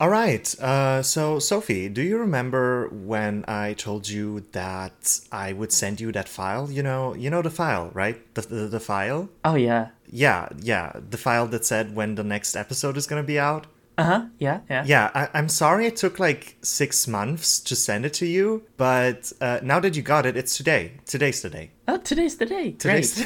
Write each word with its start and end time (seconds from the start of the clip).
All 0.00 0.08
right. 0.08 0.58
Uh, 0.58 1.02
so, 1.02 1.38
Sophie, 1.38 1.90
do 1.90 2.00
you 2.00 2.16
remember 2.16 2.88
when 2.88 3.44
I 3.46 3.74
told 3.74 4.08
you 4.08 4.46
that 4.52 5.20
I 5.30 5.52
would 5.52 5.72
send 5.72 6.00
you 6.00 6.10
that 6.12 6.26
file? 6.26 6.70
You 6.70 6.82
know, 6.82 7.14
you 7.14 7.28
know 7.28 7.42
the 7.42 7.50
file, 7.50 7.90
right? 7.92 8.16
The 8.34 8.40
the, 8.40 8.66
the 8.66 8.80
file. 8.80 9.28
Oh 9.44 9.56
yeah. 9.56 9.88
Yeah, 10.10 10.48
yeah, 10.58 10.92
the 11.10 11.18
file 11.18 11.46
that 11.48 11.66
said 11.66 11.94
when 11.94 12.14
the 12.14 12.24
next 12.24 12.56
episode 12.56 12.96
is 12.96 13.06
gonna 13.06 13.22
be 13.22 13.38
out. 13.38 13.66
Uh 13.98 14.04
huh. 14.04 14.24
Yeah. 14.38 14.60
Yeah. 14.70 14.84
Yeah, 14.86 15.10
I, 15.14 15.28
I'm 15.34 15.50
sorry 15.50 15.84
it 15.84 15.96
took 15.96 16.18
like 16.18 16.56
six 16.62 17.06
months 17.06 17.60
to 17.60 17.76
send 17.76 18.06
it 18.06 18.14
to 18.14 18.26
you, 18.26 18.62
but 18.78 19.30
uh, 19.42 19.60
now 19.62 19.80
that 19.80 19.96
you 19.96 20.02
got 20.02 20.24
it, 20.24 20.34
it's 20.34 20.56
today. 20.56 20.92
Today's 21.04 21.42
the 21.42 21.50
day. 21.50 21.72
Oh, 21.86 21.98
today's 21.98 22.38
the 22.38 22.46
day. 22.46 22.72
Today's 22.72 23.22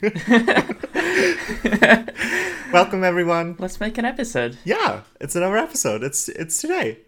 Great. 0.00 0.02
Welcome, 2.72 3.04
everyone. 3.04 3.56
Let's 3.58 3.80
make 3.80 3.98
an 3.98 4.06
episode. 4.06 4.56
Yeah, 4.64 5.02
it's 5.20 5.36
another 5.36 5.58
episode. 5.58 6.02
It's 6.02 6.30
it's 6.30 6.58
today. 6.58 7.00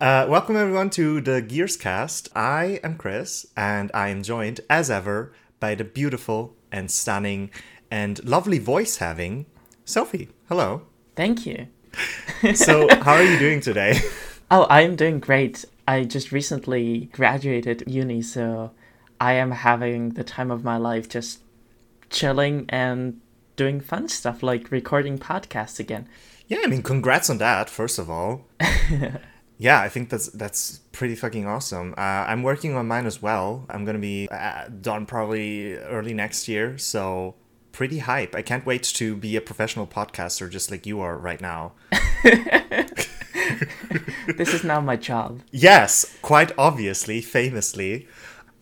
Uh, 0.00 0.26
welcome 0.28 0.56
everyone 0.56 0.90
to 0.90 1.20
the 1.20 1.40
Gears 1.40 1.76
Cast. 1.76 2.28
I 2.34 2.80
am 2.82 2.96
Chris, 2.96 3.46
and 3.56 3.92
I 3.94 4.08
am 4.08 4.24
joined, 4.24 4.60
as 4.68 4.90
ever, 4.90 5.32
by 5.60 5.76
the 5.76 5.84
beautiful 5.84 6.56
and 6.72 6.90
stunning 6.90 7.50
and 7.92 8.24
lovely 8.24 8.58
voice 8.58 8.96
having 8.96 9.46
Sophie. 9.84 10.30
Hello. 10.48 10.82
Thank 11.14 11.46
you. 11.46 11.68
So, 12.54 12.88
how 13.02 13.12
are 13.12 13.22
you 13.22 13.38
doing 13.38 13.60
today? 13.60 14.00
Oh, 14.50 14.66
I'm 14.68 14.94
doing 14.94 15.20
great. 15.20 15.64
I 15.88 16.04
just 16.04 16.30
recently 16.30 17.08
graduated 17.12 17.84
uni, 17.86 18.20
so 18.20 18.72
I 19.18 19.32
am 19.34 19.52
having 19.52 20.10
the 20.10 20.22
time 20.22 20.50
of 20.50 20.62
my 20.62 20.76
life 20.76 21.08
just 21.08 21.40
chilling 22.10 22.66
and 22.68 23.20
doing 23.56 23.80
fun 23.80 24.08
stuff 24.08 24.42
like 24.42 24.70
recording 24.70 25.18
podcasts 25.18 25.78
again. 25.78 26.08
Yeah, 26.48 26.58
I 26.64 26.66
mean, 26.66 26.82
congrats 26.82 27.30
on 27.30 27.38
that. 27.38 27.70
First 27.70 27.98
of 27.98 28.10
all. 28.10 28.46
Yeah, 29.56 29.80
I 29.80 29.88
think 29.88 30.10
that's 30.10 30.26
that's 30.30 30.80
pretty 30.90 31.14
fucking 31.14 31.46
awesome. 31.46 31.94
Uh, 31.96 32.00
I'm 32.26 32.42
working 32.42 32.74
on 32.74 32.88
mine 32.88 33.06
as 33.06 33.22
well. 33.22 33.66
I'm 33.70 33.84
gonna 33.84 34.00
be 34.00 34.28
uh, 34.28 34.68
done 34.80 35.06
probably 35.06 35.76
early 35.76 36.12
next 36.12 36.48
year, 36.48 36.76
so 36.76 37.36
pretty 37.70 37.98
hype. 37.98 38.34
I 38.34 38.42
can't 38.42 38.66
wait 38.66 38.82
to 38.82 39.16
be 39.16 39.36
a 39.36 39.40
professional 39.40 39.86
podcaster 39.86 40.50
just 40.50 40.70
like 40.70 40.86
you 40.86 41.00
are 41.00 41.16
right 41.16 41.40
now. 41.40 41.72
This 44.36 44.54
is 44.54 44.64
now 44.64 44.80
my 44.80 44.96
job. 44.96 45.42
Yes, 45.50 46.16
quite 46.22 46.50
obviously, 46.56 47.20
famously. 47.20 48.08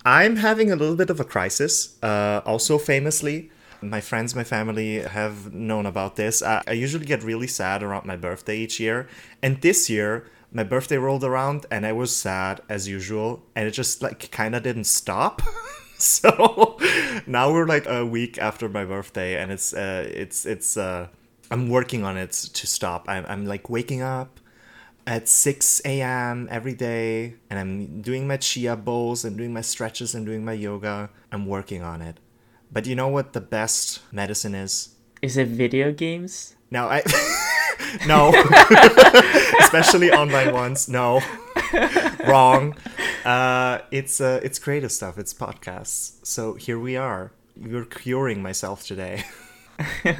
I'm 0.04 0.36
having 0.36 0.72
a 0.72 0.76
little 0.76 0.96
bit 0.96 1.08
of 1.08 1.20
a 1.20 1.24
crisis, 1.24 1.96
uh, 2.02 2.40
also 2.44 2.78
famously. 2.78 3.50
My 3.82 4.00
friends, 4.00 4.34
my 4.34 4.44
family 4.44 5.00
have 5.00 5.52
known 5.52 5.86
about 5.86 6.16
this. 6.16 6.40
Uh, 6.40 6.62
I 6.66 6.72
usually 6.72 7.04
get 7.04 7.22
really 7.22 7.48
sad 7.48 7.82
around 7.82 8.06
my 8.06 8.16
birthday 8.16 8.58
each 8.58 8.78
year. 8.78 9.08
And 9.42 9.60
this 9.60 9.90
year, 9.90 10.26
my 10.52 10.62
birthday 10.62 10.98
rolled 10.98 11.24
around 11.24 11.66
and 11.70 11.84
I 11.84 11.92
was 11.92 12.14
sad 12.14 12.60
as 12.68 12.86
usual. 12.86 13.42
And 13.56 13.66
it 13.66 13.72
just 13.72 14.00
like 14.02 14.30
kind 14.30 14.54
of 14.54 14.62
didn't 14.62 14.84
stop. 14.84 15.42
so 15.98 16.78
now 17.26 17.52
we're 17.52 17.66
like 17.66 17.86
a 17.86 18.06
week 18.06 18.38
after 18.38 18.68
my 18.68 18.84
birthday 18.84 19.40
and 19.40 19.50
it's, 19.50 19.74
uh, 19.74 20.08
it's, 20.08 20.46
it's, 20.46 20.76
uh, 20.76 21.08
I'm 21.50 21.68
working 21.68 22.04
on 22.04 22.16
it 22.16 22.32
to 22.32 22.66
stop. 22.66 23.08
I'm, 23.08 23.26
I'm 23.26 23.46
like 23.46 23.68
waking 23.68 24.00
up 24.00 24.38
at 25.06 25.28
6 25.28 25.82
a.m. 25.84 26.48
every 26.50 26.74
day 26.74 27.34
and 27.50 27.58
I'm 27.58 28.00
doing 28.00 28.28
my 28.28 28.36
chia 28.36 28.76
bowls 28.76 29.24
and 29.24 29.36
doing 29.36 29.52
my 29.52 29.60
stretches 29.60 30.14
and 30.14 30.24
doing 30.24 30.44
my 30.44 30.52
yoga. 30.52 31.10
I'm 31.32 31.46
working 31.46 31.82
on 31.82 32.00
it. 32.00 32.18
But 32.72 32.86
you 32.86 32.94
know 32.94 33.08
what 33.08 33.34
the 33.34 33.40
best 33.40 34.00
medicine 34.10 34.54
is? 34.54 34.96
Is 35.20 35.36
it 35.36 35.48
video 35.48 35.92
games? 35.92 36.56
No, 36.70 36.88
I 36.88 37.02
no, 38.06 38.32
especially 39.60 40.10
online 40.10 40.54
ones. 40.54 40.88
No, 40.88 41.20
wrong. 42.26 42.74
Uh, 43.24 43.80
it's 43.90 44.20
uh, 44.20 44.40
it's 44.42 44.58
creative 44.58 44.90
stuff. 44.90 45.18
It's 45.18 45.34
podcasts. 45.34 46.24
So 46.26 46.54
here 46.54 46.78
we 46.78 46.96
are. 46.96 47.32
We're 47.56 47.84
curing 47.84 48.42
myself 48.42 48.84
today. 48.84 49.24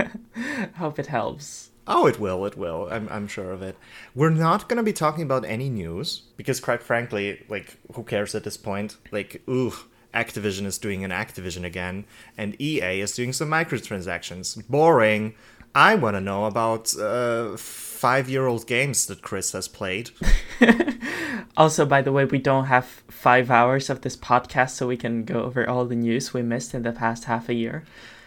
Hope 0.77 0.99
it 0.99 1.07
helps. 1.07 1.71
Oh, 1.87 2.07
it 2.07 2.21
will. 2.21 2.45
It 2.47 2.57
will. 2.57 2.89
I'm, 2.91 3.09
I'm 3.11 3.27
sure 3.27 3.51
of 3.51 3.63
it. 3.63 3.77
We're 4.15 4.31
not 4.31 4.69
going 4.69 4.77
to 4.77 4.85
be 4.85 4.93
talking 4.93 5.25
about 5.25 5.45
any 5.45 5.69
news 5.69 6.23
because, 6.37 6.61
quite 6.61 6.83
frankly, 6.83 7.45
like, 7.49 7.77
who 7.95 8.05
cares 8.05 8.37
at 8.37 8.45
this 8.45 8.57
point? 8.57 8.99
Like, 9.11 9.43
ooh, 9.49 9.73
Activision 10.15 10.67
is 10.67 10.79
doing 10.79 11.05
an 11.05 11.11
Activision 11.11 11.65
again, 11.65 12.05
and 12.37 12.61
EA 12.61 13.01
is 13.01 13.15
doing 13.15 13.33
some 13.33 13.49
microtransactions. 13.51 14.69
Boring. 14.69 15.35
I 15.75 15.95
want 15.95 16.17
to 16.17 16.21
know 16.21 16.45
about 16.45 16.95
uh, 16.99 17.57
five 17.57 18.29
year 18.29 18.47
old 18.47 18.67
games 18.67 19.07
that 19.07 19.23
Chris 19.23 19.53
has 19.53 19.69
played. 19.69 20.11
Also, 21.57 21.85
by 21.85 22.01
the 22.01 22.13
way, 22.13 22.25
we 22.25 22.39
don't 22.39 22.67
have 22.67 22.87
five 23.09 23.51
hours 23.51 23.91
of 23.91 24.01
this 24.01 24.17
podcast, 24.17 24.71
so 24.71 24.87
we 24.87 24.97
can 24.97 25.25
go 25.25 25.43
over 25.43 25.69
all 25.69 25.85
the 25.85 25.95
news 25.95 26.33
we 26.33 26.43
missed 26.43 26.73
in 26.73 26.83
the 26.83 26.93
past 26.93 27.25
half 27.25 27.49
a 27.49 27.55
year. 27.55 27.85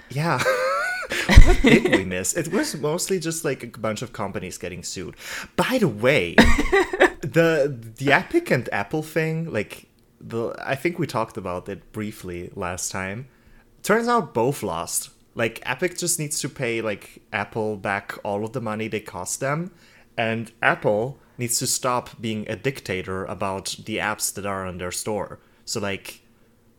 Yeah. 0.10 0.42
what 1.44 1.62
did 1.64 1.92
we 1.92 2.06
miss? 2.06 2.34
It 2.36 2.52
was 2.52 2.76
mostly 2.76 3.20
just 3.20 3.44
like 3.44 3.64
a 3.64 3.80
bunch 3.80 4.04
of 4.04 4.14
companies 4.14 4.60
getting 4.60 4.84
sued. 4.84 5.16
By 5.56 5.80
the 5.80 5.88
way, 5.88 6.36
the 7.22 7.76
the 7.98 8.12
Epic 8.12 8.52
and 8.52 8.70
Apple 8.72 9.02
thing, 9.02 9.52
like 9.52 9.88
the 10.28 10.56
I 10.60 10.76
think 10.76 11.00
we 11.00 11.08
talked 11.08 11.38
about 11.38 11.70
it 11.70 11.92
briefly 11.92 12.52
last 12.56 12.92
time. 12.92 13.28
Turns 13.84 14.08
out 14.08 14.34
both 14.34 14.64
lost. 14.64 15.10
Like 15.36 15.60
Epic 15.64 15.98
just 15.98 16.18
needs 16.18 16.40
to 16.40 16.50
pay 16.50 16.82
like 16.82 17.22
Apple 17.32 17.76
back 17.78 18.18
all 18.24 18.46
of 18.46 18.54
the 18.54 18.62
money 18.62 18.88
they 18.88 19.02
cost 19.02 19.40
them, 19.40 19.72
and 20.18 20.52
Apple 20.62 21.20
needs 21.38 21.60
to 21.60 21.68
stop 21.68 22.20
being 22.20 22.48
a 22.50 22.56
dictator 22.56 23.26
about 23.26 23.76
the 23.86 23.98
apps 23.98 24.34
that 24.34 24.46
are 24.46 24.66
on 24.66 24.78
their 24.78 24.92
store. 24.92 25.40
So 25.66 25.80
like, 25.80 26.22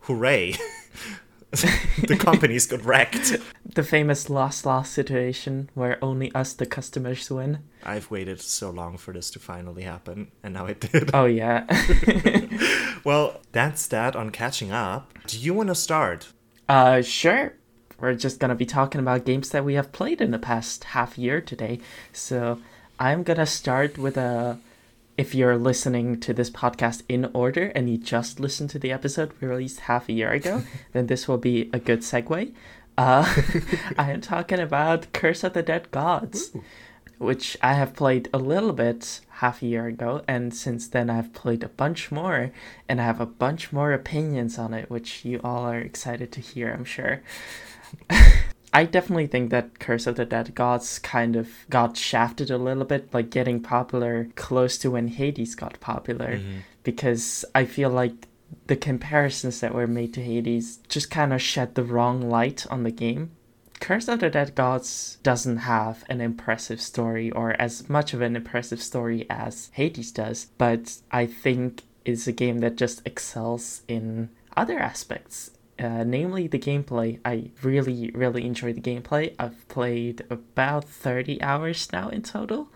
hooray! 0.01 0.55
the 1.51 2.17
companies 2.19 2.65
got 2.67 2.83
wrecked. 2.83 3.37
The 3.65 3.83
famous 3.83 4.29
lost 4.29 4.65
lost 4.65 4.91
situation 4.93 5.69
where 5.75 5.97
only 6.03 6.31
us, 6.35 6.53
the 6.53 6.65
customers, 6.65 7.29
win. 7.31 7.59
I've 7.83 8.11
waited 8.11 8.41
so 8.41 8.69
long 8.69 8.97
for 8.97 9.13
this 9.13 9.31
to 9.31 9.39
finally 9.39 9.83
happen, 9.83 10.31
and 10.43 10.53
now 10.53 10.65
it 10.65 10.79
did. 10.81 11.11
Oh, 11.13 11.25
yeah. 11.25 11.65
Well, 13.03 13.39
that's 13.53 13.87
that 13.87 14.17
on 14.17 14.31
catching 14.31 14.71
up. 14.71 15.13
Do 15.27 15.39
you 15.39 15.53
want 15.53 15.69
to 15.69 15.75
start? 15.75 16.27
uh, 16.67 17.01
sure. 17.01 17.53
We're 17.99 18.15
just 18.15 18.39
gonna 18.39 18.53
be 18.55 18.65
talking 18.65 18.99
about 18.99 19.23
games 19.25 19.49
that 19.51 19.63
we 19.63 19.75
have 19.75 19.91
played 19.93 20.19
in 20.21 20.31
the 20.31 20.37
past 20.37 20.83
half 20.83 21.17
year 21.17 21.39
today. 21.39 21.79
So 22.11 22.59
I'm 22.99 23.23
gonna 23.23 23.45
start 23.45 23.97
with 23.97 24.17
a. 24.17 24.59
If 25.17 25.33
you're 25.33 25.57
listening 25.57 26.19
to 26.19 26.31
this 26.31 26.51
podcast 26.51 27.01
in 27.09 27.25
order 27.33 27.71
and 27.73 27.89
you 27.89 27.97
just 27.97 28.39
listened 28.39 28.69
to 28.69 28.79
the 28.79 28.91
episode 28.91 29.33
we 29.41 29.47
released 29.47 29.81
half 29.81 30.07
a 30.07 30.13
year 30.13 30.31
ago, 30.31 30.61
then 30.93 31.07
this 31.07 31.27
will 31.27 31.39
be 31.39 31.71
a 31.73 31.79
good 31.79 32.01
segue. 32.01 32.53
Uh, 32.99 33.35
I 33.97 34.11
am 34.11 34.21
talking 34.21 34.59
about 34.59 35.11
Curse 35.13 35.43
of 35.43 35.53
the 35.53 35.63
Dead 35.63 35.89
Gods, 35.89 36.51
which 37.17 37.57
I 37.63 37.73
have 37.73 37.95
played 37.95 38.29
a 38.31 38.37
little 38.37 38.73
bit 38.73 39.21
half 39.29 39.63
a 39.63 39.65
year 39.65 39.87
ago, 39.87 40.23
and 40.27 40.53
since 40.53 40.87
then 40.87 41.09
I've 41.09 41.33
played 41.33 41.63
a 41.63 41.69
bunch 41.69 42.11
more, 42.11 42.51
and 42.87 43.01
I 43.01 43.05
have 43.05 43.19
a 43.19 43.25
bunch 43.25 43.73
more 43.73 43.93
opinions 43.93 44.59
on 44.59 44.71
it, 44.75 44.87
which 44.91 45.25
you 45.25 45.41
all 45.43 45.63
are 45.63 45.79
excited 45.79 46.31
to 46.33 46.41
hear, 46.41 46.71
I'm 46.71 46.85
sure. 46.85 47.23
I 48.73 48.83
definitely 48.85 49.27
think 49.27 49.49
that 49.51 49.79
Curse 49.79 50.07
of 50.07 50.15
the 50.15 50.25
Dead 50.25 50.53
Gods 50.53 50.99
kind 50.99 51.35
of 51.35 51.49
got 51.69 51.97
shafted 51.97 52.51
a 52.51 52.57
little 52.57 52.85
bit, 52.85 53.13
like 53.13 53.29
getting 53.29 53.61
popular 53.61 54.29
close 54.35 54.77
to 54.79 54.91
when 54.91 55.07
Hades 55.07 55.55
got 55.55 55.79
popular, 55.79 56.37
mm-hmm. 56.37 56.59
because 56.83 57.45
I 57.55 57.65
feel 57.65 57.89
like 57.89 58.27
the 58.67 58.75
comparisons 58.75 59.59
that 59.61 59.73
were 59.73 59.87
made 59.87 60.13
to 60.13 60.23
Hades 60.23 60.77
just 60.89 61.09
kind 61.09 61.33
of 61.33 61.41
shed 61.41 61.75
the 61.75 61.83
wrong 61.83 62.29
light 62.29 62.65
on 62.69 62.83
the 62.83 62.91
game. 62.91 63.31
Curse 63.79 64.07
of 64.07 64.19
the 64.19 64.29
Dead 64.29 64.55
Gods 64.55 65.17
doesn't 65.23 65.57
have 65.57 66.03
an 66.09 66.19
impressive 66.19 66.81
story 66.81 67.31
or 67.31 67.59
as 67.61 67.89
much 67.89 68.13
of 68.13 68.21
an 68.21 68.35
impressive 68.35 68.81
story 68.81 69.25
as 69.29 69.69
Hades 69.73 70.11
does, 70.11 70.47
but 70.57 70.97
I 71.11 71.25
think 71.25 71.83
it's 72.03 72.27
a 72.27 72.31
game 72.31 72.59
that 72.59 72.75
just 72.75 73.01
excels 73.05 73.83
in 73.87 74.29
other 74.55 74.79
aspects. 74.79 75.51
Uh, 75.79 76.03
namely 76.03 76.47
the 76.47 76.57
gameplay. 76.57 77.19
I 77.23 77.51
really, 77.61 78.09
really 78.15 78.45
enjoy 78.45 78.73
the 78.73 78.81
gameplay. 78.81 79.35
I've 79.37 79.67
played 79.67 80.25
about 80.29 80.85
30 80.85 81.41
hours 81.41 81.91
now 81.93 82.09
in 82.09 82.23
total, 82.23 82.69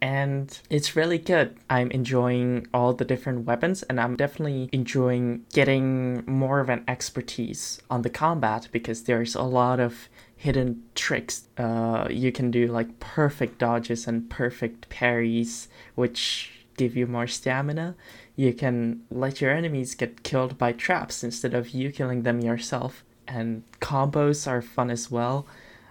and 0.00 0.58
it's 0.70 0.96
really 0.96 1.18
good. 1.18 1.56
I'm 1.68 1.90
enjoying 1.90 2.66
all 2.72 2.94
the 2.94 3.04
different 3.04 3.44
weapons, 3.44 3.82
and 3.84 4.00
I'm 4.00 4.16
definitely 4.16 4.70
enjoying 4.72 5.44
getting 5.52 6.24
more 6.26 6.60
of 6.60 6.70
an 6.70 6.84
expertise 6.88 7.80
on 7.90 8.02
the 8.02 8.10
combat 8.10 8.68
because 8.72 9.02
there's 9.02 9.34
a 9.34 9.42
lot 9.42 9.78
of 9.78 10.08
hidden 10.34 10.82
tricks. 10.94 11.44
Uh, 11.58 12.08
you 12.10 12.32
can 12.32 12.50
do 12.50 12.66
like 12.66 12.98
perfect 12.98 13.58
dodges 13.58 14.06
and 14.06 14.30
perfect 14.30 14.88
parries, 14.88 15.68
which 15.94 16.50
give 16.78 16.96
you 16.96 17.06
more 17.06 17.26
stamina. 17.26 17.94
You 18.40 18.54
can 18.54 19.02
let 19.10 19.42
your 19.42 19.50
enemies 19.50 19.94
get 19.94 20.22
killed 20.22 20.56
by 20.56 20.72
traps 20.72 21.22
instead 21.22 21.52
of 21.52 21.74
you 21.78 21.92
killing 21.92 22.22
them 22.22 22.40
yourself. 22.40 23.04
And 23.28 23.64
combos 23.80 24.46
are 24.46 24.62
fun 24.62 24.88
as 24.88 25.10
well. 25.10 25.46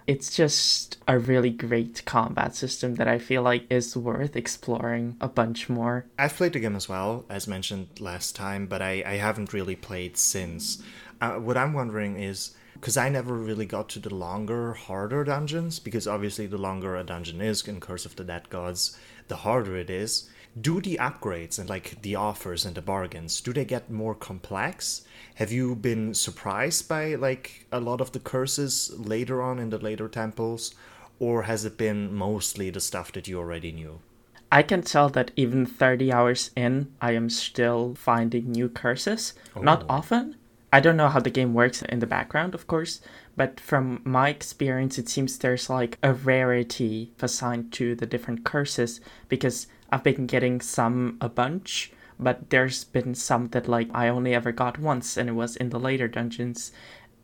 it's 0.07 0.35
just 0.35 0.97
a 1.07 1.19
really 1.19 1.51
great 1.51 2.03
combat 2.05 2.55
system 2.55 2.95
that 2.95 3.07
I 3.07 3.19
feel 3.19 3.43
like 3.43 3.71
is 3.71 3.95
worth 3.95 4.35
exploring 4.35 5.15
a 5.21 5.27
bunch 5.27 5.69
more. 5.69 6.07
I've 6.17 6.35
played 6.35 6.53
the 6.53 6.59
game 6.59 6.75
as 6.75 6.89
well, 6.89 7.25
as 7.29 7.47
mentioned 7.47 7.89
last 7.99 8.35
time, 8.35 8.65
but 8.65 8.81
I, 8.81 9.03
I 9.05 9.17
haven't 9.17 9.53
really 9.53 9.75
played 9.75 10.17
since. 10.17 10.81
Uh, 11.21 11.33
what 11.33 11.57
I'm 11.57 11.73
wondering 11.73 12.19
is 12.19 12.55
because 12.73 12.97
I 12.97 13.09
never 13.09 13.35
really 13.35 13.67
got 13.67 13.89
to 13.89 13.99
the 13.99 14.15
longer, 14.27 14.73
harder 14.73 15.23
dungeons, 15.23 15.77
because 15.77 16.07
obviously 16.07 16.47
the 16.47 16.57
longer 16.57 16.95
a 16.95 17.03
dungeon 17.03 17.39
is 17.39 17.67
in 17.67 17.79
Curse 17.79 18.07
of 18.07 18.15
the 18.15 18.23
Dead 18.23 18.49
Gods, 18.49 18.97
the 19.27 19.35
harder 19.35 19.77
it 19.77 19.91
is. 19.91 20.27
Do 20.59 20.81
the 20.81 20.97
upgrades 20.99 21.59
and 21.59 21.69
like 21.69 22.01
the 22.01 22.15
offers 22.15 22.65
and 22.65 22.75
the 22.75 22.81
bargains, 22.81 23.39
do 23.39 23.53
they 23.53 23.65
get 23.65 23.91
more 23.91 24.15
complex? 24.15 25.03
Have 25.35 25.51
you 25.51 25.75
been 25.75 26.13
surprised 26.13 26.89
by 26.89 27.15
like 27.15 27.67
a 27.71 27.79
lot 27.79 28.01
of 28.01 28.11
the 28.11 28.19
curses 28.19 28.91
later 28.97 29.41
on 29.41 29.59
in 29.59 29.69
the 29.69 29.77
later 29.77 30.07
temples, 30.07 30.73
or 31.19 31.43
has 31.43 31.65
it 31.65 31.77
been 31.77 32.13
mostly 32.13 32.69
the 32.71 32.79
stuff 32.79 33.11
that 33.13 33.27
you 33.27 33.37
already 33.37 33.71
knew? 33.71 33.99
I 34.51 34.63
can 34.63 34.81
tell 34.81 35.09
that 35.09 35.31
even 35.35 35.65
30 35.67 36.11
hours 36.11 36.49
in, 36.55 36.91
I 36.99 37.11
am 37.11 37.29
still 37.29 37.93
finding 37.95 38.51
new 38.51 38.67
curses. 38.67 39.33
Oh. 39.55 39.61
Not 39.61 39.85
often. 39.87 40.35
I 40.73 40.79
don't 40.79 40.97
know 40.97 41.09
how 41.09 41.19
the 41.19 41.29
game 41.29 41.53
works 41.53 41.81
in 41.83 41.99
the 41.99 42.07
background, 42.07 42.53
of 42.53 42.67
course, 42.67 43.01
but 43.35 43.59
from 43.59 44.01
my 44.03 44.29
experience, 44.29 44.97
it 44.97 45.09
seems 45.09 45.37
there's 45.37 45.69
like 45.69 45.97
a 46.03 46.13
rarity 46.13 47.11
assigned 47.21 47.71
to 47.73 47.95
the 47.95 48.05
different 48.05 48.43
curses 48.43 48.99
because 49.29 49.67
I've 49.91 50.03
been 50.03 50.27
getting 50.27 50.61
some 50.61 51.17
a 51.21 51.29
bunch 51.29 51.91
but 52.19 52.49
there's 52.49 52.83
been 52.83 53.15
some 53.15 53.47
that 53.49 53.67
like 53.67 53.89
I 53.93 54.09
only 54.09 54.35
ever 54.35 54.51
got 54.51 54.77
once 54.77 55.15
and 55.15 55.29
it 55.29 55.33
was 55.33 55.55
in 55.55 55.69
the 55.69 55.79
later 55.79 56.07
dungeons. 56.07 56.71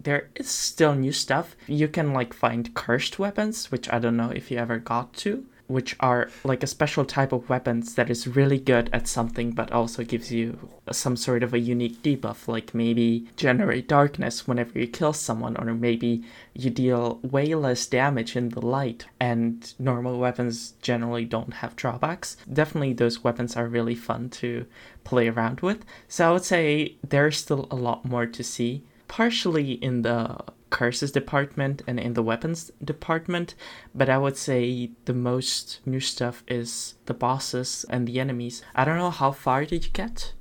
There 0.02 0.30
is 0.36 0.50
still 0.50 0.96
new 0.96 1.12
stuff. 1.12 1.56
You 1.68 1.88
can 1.88 2.14
like 2.14 2.34
find 2.34 2.74
cursed 2.74 3.20
weapons, 3.20 3.72
which 3.72 3.92
I 3.92 4.00
don't 4.00 4.18
know 4.18 4.30
if 4.30 4.50
you 4.50 4.58
ever 4.58 4.78
got 4.78 5.14
to 5.16 5.46
which 5.68 5.96
are 6.00 6.30
like 6.44 6.64
a 6.64 6.68
special 6.68 7.06
type 7.06 7.32
of 7.32 7.50
weapons 7.50 7.96
that 7.96 8.10
is 8.10 8.28
really 8.28 8.60
good 8.60 8.90
at 8.94 9.08
something 9.08 9.52
but 9.52 9.72
also 9.72 10.04
gives 10.04 10.32
you 10.32 10.70
some 10.92 11.16
sort 11.16 11.42
of 11.42 11.54
a 11.54 11.60
unique 11.60 12.02
debuff 12.04 12.48
like 12.48 12.74
maybe 12.74 13.28
generate 13.36 13.88
darkness 13.88 14.48
whenever 14.48 14.78
you 14.78 14.88
kill 14.88 15.14
someone 15.14 15.58
or 15.58 15.74
maybe 15.74 16.24
you 16.54 16.70
deal 16.70 17.20
way 17.24 17.54
less 17.56 17.86
damage 17.88 18.36
in 18.36 18.50
the 18.50 18.66
light 18.66 19.06
and 19.20 19.74
normal 19.80 20.20
weapons 20.20 20.74
generally 20.82 21.26
don't 21.26 21.56
have 21.56 21.76
drawbacks. 21.76 22.38
Definitely 22.52 22.94
those 22.94 23.24
weapons 23.24 23.56
are 23.56 23.68
really 23.68 23.96
fun 23.96 24.30
to 24.30 24.66
play 25.04 25.28
around 25.28 25.62
with. 25.62 25.84
So 26.08 26.30
i 26.30 26.32
would 26.34 26.46
say 26.46 26.96
there's 27.08 27.38
still 27.38 27.68
a 27.72 27.76
lot 27.76 28.06
more 28.06 28.26
to 28.26 28.44
see 28.44 28.84
partially 29.08 29.74
in 29.74 30.02
the 30.02 30.38
curses 30.76 31.10
department 31.10 31.82
and 31.88 31.98
in 31.98 32.16
the 32.16 32.22
weapons 32.22 32.70
department, 32.84 33.56
but 33.96 34.10
I 34.10 34.18
would 34.18 34.36
say 34.36 34.92
the 35.06 35.14
most 35.14 35.80
new 35.86 36.02
stuff 36.02 36.44
is 36.50 36.96
the 37.06 37.14
bosses 37.14 37.86
and 37.90 38.06
the 38.06 38.20
enemies. 38.20 38.62
I 38.76 38.84
don't 38.84 38.98
know 38.98 39.10
how 39.10 39.32
far 39.32 39.64
did 39.64 39.86
you 39.86 39.92
get? 39.92 40.34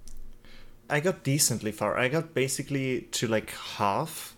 I 0.91 0.99
got 0.99 1.23
decently 1.23 1.71
far. 1.71 1.97
I 1.97 2.09
got 2.09 2.35
basically 2.35 3.03
to 3.13 3.29
like 3.29 3.51
half 3.79 4.34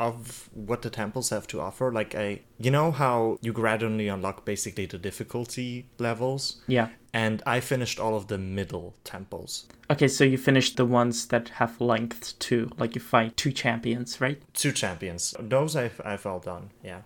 of 0.00 0.48
what 0.54 0.80
the 0.82 0.90
temples 0.90 1.28
have 1.28 1.46
to 1.46 1.60
offer. 1.60 1.92
Like 1.92 2.14
a, 2.14 2.42
you 2.58 2.70
know 2.70 2.90
how 2.90 3.38
you 3.42 3.52
gradually 3.52 4.08
unlock 4.08 4.44
basically 4.44 4.86
the 4.86 4.98
difficulty 4.98 5.86
levels. 5.98 6.62
Yeah. 6.66 6.88
And 7.12 7.42
I 7.44 7.60
finished 7.60 8.00
all 8.00 8.16
of 8.16 8.28
the 8.28 8.38
middle 8.38 8.94
temples. 9.04 9.66
Okay, 9.90 10.08
so 10.08 10.24
you 10.24 10.38
finished 10.38 10.76
the 10.76 10.86
ones 10.86 11.26
that 11.26 11.50
have 11.50 11.80
length 11.80 12.38
too, 12.38 12.70
like 12.78 12.94
you 12.94 13.00
fight 13.00 13.36
two 13.36 13.52
champions, 13.52 14.20
right? 14.20 14.40
Two 14.54 14.72
champions. 14.72 15.34
Those 15.38 15.76
I've 15.76 16.00
I've 16.04 16.24
all 16.24 16.40
done. 16.40 16.70
Yeah. 16.82 17.02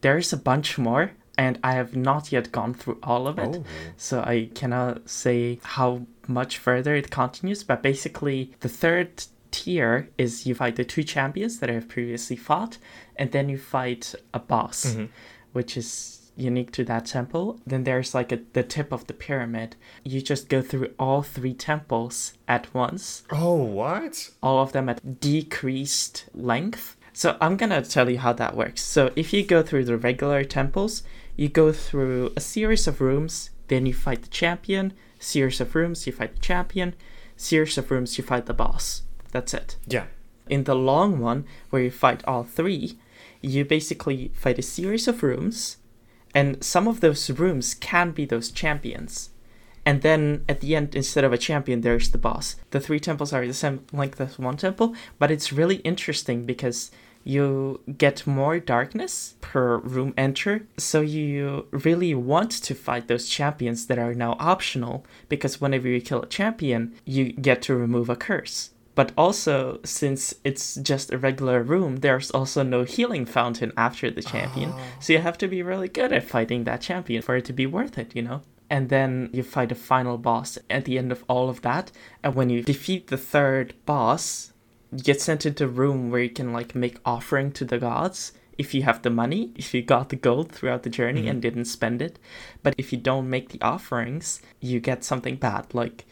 There's 0.00 0.32
a 0.32 0.36
bunch 0.36 0.76
more, 0.76 1.12
and 1.38 1.58
I 1.62 1.72
have 1.72 1.96
not 1.96 2.30
yet 2.32 2.52
gone 2.52 2.74
through 2.74 2.98
all 3.02 3.26
of 3.26 3.38
it. 3.38 3.56
Oh. 3.56 3.64
So 3.96 4.20
I 4.20 4.50
cannot 4.54 5.08
say 5.08 5.60
how 5.62 6.06
much 6.26 6.58
further 6.58 6.94
it 6.94 7.10
continues, 7.10 7.64
but 7.64 7.82
basically 7.82 8.52
the 8.60 8.68
third 8.68 9.24
tier 9.58 10.08
is 10.16 10.46
you 10.46 10.54
fight 10.54 10.76
the 10.76 10.84
two 10.84 11.02
champions 11.02 11.58
that 11.58 11.70
I 11.70 11.74
have 11.74 11.88
previously 11.88 12.36
fought, 12.36 12.78
and 13.16 13.32
then 13.32 13.48
you 13.48 13.58
fight 13.58 14.14
a 14.32 14.38
boss, 14.38 14.86
mm-hmm. 14.86 15.06
which 15.52 15.76
is 15.76 16.30
unique 16.36 16.70
to 16.72 16.84
that 16.84 17.06
temple. 17.06 17.58
Then 17.66 17.84
there's 17.84 18.14
like 18.14 18.30
a, 18.30 18.40
the 18.52 18.62
tip 18.62 18.92
of 18.92 19.06
the 19.08 19.14
pyramid. 19.14 19.74
You 20.04 20.20
just 20.22 20.48
go 20.48 20.62
through 20.62 20.94
all 20.98 21.22
three 21.22 21.54
temples 21.54 22.34
at 22.46 22.72
once. 22.72 23.24
Oh, 23.30 23.54
what? 23.54 24.30
All 24.42 24.62
of 24.62 24.72
them 24.72 24.88
at 24.88 25.20
decreased 25.20 26.26
length. 26.32 26.96
So 27.12 27.36
I'm 27.40 27.56
gonna 27.56 27.82
tell 27.82 28.08
you 28.08 28.18
how 28.18 28.32
that 28.34 28.56
works. 28.56 28.82
So 28.82 29.10
if 29.16 29.32
you 29.32 29.44
go 29.44 29.62
through 29.62 29.86
the 29.86 29.96
regular 29.96 30.44
temples, 30.44 31.02
you 31.36 31.48
go 31.48 31.72
through 31.72 32.32
a 32.36 32.40
series 32.40 32.86
of 32.86 33.00
rooms, 33.00 33.50
then 33.66 33.86
you 33.86 33.94
fight 33.94 34.22
the 34.22 34.28
champion, 34.28 34.92
series 35.18 35.60
of 35.60 35.74
rooms, 35.74 36.06
you 36.06 36.12
fight 36.12 36.34
the 36.34 36.40
champion, 36.40 36.94
series 37.36 37.76
of 37.76 37.90
rooms, 37.90 38.18
you 38.18 38.24
fight 38.24 38.46
the 38.46 38.54
boss. 38.54 39.02
That's 39.32 39.54
it. 39.54 39.76
Yeah. 39.86 40.06
In 40.48 40.64
the 40.64 40.74
long 40.74 41.20
one, 41.20 41.44
where 41.70 41.82
you 41.82 41.90
fight 41.90 42.24
all 42.26 42.44
three, 42.44 42.98
you 43.42 43.64
basically 43.64 44.30
fight 44.34 44.58
a 44.58 44.62
series 44.62 45.06
of 45.06 45.22
rooms, 45.22 45.76
and 46.34 46.62
some 46.62 46.88
of 46.88 47.00
those 47.00 47.30
rooms 47.30 47.74
can 47.74 48.12
be 48.12 48.24
those 48.24 48.50
champions. 48.50 49.30
And 49.84 50.02
then 50.02 50.44
at 50.48 50.60
the 50.60 50.76
end, 50.76 50.94
instead 50.94 51.24
of 51.24 51.32
a 51.32 51.38
champion, 51.38 51.80
there's 51.80 52.10
the 52.10 52.18
boss. 52.18 52.56
The 52.70 52.80
three 52.80 53.00
temples 53.00 53.32
are 53.32 53.46
the 53.46 53.54
same 53.54 53.86
length 53.92 54.20
as 54.20 54.38
one 54.38 54.56
temple, 54.56 54.94
but 55.18 55.30
it's 55.30 55.52
really 55.52 55.76
interesting 55.76 56.44
because 56.44 56.90
you 57.24 57.80
get 57.96 58.26
more 58.26 58.58
darkness 58.58 59.34
per 59.40 59.78
room 59.78 60.14
enter. 60.16 60.66
So 60.76 61.00
you 61.00 61.66
really 61.70 62.14
want 62.14 62.50
to 62.50 62.74
fight 62.74 63.08
those 63.08 63.28
champions 63.28 63.86
that 63.86 63.98
are 63.98 64.14
now 64.14 64.36
optional 64.38 65.04
because 65.28 65.60
whenever 65.60 65.88
you 65.88 66.00
kill 66.00 66.22
a 66.22 66.26
champion, 66.26 66.94
you 67.04 67.32
get 67.32 67.62
to 67.62 67.74
remove 67.74 68.08
a 68.08 68.16
curse. 68.16 68.70
But 68.98 69.12
also, 69.16 69.78
since 69.84 70.34
it's 70.42 70.74
just 70.74 71.12
a 71.12 71.18
regular 71.18 71.62
room, 71.62 71.98
there's 71.98 72.32
also 72.32 72.64
no 72.64 72.82
healing 72.82 73.26
fountain 73.26 73.70
after 73.76 74.10
the 74.10 74.22
champion. 74.22 74.72
Oh. 74.74 74.80
So 74.98 75.12
you 75.12 75.20
have 75.20 75.38
to 75.38 75.46
be 75.46 75.62
really 75.62 75.86
good 75.86 76.12
at 76.12 76.24
fighting 76.24 76.64
that 76.64 76.80
champion 76.80 77.22
for 77.22 77.36
it 77.36 77.44
to 77.44 77.52
be 77.52 77.64
worth 77.64 77.96
it, 77.96 78.16
you 78.16 78.22
know? 78.22 78.40
And 78.68 78.88
then 78.88 79.30
you 79.32 79.44
fight 79.44 79.70
a 79.70 79.76
final 79.76 80.18
boss 80.18 80.58
at 80.68 80.84
the 80.84 80.98
end 80.98 81.12
of 81.12 81.22
all 81.28 81.48
of 81.48 81.62
that. 81.62 81.92
And 82.24 82.34
when 82.34 82.50
you 82.50 82.60
defeat 82.60 83.06
the 83.06 83.16
third 83.16 83.72
boss, 83.86 84.52
you 84.90 85.04
get 85.04 85.20
sent 85.20 85.46
into 85.46 85.66
a 85.66 85.68
room 85.68 86.10
where 86.10 86.22
you 86.22 86.30
can 86.30 86.52
like 86.52 86.74
make 86.74 86.98
offering 87.04 87.52
to 87.52 87.64
the 87.64 87.78
gods 87.78 88.32
if 88.58 88.74
you 88.74 88.82
have 88.82 89.02
the 89.02 89.10
money, 89.10 89.52
if 89.54 89.72
you 89.72 89.80
got 89.80 90.08
the 90.08 90.16
gold 90.16 90.50
throughout 90.50 90.82
the 90.82 90.90
journey 90.90 91.20
mm-hmm. 91.20 91.30
and 91.30 91.42
didn't 91.42 91.66
spend 91.66 92.02
it. 92.02 92.18
But 92.64 92.74
if 92.76 92.92
you 92.92 92.98
don't 92.98 93.30
make 93.30 93.50
the 93.50 93.62
offerings, 93.62 94.42
you 94.58 94.80
get 94.80 95.04
something 95.04 95.36
bad, 95.36 95.72
like 95.72 96.04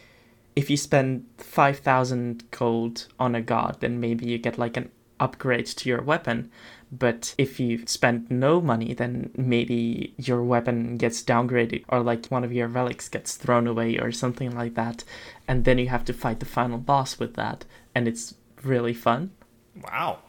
if 0.56 0.70
you 0.70 0.76
spend 0.78 1.26
5000 1.36 2.50
gold 2.50 3.06
on 3.20 3.34
a 3.34 3.42
god, 3.42 3.76
then 3.80 4.00
maybe 4.00 4.26
you 4.26 4.38
get 4.38 4.58
like 4.58 4.78
an 4.78 4.90
upgrade 5.20 5.66
to 5.66 5.88
your 5.88 6.02
weapon. 6.02 6.50
But 6.90 7.34
if 7.36 7.60
you 7.60 7.86
spend 7.86 8.30
no 8.30 8.60
money, 8.60 8.94
then 8.94 9.30
maybe 9.36 10.14
your 10.16 10.42
weapon 10.42 10.96
gets 10.96 11.22
downgraded 11.22 11.84
or 11.88 12.00
like 12.00 12.26
one 12.26 12.42
of 12.42 12.52
your 12.52 12.68
relics 12.68 13.08
gets 13.08 13.36
thrown 13.36 13.66
away 13.66 13.98
or 13.98 14.12
something 14.12 14.56
like 14.56 14.74
that. 14.74 15.04
And 15.46 15.64
then 15.64 15.78
you 15.78 15.88
have 15.88 16.04
to 16.06 16.14
fight 16.14 16.40
the 16.40 16.46
final 16.46 16.78
boss 16.78 17.18
with 17.18 17.34
that. 17.34 17.66
And 17.94 18.08
it's 18.08 18.34
really 18.62 18.94
fun. 18.94 19.32
Wow. 19.82 20.20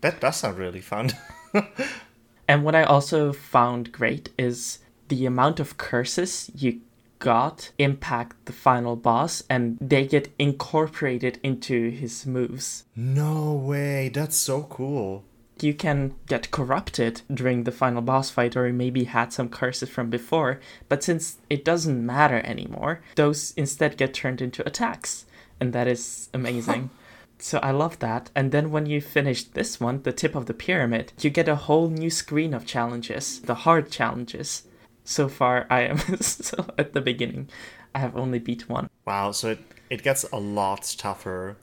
That 0.00 0.20
does 0.20 0.36
sound 0.36 0.58
really 0.58 0.80
fun. 0.80 1.10
and 2.48 2.64
what 2.64 2.74
I 2.74 2.82
also 2.82 3.32
found 3.32 3.92
great 3.92 4.30
is 4.36 4.78
the 5.08 5.26
amount 5.26 5.60
of 5.60 5.76
curses 5.76 6.50
you 6.54 6.80
God 7.20 7.68
impact 7.78 8.46
the 8.46 8.52
final 8.52 8.96
boss 8.96 9.44
and 9.48 9.78
they 9.80 10.06
get 10.06 10.32
incorporated 10.38 11.38
into 11.42 11.90
his 11.90 12.26
moves. 12.26 12.84
No 12.96 13.52
way, 13.52 14.08
that's 14.08 14.36
so 14.36 14.64
cool. 14.64 15.24
You 15.60 15.74
can 15.74 16.14
get 16.26 16.50
corrupted 16.50 17.20
during 17.32 17.64
the 17.64 17.72
final 17.72 18.00
boss 18.00 18.30
fight, 18.30 18.56
or 18.56 18.72
maybe 18.72 19.04
had 19.04 19.30
some 19.30 19.50
curses 19.50 19.90
from 19.90 20.08
before, 20.08 20.58
but 20.88 21.04
since 21.04 21.36
it 21.50 21.66
doesn't 21.66 22.04
matter 22.04 22.40
anymore, 22.40 23.02
those 23.16 23.52
instead 23.58 23.98
get 23.98 24.14
turned 24.14 24.40
into 24.40 24.66
attacks, 24.66 25.26
and 25.60 25.74
that 25.74 25.86
is 25.86 26.30
amazing. 26.34 26.90
So 27.42 27.58
I 27.62 27.70
love 27.70 28.00
that. 28.00 28.30
And 28.36 28.52
then 28.52 28.70
when 28.70 28.84
you 28.84 29.00
finish 29.00 29.44
this 29.44 29.80
one, 29.80 30.02
the 30.02 30.12
tip 30.12 30.34
of 30.34 30.44
the 30.44 30.52
pyramid, 30.52 31.14
you 31.22 31.30
get 31.30 31.48
a 31.48 31.56
whole 31.56 31.88
new 31.88 32.10
screen 32.10 32.52
of 32.52 32.66
challenges, 32.66 33.40
the 33.40 33.54
hard 33.54 33.90
challenges 33.90 34.64
so 35.10 35.28
far 35.28 35.66
I 35.68 35.82
am 35.82 35.98
still 36.20 36.66
at 36.78 36.92
the 36.92 37.00
beginning. 37.00 37.48
I 37.94 37.98
have 37.98 38.16
only 38.16 38.38
beat 38.38 38.68
one. 38.68 38.88
Wow, 39.04 39.32
so 39.32 39.50
it, 39.50 39.58
it 39.90 40.02
gets 40.02 40.22
a 40.32 40.38
lot 40.38 40.94
tougher 40.96 41.56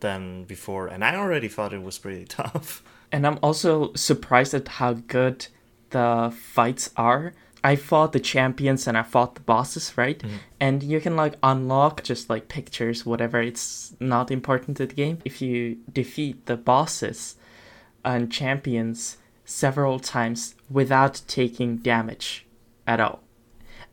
than 0.00 0.44
before, 0.44 0.86
and 0.86 1.04
I 1.04 1.16
already 1.16 1.48
thought 1.48 1.72
it 1.72 1.82
was 1.82 1.98
pretty 1.98 2.24
tough. 2.40 2.82
And 3.10 3.26
I'm 3.26 3.38
also 3.42 3.92
surprised 3.94 4.54
at 4.54 4.68
how 4.68 4.94
good 4.94 5.48
the 5.90 6.32
fights 6.34 6.90
are. 6.96 7.34
I 7.64 7.76
fought 7.76 8.12
the 8.12 8.20
champions 8.20 8.88
and 8.88 8.96
I 8.96 9.02
fought 9.02 9.34
the 9.34 9.40
bosses, 9.42 9.96
right? 9.96 10.18
Mm-hmm. 10.18 10.36
And 10.58 10.82
you 10.82 11.00
can 11.00 11.14
like 11.14 11.34
unlock 11.42 12.02
just 12.02 12.30
like 12.30 12.48
pictures, 12.48 13.06
whatever. 13.06 13.40
It's 13.40 13.94
not 14.00 14.30
important 14.30 14.78
to 14.78 14.86
the 14.86 14.94
game. 14.94 15.18
If 15.24 15.40
you 15.42 15.76
defeat 15.92 16.46
the 16.46 16.56
bosses 16.56 17.36
and 18.04 18.32
champions, 18.32 19.18
several 19.44 20.00
times 20.00 20.54
without 20.70 21.20
taking 21.28 21.76
damage 21.76 22.46
at 22.86 23.00
all. 23.00 23.22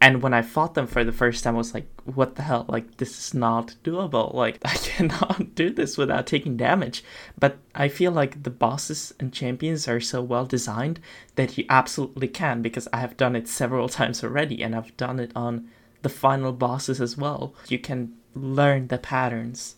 And 0.02 0.22
when 0.22 0.34
I 0.34 0.42
fought 0.42 0.76
them 0.76 0.88
for 0.88 1.04
the 1.04 1.12
first 1.12 1.44
time, 1.44 1.56
I 1.56 1.58
was 1.58 1.74
like, 1.74 1.88
what 2.06 2.36
the 2.36 2.44
hell? 2.44 2.66
Like, 2.70 2.98
this 2.98 3.20
is 3.20 3.34
not 3.34 3.76
doable. 3.84 4.34
Like, 4.40 4.60
I 4.64 4.76
cannot 4.76 5.56
do 5.56 5.70
this 5.70 5.98
without 5.98 6.26
taking 6.26 6.56
damage. 6.56 7.04
But 7.38 7.58
I 7.76 7.90
feel 7.90 8.12
like 8.12 8.44
the 8.44 8.50
bosses 8.50 9.14
and 9.20 9.34
champions 9.34 9.88
are 9.88 10.00
so 10.00 10.22
well 10.22 10.46
designed 10.46 11.02
that 11.36 11.58
you 11.58 11.66
absolutely 11.70 12.30
can 12.30 12.62
because 12.62 12.88
I 12.94 13.00
have 13.00 13.18
done 13.18 13.36
it 13.36 13.50
several 13.50 13.90
times 14.00 14.24
already 14.24 14.64
and 14.64 14.74
I've 14.74 14.96
done 14.96 15.20
it 15.20 15.32
on 15.36 15.70
the 16.02 16.10
final 16.10 16.54
bosses 16.54 17.02
as 17.02 17.18
well. 17.18 17.54
You 17.68 17.80
can 17.80 18.14
learn 18.34 18.88
the 18.88 18.98
patterns. 18.98 19.76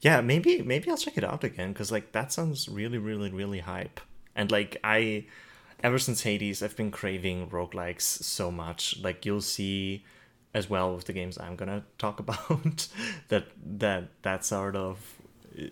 Yeah, 0.00 0.20
maybe 0.20 0.62
maybe 0.62 0.88
I'll 0.88 0.96
check 0.96 1.18
it 1.18 1.24
out 1.24 1.44
again 1.44 1.72
because 1.72 1.92
like 1.92 2.12
that 2.12 2.32
sounds 2.32 2.68
really 2.68 2.96
really 2.96 3.30
really 3.30 3.58
hype. 3.58 4.00
And 4.34 4.50
like 4.50 4.78
I 4.82 5.26
ever 5.82 5.98
since 5.98 6.22
Hades, 6.22 6.62
I've 6.62 6.76
been 6.76 6.90
craving 6.90 7.48
roguelikes 7.48 8.02
so 8.02 8.50
much. 8.50 8.98
Like 9.00 9.24
you'll 9.24 9.40
see 9.40 10.04
as 10.52 10.68
well 10.68 10.94
with 10.94 11.04
the 11.04 11.12
games 11.12 11.38
I'm 11.38 11.56
gonna 11.56 11.84
talk 11.98 12.20
about 12.20 12.88
that 13.28 13.46
that 13.78 14.08
that 14.22 14.44
sort 14.44 14.76
of 14.76 14.98
uh, 15.58 15.66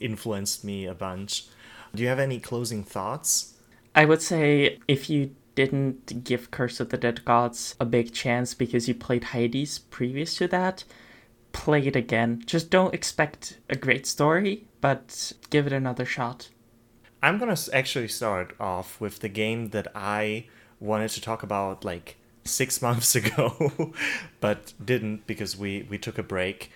influenced 0.00 0.64
me 0.64 0.86
a 0.86 0.94
bunch. 0.94 1.46
Do 1.94 2.02
you 2.02 2.08
have 2.08 2.18
any 2.18 2.40
closing 2.40 2.82
thoughts? 2.82 3.54
I 3.94 4.04
would 4.04 4.22
say 4.22 4.80
if 4.88 5.08
you 5.08 5.36
didn't 5.54 6.24
give 6.24 6.50
Curse 6.50 6.80
of 6.80 6.88
the 6.88 6.96
Dead 6.96 7.24
Gods 7.24 7.76
a 7.78 7.84
big 7.84 8.12
chance 8.12 8.54
because 8.54 8.88
you 8.88 8.94
played 8.94 9.24
Hades 9.24 9.78
previous 9.78 10.36
to 10.38 10.48
that, 10.48 10.82
play 11.52 11.86
it 11.86 11.94
again. 11.94 12.42
Just 12.44 12.70
don't 12.70 12.92
expect 12.92 13.60
a 13.70 13.76
great 13.76 14.06
story, 14.06 14.66
but 14.80 15.32
give 15.50 15.68
it 15.68 15.72
another 15.72 16.04
shot. 16.04 16.48
I'm 17.24 17.38
gonna 17.38 17.56
actually 17.72 18.08
start 18.08 18.54
off 18.60 19.00
with 19.00 19.20
the 19.20 19.30
game 19.30 19.70
that 19.70 19.88
I 19.94 20.44
wanted 20.78 21.08
to 21.12 21.22
talk 21.22 21.42
about 21.42 21.82
like 21.82 22.18
six 22.44 22.82
months 22.86 23.16
ago, 23.16 23.94
but 24.40 24.74
didn't 24.84 25.26
because 25.26 25.56
we 25.56 25.86
we 25.88 25.96
took 25.96 26.18
a 26.18 26.22
break. 26.22 26.70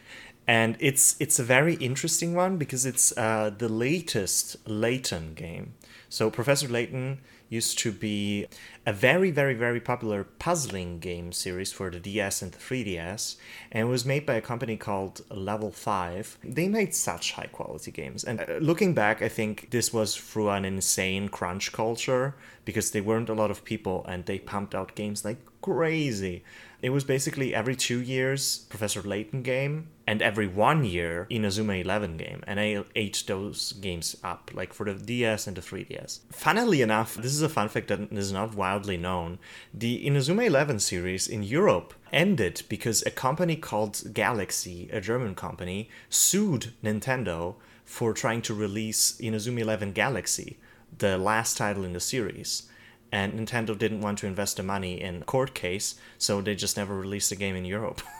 And 0.46 0.78
it's 0.80 1.16
it's 1.20 1.38
a 1.38 1.44
very 1.44 1.74
interesting 1.74 2.34
one 2.34 2.56
because 2.56 2.86
it's 2.86 3.12
uh, 3.18 3.50
the 3.58 3.68
latest 3.68 4.56
Layton 4.66 5.34
game. 5.34 5.74
So 6.08 6.30
Professor 6.30 6.66
Layton 6.66 7.18
used 7.48 7.78
to 7.78 7.92
be 7.92 8.46
a 8.86 8.92
very, 8.92 9.30
very, 9.30 9.54
very 9.54 9.80
popular 9.80 10.24
puzzling 10.24 10.98
game 10.98 11.32
series 11.32 11.72
for 11.72 11.90
the 11.90 12.00
DS 12.00 12.42
and 12.42 12.52
the 12.52 12.58
3DS, 12.58 13.36
and 13.72 13.88
it 13.88 13.90
was 13.90 14.04
made 14.04 14.26
by 14.26 14.34
a 14.34 14.40
company 14.40 14.76
called 14.76 15.22
Level 15.30 15.70
5. 15.70 16.38
They 16.44 16.68
made 16.68 16.94
such 16.94 17.32
high 17.32 17.46
quality 17.46 17.90
games. 17.90 18.24
And 18.24 18.40
uh, 18.40 18.58
looking 18.60 18.94
back, 18.94 19.22
I 19.22 19.28
think 19.28 19.70
this 19.70 19.92
was 19.92 20.16
through 20.16 20.50
an 20.50 20.64
insane 20.64 21.28
crunch 21.28 21.72
culture 21.72 22.34
because 22.64 22.90
there 22.90 23.02
weren't 23.02 23.30
a 23.30 23.34
lot 23.34 23.50
of 23.50 23.64
people 23.64 24.04
and 24.08 24.26
they 24.26 24.38
pumped 24.38 24.74
out 24.74 24.94
games 24.94 25.24
like 25.24 25.38
crazy. 25.62 26.44
It 26.80 26.90
was 26.90 27.02
basically 27.02 27.52
every 27.52 27.74
two 27.74 28.00
years 28.00 28.58
Professor 28.68 29.02
Layton 29.02 29.42
game 29.42 29.88
and 30.06 30.22
every 30.22 30.46
one 30.46 30.84
year 30.84 31.26
Inazuma 31.28 31.80
11 31.82 32.16
game. 32.16 32.44
And 32.46 32.60
I 32.60 32.84
ate 32.94 33.24
those 33.26 33.72
games 33.72 34.16
up, 34.22 34.52
like 34.54 34.72
for 34.72 34.86
the 34.86 34.94
DS 34.94 35.48
and 35.48 35.56
the 35.56 35.60
3DS. 35.60 36.20
Funnily 36.30 36.80
enough, 36.80 37.16
this 37.16 37.32
is 37.32 37.42
a 37.42 37.48
fun 37.48 37.68
fact 37.68 37.88
that 37.88 38.12
is 38.12 38.32
not 38.32 38.54
wildly 38.54 38.96
known. 38.96 39.40
The 39.74 40.06
Inazuma 40.06 40.46
11 40.46 40.78
series 40.78 41.26
in 41.26 41.42
Europe 41.42 41.94
ended 42.12 42.62
because 42.68 43.02
a 43.02 43.10
company 43.10 43.56
called 43.56 44.14
Galaxy, 44.14 44.88
a 44.92 45.00
German 45.00 45.34
company, 45.34 45.90
sued 46.08 46.74
Nintendo 46.84 47.56
for 47.84 48.12
trying 48.12 48.42
to 48.42 48.54
release 48.54 49.18
Inazuma 49.20 49.60
11 49.62 49.92
Galaxy, 49.92 50.58
the 50.96 51.18
last 51.18 51.56
title 51.56 51.84
in 51.84 51.92
the 51.92 52.00
series 52.00 52.68
and 53.10 53.32
Nintendo 53.34 53.76
didn't 53.76 54.00
want 54.00 54.18
to 54.18 54.26
invest 54.26 54.56
the 54.56 54.62
money 54.62 55.00
in 55.00 55.22
court 55.22 55.54
case, 55.54 55.94
so 56.18 56.40
they 56.40 56.54
just 56.54 56.76
never 56.76 56.94
released 56.94 57.30
the 57.30 57.36
game 57.36 57.56
in 57.56 57.64
Europe. 57.64 58.02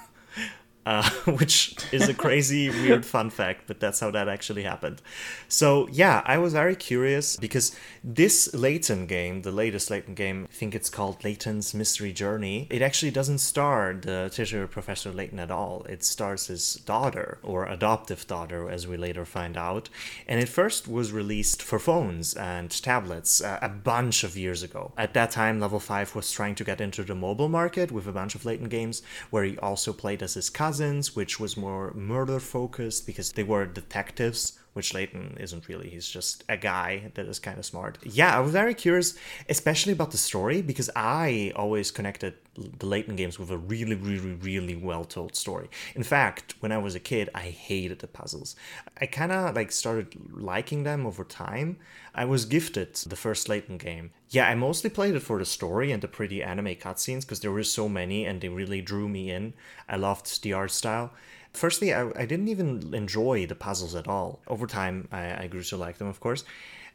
uh, 0.88 1.08
which 1.38 1.76
is 1.92 2.08
a 2.08 2.14
crazy, 2.14 2.70
weird 2.70 3.04
fun 3.04 3.28
fact, 3.28 3.64
but 3.66 3.78
that's 3.78 4.00
how 4.00 4.10
that 4.10 4.26
actually 4.26 4.62
happened. 4.62 5.02
So, 5.46 5.86
yeah, 5.88 6.22
I 6.24 6.38
was 6.38 6.54
very 6.54 6.76
curious 6.76 7.36
because 7.36 7.76
this 8.02 8.54
Layton 8.54 9.06
game, 9.06 9.42
the 9.42 9.52
latest 9.52 9.90
Layton 9.90 10.14
game, 10.14 10.46
I 10.50 10.54
think 10.54 10.74
it's 10.74 10.88
called 10.88 11.22
Layton's 11.22 11.74
Mystery 11.74 12.12
Journey, 12.12 12.66
it 12.70 12.80
actually 12.80 13.10
doesn't 13.10 13.38
star 13.38 13.98
the 14.00 14.30
titular 14.32 14.66
Professor 14.66 15.12
Layton 15.12 15.38
at 15.38 15.50
all. 15.50 15.84
It 15.88 16.04
stars 16.04 16.46
his 16.46 16.76
daughter, 16.76 17.38
or 17.42 17.66
adoptive 17.66 18.26
daughter, 18.26 18.70
as 18.70 18.86
we 18.86 18.96
later 18.96 19.26
find 19.26 19.58
out. 19.58 19.90
And 20.26 20.40
it 20.40 20.48
first 20.48 20.88
was 20.88 21.12
released 21.12 21.62
for 21.62 21.78
phones 21.78 22.32
and 22.34 22.70
tablets 22.70 23.42
uh, 23.42 23.58
a 23.60 23.68
bunch 23.68 24.24
of 24.24 24.38
years 24.38 24.62
ago. 24.62 24.92
At 24.96 25.12
that 25.12 25.32
time, 25.32 25.60
Level 25.60 25.80
5 25.80 26.14
was 26.14 26.32
trying 26.32 26.54
to 26.54 26.64
get 26.64 26.80
into 26.80 27.02
the 27.04 27.14
mobile 27.14 27.50
market 27.50 27.92
with 27.92 28.06
a 28.06 28.12
bunch 28.12 28.34
of 28.34 28.46
Layton 28.46 28.70
games 28.70 29.02
where 29.28 29.44
he 29.44 29.58
also 29.58 29.92
played 29.92 30.22
as 30.22 30.32
his 30.32 30.48
cousin 30.48 30.67
Cousins, 30.68 31.16
which 31.16 31.40
was 31.40 31.56
more 31.56 31.94
murder 31.94 32.38
focused 32.38 33.06
because 33.06 33.32
they 33.32 33.42
were 33.42 33.64
detectives, 33.64 34.58
which 34.78 34.94
Layton 34.94 35.36
isn't 35.40 35.66
really. 35.66 35.90
He's 35.90 36.08
just 36.08 36.44
a 36.48 36.56
guy 36.56 37.10
that 37.14 37.26
is 37.26 37.40
kind 37.40 37.58
of 37.58 37.66
smart. 37.66 37.98
Yeah, 38.04 38.36
I 38.36 38.38
was 38.38 38.52
very 38.52 38.74
curious, 38.74 39.18
especially 39.48 39.92
about 39.92 40.12
the 40.12 40.16
story, 40.16 40.62
because 40.62 40.88
I 40.94 41.52
always 41.56 41.90
connected 41.90 42.34
the 42.54 42.86
Layton 42.86 43.16
games 43.16 43.40
with 43.40 43.50
a 43.50 43.58
really, 43.58 43.96
really, 43.96 44.34
really 44.34 44.76
well 44.76 45.04
told 45.04 45.34
story. 45.34 45.68
In 45.96 46.04
fact, 46.04 46.54
when 46.60 46.70
I 46.70 46.78
was 46.78 46.94
a 46.94 47.00
kid, 47.00 47.28
I 47.34 47.50
hated 47.50 47.98
the 47.98 48.06
puzzles. 48.06 48.54
I 49.00 49.06
kind 49.06 49.32
of 49.32 49.56
like 49.56 49.72
started 49.72 50.14
liking 50.32 50.84
them 50.84 51.04
over 51.06 51.24
time. 51.24 51.78
I 52.14 52.24
was 52.24 52.44
gifted 52.44 52.94
the 52.94 53.16
first 53.16 53.48
Layton 53.48 53.78
game. 53.78 54.12
Yeah, 54.30 54.48
I 54.48 54.54
mostly 54.54 54.90
played 54.90 55.16
it 55.16 55.24
for 55.24 55.40
the 55.40 55.44
story 55.44 55.90
and 55.90 56.00
the 56.00 56.08
pretty 56.08 56.40
anime 56.40 56.76
cutscenes 56.76 57.22
because 57.22 57.40
there 57.40 57.50
were 57.50 57.64
so 57.64 57.88
many 57.88 58.24
and 58.24 58.40
they 58.40 58.48
really 58.48 58.80
drew 58.80 59.08
me 59.08 59.32
in. 59.32 59.54
I 59.88 59.96
loved 59.96 60.42
the 60.44 60.52
art 60.52 60.70
style. 60.70 61.10
Firstly, 61.52 61.92
I, 61.92 62.08
I 62.16 62.26
didn't 62.26 62.48
even 62.48 62.94
enjoy 62.94 63.46
the 63.46 63.54
puzzles 63.54 63.94
at 63.94 64.06
all. 64.06 64.40
Over 64.46 64.66
time, 64.66 65.08
I, 65.10 65.44
I 65.44 65.46
grew 65.48 65.62
to 65.62 65.76
like 65.76 65.98
them, 65.98 66.08
of 66.08 66.20
course. 66.20 66.44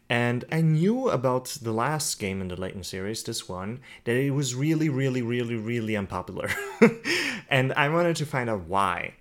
And 0.09 0.45
I 0.51 0.61
knew 0.61 1.09
about 1.09 1.45
the 1.61 1.71
last 1.71 2.19
game 2.19 2.41
in 2.41 2.49
the 2.49 2.59
Layton 2.59 2.83
series, 2.83 3.23
this 3.23 3.47
one, 3.47 3.79
that 4.03 4.15
it 4.15 4.31
was 4.31 4.53
really, 4.53 4.89
really, 4.89 5.21
really, 5.21 5.55
really 5.55 5.95
unpopular. 5.95 6.49
and 7.49 7.73
I 7.73 7.89
wanted 7.89 8.17
to 8.17 8.25
find 8.25 8.49
out 8.49 8.67
why. 8.67 9.15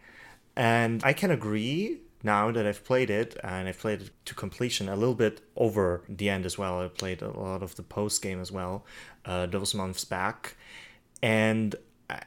And 0.56 1.02
I 1.04 1.12
can 1.12 1.30
agree 1.30 2.00
now 2.22 2.50
that 2.52 2.66
I've 2.66 2.84
played 2.84 3.10
it, 3.10 3.36
and 3.42 3.68
I've 3.68 3.78
played 3.78 4.02
it 4.02 4.10
to 4.26 4.34
completion 4.34 4.88
a 4.88 4.96
little 4.96 5.14
bit 5.14 5.40
over 5.56 6.02
the 6.08 6.28
end 6.28 6.46
as 6.46 6.58
well. 6.58 6.80
I 6.80 6.88
played 6.88 7.22
a 7.22 7.30
lot 7.30 7.62
of 7.62 7.74
the 7.76 7.82
post 7.82 8.22
game 8.22 8.40
as 8.40 8.52
well, 8.52 8.84
uh, 9.24 9.46
those 9.46 9.74
months 9.74 10.04
back. 10.04 10.56
And 11.22 11.74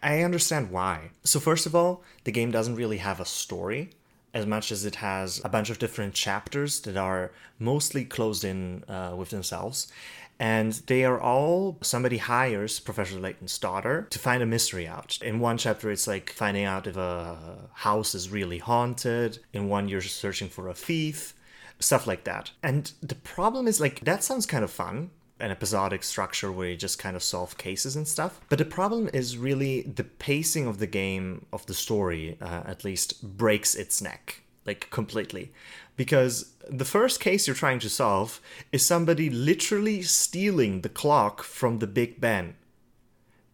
I 0.01 0.22
understand 0.22 0.72
why. 0.72 1.12
So, 1.24 1.39
first 1.39 1.65
of 1.65 1.75
all, 1.75 2.04
the 2.24 2.32
game 2.32 2.51
doesn't 2.51 2.75
really 2.75 2.98
have 2.98 3.20
a 3.20 3.25
story 3.25 3.92
as 4.34 4.46
much 4.46 4.72
as 4.72 4.86
it 4.86 4.96
has 4.96 5.42
a 5.46 5.50
bunch 5.50 5.70
of 5.70 5.80
different 5.80 6.13
chapters 6.13 6.82
that 6.82 6.98
are 6.98 7.32
mostly 7.58 8.04
closed 8.04 8.44
in 8.44 8.84
uh, 8.89 9.13
with 9.18 9.30
themselves. 9.30 9.92
And 10.38 10.74
they 10.88 11.06
are 11.06 11.20
all 11.20 11.77
somebody 11.82 12.18
hires 12.18 12.82
Professor 12.82 13.18
Layton's 13.18 13.58
daughter 13.58 14.06
to 14.10 14.20
find 14.20 14.44
a 14.44 14.46
mystery 14.46 14.86
out. 14.86 15.18
In 15.22 15.39
one 15.39 15.58
chapter, 15.58 15.89
it's 15.89 16.08
like 16.08 16.30
finding 16.30 16.65
out 16.65 16.88
if 16.88 16.98
a 16.98 17.70
house 17.74 18.13
is 18.13 18.30
really 18.30 18.58
haunted. 18.58 19.39
In 19.54 19.70
one, 19.70 19.88
you're 19.88 20.01
searching 20.01 20.50
for 20.50 20.68
a 20.68 20.74
thief, 20.74 21.34
stuff 21.80 22.06
like 22.06 22.25
that. 22.25 22.51
And 22.62 22.92
the 23.01 23.15
problem 23.15 23.65
is 23.65 23.80
like, 23.80 24.01
that 24.01 24.24
sounds 24.25 24.46
kind 24.46 24.65
of 24.65 24.72
fun 24.72 25.12
an 25.39 25.51
episodic 25.51 26.04
structure 26.04 26.51
where 26.51 26.70
you 26.70 26.77
just 26.77 26.98
kind 27.00 27.15
of 27.15 27.24
solve 27.24 27.58
cases 27.58 27.96
and 27.96 28.08
stuff. 28.08 28.39
But 28.50 28.60
the 28.60 28.65
problem 28.65 29.10
is 29.13 29.38
really 29.38 29.82
the 29.82 30.04
pacing 30.04 30.65
of 30.65 30.77
the 30.77 30.88
game, 30.88 31.46
of 31.51 31.65
the 31.65 31.74
story, 31.74 32.38
uh, 32.42 32.63
at 32.65 32.84
least, 32.84 33.38
breaks 33.38 33.75
its 33.75 34.01
neck, 34.01 34.44
like 34.65 34.89
completely. 34.89 35.51
Because 35.98 36.54
the 36.70 36.86
first 36.86 37.20
case 37.20 37.48
you're 37.48 37.56
trying 37.56 37.80
to 37.80 37.89
solve 37.89 38.39
is 38.72 38.86
somebody 38.86 39.30
literally 39.30 40.01
stealing 40.01 40.82
the 40.82 40.89
clock 40.89 41.44
from 41.44 41.80
the 41.80 41.88
Big 41.88 42.22
Ben. 42.22 42.56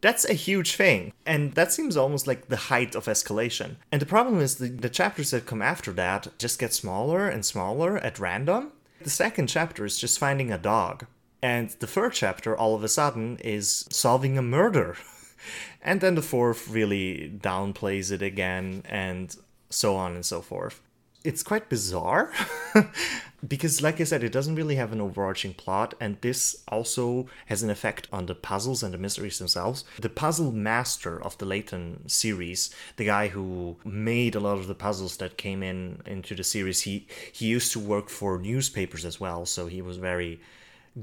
That's 0.02 0.26
a 0.26 0.34
huge 0.34 0.76
thing. 0.76 1.14
And 1.28 1.54
that 1.54 1.72
seems 1.72 1.96
almost 1.96 2.26
like 2.26 2.48
the 2.48 2.56
height 2.58 2.96
of 2.96 3.06
escalation. 3.06 3.76
And 3.92 4.02
the 4.02 4.08
problem 4.08 4.40
is 4.40 4.56
the, 4.56 4.70
the 4.70 4.90
chapters 4.90 5.30
that 5.32 5.46
come 5.46 5.62
after 5.62 5.92
that 5.94 6.28
just 6.40 6.58
get 6.58 6.74
smaller 6.74 7.28
and 7.28 7.46
smaller 7.46 7.98
at 7.98 8.18
random. 8.18 8.72
The 9.04 9.12
second 9.12 9.48
chapter 9.48 9.86
is 9.86 10.00
just 10.00 10.20
finding 10.20 10.52
a 10.52 10.58
dog 10.58 11.06
and 11.42 11.70
the 11.80 11.88
third 11.88 12.14
chapter, 12.14 12.56
all 12.56 12.76
of 12.76 12.84
a 12.84 12.88
sudden, 12.88 13.38
is 13.38 13.86
solving 13.90 14.38
a 14.38 14.44
murder. 14.44 14.96
and 15.82 16.02
then 16.02 16.16
the 16.16 16.22
fourth 16.22 16.68
really 16.70 17.32
downplays 17.42 18.12
it 18.12 18.22
again, 18.22 18.84
and 18.86 19.36
so 19.70 19.96
on 19.96 20.14
and 20.14 20.26
so 20.26 20.42
forth. 20.42 20.82
It's 21.24 21.44
quite 21.44 21.70
bizarre 21.70 22.32
because, 23.48 23.82
like 23.82 24.02
I 24.02 24.06
said, 24.06 24.24
it 24.24 24.32
doesn't 24.32 24.56
really 24.56 24.76
have 24.76 24.92
an 24.92 25.02
overarching 25.02 25.54
plot, 25.54 25.94
and 26.00 26.18
this 26.22 26.64
also 26.68 27.28
has 27.46 27.62
an 27.62 27.70
effect 27.70 28.08
on 28.12 28.26
the 28.26 28.34
puzzles 28.34 28.82
and 28.82 28.92
the 28.92 28.98
mysteries 28.98 29.38
themselves. 29.38 29.84
The 30.00 30.10
puzzle 30.10 30.52
master 30.52 31.22
of 31.22 31.38
the 31.38 31.46
Layton 31.46 32.08
series, 32.10 32.74
the 32.96 33.06
guy 33.06 33.28
who 33.28 33.78
made 33.84 34.34
a 34.34 34.40
lot 34.40 34.58
of 34.58 34.68
the 34.68 34.76
puzzles 34.76 35.18
that 35.18 35.38
came 35.38 35.62
in 35.62 36.02
into 36.08 36.34
the 36.34 36.44
series, 36.44 36.82
he 36.82 37.08
he 37.32 37.46
used 37.46 37.72
to 37.74 37.80
work 37.80 38.10
for 38.10 38.40
newspapers 38.40 39.06
as 39.06 39.20
well, 39.20 39.46
so 39.46 39.68
he 39.68 39.82
was 39.82 39.98
very 39.98 40.40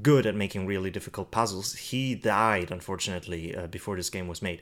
good 0.01 0.25
at 0.25 0.35
making 0.35 0.65
really 0.65 0.91
difficult 0.91 1.31
puzzles. 1.31 1.73
He 1.73 2.15
died, 2.15 2.71
unfortunately, 2.71 3.55
uh, 3.55 3.67
before 3.67 3.95
this 3.95 4.09
game 4.09 4.27
was 4.27 4.41
made. 4.41 4.61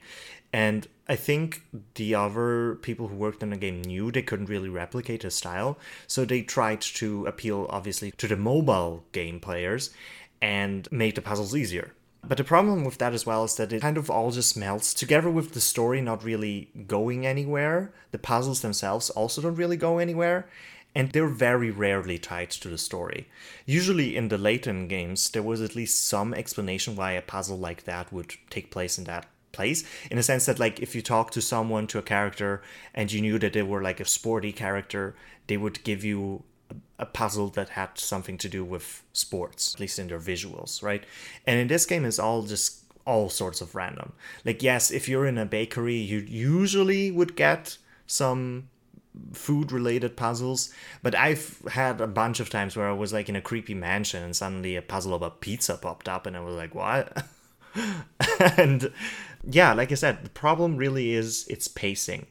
And 0.53 0.87
I 1.09 1.15
think 1.15 1.63
the 1.95 2.15
other 2.15 2.75
people 2.75 3.09
who 3.09 3.15
worked 3.15 3.43
on 3.43 3.49
the 3.49 3.57
game 3.57 3.81
knew 3.81 4.11
they 4.11 4.21
couldn't 4.21 4.49
really 4.49 4.69
replicate 4.69 5.23
his 5.23 5.35
style. 5.35 5.77
So 6.07 6.23
they 6.23 6.41
tried 6.41 6.81
to 6.81 7.25
appeal, 7.25 7.67
obviously, 7.69 8.11
to 8.11 8.27
the 8.27 8.37
mobile 8.37 9.03
game 9.11 9.39
players 9.39 9.89
and 10.41 10.89
made 10.91 11.15
the 11.15 11.21
puzzles 11.21 11.55
easier. 11.55 11.93
But 12.23 12.37
the 12.37 12.43
problem 12.43 12.83
with 12.83 12.97
that 12.97 13.13
as 13.13 13.25
well 13.25 13.43
is 13.43 13.55
that 13.55 13.71
it 13.71 13.81
kind 13.81 13.97
of 13.97 14.09
all 14.09 14.31
just 14.31 14.57
melts 14.57 14.93
together 14.93 15.29
with 15.29 15.53
the 15.53 15.61
story 15.61 16.01
not 16.01 16.23
really 16.23 16.69
going 16.87 17.25
anywhere. 17.25 17.93
The 18.11 18.17
puzzles 18.17 18.61
themselves 18.61 19.09
also 19.09 19.41
don't 19.41 19.55
really 19.55 19.77
go 19.77 19.97
anywhere 19.97 20.47
and 20.95 21.11
they're 21.11 21.27
very 21.27 21.69
rarely 21.69 22.17
tied 22.17 22.49
to 22.51 22.69
the 22.69 22.77
story. 22.77 23.27
Usually 23.65 24.15
in 24.15 24.29
the 24.29 24.37
Layton 24.37 24.87
games, 24.87 25.29
there 25.29 25.43
was 25.43 25.61
at 25.61 25.75
least 25.75 26.05
some 26.05 26.33
explanation 26.33 26.95
why 26.95 27.11
a 27.11 27.21
puzzle 27.21 27.57
like 27.57 27.83
that 27.83 28.11
would 28.11 28.33
take 28.49 28.71
place 28.71 28.97
in 28.97 29.03
that 29.03 29.27
place 29.51 29.83
in 30.11 30.17
a 30.17 30.23
sense 30.23 30.45
that 30.45 30.59
like 30.59 30.79
if 30.79 30.93
you 30.95 31.01
talk 31.01 31.31
to 31.31 31.41
someone 31.41 31.87
to 31.87 31.97
a 31.97 32.01
character 32.01 32.61
and 32.93 33.11
you 33.11 33.21
knew 33.21 33.39
that 33.39 33.53
they 33.53 33.63
were 33.63 33.81
like 33.81 33.99
a 33.99 34.05
sporty 34.05 34.51
character 34.51 35.15
they 35.47 35.57
would 35.57 35.83
give 35.83 36.03
you 36.03 36.43
a 36.99 37.05
puzzle 37.05 37.47
that 37.49 37.69
had 37.69 37.89
something 37.97 38.37
to 38.37 38.49
do 38.49 38.63
with 38.63 39.03
sports 39.13 39.73
at 39.73 39.79
least 39.79 39.97
in 39.97 40.07
their 40.07 40.19
visuals 40.19 40.83
right 40.83 41.03
and 41.47 41.59
in 41.59 41.67
this 41.67 41.85
game 41.85 42.05
it's 42.05 42.19
all 42.19 42.43
just 42.43 42.83
all 43.05 43.29
sorts 43.29 43.61
of 43.61 43.73
random 43.73 44.11
like 44.45 44.61
yes 44.61 44.91
if 44.91 45.09
you're 45.09 45.25
in 45.25 45.37
a 45.37 45.45
bakery 45.45 45.95
you 45.95 46.19
usually 46.19 47.09
would 47.09 47.35
get 47.35 47.77
some 48.05 48.69
food 49.33 49.71
related 49.71 50.15
puzzles 50.15 50.73
but 51.03 51.15
i've 51.15 51.61
had 51.71 52.01
a 52.01 52.07
bunch 52.07 52.39
of 52.39 52.49
times 52.49 52.75
where 52.75 52.87
i 52.87 52.93
was 52.93 53.13
like 53.13 53.29
in 53.29 53.35
a 53.35 53.41
creepy 53.41 53.73
mansion 53.73 54.23
and 54.23 54.35
suddenly 54.35 54.75
a 54.75 54.81
puzzle 54.81 55.13
about 55.13 55.41
pizza 55.41 55.75
popped 55.75 56.07
up 56.07 56.25
and 56.25 56.35
i 56.35 56.39
was 56.39 56.55
like 56.55 56.73
what? 56.75 57.25
And 58.57 58.91
yeah 59.49 59.73
like 59.73 59.91
i 59.91 59.95
said 59.95 60.23
the 60.23 60.29
problem 60.29 60.77
really 60.77 61.13
is 61.13 61.47
its 61.47 61.67
pacing. 61.67 62.27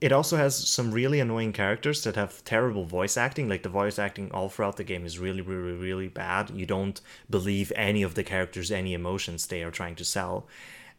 It 0.00 0.12
also 0.12 0.36
has 0.36 0.56
some 0.56 0.92
really 0.92 1.20
annoying 1.20 1.52
characters 1.52 2.04
that 2.04 2.16
have 2.16 2.42
terrible 2.44 2.84
voice 2.84 3.16
acting 3.18 3.48
like 3.48 3.62
the 3.62 3.68
voice 3.68 3.98
acting 3.98 4.30
all 4.32 4.48
throughout 4.48 4.76
the 4.76 4.84
game 4.84 5.04
is 5.04 5.18
really 5.18 5.42
really 5.42 5.72
really 5.72 6.08
bad. 6.08 6.50
You 6.50 6.66
don't 6.66 7.00
believe 7.28 7.72
any 7.76 8.02
of 8.02 8.14
the 8.14 8.24
characters 8.24 8.70
any 8.70 8.94
emotions 8.94 9.46
they 9.46 9.62
are 9.62 9.70
trying 9.70 9.96
to 9.96 10.04
sell. 10.04 10.46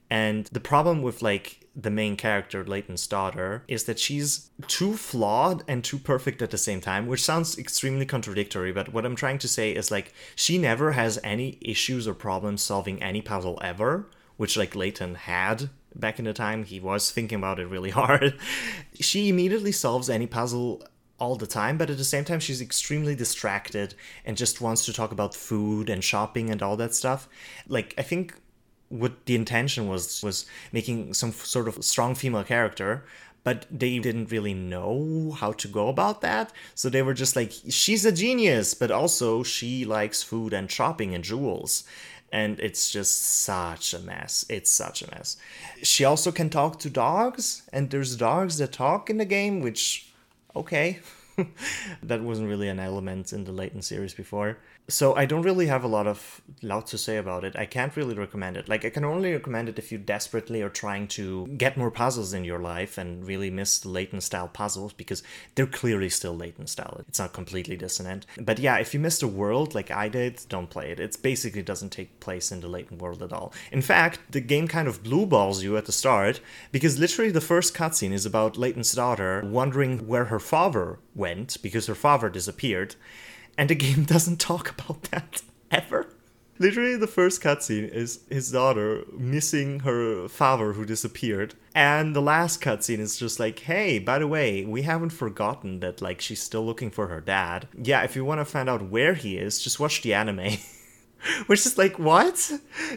And 0.09 0.45
the 0.47 0.59
problem 0.59 1.01
with 1.01 1.21
like 1.21 1.60
the 1.75 1.89
main 1.89 2.17
character, 2.17 2.65
Layton's 2.65 3.07
daughter, 3.07 3.63
is 3.67 3.85
that 3.85 3.99
she's 3.99 4.49
too 4.67 4.93
flawed 4.93 5.63
and 5.67 5.83
too 5.83 5.97
perfect 5.97 6.41
at 6.41 6.51
the 6.51 6.57
same 6.57 6.81
time, 6.81 7.07
which 7.07 7.23
sounds 7.23 7.57
extremely 7.57 8.05
contradictory. 8.05 8.71
But 8.71 8.93
what 8.93 9.05
I'm 9.05 9.15
trying 9.15 9.37
to 9.39 9.47
say 9.47 9.71
is 9.71 9.89
like 9.91 10.13
she 10.35 10.57
never 10.57 10.91
has 10.91 11.19
any 11.23 11.57
issues 11.61 12.07
or 12.07 12.13
problems 12.13 12.61
solving 12.61 13.01
any 13.01 13.21
puzzle 13.21 13.57
ever, 13.61 14.07
which 14.37 14.57
like 14.57 14.75
Layton 14.75 15.15
had 15.15 15.69
back 15.95 16.19
in 16.19 16.25
the 16.25 16.33
time. 16.33 16.63
He 16.65 16.79
was 16.79 17.11
thinking 17.11 17.37
about 17.37 17.59
it 17.59 17.67
really 17.67 17.89
hard. 18.01 18.37
she 18.99 19.29
immediately 19.29 19.71
solves 19.71 20.09
any 20.09 20.27
puzzle 20.27 20.83
all 21.21 21.35
the 21.35 21.47
time, 21.47 21.77
but 21.77 21.89
at 21.91 21.97
the 21.97 22.03
same 22.03 22.25
time, 22.25 22.39
she's 22.39 22.61
extremely 22.61 23.13
distracted 23.15 23.93
and 24.25 24.35
just 24.35 24.59
wants 24.59 24.85
to 24.85 24.91
talk 24.91 25.11
about 25.11 25.35
food 25.35 25.87
and 25.87 26.03
shopping 26.03 26.49
and 26.49 26.63
all 26.63 26.75
that 26.75 26.95
stuff. 26.95 27.29
Like, 27.67 27.93
I 27.95 28.01
think 28.01 28.33
what 28.91 29.25
the 29.25 29.35
intention 29.35 29.87
was 29.87 30.21
was 30.21 30.45
making 30.71 31.13
some 31.13 31.31
sort 31.31 31.67
of 31.67 31.83
strong 31.83 32.13
female 32.13 32.43
character 32.43 33.03
but 33.43 33.65
they 33.71 33.97
didn't 33.99 34.31
really 34.31 34.53
know 34.53 35.35
how 35.39 35.51
to 35.51 35.67
go 35.67 35.87
about 35.87 36.21
that. 36.21 36.53
So 36.75 36.89
they 36.89 37.01
were 37.01 37.13
just 37.13 37.35
like 37.35 37.51
she's 37.69 38.05
a 38.05 38.11
genius 38.11 38.73
but 38.73 38.91
also 38.91 39.43
she 39.43 39.85
likes 39.85 40.21
food 40.21 40.53
and 40.53 40.69
shopping 40.69 41.15
and 41.15 41.23
jewels. 41.23 41.83
And 42.33 42.59
it's 42.61 42.91
just 42.91 43.21
such 43.23 43.93
a 43.93 43.99
mess. 43.99 44.45
It's 44.47 44.71
such 44.71 45.01
a 45.01 45.11
mess. 45.11 45.35
She 45.83 46.05
also 46.05 46.31
can 46.31 46.49
talk 46.49 46.79
to 46.79 46.89
dogs 46.89 47.63
and 47.73 47.89
there's 47.89 48.15
dogs 48.15 48.57
that 48.59 48.71
talk 48.71 49.09
in 49.09 49.17
the 49.17 49.25
game 49.25 49.61
which 49.61 50.11
okay. 50.55 50.99
That 52.03 52.21
wasn't 52.21 52.49
really 52.49 52.67
an 52.67 52.79
element 52.79 53.33
in 53.33 53.45
the 53.45 53.51
Layton 53.51 53.81
series 53.81 54.13
before 54.13 54.59
so 54.91 55.15
I 55.15 55.25
don't 55.25 55.41
really 55.41 55.67
have 55.67 55.83
a 55.83 55.87
lot 55.87 56.05
of 56.05 56.41
lot 56.61 56.87
to 56.87 56.97
say 56.97 57.17
about 57.17 57.43
it. 57.43 57.55
I 57.55 57.65
can't 57.65 57.95
really 57.95 58.13
recommend 58.13 58.57
it. 58.57 58.67
Like 58.67 58.83
I 58.83 58.89
can 58.89 59.05
only 59.05 59.31
recommend 59.31 59.69
it 59.69 59.79
if 59.79 59.91
you 59.91 59.97
desperately 59.97 60.61
are 60.61 60.69
trying 60.69 61.07
to 61.09 61.47
get 61.47 61.77
more 61.77 61.91
puzzles 61.91 62.33
in 62.33 62.43
your 62.43 62.59
life 62.59 62.97
and 62.97 63.25
really 63.25 63.49
miss 63.49 63.79
the 63.79 63.89
Layton 63.89 64.21
style 64.21 64.49
puzzles 64.49 64.93
because 64.93 65.23
they're 65.55 65.65
clearly 65.65 66.09
still 66.09 66.35
Layton 66.35 66.67
style. 66.67 66.97
It's 67.07 67.19
not 67.19 67.33
completely 67.33 67.77
dissonant. 67.77 68.25
But 68.39 68.59
yeah, 68.59 68.77
if 68.77 68.93
you 68.93 68.99
miss 68.99 69.19
the 69.19 69.27
world 69.27 69.73
like 69.73 69.91
I 69.91 70.09
did, 70.09 70.41
don't 70.49 70.69
play 70.69 70.91
it. 70.91 70.99
It 70.99 71.21
basically 71.21 71.63
doesn't 71.63 71.91
take 71.91 72.19
place 72.19 72.51
in 72.51 72.59
the 72.59 72.67
Layton 72.67 72.97
world 72.97 73.23
at 73.23 73.33
all. 73.33 73.53
In 73.71 73.81
fact, 73.81 74.19
the 74.31 74.41
game 74.41 74.67
kind 74.67 74.87
of 74.87 75.03
blue 75.03 75.25
balls 75.25 75.63
you 75.63 75.77
at 75.77 75.85
the 75.85 75.91
start 75.91 76.41
because 76.71 76.99
literally 76.99 77.31
the 77.31 77.41
first 77.41 77.73
cutscene 77.73 78.11
is 78.11 78.25
about 78.25 78.57
Layton's 78.57 78.91
daughter 78.91 79.41
wondering 79.45 80.07
where 80.07 80.25
her 80.25 80.39
father 80.39 80.99
went 81.15 81.61
because 81.61 81.87
her 81.87 81.95
father 81.95 82.29
disappeared 82.29 82.95
and 83.61 83.69
the 83.69 83.75
game 83.75 84.03
doesn't 84.15 84.39
talk 84.39 84.71
about 84.71 85.03
that 85.11 85.43
ever. 85.69 86.07
Literally, 86.57 86.97
the 86.97 87.07
first 87.07 87.41
cutscene 87.41 87.87
is 87.87 88.21
his 88.29 88.51
daughter 88.51 89.03
missing 89.13 89.81
her 89.81 90.27
father 90.27 90.73
who 90.73 90.83
disappeared. 90.83 91.53
And 91.75 92.15
the 92.15 92.23
last 92.23 92.59
cutscene 92.59 92.99
is 92.99 93.17
just 93.17 93.39
like, 93.39 93.59
hey, 93.59 93.99
by 93.99 94.17
the 94.17 94.27
way, 94.27 94.65
we 94.65 94.81
haven't 94.81 95.11
forgotten 95.11 95.79
that, 95.79 96.01
like, 96.01 96.21
she's 96.21 96.41
still 96.41 96.65
looking 96.65 96.89
for 96.89 97.07
her 97.07 97.21
dad. 97.21 97.67
Yeah, 97.79 98.01
if 98.01 98.15
you 98.15 98.25
want 98.25 98.41
to 98.41 98.45
find 98.45 98.67
out 98.67 98.89
where 98.89 99.13
he 99.13 99.37
is, 99.37 99.61
just 99.61 99.79
watch 99.79 100.01
the 100.01 100.15
anime. 100.15 100.57
Which 101.45 101.65
is 101.65 101.77
like, 101.77 101.99
what? 101.99 102.51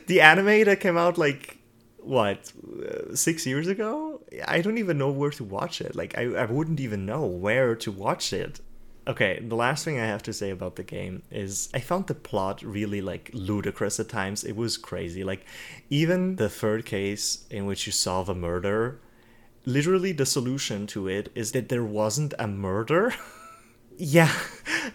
The 0.06 0.22
anime 0.22 0.64
that 0.64 0.80
came 0.80 0.96
out, 0.96 1.18
like, 1.18 1.58
what, 1.98 2.52
uh, 2.82 3.14
six 3.14 3.46
years 3.46 3.68
ago? 3.68 4.22
I 4.46 4.62
don't 4.62 4.78
even 4.78 4.96
know 4.96 5.10
where 5.10 5.30
to 5.30 5.44
watch 5.44 5.82
it. 5.82 5.94
Like, 5.94 6.16
I, 6.16 6.22
I 6.22 6.44
wouldn't 6.46 6.80
even 6.80 7.04
know 7.04 7.26
where 7.26 7.74
to 7.76 7.92
watch 7.92 8.32
it 8.32 8.60
okay 9.06 9.40
the 9.40 9.54
last 9.54 9.84
thing 9.84 10.00
i 10.00 10.06
have 10.06 10.22
to 10.22 10.32
say 10.32 10.50
about 10.50 10.76
the 10.76 10.82
game 10.82 11.22
is 11.30 11.68
i 11.74 11.80
found 11.80 12.06
the 12.06 12.14
plot 12.14 12.62
really 12.62 13.00
like 13.00 13.30
ludicrous 13.32 14.00
at 14.00 14.08
times. 14.08 14.44
It 14.44 14.56
was 14.56 14.76
crazy. 14.76 15.24
Like 15.24 15.44
even 15.90 16.36
the 16.36 16.48
third 16.48 16.84
case 16.86 17.44
in 17.50 17.66
which 17.66 17.86
you 17.86 17.92
solve 17.92 18.28
a 18.28 18.34
murder 18.34 19.00
literally 19.66 20.12
the 20.12 20.26
solution 20.26 20.86
to 20.86 21.08
it 21.08 21.32
is 21.34 21.52
that 21.52 21.68
there 21.70 21.84
wasn't 21.84 22.34
a 22.38 22.46
murder. 22.46 23.14
Yeah 23.96 24.32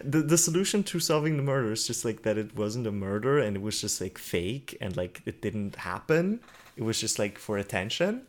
the, 0.02 0.22
the 0.22 0.38
solution 0.38 0.82
to 0.84 1.00
solving 1.00 1.36
the 1.36 1.42
murder 1.42 1.72
is 1.72 1.86
just 1.86 2.04
like 2.04 2.22
that 2.22 2.38
it 2.38 2.56
wasn't 2.56 2.86
a 2.86 2.92
murder 2.92 3.38
and 3.38 3.56
it 3.56 3.62
was 3.62 3.80
just 3.80 4.00
like 4.00 4.18
fake 4.18 4.76
and 4.80 4.96
like 4.96 5.22
it 5.26 5.40
didn't 5.40 5.76
happen. 5.76 6.40
It 6.76 6.82
was 6.82 7.00
just 7.00 7.18
like 7.18 7.38
for 7.38 7.58
attention. 7.58 8.22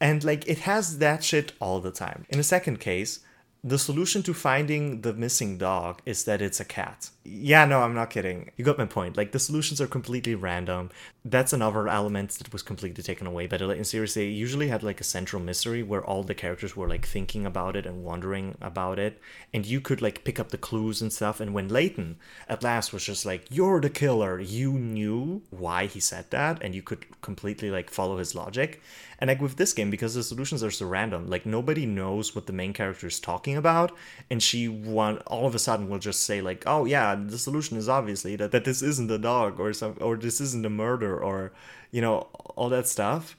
And 0.00 0.24
like 0.24 0.46
it 0.48 0.60
has 0.60 0.98
that 0.98 1.24
shit 1.24 1.52
all 1.60 1.80
the 1.80 1.90
time. 1.90 2.26
In 2.28 2.38
the 2.38 2.44
second 2.44 2.80
case 2.80 3.20
the 3.66 3.78
solution 3.78 4.22
to 4.22 4.34
finding 4.34 5.00
the 5.00 5.14
missing 5.14 5.56
dog 5.56 6.02
is 6.04 6.24
that 6.24 6.42
it's 6.42 6.60
a 6.60 6.66
cat. 6.66 7.08
Yeah, 7.26 7.64
no, 7.64 7.80
I'm 7.80 7.94
not 7.94 8.10
kidding. 8.10 8.50
You 8.58 8.66
got 8.66 8.76
my 8.76 8.84
point. 8.84 9.16
Like 9.16 9.32
the 9.32 9.38
solutions 9.38 9.80
are 9.80 9.86
completely 9.86 10.34
random. 10.34 10.90
That's 11.24 11.54
another 11.54 11.88
element 11.88 12.32
that 12.32 12.52
was 12.52 12.62
completely 12.62 13.02
taken 13.02 13.26
away. 13.26 13.46
But 13.46 13.62
in 13.62 13.84
series, 13.84 14.12
they 14.12 14.26
usually 14.26 14.68
had 14.68 14.82
like 14.82 15.00
a 15.00 15.04
central 15.04 15.40
mystery 15.40 15.82
where 15.82 16.04
all 16.04 16.22
the 16.22 16.34
characters 16.34 16.76
were 16.76 16.86
like 16.86 17.06
thinking 17.06 17.46
about 17.46 17.76
it 17.76 17.86
and 17.86 18.04
wondering 18.04 18.58
about 18.60 18.98
it, 18.98 19.18
and 19.54 19.64
you 19.64 19.80
could 19.80 20.02
like 20.02 20.24
pick 20.24 20.38
up 20.38 20.50
the 20.50 20.58
clues 20.58 21.00
and 21.00 21.10
stuff. 21.10 21.40
And 21.40 21.54
when 21.54 21.68
Layton 21.68 22.16
at 22.46 22.62
last 22.62 22.92
was 22.92 23.06
just 23.06 23.24
like, 23.24 23.46
"You're 23.50 23.80
the 23.80 23.88
killer," 23.88 24.38
you 24.38 24.74
knew 24.74 25.40
why 25.48 25.86
he 25.86 26.00
said 26.00 26.30
that, 26.30 26.62
and 26.62 26.74
you 26.74 26.82
could 26.82 27.06
completely 27.22 27.70
like 27.70 27.88
follow 27.88 28.18
his 28.18 28.34
logic. 28.34 28.82
And 29.18 29.28
like 29.28 29.40
with 29.40 29.56
this 29.56 29.72
game, 29.72 29.90
because 29.90 30.14
the 30.14 30.22
solutions 30.22 30.62
are 30.62 30.70
so 30.70 30.86
random, 30.86 31.28
like 31.30 31.46
nobody 31.46 31.86
knows 31.86 32.34
what 32.34 32.46
the 32.46 32.52
main 32.52 32.72
character 32.74 33.06
is 33.06 33.18
talking 33.20 33.56
about, 33.56 33.96
and 34.30 34.42
she 34.42 34.68
one 34.68 35.18
all 35.26 35.46
of 35.46 35.54
a 35.54 35.58
sudden 35.58 35.88
will 35.88 35.98
just 35.98 36.22
say 36.24 36.42
like, 36.42 36.64
"Oh 36.66 36.84
yeah, 36.84 37.13
the 37.14 37.38
solution 37.38 37.76
is 37.76 37.88
obviously 37.88 38.36
that, 38.36 38.52
that 38.52 38.64
this 38.64 38.82
isn't 38.82 39.10
a 39.10 39.18
dog 39.18 39.60
or 39.60 39.72
some 39.72 39.96
or 40.00 40.16
this 40.16 40.40
isn't 40.40 40.66
a 40.66 40.70
murder 40.70 41.18
or 41.18 41.52
you 41.90 42.00
know 42.00 42.28
all 42.56 42.68
that 42.68 42.88
stuff." 42.88 43.36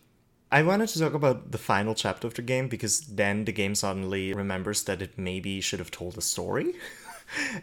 I 0.52 0.64
wanted 0.64 0.90
to 0.90 1.00
talk 1.00 1.14
about 1.14 1.52
the 1.52 1.58
final 1.58 1.96
chapter 1.96 2.28
of 2.28 2.36
the 2.36 2.42
game 2.42 2.70
because 2.70 3.02
then 3.02 3.46
the 3.46 3.52
game 3.52 3.76
suddenly 3.76 4.34
remembers 4.34 4.84
that 4.84 5.02
it 5.02 5.18
maybe 5.18 5.60
should 5.60 5.80
have 5.80 5.92
told 5.92 6.18
a 6.18 6.22
story. 6.22 6.74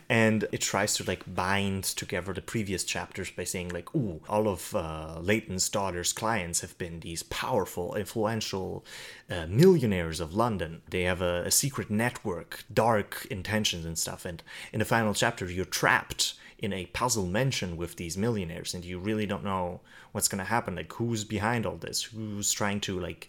and 0.08 0.46
it 0.52 0.60
tries 0.60 0.94
to 0.94 1.04
like 1.04 1.22
bind 1.34 1.84
together 1.84 2.32
the 2.32 2.42
previous 2.42 2.84
chapters 2.84 3.30
by 3.30 3.44
saying 3.44 3.68
like 3.70 3.94
ooh 3.94 4.20
all 4.28 4.48
of 4.48 4.74
uh, 4.74 5.18
layton's 5.20 5.68
daughter's 5.68 6.12
clients 6.12 6.60
have 6.60 6.76
been 6.78 7.00
these 7.00 7.22
powerful 7.24 7.94
influential 7.94 8.84
uh, 9.30 9.46
millionaires 9.48 10.20
of 10.20 10.34
london. 10.34 10.82
They 10.90 11.02
have 11.02 11.22
a, 11.22 11.42
a 11.46 11.50
secret 11.50 11.90
network 11.90 12.64
dark 12.72 13.26
intentions 13.30 13.84
and 13.84 13.98
stuff. 13.98 14.24
And 14.24 14.42
in 14.72 14.78
the 14.78 14.84
final 14.84 15.14
chapter 15.14 15.50
you're 15.50 15.64
trapped 15.64 16.34
in 16.58 16.72
a 16.72 16.86
puzzle 16.86 17.26
mansion 17.26 17.76
with 17.76 17.96
these 17.96 18.16
millionaires 18.16 18.72
and 18.74 18.84
you 18.84 18.98
really 18.98 19.26
don't 19.26 19.44
know 19.44 19.80
what's 20.12 20.28
to 20.38 20.44
happen. 20.44 20.76
Like 20.76 20.92
who's 20.92 21.24
behind 21.24 21.66
all 21.66 21.76
this? 21.76 22.04
Who's 22.04 22.52
trying 22.52 22.80
to 22.82 22.98
like 22.98 23.28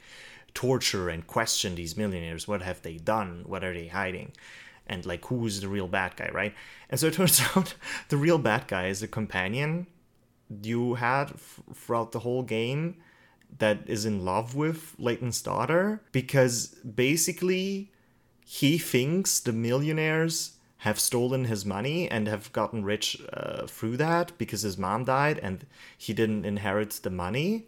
torture 0.53 1.09
and 1.09 1.25
question 1.25 1.75
these 1.75 1.97
millionaires? 1.97 2.47
What 2.47 2.61
have 2.61 2.81
they 2.83 2.97
done? 2.97 3.43
What 3.47 3.63
are 3.63 3.73
they 3.73 3.87
hiding 3.87 4.33
and 4.87 5.05
like 5.05 5.25
who's 5.25 5.61
the 5.61 5.67
real 5.67 5.87
bad 5.87 6.15
guy, 6.15 6.29
right? 6.33 6.53
And 6.89 6.99
so 6.99 7.07
it 7.07 7.13
turns 7.15 7.41
out 7.55 7.75
the 8.09 8.17
real 8.17 8.37
bad 8.37 8.67
guy 8.67 8.87
is 8.87 9.03
a 9.03 9.07
companion 9.07 9.87
you 10.61 10.95
had 10.95 11.31
f- 11.31 11.61
throughout 11.73 12.11
the 12.11 12.19
whole 12.19 12.43
game 12.43 12.95
that 13.59 13.79
is 13.87 14.05
in 14.05 14.25
love 14.25 14.55
with 14.55 14.95
Layton's 14.97 15.41
daughter 15.41 16.01
because 16.11 16.67
basically 16.77 17.91
he 18.45 18.77
thinks 18.77 19.39
the 19.39 19.53
millionaires 19.53 20.57
have 20.79 20.99
stolen 20.99 21.45
his 21.45 21.65
money 21.65 22.09
and 22.11 22.27
have 22.27 22.51
gotten 22.51 22.83
rich 22.83 23.21
uh, 23.31 23.65
through 23.67 23.95
that 23.95 24.37
because 24.37 24.63
his 24.63 24.77
mom 24.77 25.05
died 25.05 25.39
and 25.39 25.65
he 25.97 26.13
didn't 26.13 26.45
inherit 26.45 26.91
the 27.03 27.09
money. 27.09 27.67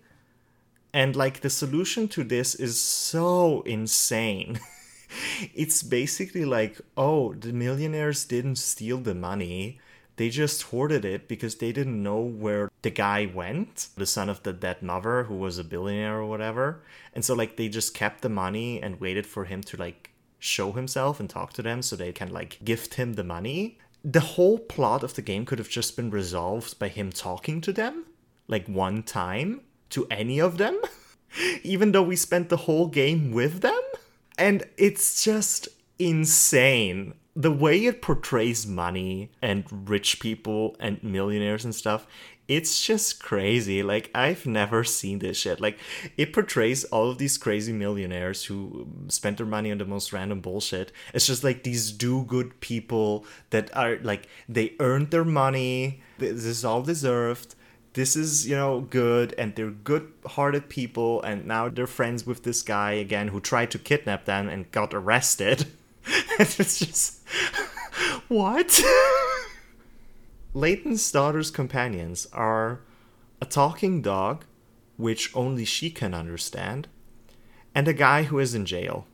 And 0.93 1.15
like 1.15 1.39
the 1.41 1.49
solution 1.49 2.07
to 2.09 2.23
this 2.23 2.55
is 2.55 2.79
so 2.79 3.61
insane. 3.61 4.59
it's 5.53 5.83
basically 5.83 6.45
like, 6.45 6.79
oh, 6.97 7.33
the 7.33 7.53
millionaires 7.53 8.25
didn't 8.25 8.57
steal 8.57 8.97
the 8.97 9.15
money. 9.15 9.79
They 10.17 10.29
just 10.29 10.63
hoarded 10.63 11.03
it 11.03 11.27
because 11.27 11.55
they 11.55 11.71
didn't 11.71 12.01
know 12.01 12.21
where 12.21 12.71
the 12.81 12.89
guy 12.89 13.29
went, 13.33 13.89
the 13.97 14.05
son 14.05 14.29
of 14.29 14.43
the 14.43 14.53
dead 14.53 14.81
mother 14.81 15.23
who 15.23 15.35
was 15.35 15.57
a 15.57 15.63
billionaire 15.63 16.19
or 16.19 16.25
whatever. 16.25 16.83
And 17.13 17.25
so 17.25 17.33
like 17.33 17.57
they 17.57 17.67
just 17.67 17.93
kept 17.93 18.21
the 18.21 18.29
money 18.29 18.81
and 18.81 19.01
waited 19.01 19.25
for 19.25 19.45
him 19.45 19.61
to 19.63 19.77
like 19.77 20.11
show 20.39 20.71
himself 20.71 21.19
and 21.19 21.29
talk 21.29 21.51
to 21.53 21.61
them 21.61 21.81
so 21.81 21.95
they 21.95 22.13
can 22.13 22.31
like 22.31 22.59
gift 22.63 22.93
him 22.93 23.13
the 23.13 23.23
money. 23.25 23.77
The 24.05 24.21
whole 24.21 24.59
plot 24.59 25.03
of 25.03 25.15
the 25.15 25.21
game 25.21 25.45
could 25.45 25.59
have 25.59 25.69
just 25.69 25.97
been 25.97 26.11
resolved 26.11 26.79
by 26.79 26.87
him 26.87 27.11
talking 27.11 27.59
to 27.61 27.73
them 27.73 28.05
like 28.47 28.67
one 28.67 29.03
time 29.03 29.61
to 29.89 30.07
any 30.09 30.39
of 30.39 30.57
them, 30.57 30.79
even 31.63 31.91
though 31.91 32.03
we 32.03 32.15
spent 32.15 32.49
the 32.49 32.57
whole 32.57 32.87
game 32.87 33.31
with 33.31 33.61
them. 33.61 33.81
And 34.37 34.63
it's 34.77 35.23
just 35.23 35.67
insane. 35.99 37.13
The 37.35 37.51
way 37.51 37.85
it 37.85 38.01
portrays 38.01 38.65
money 38.65 39.31
and 39.41 39.89
rich 39.89 40.19
people 40.19 40.75
and 40.79 41.03
millionaires 41.03 41.65
and 41.65 41.75
stuff, 41.75 42.07
it's 42.47 42.85
just 42.85 43.21
crazy. 43.21 43.81
Like, 43.83 44.11
I've 44.13 44.45
never 44.45 44.83
seen 44.83 45.19
this 45.19 45.37
shit. 45.37 45.59
Like, 45.59 45.79
it 46.15 46.31
portrays 46.31 46.83
all 46.85 47.09
of 47.09 47.17
these 47.17 47.37
crazy 47.37 47.73
millionaires 47.73 48.45
who 48.45 48.87
spent 49.07 49.37
their 49.37 49.45
money 49.45 49.71
on 49.71 49.79
the 49.79 49.85
most 49.85 50.13
random 50.13 50.41
bullshit. 50.41 50.91
It's 51.13 51.27
just 51.27 51.43
like 51.43 51.63
these 51.63 51.91
do 51.91 52.23
good 52.23 52.59
people 52.61 53.25
that 53.49 53.75
are 53.75 53.97
like, 54.03 54.27
they 54.47 54.75
earned 54.79 55.11
their 55.11 55.25
money, 55.25 56.01
this 56.19 56.45
is 56.45 56.63
all 56.63 56.81
deserved 56.81 57.54
this 57.95 58.15
is 58.15 58.47
you 58.47 58.55
know 58.55 58.81
good 58.81 59.33
and 59.37 59.55
they're 59.55 59.71
good 59.71 60.11
hearted 60.27 60.69
people 60.69 61.21
and 61.23 61.45
now 61.45 61.67
they're 61.67 61.87
friends 61.87 62.25
with 62.25 62.43
this 62.43 62.61
guy 62.61 62.91
again 62.91 63.29
who 63.29 63.39
tried 63.39 63.71
to 63.71 63.79
kidnap 63.79 64.25
them 64.25 64.47
and 64.47 64.71
got 64.71 64.93
arrested 64.93 65.65
it's 66.39 66.79
just 66.79 67.27
what 68.27 68.81
layton's 70.53 71.09
daughter's 71.11 71.49
companions 71.49 72.27
are 72.33 72.81
a 73.41 73.45
talking 73.45 74.01
dog 74.01 74.45
which 74.97 75.35
only 75.35 75.65
she 75.65 75.89
can 75.89 76.13
understand 76.13 76.87
and 77.73 77.87
a 77.87 77.93
guy 77.93 78.23
who 78.23 78.39
is 78.39 78.53
in 78.53 78.65
jail 78.65 79.07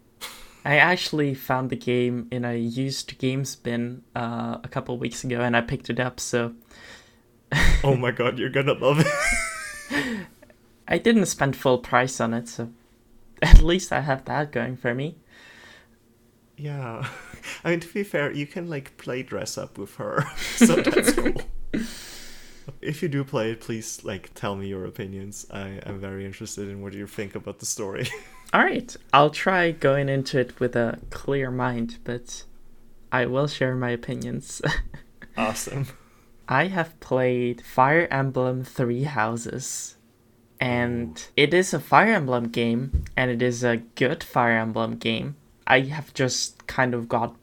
I 0.63 0.77
actually 0.77 1.33
found 1.33 1.71
the 1.71 1.75
game 1.75 2.27
in 2.29 2.45
a 2.45 2.55
used 2.55 3.17
games 3.17 3.55
bin 3.55 4.03
uh, 4.15 4.59
a 4.63 4.67
couple 4.67 4.95
weeks 4.99 5.23
ago, 5.23 5.41
and 5.41 5.57
I 5.57 5.61
picked 5.61 5.89
it 5.89 5.99
up. 5.99 6.19
So 6.19 6.53
oh 7.83 7.95
my 7.95 8.11
god, 8.11 8.39
you're 8.39 8.49
gonna 8.49 8.73
love 8.73 8.99
it. 8.99 10.27
I 10.87 10.97
didn't 10.97 11.25
spend 11.27 11.55
full 11.55 11.77
price 11.77 12.19
on 12.19 12.33
it, 12.33 12.47
so 12.47 12.69
at 13.41 13.61
least 13.61 13.91
I 13.91 14.01
have 14.01 14.25
that 14.25 14.51
going 14.51 14.77
for 14.77 14.93
me. 14.93 15.17
Yeah. 16.57 17.07
I 17.63 17.71
mean, 17.71 17.79
to 17.79 17.93
be 17.93 18.03
fair, 18.03 18.31
you 18.31 18.45
can 18.45 18.69
like 18.69 18.97
play 18.97 19.23
dress 19.23 19.57
up 19.57 19.77
with 19.77 19.95
her, 19.95 20.25
so 20.55 20.75
that's 20.75 21.13
cool. 21.13 21.41
if 22.81 23.01
you 23.01 23.07
do 23.07 23.23
play 23.23 23.51
it, 23.51 23.61
please 23.61 24.03
like 24.03 24.31
tell 24.35 24.55
me 24.55 24.67
your 24.67 24.85
opinions. 24.85 25.47
I 25.51 25.79
am 25.85 25.99
very 25.99 26.25
interested 26.25 26.69
in 26.69 26.81
what 26.81 26.93
you 26.93 27.07
think 27.07 27.35
about 27.35 27.59
the 27.59 27.65
story. 27.65 28.07
All 28.53 28.61
right, 28.61 28.95
I'll 29.13 29.29
try 29.29 29.71
going 29.71 30.09
into 30.09 30.39
it 30.39 30.59
with 30.59 30.75
a 30.75 30.99
clear 31.09 31.49
mind, 31.49 31.99
but 32.03 32.43
I 33.11 33.25
will 33.25 33.47
share 33.47 33.75
my 33.75 33.89
opinions. 33.89 34.61
awesome. 35.37 35.87
I 36.51 36.67
have 36.67 36.99
played 36.99 37.61
Fire 37.61 38.09
Emblem 38.11 38.65
Three 38.65 39.03
Houses. 39.03 39.95
And 40.59 41.25
it 41.37 41.53
is 41.53 41.73
a 41.73 41.79
Fire 41.79 42.11
Emblem 42.11 42.49
game, 42.49 43.05
and 43.15 43.31
it 43.31 43.41
is 43.41 43.63
a 43.63 43.77
good 43.95 44.21
Fire 44.21 44.57
Emblem 44.57 44.97
game. 44.97 45.37
I 45.65 45.79
have 45.79 46.13
just 46.13 46.67
kind 46.67 46.93
of 46.93 47.07
got 47.07 47.37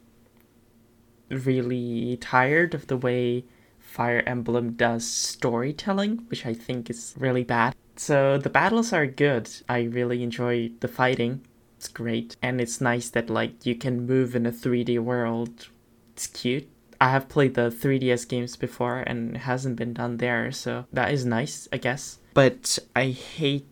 really 1.27 2.17
tired 2.17 2.75
of 2.75 2.85
the 2.85 2.97
way 2.97 3.45
Fire 3.79 4.21
Emblem 4.27 4.73
does 4.73 5.09
storytelling, 5.09 6.19
which 6.27 6.45
I 6.45 6.53
think 6.53 6.87
is 6.91 7.15
really 7.17 7.43
bad. 7.43 7.75
So 7.95 8.37
the 8.37 8.51
battles 8.51 8.93
are 8.93 9.07
good. 9.07 9.49
I 9.67 9.81
really 9.85 10.21
enjoy 10.21 10.69
the 10.81 10.87
fighting. 10.87 11.41
It's 11.77 11.87
great. 11.87 12.37
And 12.43 12.61
it's 12.61 12.79
nice 12.79 13.09
that 13.09 13.31
like 13.31 13.65
you 13.65 13.73
can 13.73 14.05
move 14.05 14.35
in 14.35 14.45
a 14.45 14.51
3D 14.51 14.99
world. 14.99 15.69
It's 16.13 16.27
cute. 16.27 16.69
I 17.01 17.09
have 17.09 17.29
played 17.29 17.53
the 17.53 17.69
3DS 17.71 18.27
games 18.27 18.55
before 18.55 18.99
and 18.99 19.35
it 19.35 19.39
hasn't 19.39 19.77
been 19.77 19.93
done 19.93 20.17
there, 20.17 20.51
so 20.51 20.85
that 20.91 21.13
is 21.13 21.25
nice, 21.25 21.67
I 21.71 21.77
guess. 21.77 22.19
But 22.33 22.77
I 22.95 23.07
hate 23.07 23.65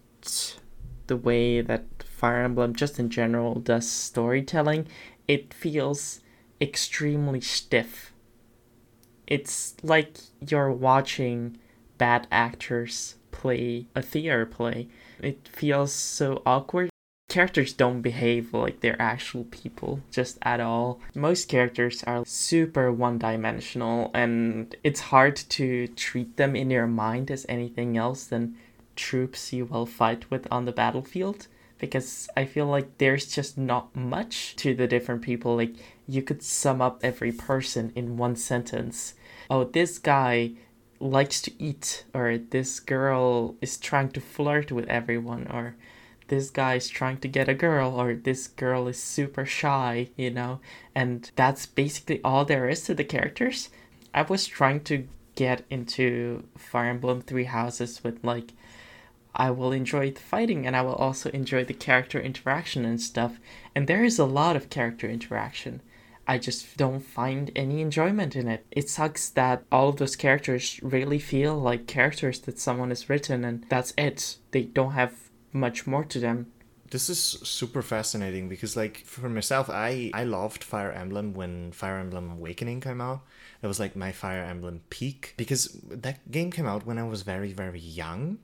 the 1.08 1.18
way 1.18 1.62
that 1.62 1.86
Fire 2.04 2.44
Emblem, 2.44 2.76
just 2.76 3.00
in 3.00 3.10
general, 3.10 3.56
does 3.60 3.90
storytelling. 3.90 4.88
It 5.28 5.54
feels 5.54 6.22
extremely 6.62 7.42
stiff. 7.42 8.14
It's 9.28 9.76
like 9.84 10.18
you're 10.40 10.72
watching 10.72 11.58
bad 11.98 12.28
actors 12.32 13.16
play 13.32 13.88
a 13.94 14.02
theater 14.02 14.46
play. 14.46 14.88
It 15.22 15.48
feels 15.48 15.92
so 15.92 16.42
awkward 16.46 16.90
characters 17.30 17.74
don't 17.74 18.02
behave 18.02 18.54
like 18.54 18.80
they're 18.80 19.02
actual 19.02 19.44
people 19.46 20.00
just 20.12 20.38
at 20.42 20.60
all. 20.60 21.00
Most 21.14 21.50
characters 21.50 22.04
are 22.06 22.24
super 22.26 22.92
one 22.92 23.18
dimensional 23.18 24.12
and 24.14 24.76
it's 24.84 25.12
hard 25.12 25.36
to 25.36 25.88
treat 25.90 26.38
them 26.38 26.56
in 26.56 26.72
your 26.72 26.88
mind 26.88 27.30
as 27.30 27.46
anything 27.50 27.98
else 27.98 28.24
than 28.26 28.56
troops 28.96 29.52
you 29.52 29.66
will 29.66 29.86
fight 29.86 30.32
with 30.32 30.48
on 30.50 30.66
the 30.66 30.72
battlefield 30.72 31.48
because 31.80 32.28
I 32.36 32.46
feel 32.46 32.66
like 32.66 32.98
there's 32.98 33.28
just 33.28 33.58
not 33.58 33.96
much 33.96 34.56
to 34.58 34.74
the 34.74 34.88
different 34.88 35.22
people. 35.22 35.58
Like 35.58 35.76
you 36.08 36.22
could 36.22 36.42
sum 36.42 36.82
up 36.82 37.00
every 37.04 37.34
person 37.34 37.92
in 37.94 38.18
one 38.18 38.36
sentence. 38.38 39.14
Oh, 39.50 39.66
this 39.66 40.00
guy 40.00 40.52
likes 41.00 41.42
to 41.42 41.52
eat 41.62 42.06
or 42.14 42.38
this 42.38 42.80
girl 42.80 43.56
is 43.62 43.78
trying 43.78 44.10
to 44.12 44.22
flirt 44.22 44.72
with 44.72 44.88
everyone 44.88 45.48
or 45.52 45.76
this 46.28 46.50
guy 46.50 46.76
is 46.76 46.90
trying 46.90 47.18
to 47.20 47.28
get 47.28 47.50
a 47.50 47.54
girl 47.54 48.00
or 48.00 48.14
this 48.14 48.48
girl 48.48 48.88
is 48.88 49.02
super 49.02 49.46
shy, 49.46 50.10
you 50.16 50.30
know, 50.30 50.60
and 50.94 51.32
that's 51.36 51.66
basically 51.66 52.22
all 52.24 52.46
there 52.46 52.70
is 52.70 52.84
to 52.84 52.94
the 52.94 53.04
characters. 53.04 53.70
I 54.14 54.24
was 54.24 54.48
trying 54.48 54.82
to 54.86 55.08
get 55.36 55.66
into 55.70 56.44
Fire 56.58 56.90
Emblem 56.90 57.22
Three 57.22 57.46
Houses 57.46 58.04
with 58.04 58.24
like 58.24 58.54
I 59.36 59.52
will 59.52 59.72
enjoy 59.72 60.12
the 60.12 60.20
fighting 60.20 60.66
and 60.66 60.76
I 60.76 60.82
will 60.82 60.96
also 60.96 61.30
enjoy 61.30 61.64
the 61.64 61.74
character 61.74 62.20
interaction 62.20 62.84
and 62.86 63.00
stuff. 63.00 63.40
And 63.76 63.88
there 63.88 64.04
is 64.04 64.18
a 64.18 64.26
lot 64.26 64.56
of 64.56 64.72
character 64.72 65.08
interaction. 65.08 65.82
I 66.28 66.40
just 66.40 66.76
don't 66.76 67.00
find 67.00 67.52
any 67.56 67.80
enjoyment 67.82 68.36
in 68.36 68.48
it. 68.48 68.66
It 68.72 68.90
sucks 68.90 69.30
that 69.30 69.64
all 69.72 69.90
of 69.90 69.98
those 69.98 70.16
characters 70.16 70.80
really 70.84 71.20
feel 71.20 71.56
like 71.58 71.88
characters 71.88 72.40
that 72.42 72.60
someone 72.60 72.90
has 72.90 73.10
written 73.10 73.46
and 73.46 73.64
that's 73.70 73.94
it. 73.98 74.38
They 74.52 74.64
don't 74.64 74.92
have 74.92 75.27
much 75.52 75.88
more 75.88 76.04
to 76.06 76.20
them. 76.20 76.52
This 76.90 77.10
is 77.10 77.20
super 77.20 77.82
fascinating 77.82 78.48
because 78.48 78.78
like 78.78 79.00
for 79.00 79.28
myself 79.28 79.70
i 79.70 80.10
i 80.14 80.24
loved 80.24 80.64
fire 80.64 80.92
emblem 80.92 81.34
when 81.34 81.74
fire 81.74 81.98
emblem 81.98 82.32
awakening 82.32 82.80
came 82.80 83.02
out. 83.02 83.24
It 83.62 83.68
was 83.68 83.80
like 83.80 83.96
my 83.96 84.12
fire 84.14 84.44
emblem 84.44 84.82
peak 84.90 85.34
because 85.36 85.80
that 85.90 86.32
game 86.32 86.50
came 86.50 86.66
out 86.66 86.86
when 86.86 86.98
i 86.98 87.04
was 87.04 87.24
very 87.24 87.52
very 87.52 87.80
young. 87.80 88.40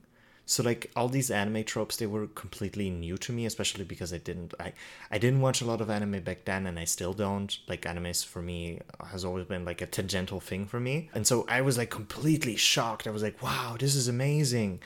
So 0.45 0.61
like 0.61 0.91
all 0.93 1.07
these 1.07 1.31
anime 1.31 1.63
tropes 1.63 1.95
they 1.95 2.05
were 2.05 2.27
completely 2.27 2.89
new 2.89 3.17
to 3.19 3.31
me 3.31 3.45
especially 3.45 3.85
because 3.85 4.11
i 4.11 4.17
didn't 4.17 4.53
i 4.59 4.73
i 5.09 5.17
didn't 5.17 5.39
watch 5.39 5.61
a 5.61 5.65
lot 5.65 5.79
of 5.79 5.89
anime 5.89 6.19
back 6.21 6.43
then 6.43 6.67
and 6.67 6.77
i 6.77 6.83
still 6.83 7.13
don't. 7.13 7.57
Like 7.69 7.83
animes 7.83 8.25
for 8.25 8.41
me 8.41 8.81
has 9.05 9.23
always 9.23 9.45
been 9.45 9.63
like 9.63 9.81
a 9.81 9.85
tangential 9.85 10.41
thing 10.41 10.65
for 10.65 10.81
me. 10.81 11.09
And 11.13 11.25
so 11.25 11.45
i 11.47 11.61
was 11.61 11.77
like 11.77 11.91
completely 11.91 12.57
shocked. 12.57 13.07
I 13.07 13.11
was 13.11 13.23
like 13.23 13.41
wow 13.41 13.77
this 13.79 13.95
is 13.95 14.09
amazing 14.09 14.81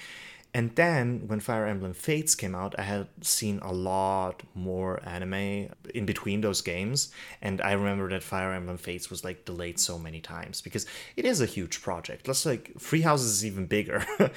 and 0.58 0.76
then 0.76 1.28
when 1.28 1.40
Fire 1.40 1.68
Emblem 1.68 1.94
Fates 1.94 2.34
came 2.34 2.56
out, 2.56 2.74
I 2.80 2.82
had 2.82 3.10
seen 3.22 3.60
a 3.60 3.72
lot 3.72 4.42
more 4.56 5.00
anime 5.08 5.70
in 5.94 6.08
between 6.08 6.42
those 6.42 6.64
games. 6.64 7.12
And 7.44 7.62
I 7.62 7.74
remember 7.74 8.10
that 8.10 8.24
Fire 8.24 8.52
Emblem 8.54 8.80
Fates 8.80 9.12
was 9.12 9.24
like 9.24 9.46
delayed 9.46 9.80
so 9.80 10.00
many 10.00 10.20
times 10.20 10.62
because 10.62 10.88
it 11.16 11.26
is 11.26 11.42
a 11.42 11.46
huge 11.46 11.84
project. 11.84 12.28
Let's 12.28 12.44
like 12.44 12.72
Three 12.80 13.02
Houses 13.02 13.34
is 13.34 13.46
even 13.46 13.68
bigger. 13.68 14.04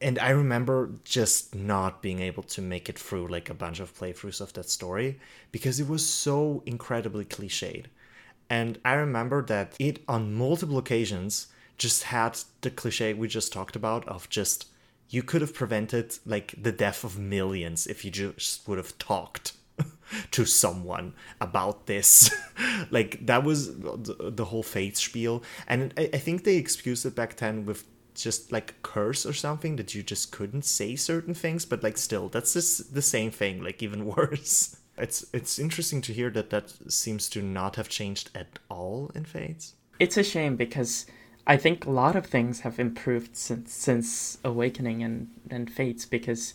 and 0.00 0.20
I 0.20 0.30
remember 0.30 0.92
just 1.02 1.52
not 1.52 2.00
being 2.00 2.20
able 2.20 2.44
to 2.44 2.62
make 2.62 2.88
it 2.88 2.96
through 2.96 3.26
like 3.26 3.50
a 3.50 3.54
bunch 3.54 3.80
of 3.80 3.92
playthroughs 3.92 4.40
of 4.40 4.52
that 4.52 4.70
story 4.70 5.18
because 5.50 5.80
it 5.80 5.88
was 5.88 6.06
so 6.06 6.62
incredibly 6.64 7.24
cliched. 7.24 7.86
And 8.48 8.78
I 8.84 8.92
remember 8.92 9.42
that 9.46 9.74
it 9.80 9.98
on 10.06 10.32
multiple 10.32 10.78
occasions 10.78 11.48
just 11.76 12.04
had 12.04 12.38
the 12.60 12.70
cliche 12.70 13.14
we 13.14 13.26
just 13.26 13.52
talked 13.52 13.74
about 13.74 14.06
of 14.06 14.30
just 14.30 14.66
you 15.08 15.22
could 15.22 15.40
have 15.40 15.54
prevented 15.54 16.18
like 16.26 16.54
the 16.60 16.72
death 16.72 17.04
of 17.04 17.18
millions 17.18 17.86
if 17.86 18.04
you 18.04 18.10
just 18.10 18.66
would 18.66 18.78
have 18.78 18.96
talked 18.98 19.52
to 20.30 20.44
someone 20.44 21.14
about 21.40 21.86
this. 21.86 22.34
like 22.90 23.24
that 23.26 23.44
was 23.44 23.76
the, 23.78 24.44
whole 24.44 24.62
fate 24.62 24.96
spiel, 24.96 25.42
and 25.66 25.92
I, 25.96 26.10
I 26.12 26.18
think 26.18 26.44
they 26.44 26.56
excused 26.56 27.06
it 27.06 27.14
back 27.14 27.36
then 27.36 27.66
with 27.66 27.84
just 28.14 28.50
like 28.50 28.80
curse 28.82 29.26
or 29.26 29.32
something 29.32 29.76
that 29.76 29.94
you 29.94 30.02
just 30.02 30.32
couldn't 30.32 30.64
say 30.64 30.96
certain 30.96 31.34
things, 31.34 31.64
but 31.64 31.82
like 31.82 31.98
still, 31.98 32.28
that's 32.28 32.54
just 32.54 32.94
the 32.94 33.02
same 33.02 33.30
thing, 33.30 33.62
like 33.62 33.82
even 33.82 34.06
worse. 34.16 34.76
It's 34.98 35.26
it's 35.32 35.58
interesting 35.58 36.00
to 36.02 36.12
hear 36.12 36.30
that 36.30 36.50
that 36.50 36.72
seems 36.90 37.28
to 37.30 37.42
not 37.42 37.76
have 37.76 37.88
changed 37.88 38.30
at 38.34 38.58
all 38.70 39.10
in 39.14 39.24
Fates. 39.24 39.74
It's 39.98 40.16
a 40.16 40.22
shame 40.22 40.56
because 40.56 41.06
I 41.46 41.56
think 41.56 41.86
a 41.86 41.90
lot 41.90 42.16
of 42.16 42.26
things 42.26 42.60
have 42.60 42.80
improved 42.80 43.36
since 43.36 43.72
since 43.72 44.38
Awakening 44.44 45.02
and 45.02 45.28
and 45.48 45.70
Fates 45.70 46.04
because 46.04 46.54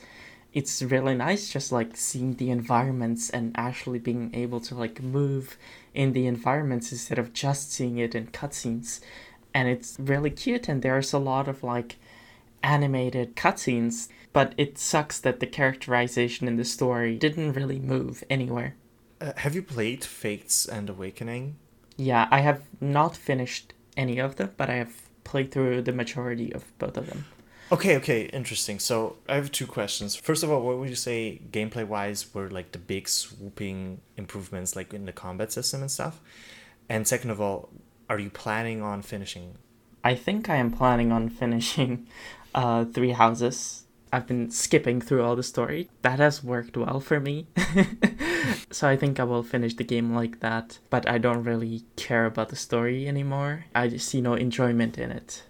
it's 0.54 0.82
really 0.82 1.16
nice 1.16 1.50
just 1.50 1.72
like 1.72 1.96
seeing 1.96 2.36
the 2.36 2.50
environments 2.50 3.30
and 3.30 3.56
actually 3.56 4.00
being 4.00 4.32
able 4.34 4.60
to 4.60 4.76
like 4.76 5.02
move 5.02 5.58
in 5.94 6.12
the 6.12 6.28
environments 6.28 6.92
instead 6.92 7.18
of 7.18 7.32
just 7.32 7.72
seeing 7.72 7.98
it 7.98 8.14
in 8.14 8.28
cutscenes. 8.28 9.00
And 9.54 9.70
it's 9.70 9.98
really 9.98 10.30
cute 10.30 10.68
and 10.68 10.82
there's 10.82 11.14
a 11.14 11.20
lot 11.20 11.48
of 11.48 11.64
like 11.64 11.98
animated 12.64 13.36
cutscenes 13.36 14.10
but 14.34 14.54
it 14.58 14.78
sucks 14.78 15.20
that 15.20 15.40
the 15.40 15.48
characterization 15.48 16.48
in 16.48 16.58
the 16.58 16.66
story 16.66 17.18
didn't 17.18 17.54
really 17.54 17.80
move 17.80 18.24
anywhere. 18.30 18.76
Uh, 19.20 19.34
have 19.38 19.56
you 19.56 19.64
played 19.64 20.04
fates 20.04 20.66
and 20.66 20.90
awakening? 20.90 21.56
Yeah 21.96 22.28
i 22.30 22.42
have 22.42 22.64
not 22.82 23.16
finished 23.16 23.74
any 23.98 24.20
of 24.20 24.36
them 24.36 24.52
but 24.58 24.70
i 24.70 24.76
have 24.76 24.94
played 25.24 25.52
through 25.52 25.82
the 25.82 25.92
majority 25.92 26.54
of 26.54 26.66
both 26.80 26.98
of 26.98 27.08
them 27.08 27.26
Okay, 27.72 27.96
okay, 27.96 28.24
interesting. 28.24 28.80
So 28.80 29.16
I 29.30 29.36
have 29.36 29.50
two 29.50 29.66
questions. 29.66 30.14
First 30.14 30.44
of 30.44 30.52
all, 30.52 30.62
what 30.62 30.78
would 30.78 30.90
you 30.90 30.96
say 30.96 31.40
gameplay 31.52 31.88
wise 31.88 32.34
were 32.34 32.50
like 32.50 32.74
the 32.74 32.78
big 32.78 33.08
swooping 33.08 34.02
improvements 34.18 34.76
like 34.76 34.94
in 34.94 35.06
the 35.06 35.14
combat 35.14 35.54
system 35.54 35.80
and 35.80 35.90
stuff? 35.90 36.20
And 36.90 37.08
second 37.08 37.30
of 37.30 37.40
all, 37.40 37.70
are 38.10 38.20
you 38.20 38.30
planning 38.30 38.82
on 38.82 39.02
finishing? 39.02 39.56
I 40.04 40.16
think 40.16 40.50
I 40.50 40.58
am 40.58 40.72
planning 40.72 41.14
on 41.14 41.30
finishing 41.30 42.08
uh 42.54 42.84
Three 42.84 43.12
Houses. 43.12 43.86
I've 44.12 44.28
been 44.28 44.52
skipping 44.52 45.00
through 45.00 45.24
all 45.24 45.38
the 45.38 45.44
story. 45.44 45.90
That 46.02 46.20
has 46.20 46.44
worked 46.44 46.76
well 46.76 47.00
for 47.00 47.22
me. 47.22 47.48
so 48.72 48.88
I 48.88 48.96
think 48.96 49.20
I 49.20 49.24
will 49.24 49.44
finish 49.44 49.76
the 49.76 49.84
game 49.84 50.14
like 50.14 50.40
that, 50.40 50.80
but 50.90 51.10
I 51.10 51.18
don't 51.18 51.44
really 51.44 51.84
care 51.96 52.26
about 52.26 52.50
the 52.50 52.56
story 52.56 53.08
anymore. 53.08 53.66
I 53.76 53.88
just 53.88 54.08
see 54.08 54.22
no 54.22 54.34
enjoyment 54.34 54.98
in 54.98 55.12
it. 55.12 55.44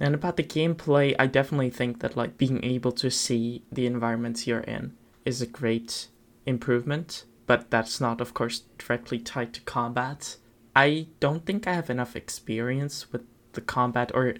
And 0.00 0.14
about 0.14 0.36
the 0.36 0.44
gameplay, 0.44 1.14
I 1.18 1.26
definitely 1.26 1.70
think 1.70 2.00
that 2.00 2.16
like 2.16 2.38
being 2.38 2.64
able 2.64 2.92
to 2.92 3.10
see 3.10 3.62
the 3.72 3.86
environments 3.86 4.46
you're 4.46 4.60
in 4.60 4.94
is 5.24 5.42
a 5.42 5.46
great 5.46 6.08
improvement, 6.46 7.24
but 7.46 7.70
that's 7.70 8.00
not 8.00 8.20
of 8.20 8.34
course 8.34 8.62
directly 8.78 9.18
tied 9.18 9.52
to 9.54 9.60
combat. 9.62 10.36
I 10.74 11.08
don't 11.18 11.44
think 11.44 11.66
I 11.66 11.74
have 11.74 11.90
enough 11.90 12.14
experience 12.14 13.12
with 13.12 13.22
the 13.52 13.60
combat 13.60 14.12
or 14.14 14.34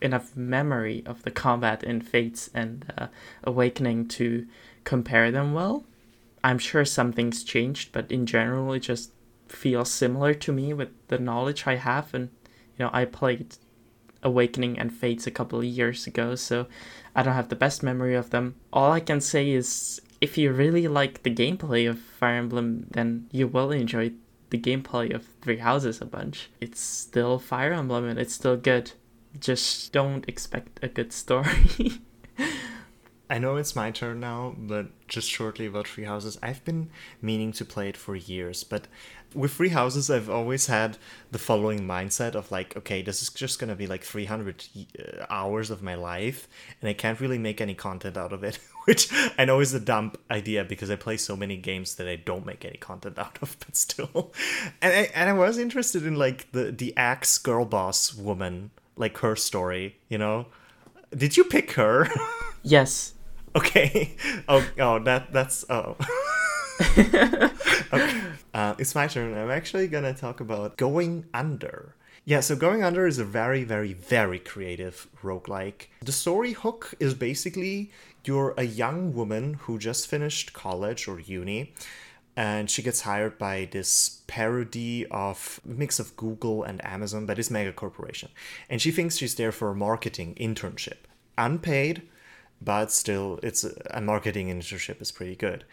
enough 0.00 0.36
memory 0.36 1.02
of 1.06 1.22
the 1.22 1.30
combat 1.30 1.82
in 1.82 2.00
Fates 2.00 2.50
and 2.54 2.92
uh, 2.96 3.06
Awakening 3.44 4.08
to 4.08 4.46
compare 4.84 5.30
them 5.30 5.54
well. 5.54 5.84
I'm 6.44 6.58
sure 6.58 6.84
some 6.84 7.12
things 7.12 7.44
changed, 7.44 7.92
but 7.92 8.10
in 8.10 8.26
general, 8.26 8.72
it 8.72 8.80
just 8.80 9.12
feels 9.48 9.90
similar 9.90 10.34
to 10.34 10.52
me 10.52 10.72
with 10.72 10.90
the 11.08 11.18
knowledge 11.18 11.64
I 11.66 11.76
have. 11.76 12.12
And, 12.14 12.30
you 12.78 12.84
know, 12.84 12.90
I 12.92 13.04
played 13.04 13.56
Awakening 14.22 14.78
and 14.78 14.92
Fates 14.92 15.26
a 15.26 15.30
couple 15.30 15.58
of 15.58 15.64
years 15.64 16.06
ago, 16.06 16.34
so 16.34 16.66
I 17.14 17.22
don't 17.22 17.34
have 17.34 17.48
the 17.48 17.56
best 17.56 17.82
memory 17.82 18.14
of 18.14 18.30
them. 18.30 18.56
All 18.72 18.90
I 18.92 19.00
can 19.00 19.20
say 19.20 19.50
is 19.50 20.00
if 20.20 20.38
you 20.38 20.52
really 20.52 20.88
like 20.88 21.22
the 21.22 21.34
gameplay 21.34 21.88
of 21.88 21.98
Fire 21.98 22.36
Emblem, 22.36 22.86
then 22.90 23.28
you 23.32 23.46
will 23.48 23.70
enjoy 23.70 24.12
the 24.50 24.58
gameplay 24.58 25.12
of 25.14 25.26
Three 25.40 25.58
Houses 25.58 26.00
a 26.00 26.06
bunch. 26.06 26.50
It's 26.60 26.80
still 26.80 27.38
Fire 27.38 27.72
Emblem 27.72 28.08
and 28.08 28.18
it's 28.18 28.34
still 28.34 28.56
good. 28.56 28.92
Just 29.38 29.92
don't 29.92 30.28
expect 30.28 30.78
a 30.82 30.88
good 30.88 31.12
story. 31.12 32.00
I 33.32 33.38
know 33.38 33.56
it's 33.56 33.74
my 33.74 33.90
turn 33.90 34.20
now, 34.20 34.54
but 34.58 34.88
just 35.08 35.30
shortly 35.30 35.64
about 35.64 35.88
Three 35.88 36.04
Houses. 36.04 36.38
I've 36.42 36.62
been 36.66 36.90
meaning 37.22 37.50
to 37.52 37.64
play 37.64 37.88
it 37.88 37.96
for 37.96 38.14
years, 38.14 38.62
but 38.62 38.88
with 39.32 39.52
Three 39.52 39.70
Houses, 39.70 40.10
I've 40.10 40.28
always 40.28 40.66
had 40.66 40.98
the 41.30 41.38
following 41.38 41.80
mindset 41.80 42.34
of 42.34 42.52
like, 42.52 42.76
okay, 42.76 43.00
this 43.00 43.22
is 43.22 43.30
just 43.30 43.58
gonna 43.58 43.74
be 43.74 43.86
like 43.86 44.04
300 44.04 44.66
uh, 44.76 45.24
hours 45.30 45.70
of 45.70 45.82
my 45.82 45.94
life, 45.94 46.46
and 46.82 46.90
I 46.90 46.92
can't 46.92 47.20
really 47.20 47.38
make 47.38 47.62
any 47.62 47.72
content 47.72 48.18
out 48.18 48.34
of 48.34 48.44
it, 48.44 48.58
which 48.84 49.08
I 49.38 49.46
know 49.46 49.60
is 49.60 49.72
a 49.72 49.80
dumb 49.80 50.12
idea 50.30 50.62
because 50.62 50.90
I 50.90 50.96
play 50.96 51.16
so 51.16 51.34
many 51.34 51.56
games 51.56 51.94
that 51.94 52.06
I 52.06 52.16
don't 52.16 52.44
make 52.44 52.66
any 52.66 52.76
content 52.76 53.18
out 53.24 53.38
of, 53.40 53.56
but 53.60 53.76
still. 53.76 54.34
And 54.82 54.92
I, 54.92 55.10
and 55.14 55.30
I 55.30 55.32
was 55.32 55.56
interested 55.56 56.04
in 56.04 56.16
like 56.16 56.52
the 56.52 56.70
the 56.70 56.94
axe 56.98 57.38
girl 57.38 57.64
boss 57.64 58.12
woman, 58.12 58.72
like 58.94 59.16
her 59.18 59.36
story, 59.36 59.96
you 60.10 60.18
know. 60.18 60.48
Did 61.16 61.38
you 61.38 61.44
pick 61.44 61.72
her? 61.72 62.10
yes. 62.62 63.14
Okay. 63.54 64.16
Oh, 64.48 64.66
oh, 64.78 64.98
that 65.00 65.32
that's 65.32 65.64
oh. 65.70 65.96
okay. 66.80 68.20
Uh, 68.52 68.74
it's 68.78 68.94
my 68.94 69.06
turn. 69.06 69.36
I'm 69.36 69.50
actually 69.50 69.86
gonna 69.86 70.14
talk 70.14 70.40
about 70.40 70.76
Going 70.76 71.26
Under. 71.32 71.94
Yeah, 72.24 72.40
so 72.40 72.56
Going 72.56 72.82
Under 72.82 73.06
is 73.06 73.18
a 73.18 73.24
very, 73.24 73.64
very, 73.64 73.92
very 73.92 74.38
creative 74.38 75.08
roguelike. 75.22 75.86
The 76.00 76.12
story 76.12 76.52
hook 76.52 76.94
is 76.98 77.14
basically 77.14 77.90
you're 78.24 78.54
a 78.56 78.64
young 78.64 79.12
woman 79.14 79.54
who 79.54 79.78
just 79.78 80.08
finished 80.08 80.52
college 80.52 81.08
or 81.08 81.20
uni, 81.20 81.72
and 82.36 82.70
she 82.70 82.82
gets 82.82 83.02
hired 83.02 83.38
by 83.38 83.68
this 83.70 84.22
parody 84.26 85.06
of 85.10 85.60
mix 85.64 85.98
of 85.98 86.16
Google 86.16 86.62
and 86.62 86.84
Amazon, 86.84 87.26
but 87.26 87.38
it's 87.38 87.50
mega 87.50 87.72
corporation. 87.72 88.30
And 88.70 88.80
she 88.80 88.90
thinks 88.90 89.16
she's 89.16 89.34
there 89.34 89.52
for 89.52 89.70
a 89.70 89.74
marketing 89.74 90.34
internship. 90.36 91.04
Unpaid, 91.36 92.02
but 92.64 92.92
still 92.92 93.38
it's 93.42 93.64
a 93.90 94.00
marketing 94.00 94.48
internship 94.48 95.00
is 95.00 95.12
pretty 95.12 95.36
good. 95.36 95.64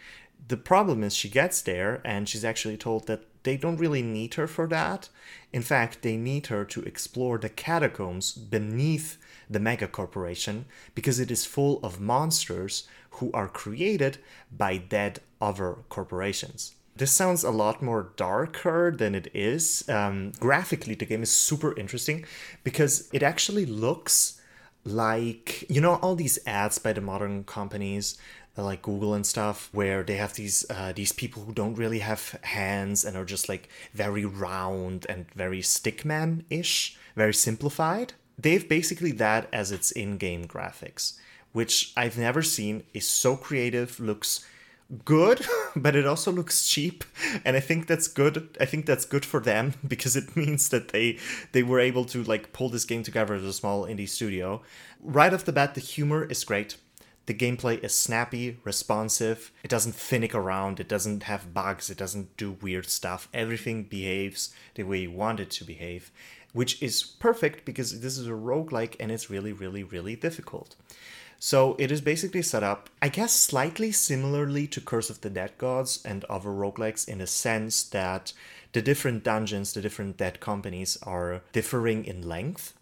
The 0.48 0.56
problem 0.56 1.02
is 1.04 1.14
she 1.14 1.28
gets 1.28 1.60
there 1.62 2.00
and 2.04 2.28
she's 2.28 2.44
actually 2.44 2.76
told 2.76 3.06
that 3.06 3.24
they 3.42 3.56
don't 3.56 3.76
really 3.76 4.02
need 4.02 4.34
her 4.34 4.46
for 4.46 4.66
that. 4.68 5.08
In 5.52 5.62
fact 5.62 6.02
they 6.02 6.16
need 6.16 6.46
her 6.48 6.64
to 6.66 6.82
explore 6.82 7.38
the 7.38 7.48
catacombs 7.48 8.32
beneath 8.32 9.18
the 9.48 9.60
mega 9.60 9.86
corporation 9.86 10.64
because 10.94 11.20
it 11.20 11.30
is 11.30 11.44
full 11.44 11.80
of 11.82 12.00
monsters 12.00 12.88
who 13.12 13.30
are 13.32 13.48
created 13.48 14.18
by 14.50 14.76
dead 14.76 15.20
other 15.40 15.78
corporations. 15.88 16.74
This 16.96 17.12
sounds 17.12 17.44
a 17.44 17.50
lot 17.50 17.82
more 17.82 18.12
darker 18.16 18.92
than 18.94 19.14
it 19.14 19.30
is. 19.32 19.88
Um, 19.88 20.32
graphically, 20.38 20.94
the 20.94 21.06
game 21.06 21.22
is 21.22 21.30
super 21.30 21.78
interesting 21.78 22.26
because 22.62 23.08
it 23.12 23.22
actually 23.22 23.64
looks 23.64 24.39
like 24.84 25.68
you 25.70 25.80
know 25.80 25.96
all 25.96 26.16
these 26.16 26.38
ads 26.46 26.78
by 26.78 26.92
the 26.92 27.00
modern 27.00 27.44
companies 27.44 28.16
uh, 28.58 28.64
like 28.64 28.82
Google 28.82 29.14
and 29.14 29.26
stuff 29.26 29.68
where 29.72 30.02
they 30.02 30.16
have 30.16 30.34
these 30.34 30.66
uh, 30.70 30.92
these 30.94 31.12
people 31.12 31.44
who 31.44 31.52
don't 31.52 31.74
really 31.74 32.00
have 32.00 32.38
hands 32.42 33.04
and 33.04 33.16
are 33.16 33.24
just 33.24 33.48
like 33.48 33.68
very 33.94 34.24
round 34.24 35.06
and 35.08 35.30
very 35.34 35.60
stickman 35.60 36.44
ish, 36.50 36.96
very 37.16 37.34
simplified. 37.34 38.14
They've 38.38 38.66
basically 38.68 39.12
that 39.12 39.48
as 39.52 39.70
its 39.70 39.90
in-game 39.90 40.46
graphics, 40.46 41.18
which 41.52 41.92
I've 41.96 42.18
never 42.18 42.42
seen. 42.42 42.84
is 42.94 43.06
so 43.06 43.36
creative, 43.36 44.00
looks 44.00 44.44
good 45.04 45.44
but 45.76 45.94
it 45.94 46.06
also 46.06 46.32
looks 46.32 46.68
cheap. 46.68 47.04
And 47.44 47.56
i 47.56 47.60
think 47.60 47.86
that's 47.86 48.08
good 48.08 48.56
i 48.60 48.64
think 48.64 48.86
that's 48.86 49.04
good 49.04 49.24
for 49.24 49.40
them 49.40 49.74
because 49.86 50.16
it 50.16 50.36
means 50.36 50.68
that 50.70 50.88
they 50.88 51.18
they 51.52 51.62
were 51.62 51.80
able 51.80 52.04
to 52.06 52.22
like 52.24 52.52
pull 52.52 52.68
this 52.68 52.84
game 52.84 53.02
together 53.02 53.34
as 53.34 53.44
a 53.44 53.52
small 53.52 53.84
indie 53.84 54.08
studio. 54.08 54.62
Right 55.02 55.32
off 55.32 55.44
the 55.44 55.52
bat 55.52 55.74
the 55.74 55.80
humor 55.80 56.24
is 56.24 56.44
great. 56.44 56.76
The 57.26 57.34
gameplay 57.34 57.82
is 57.84 57.94
snappy 57.94 58.58
responsive. 58.64 59.52
It 59.62 59.70
doesn't 59.70 59.94
finick 59.94 60.34
around. 60.34 60.80
It 60.80 60.88
doesn't 60.88 61.24
have 61.24 61.54
bugs. 61.54 61.88
It 61.88 61.98
doesn't 61.98 62.36
do 62.36 62.56
weird 62.60 62.86
stuff. 62.86 63.28
Everything 63.32 63.84
behaves 63.84 64.52
the 64.74 64.82
way 64.82 65.00
you 65.00 65.12
want 65.12 65.38
it 65.38 65.50
to 65.50 65.64
behave 65.64 66.10
which 66.52 66.82
is 66.82 67.02
perfect 67.02 67.64
because 67.64 68.00
this 68.00 68.18
is 68.18 68.26
a 68.26 68.32
roguelike 68.32 68.96
and 68.98 69.10
it's 69.10 69.30
really 69.30 69.52
really 69.52 69.82
really 69.82 70.16
difficult 70.16 70.76
so 71.42 71.74
it 71.78 71.90
is 71.90 72.02
basically 72.02 72.42
set 72.42 72.62
up, 72.62 72.90
I 73.00 73.08
guess, 73.08 73.32
slightly 73.32 73.92
similarly 73.92 74.66
to 74.66 74.80
Curse 74.80 75.08
of 75.08 75.22
the 75.22 75.30
Dead 75.30 75.56
Gods 75.56 76.02
and 76.04 76.22
other 76.24 76.50
roguelikes 76.50 77.08
in 77.08 77.22
a 77.22 77.26
sense 77.26 77.82
that 77.82 78.34
the 78.72 78.82
different 78.82 79.24
dungeons, 79.24 79.72
the 79.72 79.80
different 79.80 80.18
dead 80.18 80.40
companies 80.40 80.98
are 81.02 81.40
differing 81.52 82.04
in 82.04 82.28
length. 82.28 82.74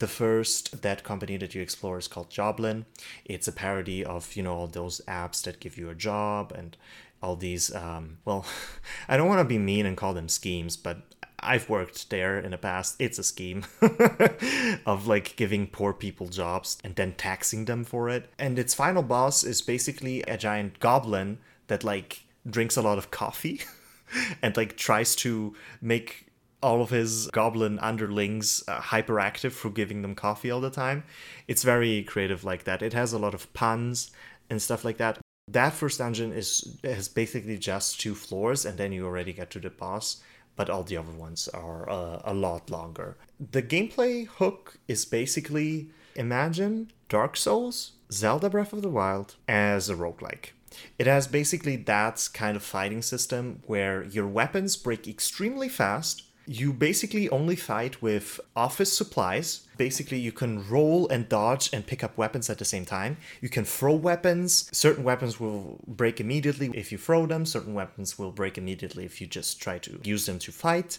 The 0.00 0.08
first 0.08 0.82
dead 0.82 1.04
company 1.04 1.36
that 1.36 1.54
you 1.54 1.62
explore 1.62 1.98
is 1.98 2.08
called 2.08 2.30
Joblin. 2.30 2.84
It's 3.24 3.46
a 3.46 3.52
parody 3.52 4.04
of, 4.04 4.34
you 4.34 4.42
know, 4.42 4.54
all 4.56 4.66
those 4.66 5.00
apps 5.06 5.44
that 5.44 5.60
give 5.60 5.78
you 5.78 5.88
a 5.88 5.94
job 5.94 6.50
and 6.50 6.76
all 7.22 7.36
these, 7.36 7.72
um, 7.76 8.18
well, 8.24 8.44
I 9.08 9.16
don't 9.16 9.28
want 9.28 9.38
to 9.38 9.44
be 9.44 9.56
mean 9.56 9.86
and 9.86 9.96
call 9.96 10.14
them 10.14 10.28
schemes, 10.28 10.76
but 10.76 10.98
I've 11.44 11.68
worked 11.68 12.10
there 12.10 12.38
in 12.38 12.50
the 12.50 12.58
past. 12.58 12.96
It's 12.98 13.18
a 13.18 13.24
scheme 13.24 13.64
of 14.86 15.06
like 15.06 15.36
giving 15.36 15.66
poor 15.66 15.92
people 15.92 16.28
jobs 16.28 16.78
and 16.82 16.94
then 16.96 17.12
taxing 17.12 17.66
them 17.66 17.84
for 17.84 18.08
it. 18.08 18.30
And 18.38 18.58
its 18.58 18.74
final 18.74 19.02
boss 19.02 19.44
is 19.44 19.62
basically 19.62 20.22
a 20.22 20.36
giant 20.36 20.80
goblin 20.80 21.38
that 21.68 21.84
like 21.84 22.24
drinks 22.48 22.76
a 22.76 22.82
lot 22.82 22.98
of 22.98 23.10
coffee 23.10 23.62
and 24.42 24.56
like 24.56 24.76
tries 24.76 25.14
to 25.16 25.54
make 25.80 26.26
all 26.62 26.80
of 26.80 26.88
his 26.88 27.26
goblin 27.26 27.78
underlings 27.80 28.64
uh, 28.66 28.80
hyperactive 28.80 29.52
for 29.52 29.68
giving 29.68 30.00
them 30.00 30.14
coffee 30.14 30.50
all 30.50 30.62
the 30.62 30.70
time. 30.70 31.04
It's 31.46 31.62
very 31.62 32.02
creative 32.04 32.42
like 32.42 32.64
that. 32.64 32.80
It 32.80 32.94
has 32.94 33.12
a 33.12 33.18
lot 33.18 33.34
of 33.34 33.52
puns 33.52 34.10
and 34.48 34.62
stuff 34.62 34.82
like 34.82 34.96
that. 34.96 35.18
That 35.48 35.74
first 35.74 35.98
dungeon 35.98 36.32
is 36.32 36.78
has 36.82 37.06
basically 37.06 37.58
just 37.58 38.00
two 38.00 38.14
floors, 38.14 38.64
and 38.64 38.78
then 38.78 38.92
you 38.92 39.04
already 39.04 39.34
get 39.34 39.50
to 39.50 39.60
the 39.60 39.68
boss. 39.68 40.22
But 40.56 40.70
all 40.70 40.84
the 40.84 40.96
other 40.96 41.12
ones 41.12 41.48
are 41.48 41.88
uh, 41.90 42.20
a 42.24 42.32
lot 42.32 42.70
longer. 42.70 43.16
The 43.52 43.62
gameplay 43.62 44.26
hook 44.26 44.78
is 44.86 45.04
basically 45.04 45.88
imagine 46.14 46.92
Dark 47.08 47.36
Souls, 47.36 47.92
Zelda 48.12 48.48
Breath 48.48 48.72
of 48.72 48.82
the 48.82 48.88
Wild 48.88 49.34
as 49.48 49.90
a 49.90 49.96
roguelike. 49.96 50.50
It 50.98 51.06
has 51.06 51.26
basically 51.26 51.76
that 51.76 52.28
kind 52.34 52.56
of 52.56 52.62
fighting 52.62 53.02
system 53.02 53.62
where 53.66 54.04
your 54.04 54.26
weapons 54.26 54.76
break 54.76 55.06
extremely 55.06 55.68
fast 55.68 56.24
you 56.46 56.72
basically 56.72 57.28
only 57.30 57.56
fight 57.56 58.02
with 58.02 58.38
office 58.54 58.96
supplies. 58.96 59.66
Basically, 59.76 60.18
you 60.18 60.32
can 60.32 60.68
roll 60.68 61.08
and 61.08 61.28
dodge 61.28 61.70
and 61.72 61.86
pick 61.86 62.04
up 62.04 62.16
weapons 62.18 62.50
at 62.50 62.58
the 62.58 62.64
same 62.64 62.84
time. 62.84 63.16
You 63.40 63.48
can 63.48 63.64
throw 63.64 63.94
weapons. 63.94 64.68
Certain 64.72 65.04
weapons 65.04 65.40
will 65.40 65.80
break 65.86 66.20
immediately 66.20 66.70
if 66.74 66.92
you 66.92 66.98
throw 66.98 67.26
them, 67.26 67.46
certain 67.46 67.74
weapons 67.74 68.18
will 68.18 68.30
break 68.30 68.58
immediately 68.58 69.04
if 69.04 69.20
you 69.20 69.26
just 69.26 69.60
try 69.60 69.78
to 69.78 69.98
use 70.04 70.26
them 70.26 70.38
to 70.40 70.52
fight. 70.52 70.98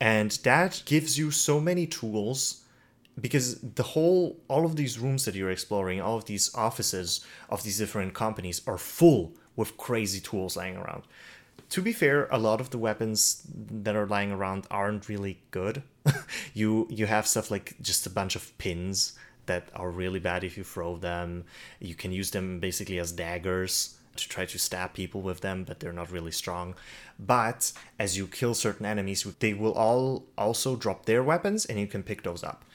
And 0.00 0.32
that 0.42 0.82
gives 0.84 1.16
you 1.16 1.30
so 1.30 1.60
many 1.60 1.86
tools 1.86 2.62
because 3.20 3.60
the 3.60 3.82
whole 3.82 4.40
all 4.48 4.64
of 4.64 4.76
these 4.76 4.98
rooms 4.98 5.24
that 5.26 5.34
you're 5.34 5.50
exploring 5.50 6.00
all 6.00 6.16
of 6.16 6.24
these 6.24 6.52
offices 6.54 7.24
of 7.50 7.62
these 7.62 7.78
different 7.78 8.14
companies 8.14 8.62
are 8.66 8.78
full 8.78 9.32
with 9.54 9.76
crazy 9.76 10.18
tools 10.18 10.56
lying 10.56 10.76
around 10.76 11.02
to 11.72 11.80
be 11.80 11.94
fair, 11.94 12.28
a 12.30 12.38
lot 12.38 12.60
of 12.60 12.68
the 12.68 12.76
weapons 12.76 13.42
that 13.48 13.96
are 13.96 14.06
lying 14.06 14.30
around 14.30 14.66
aren't 14.70 15.08
really 15.08 15.40
good. 15.50 15.82
you 16.54 16.86
you 16.90 17.06
have 17.06 17.26
stuff 17.26 17.50
like 17.50 17.76
just 17.80 18.06
a 18.06 18.10
bunch 18.10 18.36
of 18.36 18.56
pins 18.58 19.14
that 19.46 19.68
are 19.74 19.90
really 19.90 20.20
bad 20.20 20.44
if 20.44 20.58
you 20.58 20.64
throw 20.64 20.98
them. 20.98 21.44
You 21.80 21.94
can 21.94 22.12
use 22.12 22.30
them 22.30 22.60
basically 22.60 22.98
as 22.98 23.10
daggers 23.10 23.96
to 24.16 24.28
try 24.28 24.44
to 24.44 24.58
stab 24.58 24.92
people 24.92 25.22
with 25.22 25.40
them, 25.40 25.64
but 25.64 25.80
they're 25.80 25.94
not 25.94 26.12
really 26.12 26.30
strong. 26.30 26.74
But 27.18 27.72
as 27.98 28.18
you 28.18 28.26
kill 28.26 28.52
certain 28.52 28.84
enemies, 28.84 29.22
they 29.38 29.54
will 29.54 29.72
all 29.72 30.26
also 30.36 30.76
drop 30.76 31.06
their 31.06 31.22
weapons 31.22 31.64
and 31.64 31.80
you 31.80 31.86
can 31.86 32.02
pick 32.02 32.22
those 32.22 32.44
up. 32.44 32.66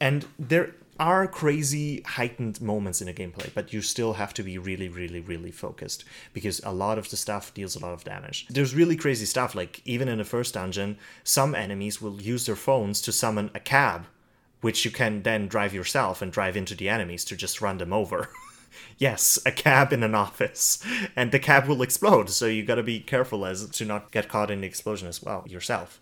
And 0.00 0.24
there 0.38 0.74
are 0.98 1.26
crazy 1.26 2.02
heightened 2.02 2.60
moments 2.60 3.00
in 3.00 3.06
the 3.06 3.14
gameplay, 3.14 3.52
but 3.54 3.72
you 3.72 3.80
still 3.82 4.14
have 4.14 4.34
to 4.34 4.42
be 4.42 4.58
really, 4.58 4.88
really, 4.88 5.20
really 5.20 5.50
focused 5.50 6.04
because 6.32 6.60
a 6.64 6.72
lot 6.72 6.98
of 6.98 7.08
the 7.10 7.16
stuff 7.16 7.54
deals 7.54 7.76
a 7.76 7.78
lot 7.78 7.92
of 7.92 8.04
damage. 8.04 8.46
There's 8.48 8.74
really 8.74 8.96
crazy 8.96 9.26
stuff, 9.26 9.54
like 9.54 9.80
even 9.84 10.08
in 10.08 10.18
the 10.18 10.24
first 10.24 10.54
dungeon, 10.54 10.98
some 11.22 11.54
enemies 11.54 12.02
will 12.02 12.20
use 12.20 12.46
their 12.46 12.56
phones 12.56 13.00
to 13.02 13.12
summon 13.12 13.50
a 13.54 13.60
cab, 13.60 14.06
which 14.60 14.84
you 14.84 14.90
can 14.90 15.22
then 15.22 15.46
drive 15.46 15.72
yourself 15.72 16.20
and 16.20 16.32
drive 16.32 16.56
into 16.56 16.74
the 16.74 16.88
enemies 16.88 17.24
to 17.26 17.36
just 17.36 17.60
run 17.60 17.78
them 17.78 17.92
over. 17.92 18.28
yes, 18.98 19.38
a 19.46 19.52
cab 19.52 19.92
in 19.92 20.02
an 20.02 20.14
office, 20.14 20.82
and 21.14 21.30
the 21.30 21.38
cab 21.38 21.66
will 21.66 21.82
explode, 21.82 22.30
so 22.30 22.46
you 22.46 22.64
gotta 22.64 22.82
be 22.82 23.00
careful 23.00 23.46
as 23.46 23.68
to 23.70 23.84
not 23.84 24.10
get 24.10 24.28
caught 24.28 24.50
in 24.50 24.62
the 24.62 24.66
explosion 24.66 25.06
as 25.06 25.22
well 25.22 25.44
yourself. 25.48 26.00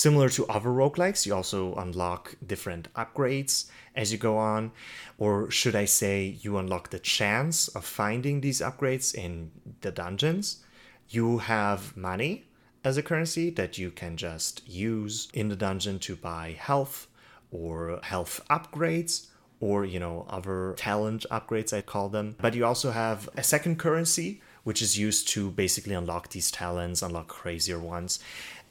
Similar 0.00 0.30
to 0.30 0.46
other 0.46 0.70
roguelikes, 0.70 1.26
you 1.26 1.34
also 1.34 1.74
unlock 1.74 2.34
different 2.46 2.90
upgrades 2.94 3.66
as 3.94 4.10
you 4.10 4.16
go 4.16 4.38
on. 4.38 4.72
Or 5.18 5.50
should 5.50 5.76
I 5.76 5.84
say, 5.84 6.38
you 6.40 6.56
unlock 6.56 6.88
the 6.88 6.98
chance 6.98 7.68
of 7.68 7.84
finding 7.84 8.40
these 8.40 8.62
upgrades 8.62 9.14
in 9.14 9.50
the 9.82 9.92
dungeons. 9.92 10.64
You 11.10 11.36
have 11.36 11.94
money 11.98 12.46
as 12.82 12.96
a 12.96 13.02
currency 13.02 13.50
that 13.50 13.76
you 13.76 13.90
can 13.90 14.16
just 14.16 14.66
use 14.66 15.28
in 15.34 15.50
the 15.50 15.56
dungeon 15.66 15.98
to 15.98 16.16
buy 16.16 16.56
health 16.58 17.06
or 17.50 18.00
health 18.02 18.40
upgrades 18.48 19.26
or 19.60 19.84
you 19.84 20.00
know 20.00 20.24
other 20.30 20.74
talent 20.78 21.26
upgrades 21.30 21.76
i 21.76 21.82
call 21.82 22.08
them 22.08 22.34
but 22.40 22.54
you 22.54 22.64
also 22.64 22.90
have 22.90 23.28
a 23.36 23.42
second 23.42 23.78
currency 23.78 24.40
which 24.62 24.80
is 24.80 24.98
used 24.98 25.28
to 25.28 25.50
basically 25.50 25.94
unlock 25.94 26.30
these 26.30 26.50
talents 26.50 27.02
unlock 27.02 27.28
crazier 27.28 27.78
ones 27.78 28.20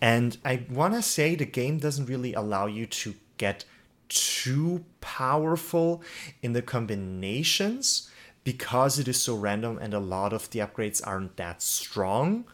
and 0.02 0.38
I 0.46 0.66
want 0.70 0.94
to 0.94 1.02
say 1.02 1.36
the 1.36 1.46
game 1.46 1.78
doesn't 1.78 2.06
really 2.06 2.34
allow 2.34 2.66
you 2.66 2.86
to 2.86 3.16
get 3.38 3.66
too 4.08 4.84
powerful 5.02 6.02
in 6.42 6.54
the 6.54 6.62
combinations 6.62 8.10
because 8.44 8.98
it 8.98 9.08
is 9.08 9.22
so 9.22 9.36
random 9.36 9.78
and 9.78 9.94
a 9.94 10.00
lot 10.00 10.34
of 10.34 10.50
the 10.50 10.60
upgrades 10.60 11.06
aren't 11.06 11.38
that 11.38 11.62
strong. 11.62 12.46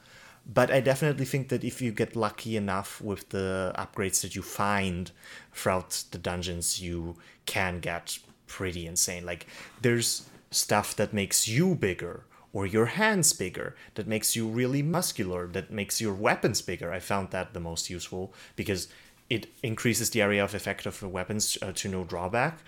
But 0.45 0.69
I 0.69 0.79
definitely 0.79 1.25
think 1.25 1.49
that 1.49 1.63
if 1.63 1.81
you 1.81 1.91
get 1.91 2.15
lucky 2.15 2.55
enough 2.55 3.01
with 3.01 3.29
the 3.29 3.73
upgrades 3.77 4.21
that 4.21 4.35
you 4.35 4.43
find 4.43 5.11
throughout 5.53 6.03
the 6.11 6.19
dungeons, 6.19 6.79
you 6.79 7.15
can 7.45 7.79
get 7.79 8.19
pretty 8.45 8.85
insane. 8.85 9.25
Like, 9.25 9.47
there's 9.81 10.29
stuff 10.51 10.95
that 10.97 11.13
makes 11.13 11.47
you 11.47 11.73
bigger 11.73 12.25
or 12.55 12.65
your 12.65 12.87
hands 12.87 13.33
bigger 13.33 13.75
that 13.95 14.07
makes 14.07 14.35
you 14.35 14.47
really 14.47 14.81
muscular 14.81 15.45
that 15.45 15.69
makes 15.69 16.01
your 16.01 16.13
weapons 16.13 16.61
bigger 16.61 16.91
i 16.91 16.99
found 16.99 17.29
that 17.29 17.53
the 17.53 17.59
most 17.59 17.89
useful 17.89 18.33
because 18.55 18.87
it 19.29 19.47
increases 19.63 20.11
the 20.11 20.21
area 20.21 20.43
of 20.43 20.55
effect 20.55 20.85
of 20.85 20.99
the 20.99 21.09
weapons 21.09 21.57
uh, 21.61 21.71
to 21.73 21.89
no 21.89 22.03
drawback 22.03 22.59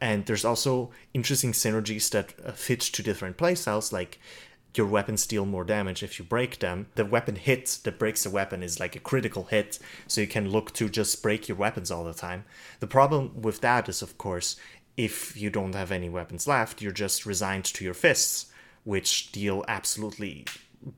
and 0.00 0.26
there's 0.26 0.44
also 0.44 0.90
interesting 1.12 1.52
synergies 1.52 2.10
that 2.10 2.32
uh, 2.44 2.52
fit 2.52 2.80
to 2.80 3.02
different 3.02 3.36
playstyles 3.36 3.92
like 3.92 4.18
your 4.76 4.86
weapons 4.86 5.26
deal 5.26 5.46
more 5.46 5.62
damage 5.62 6.02
if 6.02 6.18
you 6.18 6.24
break 6.24 6.58
them. 6.58 6.88
The 6.96 7.04
weapon 7.04 7.36
hit 7.36 7.78
that 7.84 7.96
breaks 7.96 8.24
the 8.24 8.30
weapon 8.30 8.60
is 8.60 8.80
like 8.80 8.96
a 8.96 9.00
critical 9.00 9.44
hit, 9.44 9.78
so 10.08 10.20
you 10.20 10.26
can 10.26 10.50
look 10.50 10.72
to 10.74 10.88
just 10.88 11.22
break 11.22 11.48
your 11.48 11.56
weapons 11.56 11.92
all 11.92 12.02
the 12.02 12.12
time. 12.12 12.44
The 12.80 12.88
problem 12.88 13.40
with 13.40 13.60
that 13.60 13.88
is, 13.88 14.02
of 14.02 14.18
course, 14.18 14.56
if 14.96 15.36
you 15.36 15.48
don't 15.48 15.76
have 15.76 15.92
any 15.92 16.08
weapons 16.08 16.48
left, 16.48 16.82
you're 16.82 16.90
just 16.90 17.24
resigned 17.24 17.66
to 17.66 17.84
your 17.84 17.94
fists 17.94 18.46
which 18.84 19.32
deal 19.32 19.64
absolutely 19.68 20.46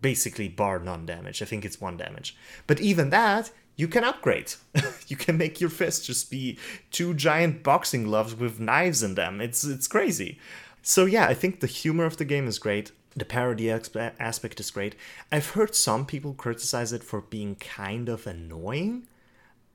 basically 0.01 0.49
bar 0.49 0.79
none 0.79 1.07
damage. 1.07 1.42
I 1.42 1.44
think 1.44 1.64
it's 1.64 1.81
one 1.81 1.96
damage. 1.96 2.37
But 2.66 2.81
even 2.81 3.11
that, 3.11 3.51
you 3.77 3.88
can 3.88 4.05
upgrade. 4.05 4.55
you 5.09 5.16
can 5.16 5.38
make 5.38 5.61
your 5.61 5.70
fist 5.70 6.07
just 6.07 6.31
be 6.31 6.59
two 6.90 7.14
giant 7.14 7.62
boxing 7.62 8.05
gloves 8.05 8.35
with 8.35 8.61
knives 8.61 9.03
in 9.03 9.14
them. 9.14 9.40
It's 9.40 9.64
it's 9.64 9.88
crazy. 9.88 10.38
So 10.83 11.05
yeah, 11.05 11.27
I 11.27 11.35
think 11.35 11.61
the 11.61 11.66
humor 11.66 12.05
of 12.05 12.16
the 12.16 12.25
game 12.25 12.46
is 12.46 12.59
great. 12.59 12.92
The 13.14 13.25
parody 13.25 13.70
aspect 13.70 14.61
is 14.61 14.70
great. 14.70 14.94
I've 15.33 15.51
heard 15.51 15.75
some 15.75 16.05
people 16.05 16.35
criticize 16.35 16.92
it 16.92 17.03
for 17.03 17.22
being 17.22 17.55
kind 17.55 18.09
of 18.09 18.27
annoying. 18.27 19.07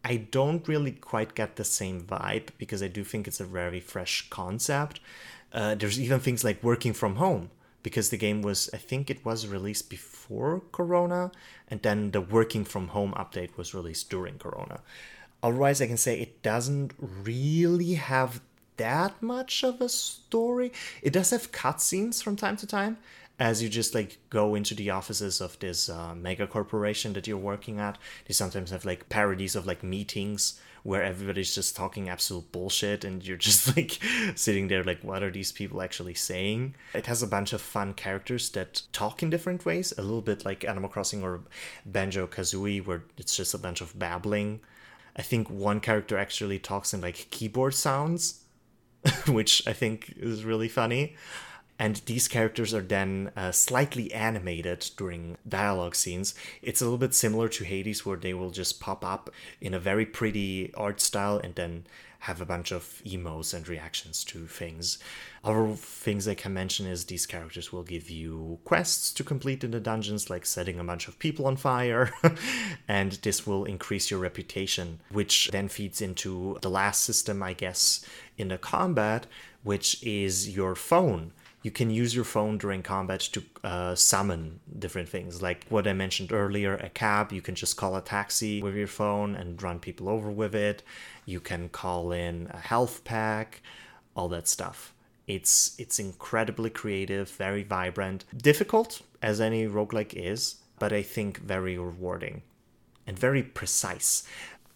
I 0.06 0.17
don't 0.17 0.67
really 0.67 0.91
quite 0.91 1.36
get 1.36 1.56
the 1.56 1.63
same 1.63 2.02
vibe 2.02 2.50
because 2.58 2.84
I 2.84 2.88
do 2.88 3.04
think 3.04 3.28
it's 3.28 3.39
a 3.39 3.45
very 3.45 3.80
fresh 3.80 4.30
concept. 4.30 5.00
Uh, 5.52 5.76
there's 5.76 6.00
even 6.00 6.19
things 6.19 6.43
like 6.43 6.63
working 6.63 6.93
from 6.93 7.15
home 7.15 7.50
because 7.84 8.10
the 8.10 8.17
game 8.17 8.41
was 8.41 8.70
I 8.74 8.78
think 8.78 9.10
it 9.10 9.26
was 9.26 9.48
released 9.48 9.89
before 9.89 10.62
Corona 10.72 11.32
and 11.67 11.82
then 11.82 12.12
the 12.12 12.22
working 12.22 12.65
from 12.65 12.89
home 12.89 13.13
update 13.13 13.58
was 13.58 13.74
released 13.74 14.10
during 14.10 14.38
Corona. 14.38 14.82
Otherwise 15.44 15.82
I 15.82 15.88
can 15.88 15.98
say 15.98 16.20
it 16.20 16.41
doesn't 16.44 16.94
really 17.00 17.96
have 17.96 18.41
that 18.78 19.22
much 19.22 19.63
of 19.63 19.82
a 19.82 19.89
story. 19.89 20.72
It 21.02 21.13
does 21.13 21.30
have 21.32 21.52
cutscenes 21.52 22.22
from 22.24 22.36
time 22.36 22.58
to 22.58 22.67
time 22.67 22.98
as 23.39 23.63
you 23.63 23.70
just 23.70 23.96
like 23.96 24.20
go 24.30 24.54
into 24.54 24.76
the 24.76 24.91
offices 24.91 25.41
of 25.41 25.58
this 25.60 25.89
uh, 25.89 26.13
mega 26.13 26.46
corporation 26.46 27.13
that 27.13 27.28
you're 27.28 27.38
working 27.38 27.80
at. 27.80 27.98
They 28.28 28.34
sometimes 28.34 28.70
have 28.70 28.86
like 28.86 29.10
parodies 29.10 29.56
of 29.56 29.65
like 29.65 29.84
meetings 29.84 30.60
where 30.84 31.04
everybody's 31.04 31.54
just 31.54 31.76
talking 31.76 32.10
absolute 32.10 32.52
bullshit 32.52 33.04
and 33.04 33.26
you're 33.26 33.38
just 33.50 33.76
like 33.76 34.00
sitting 34.36 34.67
there 34.67 34.84
like 34.84 35.04
what 35.04 35.24
are 35.24 35.32
these 35.32 35.52
people 35.52 35.82
actually 35.82 36.14
saying? 36.14 36.76
It 36.93 37.05
has 37.08 37.22
a 37.22 37.28
bunch 37.28 37.53
of 37.53 37.62
fun 37.62 37.93
characters 37.93 38.49
that 38.51 38.84
talk 38.91 39.24
in 39.24 39.30
different 39.30 39.66
ways 39.66 39.93
a 39.97 40.01
little 40.01 40.22
bit 40.22 40.45
like 40.45 40.66
animal 40.66 40.89
crossing 40.89 41.24
or 41.24 41.41
banjo 41.86 42.28
kazooie 42.28 42.86
where 42.86 43.03
it's 43.18 43.36
just 43.36 43.53
a 43.53 43.60
bunch 43.60 43.82
of 43.82 43.97
babbling. 43.97 44.62
I 45.16 45.22
think 45.22 45.49
one 45.49 45.80
character 45.80 46.18
actually 46.18 46.60
talks 46.60 46.93
in 46.93 47.01
like 47.01 47.28
keyboard 47.32 47.74
sounds 47.74 48.41
which 49.28 49.68
i 49.68 49.74
think 49.74 50.14
is 50.18 50.43
really 50.43 50.68
funny 50.68 51.16
and 51.82 51.95
these 52.05 52.27
characters 52.27 52.75
are 52.75 52.84
then 52.84 53.32
uh, 53.36 53.51
slightly 53.51 54.13
animated 54.13 54.91
during 54.97 55.36
dialogue 55.49 55.95
scenes. 55.95 56.36
It's 56.61 56.79
a 56.79 56.84
little 56.84 56.99
bit 56.99 57.15
similar 57.15 57.49
to 57.49 57.63
Hades, 57.63 58.05
where 58.05 58.17
they 58.17 58.36
will 58.36 58.51
just 58.51 58.79
pop 58.79 59.03
up 59.03 59.32
in 59.59 59.73
a 59.73 59.79
very 59.79 60.05
pretty 60.05 60.71
art 60.75 61.01
style 61.01 61.41
and 61.43 61.55
then 61.55 61.88
have 62.19 62.39
a 62.39 62.45
bunch 62.45 62.71
of 62.71 63.01
emos 63.03 63.51
and 63.51 63.67
reactions 63.67 64.23
to 64.25 64.45
things. 64.45 64.99
Other 65.43 65.73
things 65.73 66.27
I 66.27 66.36
can 66.36 66.53
mention 66.53 66.86
is 66.86 67.05
these 67.05 67.25
characters 67.25 67.73
will 67.73 67.82
give 67.82 68.11
you 68.11 68.59
quests 68.63 69.11
to 69.13 69.23
complete 69.23 69.63
in 69.63 69.71
the 69.71 69.79
dungeons, 69.79 70.29
like 70.29 70.45
setting 70.45 70.79
a 70.79 70.84
bunch 70.84 71.07
of 71.07 71.17
people 71.17 71.47
on 71.47 71.55
fire, 71.55 72.11
and 72.88 73.13
this 73.23 73.47
will 73.47 73.65
increase 73.65 74.11
your 74.11 74.19
reputation, 74.19 74.99
which 75.09 75.49
then 75.51 75.67
feeds 75.67 75.99
into 75.99 76.59
the 76.61 76.69
last 76.69 77.01
system, 77.01 77.41
I 77.41 77.53
guess, 77.53 78.05
in 78.38 78.49
the 78.49 78.59
combat, 78.59 79.25
which 79.63 80.03
is 80.03 80.55
your 80.55 80.75
phone 80.75 81.32
you 81.64 81.72
can 81.72 81.89
use 81.89 82.16
your 82.16 82.24
phone 82.24 82.57
during 82.57 82.82
combat 82.82 83.20
to 83.20 83.43
uh, 83.64 83.95
summon 83.95 84.59
different 84.80 85.09
things. 85.09 85.41
Like 85.41 85.66
what 85.70 85.88
I 85.88 85.93
mentioned 85.93 86.32
earlier, 86.32 86.76
a 86.76 86.89
cab, 86.89 87.32
you 87.32 87.41
can 87.41 87.55
just 87.55 87.78
call 87.78 87.95
a 87.95 88.01
taxi 88.01 88.62
with 88.62 88.76
your 88.76 88.88
phone 88.88 89.36
and 89.36 89.62
run 89.62 89.80
people 89.80 90.09
over 90.09 90.32
with 90.32 90.55
it. 90.55 90.82
You 91.26 91.39
can 91.39 91.70
call 91.70 92.12
in 92.12 92.49
a 92.51 92.57
health 92.57 93.03
pack, 93.03 93.62
all 94.16 94.28
that 94.30 94.47
stuff. 94.47 94.93
It's 95.28 95.76
it's 95.78 95.99
incredibly 95.99 96.72
creative, 96.72 97.30
very 97.30 97.64
vibrant, 97.64 98.26
difficult 98.36 99.01
as 99.22 99.39
any 99.39 99.68
roguelike 99.68 100.14
is, 100.16 100.55
but 100.80 100.91
I 100.91 101.03
think 101.03 101.38
very 101.38 101.78
rewarding 101.78 102.41
and 103.05 103.18
very 103.18 103.43
precise. 103.43 104.24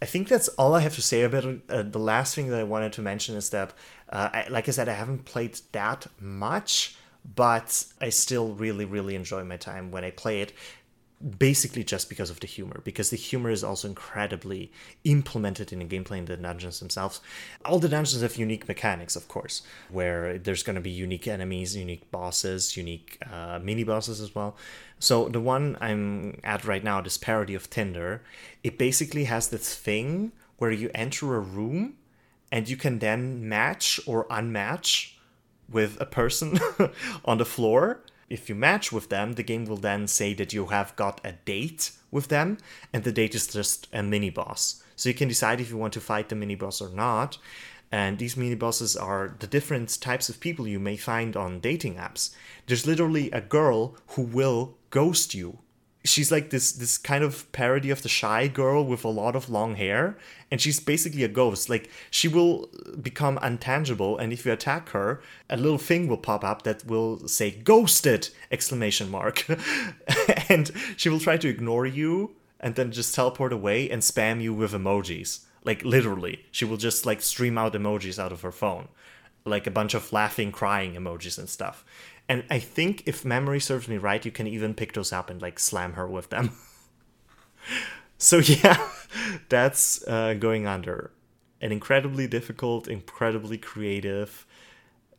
I 0.01 0.05
think 0.05 0.27
that's 0.27 0.47
all 0.49 0.73
I 0.73 0.81
have 0.81 0.95
to 0.95 1.01
say 1.01 1.23
about 1.23 1.45
it. 1.45 1.61
Uh, 1.69 1.83
the 1.83 1.99
last 1.99 2.35
thing 2.35 2.49
that 2.49 2.59
I 2.59 2.63
wanted 2.63 2.93
to 2.93 3.01
mention 3.01 3.35
is 3.35 3.49
that, 3.51 3.73
uh, 4.09 4.29
I, 4.33 4.47
like 4.49 4.67
I 4.67 4.71
said, 4.71 4.89
I 4.89 4.93
haven't 4.93 5.25
played 5.25 5.59
that 5.71 6.07
much, 6.19 6.95
but 7.35 7.85
I 8.01 8.09
still 8.09 8.53
really, 8.53 8.85
really 8.85 9.15
enjoy 9.15 9.43
my 9.43 9.57
time 9.57 9.91
when 9.91 10.03
I 10.03 10.11
play 10.11 10.41
it 10.41 10.53
basically 11.39 11.83
just 11.83 12.09
because 12.09 12.29
of 12.29 12.41
the 12.41 12.47
humor 12.47 12.81
because 12.83 13.09
the 13.09 13.17
humor 13.17 13.49
is 13.49 13.63
also 13.63 13.87
incredibly 13.87 14.69
implemented 15.05 15.71
in 15.71 15.79
the 15.79 15.85
gameplay 15.85 16.17
in 16.17 16.25
the 16.25 16.35
dungeons 16.35 16.79
themselves 16.79 17.21
all 17.63 17.79
the 17.79 17.87
dungeons 17.87 18.21
have 18.21 18.35
unique 18.35 18.67
mechanics 18.67 19.15
of 19.15 19.27
course 19.29 19.61
where 19.89 20.37
there's 20.37 20.61
going 20.61 20.75
to 20.75 20.81
be 20.81 20.89
unique 20.89 21.27
enemies 21.27 21.75
unique 21.75 22.11
bosses 22.11 22.75
unique 22.75 23.17
uh, 23.31 23.57
mini 23.63 23.83
bosses 23.83 24.19
as 24.19 24.35
well 24.35 24.57
so 24.99 25.29
the 25.29 25.41
one 25.41 25.77
i'm 25.81 26.39
at 26.43 26.65
right 26.65 26.83
now 26.83 27.01
this 27.01 27.17
parody 27.17 27.53
of 27.53 27.69
tinder 27.69 28.21
it 28.63 28.77
basically 28.77 29.25
has 29.25 29.49
this 29.49 29.75
thing 29.75 30.31
where 30.57 30.71
you 30.71 30.89
enter 30.95 31.35
a 31.35 31.39
room 31.39 31.95
and 32.51 32.69
you 32.69 32.77
can 32.77 32.99
then 32.99 33.47
match 33.47 33.99
or 34.05 34.25
unmatch 34.25 35.13
with 35.69 35.99
a 35.99 36.05
person 36.05 36.59
on 37.25 37.37
the 37.37 37.45
floor 37.45 38.01
if 38.29 38.49
you 38.49 38.55
match 38.55 38.91
with 38.91 39.09
them, 39.09 39.33
the 39.33 39.43
game 39.43 39.65
will 39.65 39.77
then 39.77 40.07
say 40.07 40.33
that 40.33 40.53
you 40.53 40.67
have 40.67 40.95
got 40.95 41.21
a 41.23 41.33
date 41.33 41.91
with 42.09 42.29
them, 42.29 42.57
and 42.91 43.03
the 43.03 43.11
date 43.11 43.35
is 43.35 43.47
just 43.47 43.87
a 43.93 44.01
mini 44.01 44.29
boss. 44.29 44.83
So 44.95 45.09
you 45.09 45.15
can 45.15 45.27
decide 45.27 45.61
if 45.61 45.69
you 45.69 45.77
want 45.77 45.93
to 45.93 46.01
fight 46.01 46.29
the 46.29 46.35
mini 46.35 46.55
boss 46.55 46.81
or 46.81 46.89
not. 46.89 47.37
And 47.91 48.17
these 48.17 48.35
mini 48.35 48.55
bosses 48.55 48.95
are 48.95 49.35
the 49.39 49.47
different 49.47 50.01
types 50.01 50.27
of 50.27 50.39
people 50.39 50.67
you 50.67 50.79
may 50.79 50.97
find 50.97 51.37
on 51.37 51.59
dating 51.59 51.95
apps. 51.95 52.35
There's 52.65 52.87
literally 52.87 53.29
a 53.31 53.41
girl 53.41 53.95
who 54.09 54.23
will 54.23 54.75
ghost 54.95 55.35
you. 55.35 55.59
She's 56.05 56.31
like 56.31 56.51
this 56.51 56.71
this 56.71 56.97
kind 56.97 57.23
of 57.23 57.51
parody 57.51 57.89
of 57.89 58.01
the 58.01 58.15
shy 58.21 58.47
girl 58.47 58.85
with 58.85 59.03
a 59.03 59.15
lot 59.21 59.35
of 59.35 59.49
long 59.49 59.75
hair 59.75 60.17
and 60.49 60.61
she's 60.61 60.79
basically 60.79 61.23
a 61.25 61.37
ghost. 61.41 61.69
Like 61.69 61.89
she 62.09 62.27
will 62.35 62.69
become 63.09 63.37
untangible 63.39 64.13
and 64.19 64.31
if 64.31 64.45
you 64.45 64.53
attack 64.53 64.89
her 64.89 65.21
a 65.49 65.57
little 65.57 65.83
thing 65.89 66.07
will 66.07 66.25
pop 66.29 66.43
up 66.45 66.61
that 66.63 66.85
will 66.85 67.27
say 67.27 67.49
ghosted! 67.51 68.29
exclamation 68.51 69.09
mark. 69.09 69.45
And 70.47 70.71
she 70.95 71.09
will 71.09 71.19
try 71.27 71.37
to 71.37 71.49
ignore 71.49 71.87
you 71.87 72.35
and 72.59 72.75
then 72.75 72.91
just 72.91 73.15
teleport 73.15 73.51
away 73.51 73.89
and 73.89 74.01
spam 74.03 74.41
you 74.41 74.53
with 74.53 74.73
emojis. 74.73 75.31
Like 75.69 75.83
literally 75.83 76.45
she 76.51 76.65
will 76.65 76.77
just 76.77 77.05
like 77.05 77.21
stream 77.21 77.57
out 77.57 77.73
emojis 77.73 78.19
out 78.23 78.31
of 78.31 78.43
her 78.43 78.55
phone. 78.63 78.87
Like 79.43 79.67
a 79.67 79.77
bunch 79.79 79.93
of 79.95 80.13
laughing 80.13 80.51
crying 80.51 80.93
emojis 80.93 81.37
and 81.37 81.49
stuff 81.49 81.83
and 82.27 82.43
I 82.49 82.59
think 82.59 83.03
if 83.05 83.23
memory 83.23 83.59
serves 83.59 83.87
me 83.87 83.97
right, 83.97 84.23
you 84.25 84.31
can 84.31 84.47
even 84.47 84.73
pick 84.73 84.93
those 84.93 85.13
up 85.13 85.29
and 85.29 85.41
like 85.41 85.59
slam 85.59 85.93
her 85.93 86.07
with 86.07 86.29
them. 86.29 86.51
so 88.17 88.37
yeah, 88.37 88.77
that's 89.49 90.05
uh, 90.07 90.33
going 90.33 90.65
under. 90.65 91.11
An 91.61 91.71
incredibly 91.71 92.27
difficult, 92.27 92.87
incredibly 92.87 93.57
creative, 93.57 94.45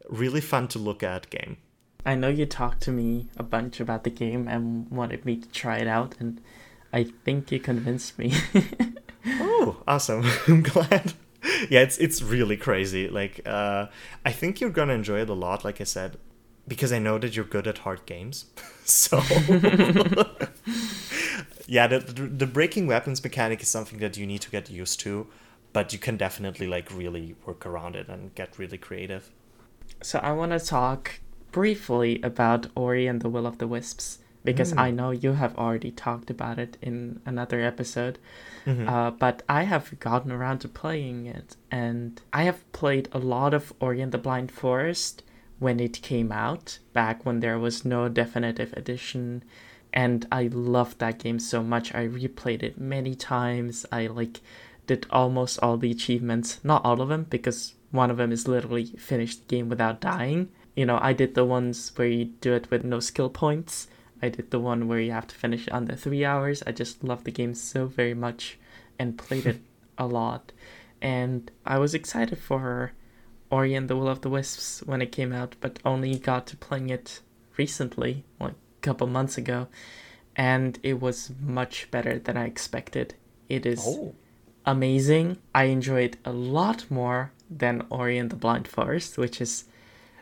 really 0.08 0.40
fun 0.40 0.68
to 0.68 0.78
look 0.78 1.02
at 1.02 1.30
game. 1.30 1.56
I 2.04 2.14
know 2.14 2.28
you 2.28 2.46
talked 2.46 2.82
to 2.82 2.92
me 2.92 3.28
a 3.36 3.42
bunch 3.42 3.80
about 3.80 4.04
the 4.04 4.10
game 4.10 4.46
and 4.46 4.88
wanted 4.90 5.24
me 5.24 5.36
to 5.36 5.48
try 5.48 5.78
it 5.78 5.88
out, 5.88 6.14
and 6.20 6.40
I 6.92 7.04
think 7.24 7.50
you 7.50 7.58
convinced 7.58 8.18
me. 8.18 8.32
oh, 9.26 9.82
awesome! 9.88 10.24
I'm 10.46 10.62
glad. 10.62 11.14
Yeah, 11.68 11.80
it's 11.80 11.98
it's 11.98 12.22
really 12.22 12.56
crazy. 12.56 13.08
Like, 13.08 13.40
uh, 13.44 13.86
I 14.24 14.30
think 14.30 14.60
you're 14.60 14.70
gonna 14.70 14.92
enjoy 14.92 15.20
it 15.20 15.28
a 15.28 15.34
lot. 15.34 15.64
Like 15.64 15.80
I 15.80 15.84
said, 15.84 16.16
because 16.68 16.92
I 16.92 16.98
know 16.98 17.18
that 17.18 17.36
you're 17.36 17.44
good 17.44 17.66
at 17.66 17.78
hard 17.78 18.06
games. 18.06 18.46
so 18.84 19.18
yeah, 21.66 21.86
the, 21.86 21.98
the, 21.98 22.22
the 22.26 22.46
breaking 22.46 22.86
weapons 22.86 23.22
mechanic 23.22 23.62
is 23.62 23.68
something 23.68 23.98
that 23.98 24.16
you 24.16 24.26
need 24.26 24.40
to 24.42 24.50
get 24.50 24.70
used 24.70 25.00
to, 25.00 25.26
but 25.72 25.92
you 25.92 25.98
can 25.98 26.16
definitely 26.16 26.66
like 26.66 26.90
really 26.94 27.34
work 27.44 27.66
around 27.66 27.96
it 27.96 28.08
and 28.08 28.34
get 28.34 28.58
really 28.58 28.78
creative. 28.78 29.30
So 30.02 30.18
I 30.20 30.32
want 30.32 30.52
to 30.52 30.60
talk 30.60 31.20
briefly 31.52 32.20
about 32.22 32.66
Ori 32.74 33.06
and 33.06 33.20
the 33.22 33.28
Will 33.28 33.46
of 33.46 33.58
the 33.58 33.66
Wisps 33.66 34.18
because 34.46 34.72
mm. 34.72 34.78
I 34.78 34.90
know 34.90 35.10
you 35.10 35.32
have 35.32 35.56
already 35.58 35.90
talked 35.90 36.30
about 36.30 36.58
it 36.58 36.78
in 36.80 37.20
another 37.26 37.60
episode. 37.60 38.18
Mm-hmm. 38.64 38.88
Uh, 38.88 39.10
but 39.10 39.42
I 39.48 39.64
have 39.64 39.98
gotten 40.00 40.32
around 40.32 40.60
to 40.60 40.68
playing 40.68 41.26
it, 41.26 41.56
and 41.70 42.20
I 42.32 42.44
have 42.44 42.70
played 42.72 43.08
a 43.12 43.18
lot 43.18 43.52
of 43.54 43.72
Ori 43.80 44.00
and 44.00 44.12
the 44.12 44.18
Blind 44.18 44.50
Forest 44.50 45.22
when 45.58 45.80
it 45.80 46.02
came 46.02 46.32
out, 46.32 46.78
back 46.92 47.24
when 47.24 47.40
there 47.40 47.58
was 47.58 47.84
no 47.84 48.08
definitive 48.08 48.72
edition. 48.74 49.42
And 49.92 50.26
I 50.30 50.48
loved 50.52 50.98
that 50.98 51.18
game 51.18 51.38
so 51.38 51.62
much. 51.62 51.94
I 51.94 52.06
replayed 52.06 52.62
it 52.62 52.78
many 52.78 53.14
times. 53.14 53.86
I 53.90 54.06
like 54.08 54.40
did 54.86 55.06
almost 55.10 55.58
all 55.62 55.76
the 55.76 55.90
achievements, 55.90 56.60
not 56.62 56.84
all 56.84 57.00
of 57.00 57.08
them, 57.08 57.24
because 57.24 57.74
one 57.90 58.10
of 58.10 58.18
them 58.18 58.32
is 58.32 58.46
literally 58.46 58.86
finish 58.86 59.36
the 59.36 59.46
game 59.46 59.68
without 59.68 60.00
dying. 60.00 60.50
You 60.74 60.86
know, 60.86 60.98
I 61.00 61.12
did 61.12 61.34
the 61.34 61.44
ones 61.44 61.92
where 61.96 62.06
you 62.06 62.26
do 62.26 62.52
it 62.52 62.70
with 62.70 62.84
no 62.84 63.00
skill 63.00 63.30
points. 63.30 63.88
I 64.22 64.28
did 64.28 64.50
the 64.50 64.60
one 64.60 64.88
where 64.88 65.00
you 65.00 65.12
have 65.12 65.26
to 65.28 65.34
finish 65.34 65.68
under 65.72 65.94
three 65.94 66.24
hours. 66.24 66.62
I 66.66 66.72
just 66.72 67.02
loved 67.02 67.24
the 67.24 67.30
game 67.30 67.54
so 67.54 67.86
very 67.86 68.14
much 68.14 68.58
and 68.98 69.18
played 69.18 69.46
it 69.46 69.60
a 69.98 70.06
lot. 70.06 70.52
And 71.00 71.50
I 71.64 71.78
was 71.78 71.94
excited 71.94 72.38
for 72.38 72.60
her 72.60 72.92
Ori 73.50 73.74
and 73.74 73.88
the 73.88 73.96
Will 73.96 74.08
of 74.08 74.22
the 74.22 74.30
Wisps 74.30 74.82
when 74.84 75.02
it 75.02 75.12
came 75.12 75.32
out, 75.32 75.56
but 75.60 75.78
only 75.84 76.18
got 76.18 76.46
to 76.48 76.56
playing 76.56 76.90
it 76.90 77.20
recently, 77.56 78.24
like 78.40 78.52
a 78.52 78.80
couple 78.82 79.06
months 79.06 79.38
ago, 79.38 79.68
and 80.34 80.78
it 80.82 81.00
was 81.00 81.32
much 81.40 81.90
better 81.90 82.18
than 82.18 82.36
I 82.36 82.46
expected. 82.46 83.14
It 83.48 83.64
is 83.64 83.84
oh. 83.86 84.14
amazing. 84.64 85.38
I 85.54 85.64
enjoyed 85.64 86.14
it 86.14 86.16
a 86.24 86.32
lot 86.32 86.90
more 86.90 87.32
than 87.50 87.86
Ori 87.90 88.18
and 88.18 88.30
the 88.30 88.36
Blind 88.36 88.68
Forest, 88.68 89.18
which 89.18 89.40
is 89.40 89.64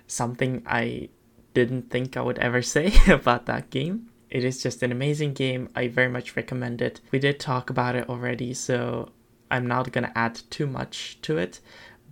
something 0.06 0.62
I 0.66 1.08
didn't 1.54 1.90
think 1.90 2.16
I 2.16 2.22
would 2.22 2.38
ever 2.38 2.62
say 2.76 2.92
about 3.08 3.46
that 3.46 3.70
game. 3.70 4.10
It 4.30 4.44
is 4.44 4.62
just 4.62 4.82
an 4.82 4.90
amazing 4.90 5.32
game. 5.34 5.68
I 5.76 5.88
very 5.88 6.08
much 6.08 6.36
recommend 6.36 6.82
it. 6.82 7.00
We 7.12 7.20
did 7.20 7.38
talk 7.38 7.70
about 7.70 7.94
it 7.94 8.08
already, 8.08 8.52
so 8.52 9.12
I'm 9.50 9.66
not 9.66 9.92
gonna 9.92 10.12
add 10.14 10.40
too 10.50 10.66
much 10.66 11.18
to 11.22 11.38
it, 11.38 11.60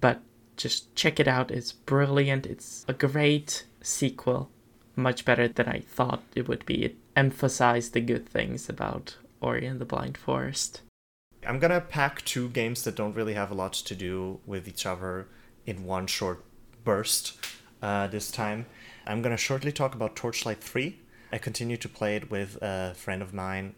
but 0.01 0.23
just 0.63 0.95
check 0.95 1.19
it 1.19 1.27
out. 1.27 1.51
It's 1.51 1.73
brilliant. 1.73 2.47
It's 2.47 2.85
a 2.87 2.93
great 2.93 3.65
sequel. 3.81 4.49
Much 4.95 5.25
better 5.25 5.49
than 5.49 5.69
I 5.69 5.81
thought 5.81 6.23
it 6.37 6.47
would 6.47 6.65
be. 6.67 6.85
It 6.85 6.97
emphasized 7.17 7.93
the 7.93 8.01
good 8.01 8.29
things 8.29 8.69
about 8.69 9.17
Ori 9.41 9.67
and 9.67 9.81
the 9.81 9.85
Blind 9.85 10.17
Forest. 10.17 10.83
I'm 11.45 11.59
gonna 11.59 11.81
pack 11.81 12.25
two 12.25 12.49
games 12.51 12.85
that 12.85 12.95
don't 12.95 13.17
really 13.17 13.35
have 13.35 13.51
a 13.51 13.55
lot 13.55 13.73
to 13.73 13.95
do 13.97 14.39
with 14.47 14.69
each 14.69 14.87
other 14.87 15.27
in 15.67 15.85
one 15.85 16.07
short 16.07 16.45
burst 16.85 17.37
uh, 17.83 18.07
this 18.07 18.31
time. 18.31 18.67
I'm 19.05 19.23
gonna 19.23 19.37
shortly 19.37 19.73
talk 19.73 19.97
about 19.97 20.15
Torchlight 20.15 20.63
3. 20.63 20.97
I 21.33 21.39
continue 21.39 21.79
to 21.79 21.89
play 21.89 22.15
it 22.15 22.31
with 22.31 22.57
a 22.63 22.95
friend 22.95 23.23
of 23.23 23.35
mine 23.35 23.75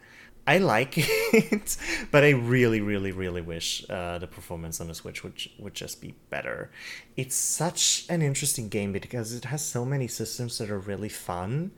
I 0.47 0.59
like 0.59 0.95
it, 0.97 1.77
but 2.11 2.23
I 2.23 2.31
really, 2.31 2.81
really, 2.81 3.13
really 3.13 3.41
wish 3.41 3.85
uh, 3.89 4.19
the 4.19 4.27
performance 4.27 4.81
on 4.81 4.89
the 4.89 4.95
Switch 4.95 5.25
would 5.25 5.41
would 5.59 5.75
just 5.75 6.01
be 6.01 6.15
better. 6.31 6.71
It's 7.17 7.37
such 7.37 8.05
an 8.09 8.21
interesting 8.23 8.69
game 8.69 8.93
because 8.93 9.33
it 9.33 9.47
has 9.47 9.65
so 9.65 9.85
many 9.85 10.07
systems 10.07 10.59
that 10.59 10.71
are 10.71 10.79
really 10.79 11.09
fun. 11.09 11.73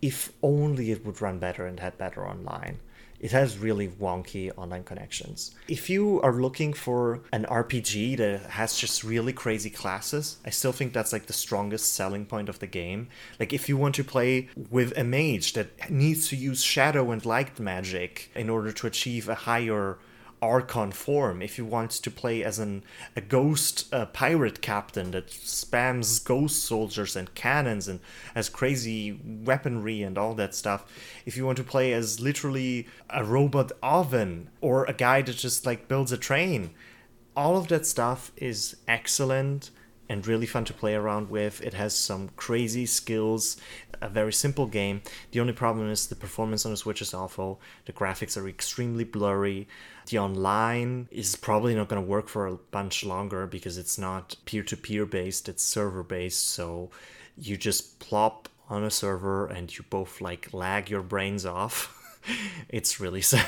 If 0.00 0.32
only 0.42 0.90
it 0.90 1.04
would 1.04 1.20
run 1.20 1.38
better 1.38 1.66
and 1.66 1.80
had 1.80 1.98
better 1.98 2.26
online. 2.26 2.78
It 3.20 3.32
has 3.32 3.58
really 3.58 3.88
wonky 3.88 4.50
online 4.56 4.84
connections. 4.84 5.54
If 5.68 5.90
you 5.90 6.20
are 6.22 6.32
looking 6.32 6.72
for 6.72 7.20
an 7.32 7.44
RPG 7.44 8.16
that 8.18 8.50
has 8.50 8.76
just 8.76 9.04
really 9.04 9.32
crazy 9.32 9.70
classes, 9.70 10.38
I 10.44 10.50
still 10.50 10.72
think 10.72 10.92
that's 10.92 11.12
like 11.12 11.26
the 11.26 11.32
strongest 11.32 11.94
selling 11.94 12.26
point 12.26 12.48
of 12.48 12.58
the 12.58 12.66
game. 12.66 13.08
Like 13.40 13.52
if 13.52 13.68
you 13.68 13.76
want 13.76 13.94
to 13.96 14.04
play 14.04 14.48
with 14.70 14.96
a 14.96 15.04
mage 15.04 15.52
that 15.54 15.90
needs 15.90 16.28
to 16.28 16.36
use 16.36 16.62
shadow 16.62 17.10
and 17.10 17.24
light 17.24 17.58
magic 17.58 18.30
in 18.34 18.48
order 18.48 18.72
to 18.72 18.86
achieve 18.86 19.28
a 19.28 19.34
higher 19.34 19.98
Archon 20.40 20.92
form 20.92 21.42
if 21.42 21.58
you 21.58 21.64
want 21.64 21.90
to 21.90 22.10
play 22.10 22.44
as 22.44 22.58
an 22.58 22.82
a 23.16 23.20
ghost 23.20 23.92
uh, 23.92 24.06
pirate 24.06 24.60
captain 24.60 25.10
that 25.10 25.28
spams 25.28 26.24
ghost 26.24 26.64
soldiers 26.64 27.16
and 27.16 27.34
cannons 27.34 27.88
and 27.88 28.00
has 28.34 28.48
crazy 28.48 29.20
weaponry 29.24 30.02
and 30.02 30.16
all 30.16 30.34
that 30.34 30.54
stuff. 30.54 30.84
If 31.26 31.36
you 31.36 31.44
want 31.44 31.58
to 31.58 31.64
play 31.64 31.92
as 31.92 32.20
literally 32.20 32.86
a 33.10 33.24
robot 33.24 33.72
oven 33.82 34.50
or 34.60 34.84
a 34.84 34.92
guy 34.92 35.22
that 35.22 35.36
just 35.36 35.66
like 35.66 35.88
builds 35.88 36.12
a 36.12 36.18
train, 36.18 36.70
all 37.36 37.56
of 37.56 37.68
that 37.68 37.86
stuff 37.86 38.32
is 38.36 38.76
excellent 38.86 39.70
and 40.08 40.26
really 40.26 40.46
fun 40.46 40.64
to 40.64 40.72
play 40.72 40.94
around 40.94 41.30
with. 41.30 41.60
It 41.62 41.74
has 41.74 41.94
some 41.94 42.30
crazy 42.36 42.86
skills, 42.86 43.58
a 44.00 44.08
very 44.08 44.32
simple 44.32 44.66
game. 44.66 45.02
The 45.32 45.40
only 45.40 45.52
problem 45.52 45.90
is 45.90 46.06
the 46.06 46.16
performance 46.16 46.64
on 46.64 46.72
the 46.72 46.76
Switch 46.76 47.02
is 47.02 47.12
awful. 47.14 47.60
The 47.84 47.92
graphics 47.92 48.36
are 48.36 48.48
extremely 48.48 49.04
blurry. 49.04 49.68
The 50.08 50.18
online 50.18 51.08
is 51.10 51.36
probably 51.36 51.74
not 51.74 51.88
going 51.88 52.02
to 52.02 52.08
work 52.08 52.28
for 52.28 52.46
a 52.46 52.56
bunch 52.56 53.04
longer 53.04 53.46
because 53.46 53.76
it's 53.76 53.98
not 53.98 54.36
peer 54.46 54.62
to 54.62 54.76
peer 54.76 55.04
based, 55.04 55.50
it's 55.50 55.62
server 55.62 56.02
based. 56.02 56.48
So 56.48 56.90
you 57.36 57.58
just 57.58 57.98
plop 57.98 58.48
on 58.70 58.84
a 58.84 58.90
server 58.90 59.46
and 59.46 59.76
you 59.76 59.84
both 59.90 60.22
like 60.22 60.54
lag 60.54 60.88
your 60.88 61.02
brains 61.02 61.44
off. 61.44 61.94
it's 62.70 62.98
really 62.98 63.20
sad. 63.34 63.46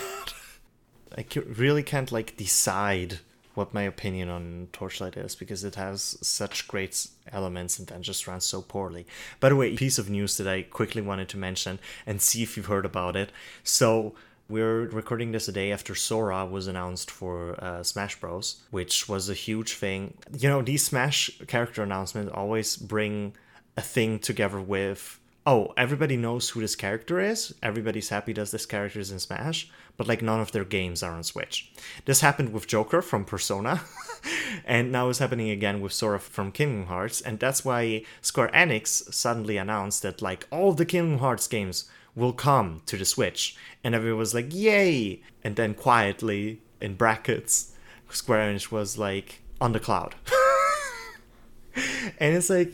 I 1.17 1.25
really 1.47 1.83
can't 1.83 2.13
like 2.13 2.37
decide 2.37 3.21
what 3.55 3.75
my 3.75 3.83
opinion 3.83 4.29
on 4.29 4.69
Torchlight 4.73 5.17
is 5.17 5.35
because 5.35 5.65
it 5.65 5.75
has 5.75 6.17
such 6.21 6.69
great 6.69 7.09
elements 7.33 7.79
and 7.79 7.89
then 7.89 8.03
just 8.03 8.27
runs 8.27 8.45
so 8.45 8.63
poorly. 8.63 9.07
By 9.41 9.49
the 9.49 9.57
way, 9.57 9.75
piece 9.77 9.99
of 9.99 10.09
news 10.09 10.37
that 10.37 10.47
I 10.47 10.63
quickly 10.63 11.03
wanted 11.03 11.29
to 11.31 11.39
mention 11.39 11.79
and 12.07 12.23
see 12.23 12.43
if 12.43 12.57
you've 12.57 12.67
heard 12.67 12.87
about 12.87 13.17
it. 13.17 13.33
So 13.65 14.15
we're 14.51 14.88
recording 14.88 15.30
this 15.30 15.46
a 15.46 15.53
day 15.53 15.70
after 15.70 15.94
Sora 15.94 16.44
was 16.44 16.66
announced 16.66 17.11
for 17.11 17.62
uh, 17.62 17.82
Smash 17.84 18.18
Bros, 18.18 18.62
which 18.70 19.09
was 19.09 19.30
a 19.30 19.34
huge 19.34 19.74
thing. 19.74 20.14
You 20.36 20.48
know, 20.48 20.61
these 20.61 20.84
Smash 20.84 21.30
character 21.46 21.82
announcements 21.82 22.32
always 22.34 22.76
bring 22.76 23.34
a 23.76 23.80
thing 23.80 24.18
together 24.18 24.61
with 24.61 25.20
oh, 25.46 25.72
everybody 25.76 26.16
knows 26.16 26.51
who 26.51 26.61
this 26.61 26.76
character 26.76 27.18
is. 27.18 27.55
Everybody's 27.62 28.11
happy 28.11 28.32
that 28.34 28.51
this 28.51 28.66
character 28.66 29.01
is 29.01 29.11
in 29.11 29.18
Smash, 29.18 29.70
but 29.96 30.07
like 30.07 30.20
none 30.20 30.38
of 30.38 30.53
their 30.53 30.66
games 30.66 31.03
are 31.03 31.12
on 31.12 31.22
Switch. 31.22 31.72
This 32.05 32.20
happened 32.20 32.53
with 32.53 32.66
Joker 32.66 33.01
from 33.01 33.24
Persona, 33.24 33.80
and 34.66 34.92
now 34.92 35.09
it's 35.09 35.18
happening 35.18 35.48
again 35.51 35.80
with 35.80 35.92
Sora 35.92 36.20
from 36.20 36.53
Kingdom 36.53 36.86
Hearts, 36.86 37.20
and 37.20 37.38
that's 37.38 37.64
why 37.64 38.05
Square 38.20 38.51
Enix 38.53 39.12
suddenly 39.14 39.57
announced 39.57 40.03
that 40.03 40.20
like 40.20 40.46
all 40.51 40.72
the 40.72 40.84
Kingdom 40.84 41.18
Hearts 41.18 41.48
games 41.48 41.88
will 42.15 42.33
come 42.33 42.83
to 42.87 42.97
the 42.97 43.05
Switch, 43.05 43.57
and 43.83 43.95
everyone 43.95 44.19
was 44.19 44.35
like, 44.35 44.55
yay! 44.55 45.23
And 45.43 45.57
then 45.57 45.75
quietly, 45.75 46.61
in 46.81 46.95
brackets, 46.95 47.73
Square 48.11 48.53
Enix 48.53 48.71
was 48.71 48.99
like, 48.99 49.41
on 49.61 49.73
the 49.73 49.81
cloud. 49.81 50.15
and 52.19 52.35
it's 52.35 52.51
like, 52.51 52.73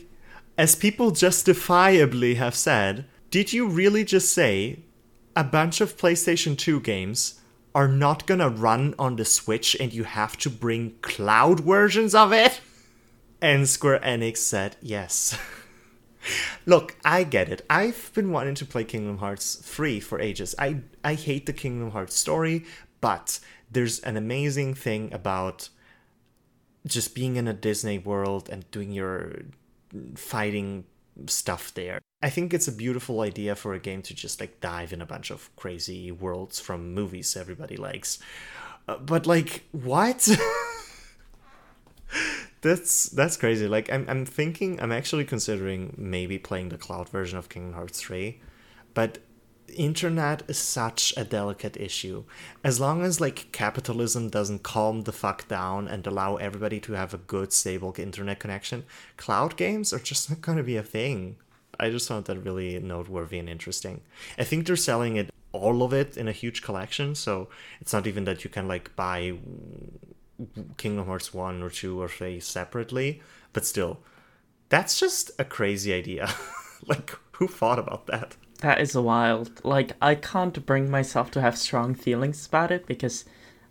as 0.57 0.75
people 0.75 1.11
justifiably 1.11 2.37
have 2.37 2.55
said, 2.55 3.07
did 3.31 3.53
you 3.53 3.69
really 3.69 4.05
just 4.05 4.33
say 4.33 4.81
a 5.35 5.45
bunch 5.45 5.81
of 5.81 5.97
PlayStation 5.97 6.57
2 6.57 6.81
games 6.81 7.41
are 7.75 7.89
not 7.89 8.27
gonna 8.27 8.49
run 8.49 8.95
on 8.99 9.17
the 9.17 9.25
Switch 9.25 9.77
and 9.79 9.93
you 9.93 10.05
have 10.05 10.39
to 10.39 10.49
bring 10.49 10.95
cloud 11.03 11.61
versions 11.61 12.15
of 12.15 12.33
it? 12.33 12.61
And 13.43 13.69
Square 13.69 14.01
Enix 14.01 14.39
said 14.39 14.77
yes. 14.81 15.39
Look, 16.67 16.97
I 17.05 17.25
get 17.25 17.49
it. 17.49 17.65
I've 17.69 18.11
been 18.15 18.31
wanting 18.31 18.55
to 18.57 18.67
play 18.67 18.85
Kingdom 18.85 19.19
Hearts 19.19 19.57
3 19.57 20.01
for 20.01 20.21
ages. 20.21 20.55
I 20.59 20.81
I 21.05 21.15
hate 21.15 21.47
the 21.47 21.53
Kingdom 21.53 21.91
Hearts 21.91 22.17
story, 22.17 22.65
but 23.01 23.39
there's 23.71 24.01
an 24.01 24.17
amazing 24.17 24.75
thing 24.75 25.13
about 25.13 25.69
just 26.87 27.15
being 27.15 27.37
in 27.37 27.49
a 27.49 27.53
Disney 27.53 27.99
world 27.99 28.49
and 28.49 28.71
doing 28.71 28.93
your 28.93 29.43
fighting 30.15 30.85
stuff 31.27 31.73
there. 31.75 32.01
I 32.23 32.31
think 32.31 32.53
it's 32.53 32.69
a 32.69 32.73
beautiful 32.73 33.21
idea 33.21 33.55
for 33.55 33.75
a 33.75 33.79
game 33.79 34.03
to 34.03 34.15
just 34.15 34.41
like 34.41 34.61
dive 34.61 34.93
in 34.93 35.01
a 35.01 35.07
bunch 35.07 35.31
of 35.31 35.55
crazy 35.57 36.13
worlds 36.13 36.61
from 36.61 36.95
movies 36.95 37.37
everybody 37.37 37.77
likes. 37.77 38.19
Uh, 38.89 38.99
but 38.99 39.27
like 39.27 39.65
what? 39.73 40.29
that's 42.67 43.09
that's 43.11 43.37
crazy. 43.37 43.67
Like 43.69 43.93
I'm 43.93 44.05
I'm 44.09 44.27
thinking 44.27 44.81
I'm 44.81 44.93
actually 44.93 45.25
considering 45.25 45.95
maybe 45.97 46.39
playing 46.39 46.69
the 46.69 46.79
cloud 46.79 47.09
version 47.09 47.39
of 47.39 47.49
Kingdom 47.49 47.75
Hearts 47.75 48.01
3. 48.01 48.41
But 48.95 49.19
internet 49.75 50.43
is 50.49 50.59
such 50.59 51.13
a 51.17 51.25
delicate 51.25 51.77
issue. 51.77 52.25
As 52.65 52.81
long 52.81 53.03
as 53.03 53.21
like 53.21 53.51
capitalism 53.53 54.29
doesn't 54.29 54.63
calm 54.63 55.03
the 55.03 55.13
fuck 55.13 55.49
down 55.49 55.89
and 55.89 56.07
allow 56.07 56.37
everybody 56.37 56.81
to 56.81 56.93
have 56.93 57.13
a 57.13 57.19
good 57.19 57.53
stable 57.53 57.95
internet 57.99 58.39
connection, 58.39 58.85
cloud 59.17 59.57
games 59.57 59.93
are 59.93 59.99
just 59.99 60.31
not 60.31 60.41
going 60.41 60.59
to 60.59 60.65
be 60.65 60.77
a 60.77 60.83
thing. 60.83 61.37
I 61.79 61.91
just 61.91 62.09
found 62.09 62.25
that 62.25 62.39
really 62.39 62.79
noteworthy 62.79 63.39
and 63.39 63.49
interesting. 63.49 64.01
I 64.39 64.45
think 64.45 64.67
they're 64.67 64.77
selling 64.77 65.17
it 65.17 65.31
all 65.53 65.83
of 65.83 65.93
it 65.93 66.17
in 66.17 66.29
a 66.29 66.33
huge 66.33 66.63
collection, 66.63 67.15
so 67.15 67.49
it's 67.81 67.93
not 67.93 68.07
even 68.07 68.25
that 68.25 68.45
you 68.45 68.51
can 68.51 68.67
like 68.67 68.95
buy 68.97 69.35
Kingdom 70.77 71.07
Hearts 71.07 71.33
1 71.33 71.63
or 71.63 71.71
2 71.71 72.01
or 72.01 72.09
3 72.09 72.41
separately, 72.41 73.23
but 73.53 73.65
still, 73.65 74.01
that's 74.69 74.99
just 74.99 75.31
a 75.39 75.45
crazy 75.45 75.93
idea. 75.93 76.29
like, 76.87 77.17
who 77.33 77.49
thought 77.49 77.79
about 77.79 78.07
that? 78.07 78.37
That 78.61 78.81
is 78.81 78.97
wild. 78.97 79.65
Like, 79.65 79.93
I 80.01 80.15
can't 80.15 80.65
bring 80.65 80.91
myself 80.91 81.31
to 81.33 81.41
have 81.41 81.59
strong 81.59 81.95
feelings 81.95 82.47
about 82.47 82.71
it 82.71 82.87
because 82.87 83.25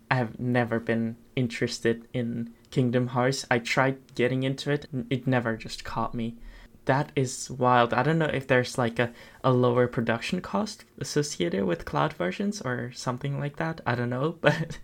I 0.09 0.15
have 0.15 0.39
never 0.39 0.79
been 0.79 1.17
interested 1.35 2.07
in 2.13 2.53
Kingdom 2.69 3.07
Hearts. 3.07 3.45
I 3.49 3.59
tried 3.59 4.15
getting 4.15 4.43
into 4.43 4.71
it, 4.71 4.87
it 5.09 5.27
never 5.27 5.57
just 5.57 5.83
caught 5.83 6.13
me 6.13 6.37
that 6.85 7.11
is 7.15 7.49
wild. 7.49 7.93
I 7.93 8.03
don't 8.03 8.19
know 8.19 8.25
if 8.25 8.47
there's 8.47 8.77
like 8.77 8.99
a, 8.99 9.11
a 9.43 9.51
lower 9.51 9.87
production 9.87 10.41
cost 10.41 10.85
associated 10.99 11.65
with 11.65 11.85
cloud 11.85 12.13
versions 12.13 12.61
or 12.61 12.91
something 12.93 13.39
like 13.39 13.57
that. 13.57 13.81
I 13.85 13.95
don't 13.95 14.09
know, 14.09 14.37
but 14.41 14.79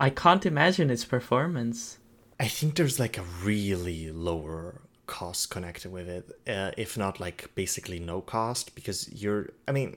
I 0.00 0.10
can't 0.10 0.46
imagine 0.46 0.90
its 0.90 1.04
performance. 1.04 1.98
I 2.38 2.46
think 2.46 2.76
there's 2.76 3.00
like 3.00 3.18
a 3.18 3.24
really 3.42 4.10
lower 4.12 4.80
cost 5.06 5.50
connected 5.50 5.90
with 5.90 6.08
it, 6.08 6.30
uh, 6.46 6.70
if 6.76 6.96
not 6.96 7.18
like 7.18 7.50
basically 7.54 7.98
no 7.98 8.20
cost, 8.20 8.74
because 8.74 9.10
you're, 9.12 9.50
I 9.66 9.72
mean, 9.72 9.96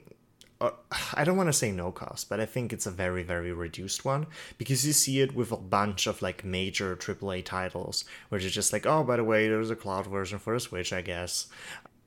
uh, 0.60 0.70
I 1.14 1.24
don't 1.24 1.36
want 1.36 1.48
to 1.48 1.52
say 1.52 1.70
no 1.70 1.92
cost, 1.92 2.28
but 2.28 2.40
I 2.40 2.46
think 2.46 2.72
it's 2.72 2.86
a 2.86 2.90
very, 2.90 3.22
very 3.22 3.52
reduced 3.52 4.04
one 4.04 4.26
because 4.58 4.84
you 4.86 4.92
see 4.92 5.20
it 5.20 5.34
with 5.34 5.52
a 5.52 5.56
bunch 5.56 6.06
of 6.06 6.22
like 6.22 6.44
major 6.44 6.96
AAA 6.96 7.44
titles 7.44 8.04
where 8.28 8.40
you're 8.40 8.50
just 8.50 8.72
like, 8.72 8.86
oh, 8.86 9.04
by 9.04 9.16
the 9.16 9.24
way, 9.24 9.48
there's 9.48 9.70
a 9.70 9.76
cloud 9.76 10.06
version 10.06 10.38
for 10.38 10.54
the 10.54 10.60
Switch, 10.60 10.92
I 10.92 11.02
guess. 11.02 11.48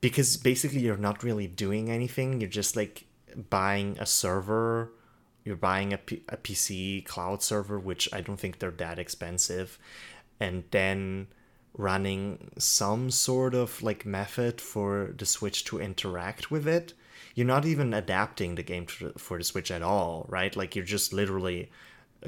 Because 0.01 0.37
basically, 0.37 0.79
you're 0.79 0.97
not 0.97 1.23
really 1.23 1.47
doing 1.47 1.89
anything. 1.89 2.39
You're 2.39 2.49
just 2.49 2.75
like 2.75 3.05
buying 3.49 3.97
a 3.99 4.05
server, 4.05 4.91
you're 5.45 5.55
buying 5.55 5.93
a, 5.93 5.97
P- 5.97 6.23
a 6.27 6.35
PC 6.35 7.05
cloud 7.05 7.41
server, 7.41 7.79
which 7.79 8.09
I 8.11 8.19
don't 8.19 8.39
think 8.39 8.59
they're 8.59 8.71
that 8.71 8.99
expensive, 8.99 9.79
and 10.39 10.65
then 10.71 11.27
running 11.77 12.51
some 12.57 13.09
sort 13.11 13.53
of 13.53 13.81
like 13.81 14.05
method 14.05 14.59
for 14.59 15.13
the 15.17 15.25
Switch 15.25 15.63
to 15.65 15.79
interact 15.79 16.51
with 16.51 16.67
it 16.67 16.93
you're 17.35 17.45
not 17.45 17.65
even 17.65 17.93
adapting 17.93 18.55
the 18.55 18.63
game 18.63 18.85
to, 18.85 19.11
for 19.17 19.37
the 19.37 19.43
Switch 19.43 19.69
at 19.69 19.83
all, 19.83 20.25
right? 20.29 20.55
Like 20.55 20.75
you're 20.75 20.85
just 20.85 21.13
literally 21.13 21.69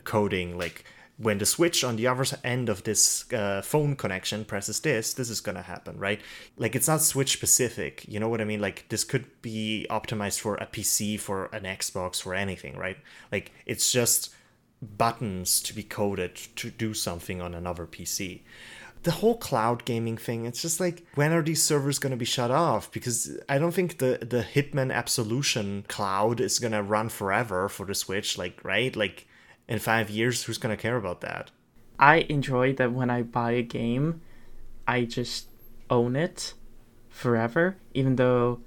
coding 0.03 0.57
like 0.57 0.83
when 1.17 1.39
the 1.39 1.45
switch 1.45 1.83
on 1.83 1.95
the 1.95 2.07
other 2.07 2.25
end 2.43 2.69
of 2.69 2.83
this 2.83 3.31
uh, 3.33 3.61
phone 3.63 3.95
connection 3.95 4.45
presses 4.45 4.79
this, 4.81 5.13
this 5.13 5.29
is 5.29 5.41
gonna 5.41 5.63
happen, 5.63 5.97
right? 5.97 6.21
Like 6.57 6.75
it's 6.75 6.87
not 6.87 7.01
switch 7.01 7.33
specific. 7.33 8.05
You 8.07 8.19
know 8.19 8.29
what 8.29 8.41
I 8.41 8.45
mean? 8.45 8.61
Like 8.61 8.87
this 8.89 9.03
could 9.03 9.25
be 9.41 9.87
optimized 9.89 10.39
for 10.39 10.55
a 10.55 10.67
PC, 10.67 11.19
for 11.19 11.45
an 11.47 11.63
Xbox, 11.63 12.21
for 12.21 12.35
anything, 12.35 12.77
right? 12.77 12.97
Like 13.31 13.51
it's 13.65 13.91
just 13.91 14.33
buttons 14.81 15.59
to 15.61 15.73
be 15.73 15.83
coded 15.83 16.35
to 16.55 16.69
do 16.69 16.93
something 16.93 17.41
on 17.41 17.55
another 17.55 17.87
PC 17.87 18.41
the 19.03 19.11
whole 19.11 19.37
cloud 19.37 19.85
gaming 19.85 20.17
thing 20.17 20.45
it's 20.45 20.61
just 20.61 20.79
like 20.79 21.05
when 21.15 21.31
are 21.31 21.41
these 21.41 21.63
servers 21.63 21.99
going 21.99 22.11
to 22.11 22.17
be 22.17 22.25
shut 22.25 22.51
off 22.51 22.91
because 22.91 23.37
i 23.47 23.57
don't 23.57 23.73
think 23.73 23.99
the 23.99 24.17
the 24.21 24.43
hitman 24.43 24.91
absolution 24.91 25.85
cloud 25.87 26.39
is 26.39 26.59
going 26.59 26.71
to 26.71 26.81
run 26.81 27.07
forever 27.09 27.69
for 27.69 27.85
the 27.85 27.95
switch 27.95 28.37
like 28.37 28.63
right 28.63 28.95
like 28.95 29.26
in 29.67 29.79
five 29.79 30.09
years 30.09 30.43
who's 30.43 30.57
going 30.57 30.75
to 30.75 30.81
care 30.81 30.97
about 30.97 31.21
that? 31.21 31.51
I 31.99 32.25
enjoy 32.29 32.73
that 32.73 32.93
when 32.93 33.09
i 33.09 33.23
buy 33.23 33.51
a 33.51 33.63
game 33.63 34.21
i 34.87 35.03
just 35.03 35.47
own 35.89 36.15
it 36.15 36.53
forever 37.09 37.77
even 37.95 38.17
though 38.17 38.59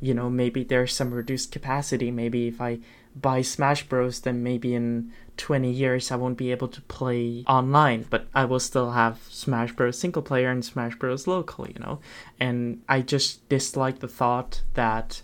you 0.00 0.14
know 0.14 0.30
maybe 0.30 0.64
there's 0.64 0.94
some 0.94 1.12
reduced 1.12 1.52
capacity. 1.52 2.10
Maybe 2.10 2.48
if 2.48 2.60
i 2.60 2.78
buy 3.16 3.42
Smash 3.42 3.88
Bros, 3.88 4.20
then 4.20 4.42
maybe 4.42 4.74
in 4.74 5.12
20 5.38 5.70
years 5.70 6.12
I 6.12 6.16
won't 6.16 6.38
be 6.38 6.52
able 6.52 6.68
to 6.68 6.80
play 6.82 7.44
online, 7.48 8.06
but 8.08 8.28
I 8.34 8.44
will 8.44 8.60
still 8.60 8.92
have 8.92 9.18
Smash 9.28 9.72
Bros 9.72 9.98
single 9.98 10.22
player 10.22 10.50
and 10.50 10.64
Smash 10.64 10.96
Bros 10.96 11.26
local, 11.26 11.66
you 11.66 11.78
know? 11.80 11.98
And 12.38 12.82
I 12.88 13.02
just 13.02 13.48
dislike 13.48 13.98
the 13.98 14.08
thought 14.08 14.62
that 14.74 15.22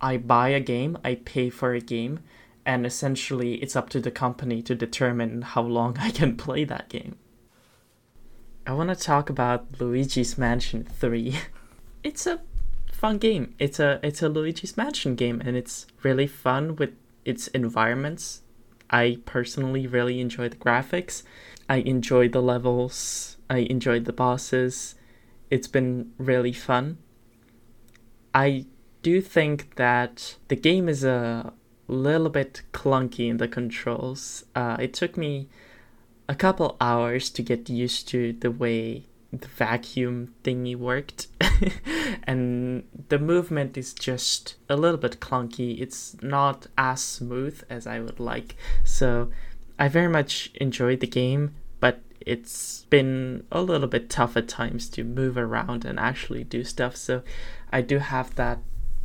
I 0.00 0.16
buy 0.16 0.48
a 0.48 0.60
game, 0.60 0.96
I 1.04 1.16
pay 1.16 1.50
for 1.50 1.74
a 1.74 1.80
game, 1.80 2.20
and 2.66 2.86
essentially 2.86 3.56
it's 3.56 3.76
up 3.76 3.90
to 3.90 4.00
the 4.00 4.10
company 4.10 4.62
to 4.62 4.74
determine 4.74 5.42
how 5.42 5.62
long 5.62 5.96
I 5.98 6.10
can 6.10 6.36
play 6.36 6.64
that 6.64 6.88
game. 6.88 7.16
I 8.66 8.72
want 8.72 8.88
to 8.88 8.96
talk 8.96 9.28
about 9.28 9.78
Luigi's 9.78 10.38
Mansion 10.38 10.84
3. 10.84 11.36
it's 12.02 12.26
a 12.26 12.40
fun 12.90 13.18
game. 13.18 13.54
It's 13.58 13.78
a 13.78 14.00
it's 14.02 14.22
a 14.22 14.28
Luigi's 14.28 14.76
Mansion 14.76 15.14
game 15.14 15.42
and 15.44 15.56
it's 15.56 15.86
really 16.02 16.26
fun 16.26 16.76
with 16.76 16.90
its 17.24 17.48
environments. 17.48 18.40
I 18.88 19.18
personally 19.26 19.86
really 19.86 20.20
enjoy 20.20 20.48
the 20.48 20.56
graphics. 20.56 21.22
I 21.68 21.76
enjoy 21.76 22.28
the 22.28 22.42
levels. 22.42 23.36
I 23.50 23.58
enjoyed 23.58 24.06
the 24.06 24.12
bosses. 24.12 24.94
It's 25.50 25.68
been 25.68 26.12
really 26.18 26.52
fun. 26.52 26.98
I 28.34 28.66
do 29.02 29.20
think 29.20 29.76
that 29.76 30.36
the 30.48 30.56
game 30.56 30.88
is 30.88 31.04
a 31.04 31.52
little 31.88 32.30
bit 32.30 32.62
clunky 32.72 33.28
in 33.28 33.36
the 33.36 33.48
controls. 33.48 34.44
Uh, 34.54 34.76
it 34.80 34.94
took 34.94 35.16
me 35.16 35.48
a 36.28 36.34
couple 36.34 36.76
hours 36.80 37.30
to 37.30 37.42
get 37.42 37.68
used 37.68 38.08
to 38.08 38.32
the 38.32 38.50
way 38.50 39.04
the 39.40 39.48
vacuum 39.48 40.34
thingy 40.42 40.76
worked. 40.76 41.28
and 42.24 42.84
the 43.08 43.18
movement 43.18 43.76
is 43.76 43.92
just 43.92 44.56
a 44.68 44.76
little 44.76 44.98
bit 44.98 45.20
clunky. 45.20 45.80
It's 45.80 46.16
not 46.22 46.66
as 46.78 47.02
smooth 47.02 47.62
as 47.68 47.86
I 47.86 48.00
would 48.00 48.20
like. 48.20 48.56
So 48.84 49.30
I 49.78 49.88
very 49.88 50.08
much 50.08 50.50
enjoyed 50.54 51.00
the 51.00 51.06
game, 51.06 51.54
but 51.80 52.00
it's 52.20 52.86
been 52.90 53.44
a 53.52 53.62
little 53.62 53.88
bit 53.88 54.08
tough 54.08 54.36
at 54.36 54.48
times 54.48 54.88
to 54.90 55.04
move 55.04 55.36
around 55.36 55.84
and 55.84 55.98
actually 55.98 56.44
do 56.44 56.64
stuff. 56.64 56.96
So 56.96 57.22
I 57.72 57.80
do 57.80 57.98
have 57.98 58.34
that 58.36 58.58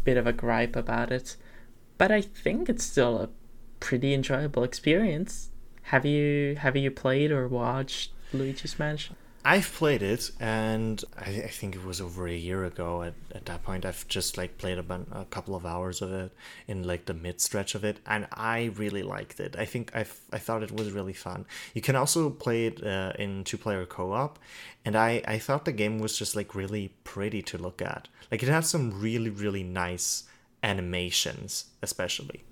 bit 0.03 0.17
of 0.17 0.27
a 0.27 0.33
gripe 0.33 0.75
about 0.75 1.11
it. 1.11 1.35
But 1.99 2.11
I 2.11 2.21
think 2.21 2.69
it's 2.69 2.85
still 2.85 3.19
a 3.19 3.29
pretty 3.81 4.13
enjoyable 4.13 4.63
experience. 4.63 5.51
Have 5.83 6.05
you 6.05 6.55
have 6.55 6.75
you 6.77 6.89
played 6.89 7.29
or 7.29 7.47
watched 7.47 8.11
Luigi's 8.33 8.79
Mansion? 8.79 9.15
I've 9.43 9.71
played 9.73 10.01
it, 10.03 10.31
and 10.39 11.03
I, 11.17 11.29
I, 11.29 11.47
think 11.47 11.75
it 11.75 11.85
was 11.85 12.01
over 12.01 12.27
a 12.27 12.35
year 12.35 12.65
ago. 12.65 13.03
At, 13.03 13.13
at 13.33 13.45
that 13.45 13.63
point, 13.63 13.85
I've 13.85 14.05
just 14.07 14.37
like 14.37 14.57
played 14.57 14.77
a, 14.77 15.25
couple 15.29 15.55
of 15.55 15.65
hours 15.65 16.01
of 16.01 16.11
it 16.11 16.31
in 16.67 16.83
like 16.83 17.05
the 17.05 17.13
mid 17.13 17.41
stretch 17.41 17.73
of 17.75 17.83
it, 17.83 17.99
and 18.05 18.27
I 18.33 18.71
really 18.75 19.03
liked 19.03 19.39
it. 19.39 19.55
I 19.57 19.65
think 19.65 19.91
I 19.93 20.05
I 20.31 20.39
thought 20.39 20.63
it 20.63 20.71
was 20.71 20.91
really 20.91 21.13
fun. 21.13 21.45
You 21.73 21.81
can 21.81 21.95
also 21.95 22.29
play 22.29 22.67
it 22.67 22.85
uh, 22.85 23.13
in 23.19 23.43
two 23.43 23.57
player 23.57 23.85
co 23.85 24.13
op, 24.13 24.39
and 24.85 24.95
I 24.95 25.21
I 25.27 25.37
thought 25.37 25.65
the 25.65 25.73
game 25.73 25.99
was 25.99 26.17
just 26.17 26.35
like 26.35 26.55
really 26.55 26.93
pretty 27.03 27.41
to 27.43 27.57
look 27.57 27.81
at. 27.81 28.07
Like 28.31 28.41
it 28.43 28.49
has 28.49 28.69
some 28.69 29.01
really 29.01 29.29
really 29.29 29.63
nice 29.63 30.28
animations, 30.63 31.65
especially. 31.81 32.43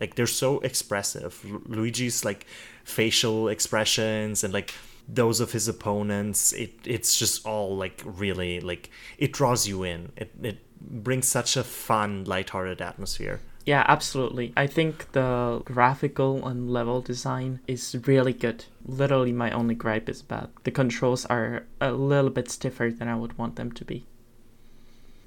Like 0.00 0.14
they're 0.16 0.26
so 0.26 0.58
expressive. 0.60 1.44
Luigi's 1.66 2.24
like 2.24 2.46
facial 2.84 3.48
expressions 3.48 4.42
and 4.42 4.52
like 4.52 4.74
those 5.08 5.40
of 5.40 5.50
his 5.50 5.66
opponents 5.66 6.52
it 6.52 6.72
it's 6.84 7.18
just 7.18 7.44
all 7.44 7.76
like 7.76 8.00
really 8.04 8.60
like 8.60 8.90
it 9.18 9.32
draws 9.32 9.66
you 9.66 9.84
in. 9.84 10.12
It 10.16 10.32
it 10.42 10.58
brings 10.80 11.28
such 11.28 11.56
a 11.56 11.62
fun 11.62 12.24
lighthearted 12.24 12.82
atmosphere. 12.82 13.40
Yeah 13.64 13.84
absolutely. 13.86 14.52
I 14.56 14.66
think 14.66 15.12
the 15.12 15.62
graphical 15.64 16.48
and 16.48 16.68
level 16.68 17.00
design 17.00 17.60
is 17.68 17.96
really 18.04 18.32
good. 18.32 18.64
Literally 18.84 19.32
my 19.32 19.52
only 19.52 19.76
gripe 19.76 20.08
is 20.08 20.22
that 20.22 20.50
the 20.64 20.72
controls 20.72 21.24
are 21.26 21.64
a 21.80 21.92
little 21.92 22.30
bit 22.30 22.50
stiffer 22.50 22.90
than 22.90 23.06
i 23.06 23.14
would 23.14 23.38
want 23.38 23.54
them 23.54 23.70
to 23.70 23.84
be 23.84 24.04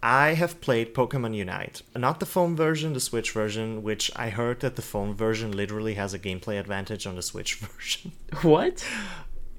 I 0.08 0.36
have 0.36 0.62
played 0.62 0.93
Pokemon 0.93 1.36
Unite. 1.36 1.82
Not 1.95 2.20
the 2.20 2.28
phone 2.28 2.56
version, 2.56 2.93
the 2.93 2.99
Switch 2.99 3.32
version, 3.32 3.82
which 3.82 4.12
I 4.16 4.30
heard 4.30 4.60
that 4.60 4.76
the 4.76 4.84
phone 4.84 5.16
version 5.16 5.51
literally 5.51 5.95
has 5.95 6.14
a 6.14 6.20
gameplay 6.20 6.60
advantage 6.60 7.08
on 7.08 7.16
the 7.16 7.24
Switch 7.24 7.56
version. 7.66 8.12
What? 8.43 8.88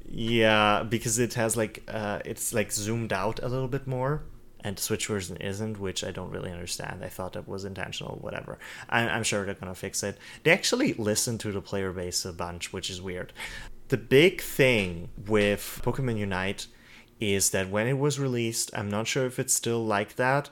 Yeah, 0.09 0.85
because 0.89 1.19
it 1.19 1.35
has 1.35 1.57
like 1.57 1.83
uh, 1.89 2.21
it's 2.25 2.55
like 2.55 2.71
zoomed 2.71 3.13
out 3.13 3.43
a 3.43 3.49
little 3.49 3.67
bit 3.67 3.89
more, 3.89 4.23
and 4.61 4.77
the 4.77 4.83
Switch 4.83 5.09
version 5.09 5.37
isn't, 5.39 5.81
which 5.81 6.05
I 6.05 6.13
don't 6.13 6.31
really 6.31 6.53
understand. 6.53 7.03
I 7.03 7.09
thought 7.09 7.33
that 7.33 7.49
was 7.49 7.65
intentional, 7.65 8.19
whatever. 8.21 8.61
I- 8.89 9.09
I'm 9.09 9.25
sure 9.25 9.45
they're 9.45 9.55
gonna 9.55 9.75
fix 9.75 10.05
it. 10.05 10.17
They 10.45 10.53
actually 10.53 10.93
listen 10.95 11.39
to 11.39 11.51
the 11.51 11.61
player 11.61 11.91
base 11.93 12.25
a 12.25 12.33
bunch, 12.33 12.73
which 12.73 12.89
is 12.89 13.03
weird. 13.03 13.33
The 13.89 13.97
big 13.97 14.41
thing 14.41 15.09
with 15.27 15.81
Pokemon 15.83 16.19
Unite 16.19 16.69
is 17.21 17.51
that 17.51 17.71
when 17.71 17.87
it 17.87 17.99
was 17.99 18.19
released, 18.19 18.71
I'm 18.75 18.91
not 18.91 19.07
sure 19.07 19.27
if 19.27 19.39
it's 19.39 19.55
still 19.55 19.85
like 19.85 20.17
that, 20.17 20.51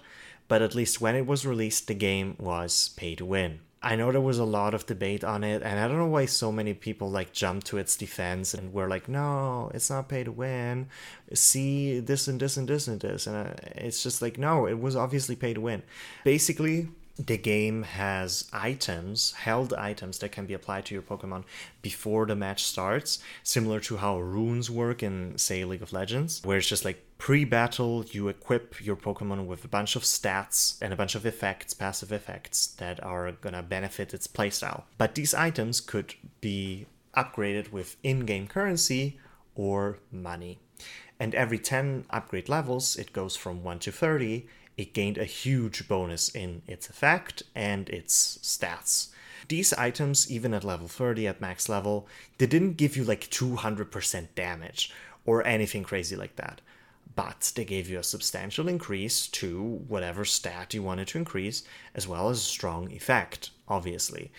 but 0.48 0.62
at 0.62 0.74
least 0.74 1.00
when 1.00 1.16
it 1.16 1.26
was 1.26 1.46
released, 1.46 1.86
the 1.86 1.94
game 1.94 2.36
was 2.38 2.90
pay 2.96 3.14
to 3.16 3.24
win. 3.24 3.60
I 3.84 3.96
know 3.96 4.10
there 4.10 4.20
was 4.20 4.38
a 4.38 4.44
lot 4.44 4.72
of 4.72 4.86
debate 4.86 5.22
on 5.24 5.44
it, 5.44 5.62
and 5.62 5.78
I 5.78 5.86
don't 5.86 5.98
know 5.98 6.06
why 6.06 6.24
so 6.24 6.50
many 6.50 6.72
people 6.72 7.10
like 7.10 7.34
jumped 7.34 7.66
to 7.66 7.76
its 7.76 7.96
defense 7.96 8.54
and 8.54 8.72
were 8.72 8.88
like, 8.88 9.10
"No, 9.10 9.70
it's 9.74 9.90
not 9.90 10.08
pay 10.08 10.24
to 10.24 10.32
win. 10.32 10.88
See 11.34 12.00
this 12.00 12.26
and 12.26 12.40
this 12.40 12.56
and 12.56 12.66
this 12.66 12.88
and 12.88 12.98
this," 12.98 13.26
and 13.26 13.36
uh, 13.36 13.52
it's 13.76 14.02
just 14.02 14.22
like, 14.22 14.38
no, 14.38 14.66
it 14.66 14.80
was 14.80 14.96
obviously 14.96 15.36
pay 15.36 15.52
to 15.52 15.60
win. 15.60 15.82
Basically, 16.24 16.88
the 17.18 17.36
game 17.36 17.84
has 17.84 18.48
items, 18.52 19.32
held 19.32 19.72
items 19.74 20.18
that 20.18 20.32
can 20.32 20.46
be 20.46 20.54
applied 20.54 20.84
to 20.86 20.94
your 20.94 21.02
Pokemon 21.02 21.44
before 21.80 22.26
the 22.26 22.34
match 22.34 22.64
starts, 22.64 23.20
similar 23.44 23.78
to 23.80 23.98
how 23.98 24.18
runes 24.18 24.70
work 24.70 25.02
in, 25.02 25.38
say, 25.38 25.64
League 25.64 25.82
of 25.82 25.92
Legends, 25.92 26.42
where 26.44 26.58
it's 26.58 26.68
just 26.68 26.84
like 26.84 27.04
pre 27.18 27.44
battle, 27.44 28.04
you 28.10 28.28
equip 28.28 28.84
your 28.84 28.96
Pokemon 28.96 29.46
with 29.46 29.64
a 29.64 29.68
bunch 29.68 29.94
of 29.94 30.02
stats 30.02 30.76
and 30.82 30.92
a 30.92 30.96
bunch 30.96 31.14
of 31.14 31.24
effects, 31.24 31.72
passive 31.72 32.10
effects, 32.10 32.66
that 32.78 33.02
are 33.02 33.30
gonna 33.32 33.62
benefit 33.62 34.12
its 34.12 34.26
playstyle. 34.26 34.82
But 34.98 35.14
these 35.14 35.34
items 35.34 35.80
could 35.80 36.14
be 36.40 36.86
upgraded 37.16 37.70
with 37.70 37.96
in 38.02 38.26
game 38.26 38.48
currency 38.48 39.20
or 39.54 39.98
money. 40.10 40.58
And 41.20 41.32
every 41.36 41.58
10 41.58 42.06
upgrade 42.10 42.48
levels, 42.48 42.96
it 42.96 43.12
goes 43.12 43.36
from 43.36 43.62
1 43.62 43.78
to 43.80 43.92
30 43.92 44.48
it 44.76 44.94
gained 44.94 45.18
a 45.18 45.24
huge 45.24 45.88
bonus 45.88 46.28
in 46.28 46.62
its 46.66 46.88
effect 46.88 47.42
and 47.54 47.88
its 47.88 48.38
stats. 48.38 49.08
These 49.48 49.72
items, 49.74 50.30
even 50.30 50.54
at 50.54 50.64
level 50.64 50.88
30 50.88 51.26
at 51.28 51.40
max 51.40 51.68
level, 51.68 52.08
they 52.38 52.46
didn't 52.46 52.76
give 52.76 52.96
you 52.96 53.04
like 53.04 53.30
200% 53.30 54.28
damage 54.34 54.92
or 55.26 55.46
anything 55.46 55.82
crazy 55.82 56.16
like 56.16 56.36
that. 56.36 56.60
But 57.14 57.52
they 57.54 57.64
gave 57.64 57.88
you 57.88 57.98
a 57.98 58.02
substantial 58.02 58.68
increase 58.68 59.28
to 59.28 59.62
whatever 59.86 60.24
stat 60.24 60.74
you 60.74 60.82
wanted 60.82 61.08
to 61.08 61.18
increase, 61.18 61.62
as 61.94 62.08
well 62.08 62.28
as 62.28 62.38
a 62.38 62.42
strong 62.42 62.90
effect, 62.90 63.50
obviously. 63.68 64.32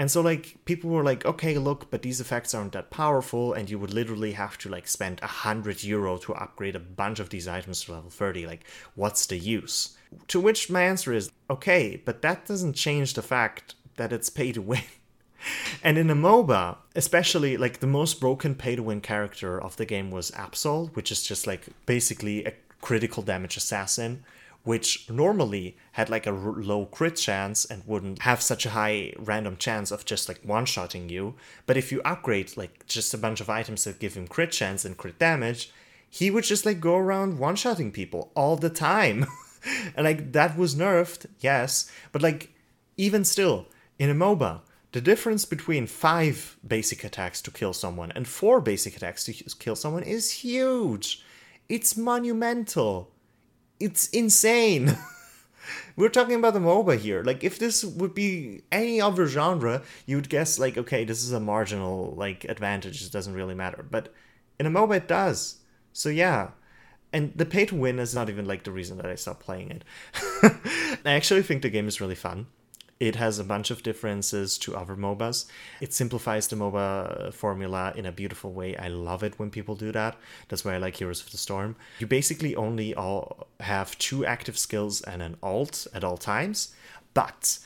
And 0.00 0.10
so 0.10 0.22
like 0.22 0.56
people 0.64 0.88
were 0.88 1.04
like, 1.04 1.26
okay, 1.26 1.58
look, 1.58 1.90
but 1.90 2.00
these 2.00 2.22
effects 2.22 2.54
aren't 2.54 2.72
that 2.72 2.88
powerful, 2.88 3.52
and 3.52 3.68
you 3.68 3.78
would 3.78 3.92
literally 3.92 4.32
have 4.32 4.56
to 4.58 4.70
like 4.70 4.88
spend 4.88 5.20
a 5.22 5.26
hundred 5.26 5.84
euro 5.84 6.16
to 6.16 6.32
upgrade 6.32 6.74
a 6.74 6.80
bunch 6.80 7.20
of 7.20 7.28
these 7.28 7.46
items 7.46 7.84
to 7.84 7.92
level 7.92 8.08
30. 8.08 8.46
Like, 8.46 8.64
what's 8.94 9.26
the 9.26 9.36
use? 9.36 9.98
To 10.28 10.40
which 10.40 10.70
my 10.70 10.84
answer 10.84 11.12
is, 11.12 11.30
okay, 11.50 12.00
but 12.02 12.22
that 12.22 12.46
doesn't 12.46 12.76
change 12.76 13.12
the 13.12 13.20
fact 13.20 13.74
that 13.96 14.10
it's 14.10 14.30
pay 14.30 14.52
to 14.52 14.62
win. 14.62 14.84
and 15.84 15.98
in 15.98 16.08
a 16.08 16.16
MOBA, 16.16 16.78
especially 16.96 17.58
like 17.58 17.80
the 17.80 17.86
most 17.86 18.20
broken 18.20 18.54
pay 18.54 18.76
to 18.76 18.82
win 18.82 19.02
character 19.02 19.60
of 19.60 19.76
the 19.76 19.84
game 19.84 20.10
was 20.10 20.30
Absol, 20.30 20.96
which 20.96 21.12
is 21.12 21.22
just 21.22 21.46
like 21.46 21.66
basically 21.84 22.46
a 22.46 22.54
critical 22.80 23.22
damage 23.22 23.58
assassin 23.58 24.24
which 24.62 25.08
normally 25.08 25.76
had 25.92 26.10
like 26.10 26.26
a 26.26 26.30
r- 26.30 26.36
low 26.36 26.84
crit 26.86 27.16
chance 27.16 27.64
and 27.64 27.86
wouldn't 27.86 28.22
have 28.22 28.42
such 28.42 28.66
a 28.66 28.70
high 28.70 29.12
random 29.18 29.56
chance 29.56 29.90
of 29.90 30.04
just 30.04 30.28
like 30.28 30.40
one 30.42 30.66
shotting 30.66 31.08
you. 31.08 31.34
But 31.66 31.76
if 31.76 31.90
you 31.90 32.02
upgrade 32.04 32.56
like 32.56 32.86
just 32.86 33.14
a 33.14 33.18
bunch 33.18 33.40
of 33.40 33.48
items 33.48 33.84
that 33.84 33.98
give 33.98 34.14
him 34.14 34.26
crit 34.26 34.52
chance 34.52 34.84
and 34.84 34.96
crit 34.96 35.18
damage, 35.18 35.72
he 36.08 36.30
would 36.30 36.44
just 36.44 36.66
like 36.66 36.80
go 36.80 36.96
around 36.96 37.38
one 37.38 37.56
shotting 37.56 37.90
people 37.90 38.32
all 38.34 38.56
the 38.56 38.70
time. 38.70 39.26
and 39.96 40.04
like 40.04 40.32
that 40.32 40.56
was 40.56 40.74
nerfed, 40.74 41.26
yes, 41.38 41.90
but 42.12 42.22
like 42.22 42.52
even 42.96 43.24
still, 43.24 43.66
in 43.98 44.10
a 44.10 44.14
MOBA, 44.14 44.60
the 44.92 45.00
difference 45.00 45.44
between 45.44 45.86
five 45.86 46.58
basic 46.66 47.04
attacks 47.04 47.40
to 47.42 47.50
kill 47.50 47.72
someone 47.72 48.12
and 48.12 48.26
four 48.26 48.60
basic 48.60 48.96
attacks 48.96 49.24
to 49.24 49.32
kill 49.32 49.76
someone 49.76 50.02
is 50.02 50.30
huge. 50.30 51.24
It's 51.68 51.96
monumental 51.96 53.12
it's 53.80 54.08
insane. 54.10 54.96
We're 55.96 56.08
talking 56.08 56.36
about 56.36 56.54
the 56.54 56.60
MOBA 56.60 56.98
here. 56.98 57.22
Like, 57.22 57.42
if 57.42 57.58
this 57.58 57.84
would 57.84 58.14
be 58.14 58.62
any 58.70 59.00
other 59.00 59.26
genre, 59.26 59.82
you 60.06 60.16
would 60.16 60.28
guess, 60.28 60.58
like, 60.58 60.78
okay, 60.78 61.04
this 61.04 61.22
is 61.22 61.32
a 61.32 61.40
marginal, 61.40 62.14
like, 62.16 62.44
advantage. 62.44 63.04
It 63.04 63.12
doesn't 63.12 63.34
really 63.34 63.54
matter. 63.54 63.84
But 63.90 64.12
in 64.58 64.66
a 64.66 64.70
MOBA, 64.70 64.98
it 64.98 65.08
does. 65.08 65.56
So, 65.92 66.08
yeah. 66.08 66.50
And 67.12 67.32
the 67.34 67.44
pay 67.44 67.66
to 67.66 67.74
win 67.74 67.98
is 67.98 68.14
not 68.14 68.28
even, 68.28 68.46
like, 68.46 68.64
the 68.64 68.72
reason 68.72 68.96
that 68.98 69.06
I 69.06 69.16
stopped 69.16 69.40
playing 69.40 69.70
it. 69.70 69.84
I 71.04 71.12
actually 71.12 71.42
think 71.42 71.62
the 71.62 71.70
game 71.70 71.88
is 71.88 72.00
really 72.00 72.14
fun. 72.14 72.46
It 73.00 73.16
has 73.16 73.38
a 73.38 73.44
bunch 73.44 73.70
of 73.70 73.82
differences 73.82 74.58
to 74.58 74.76
other 74.76 74.94
MOBAs. 74.94 75.46
It 75.80 75.94
simplifies 75.94 76.48
the 76.48 76.56
MOBA 76.56 77.32
formula 77.32 77.94
in 77.96 78.04
a 78.04 78.12
beautiful 78.12 78.52
way. 78.52 78.76
I 78.76 78.88
love 78.88 79.22
it 79.22 79.38
when 79.38 79.50
people 79.50 79.74
do 79.74 79.90
that. 79.92 80.16
That's 80.48 80.66
why 80.66 80.74
I 80.74 80.78
like 80.78 80.96
Heroes 80.96 81.22
of 81.22 81.30
the 81.30 81.38
Storm. 81.38 81.76
You 81.98 82.06
basically 82.06 82.54
only 82.54 82.94
all 82.94 83.46
have 83.60 83.96
two 83.96 84.26
active 84.26 84.58
skills 84.58 85.00
and 85.00 85.22
an 85.22 85.36
alt 85.42 85.86
at 85.94 86.04
all 86.04 86.18
times, 86.18 86.74
but 87.14 87.58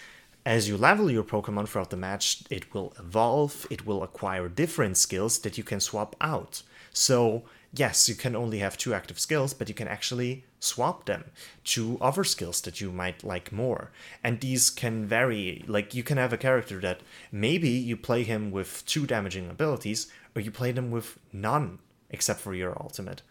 as 0.46 0.68
you 0.68 0.76
level 0.76 1.10
your 1.10 1.24
Pokemon 1.24 1.68
throughout 1.68 1.90
the 1.90 1.96
match, 1.96 2.44
it 2.50 2.72
will 2.72 2.92
evolve, 2.98 3.66
it 3.70 3.86
will 3.86 4.02
acquire 4.02 4.48
different 4.48 4.96
skills 4.96 5.38
that 5.40 5.58
you 5.58 5.64
can 5.64 5.80
swap 5.80 6.14
out. 6.20 6.62
So, 6.92 7.44
yes, 7.72 8.08
you 8.08 8.14
can 8.14 8.36
only 8.36 8.58
have 8.58 8.76
two 8.76 8.94
active 8.94 9.18
skills, 9.18 9.54
but 9.54 9.68
you 9.68 9.74
can 9.74 9.88
actually 9.88 10.44
swap 10.64 11.06
them 11.06 11.30
to 11.64 11.98
other 12.00 12.24
skills 12.24 12.60
that 12.62 12.80
you 12.80 12.90
might 12.90 13.22
like 13.22 13.52
more. 13.52 13.90
And 14.22 14.40
these 14.40 14.70
can 14.70 15.06
vary. 15.06 15.64
Like, 15.66 15.94
you 15.94 16.02
can 16.02 16.18
have 16.18 16.32
a 16.32 16.38
character 16.38 16.80
that 16.80 17.00
maybe 17.30 17.68
you 17.68 17.96
play 17.96 18.24
him 18.24 18.50
with 18.50 18.84
two 18.86 19.06
damaging 19.06 19.50
abilities, 19.50 20.08
or 20.34 20.42
you 20.42 20.50
play 20.50 20.72
them 20.72 20.90
with 20.90 21.18
none, 21.32 21.78
except 22.10 22.40
for 22.40 22.54
your 22.54 22.76
ultimate. 22.80 23.22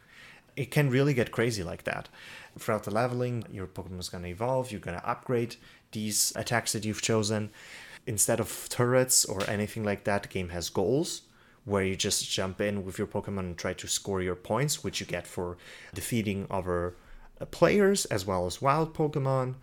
It 0.55 0.71
can 0.71 0.89
really 0.89 1.13
get 1.13 1.31
crazy 1.31 1.63
like 1.63 1.83
that. 1.83 2.09
Throughout 2.57 2.83
the 2.83 2.91
leveling, 2.91 3.45
your 3.51 3.67
Pokemon 3.67 3.99
is 3.99 4.09
going 4.09 4.23
to 4.23 4.29
evolve, 4.29 4.71
you're 4.71 4.79
going 4.79 4.99
to 4.99 5.09
upgrade 5.09 5.55
these 5.91 6.31
attacks 6.35 6.73
that 6.73 6.85
you've 6.85 7.01
chosen. 7.01 7.49
Instead 8.05 8.39
of 8.39 8.67
turrets 8.69 9.25
or 9.25 9.49
anything 9.49 9.83
like 9.83 10.03
that, 10.03 10.23
the 10.23 10.29
game 10.29 10.49
has 10.49 10.69
goals 10.69 11.23
where 11.65 11.83
you 11.83 11.95
just 11.95 12.29
jump 12.29 12.59
in 12.59 12.83
with 12.83 12.97
your 12.97 13.07
Pokemon 13.07 13.39
and 13.39 13.57
try 13.57 13.73
to 13.73 13.87
score 13.87 14.21
your 14.21 14.35
points, 14.35 14.83
which 14.83 14.99
you 14.99 15.05
get 15.05 15.25
for 15.25 15.57
defeating 15.93 16.45
other 16.51 16.95
players 17.45 18.05
as 18.05 18.25
well 18.25 18.45
as 18.45 18.61
wild 18.61 18.93
Pokemon. 18.93 19.55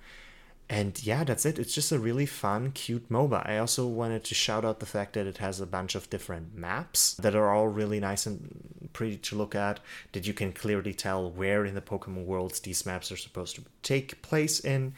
And 0.69 1.05
yeah, 1.05 1.25
that's 1.25 1.45
it. 1.45 1.59
It's 1.59 1.75
just 1.75 1.91
a 1.91 1.99
really 1.99 2.27
fun, 2.27 2.71
cute 2.71 3.11
MOBA. 3.11 3.45
I 3.45 3.59
also 3.59 3.89
wanted 3.89 4.23
to 4.23 4.37
shout 4.37 4.65
out 4.65 4.79
the 4.79 4.87
fact 4.87 5.15
that 5.15 5.27
it 5.27 5.39
has 5.39 5.61
a 5.61 5.67
bunch 5.67 5.97
of 5.97 6.09
different 6.11 6.55
maps 6.55 7.15
that 7.15 7.35
are 7.35 7.51
all 7.51 7.67
really 7.67 7.99
nice 7.99 8.25
and 8.25 8.89
pretty 8.93 9.17
to 9.17 9.35
look 9.35 9.57
at, 9.57 9.81
that 10.13 10.29
you 10.29 10.33
can 10.33 10.53
clearly 10.53 10.95
tell 10.95 11.29
where 11.29 11.65
in 11.65 11.75
the 11.75 11.81
Pokemon 11.81 12.25
worlds 12.25 12.61
these 12.61 12.87
maps 12.87 13.11
are 13.11 13.17
supposed 13.17 13.57
to 13.57 13.65
take 13.83 14.23
place 14.23 14.61
in 14.61 14.95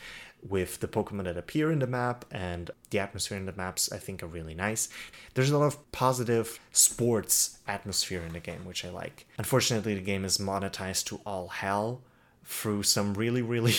with 0.47 0.81
the 0.81 0.89
Pokemon 0.89 1.25
that 1.25 1.39
appear 1.39 1.73
in 1.73 1.79
the 1.79 1.87
map 1.87 2.27
and 2.31 2.71
the 2.91 2.99
atmosphere 2.99 3.39
in 3.39 3.47
the 3.47 3.53
maps, 3.53 3.91
I 3.91 3.97
think 3.97 4.23
are 4.23 4.27
really 4.27 4.55
nice. 4.55 4.91
There's 5.33 5.51
a 5.51 5.57
lot 5.57 5.67
of 5.67 5.93
positive 5.93 6.61
sports 6.73 7.59
atmosphere 7.67 8.21
in 8.21 8.35
the 8.35 8.41
game, 8.41 8.67
which 8.67 8.85
I 8.85 8.91
like. 8.91 9.27
Unfortunately, 9.39 9.95
the 9.95 10.01
game 10.03 10.27
is 10.27 10.37
monetized 10.39 11.05
to 11.07 11.21
all 11.25 11.49
hell 11.49 12.03
through 12.45 12.83
some 12.83 13.15
really, 13.15 13.43
really 13.43 13.75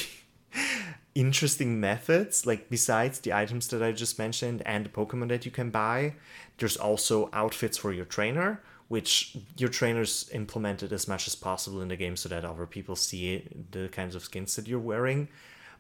interesting 1.15 1.79
methods. 1.79 2.45
Like, 2.45 2.69
besides 2.69 3.19
the 3.19 3.33
items 3.33 3.67
that 3.69 3.83
I 3.83 3.91
just 3.91 4.17
mentioned 4.17 4.61
and 4.65 4.85
the 4.85 4.89
Pokemon 4.89 5.29
that 5.29 5.45
you 5.45 5.51
can 5.51 5.69
buy, 5.69 6.15
there's 6.57 6.77
also 6.77 7.29
outfits 7.33 7.77
for 7.77 7.91
your 7.91 8.05
trainer. 8.05 8.61
Which 8.89 9.35
your 9.57 9.69
trainers 9.69 10.29
implemented 10.33 10.93
as 10.93 11.07
much 11.07 11.25
as 11.25 11.33
possible 11.33 11.81
in 11.81 11.87
the 11.87 11.95
game 11.95 12.15
so 12.15 12.29
that 12.29 12.45
other 12.45 12.67
people 12.67 12.95
see 12.95 13.47
the 13.71 13.87
kinds 13.87 14.13
of 14.13 14.23
skins 14.23 14.55
that 14.55 14.67
you're 14.67 14.77
wearing 14.77 15.29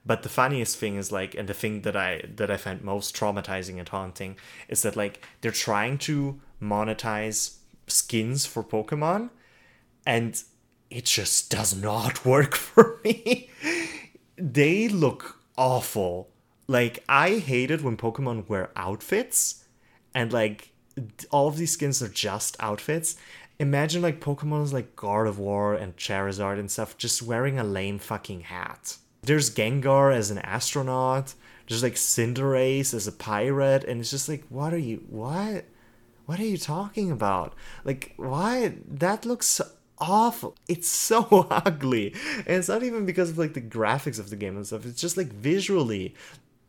but 0.05 0.23
the 0.23 0.29
funniest 0.29 0.77
thing 0.77 0.97
is 0.97 1.11
like, 1.11 1.33
and 1.35 1.47
the 1.47 1.53
thing 1.53 1.81
that 1.81 1.95
I 1.95 2.23
that 2.35 2.51
I 2.51 2.57
find 2.57 2.81
most 2.81 3.15
traumatizing 3.15 3.79
and 3.79 3.87
haunting 3.87 4.37
is 4.67 4.81
that 4.81 4.95
like 4.95 5.25
they're 5.41 5.51
trying 5.51 5.97
to 5.99 6.41
monetize 6.61 7.57
skins 7.87 8.45
for 8.45 8.63
Pokemon, 8.63 9.29
and 10.05 10.41
it 10.93 11.05
just 11.05 11.49
does 11.49 11.75
not 11.75 12.25
work 12.33 12.55
for 12.55 12.99
me. 13.03 13.49
they 14.37 14.87
look 14.87 15.39
awful. 15.57 16.29
Like 16.67 17.03
I 17.09 17.39
hated 17.39 17.81
when 17.81 17.97
Pokemon 17.97 18.47
wear 18.47 18.69
outfits, 18.75 19.65
and 20.13 20.31
like 20.31 20.71
all 21.31 21.47
of 21.47 21.57
these 21.57 21.71
skins 21.71 22.01
are 22.01 22.07
just 22.07 22.55
outfits. 22.59 23.15
Imagine 23.59 24.01
like 24.01 24.19
Pokemon's 24.19 24.73
like 24.73 24.95
Gardevoir 24.95 25.79
and 25.79 25.95
Charizard 25.97 26.59
and 26.59 26.71
stuff 26.71 26.97
just 26.97 27.21
wearing 27.21 27.59
a 27.59 27.63
lame 27.63 27.99
fucking 27.99 28.41
hat 28.41 28.97
there's 29.23 29.49
Gengar 29.49 30.13
as 30.13 30.29
an 30.31 30.39
astronaut. 30.39 31.33
There's 31.67 31.83
like 31.83 31.95
Cinderace 31.95 32.93
as 32.93 33.07
a 33.07 33.11
pirate, 33.11 33.83
and 33.85 34.01
it's 34.01 34.11
just 34.11 34.29
like, 34.29 34.43
what 34.49 34.73
are 34.73 34.77
you? 34.77 35.03
What? 35.09 35.65
What 36.25 36.39
are 36.39 36.45
you 36.45 36.57
talking 36.57 37.11
about? 37.11 37.53
Like, 37.83 38.13
why? 38.17 38.75
That 38.87 39.25
looks 39.25 39.61
awful. 40.03 40.55
It's 40.67 40.87
so 40.87 41.47
ugly, 41.49 42.13
and 42.37 42.57
it's 42.57 42.67
not 42.67 42.83
even 42.83 43.05
because 43.05 43.31
of 43.31 43.37
like 43.37 43.53
the 43.53 43.61
graphics 43.61 44.19
of 44.19 44.29
the 44.29 44.35
game 44.35 44.55
and 44.55 44.65
stuff. 44.65 44.85
It's 44.85 45.01
just 45.01 45.17
like 45.17 45.31
visually. 45.31 46.15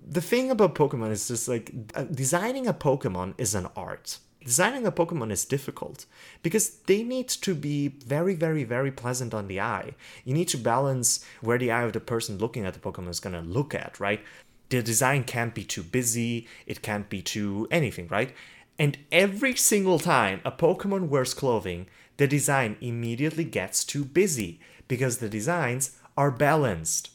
The 0.07 0.21
thing 0.21 0.51
about 0.51 0.75
Pokemon 0.75 1.13
is 1.13 1.29
just 1.29 1.49
like 1.49 1.73
uh, 1.95 2.05
designing 2.05 2.67
a 2.67 2.75
Pokemon 2.75 3.35
is 3.39 3.55
an 3.55 3.69
art 3.75 4.19
designing 4.45 4.87
a 4.87 4.93
Pokemon 4.93 5.33
is 5.33 5.45
difficult 5.45 6.07
because 6.43 6.69
they 6.87 7.03
need 7.03 7.29
to 7.29 7.55
be 7.55 7.89
very, 7.89 8.35
very, 8.35 8.63
very 8.63 8.93
pleasant 8.93 9.33
on 9.33 9.49
the 9.49 9.61
eye. 9.61 9.95
You 10.25 10.35
need 10.35 10.49
to 10.49 10.59
balance 10.59 11.25
where 11.41 11.59
the 11.59 11.71
eye 11.71 11.83
of 11.83 11.95
the 11.95 12.01
person 12.01 12.39
looking 12.39 12.67
at 12.67 12.75
the 12.75 12.81
Pokemon 12.81 13.09
is 13.09 13.21
going 13.21 13.35
to 13.35 13.41
look 13.41 13.75
at, 13.75 13.99
right? 13.99 14.23
The 14.69 14.83
design 14.83 15.25
can't 15.25 15.55
be 15.55 15.65
too 15.65 15.83
busy, 15.83 16.47
it 16.67 16.83
can't 16.83 17.09
be 17.09 17.23
too 17.23 17.67
anything, 17.71 18.09
right? 18.09 18.33
And 18.79 18.99
every 19.11 19.55
single 19.57 19.99
time 19.99 20.41
a 20.45 20.53
Pokemon 20.53 21.09
wears 21.09 21.33
clothing, 21.33 21.87
the 22.17 22.27
design 22.27 22.77
immediately 22.81 23.45
gets 23.45 23.85
too 23.85 24.05
busy 24.05 24.61
because 24.89 25.19
the 25.19 25.29
designs 25.29 25.99
are 26.17 26.31
balanced. 26.31 27.11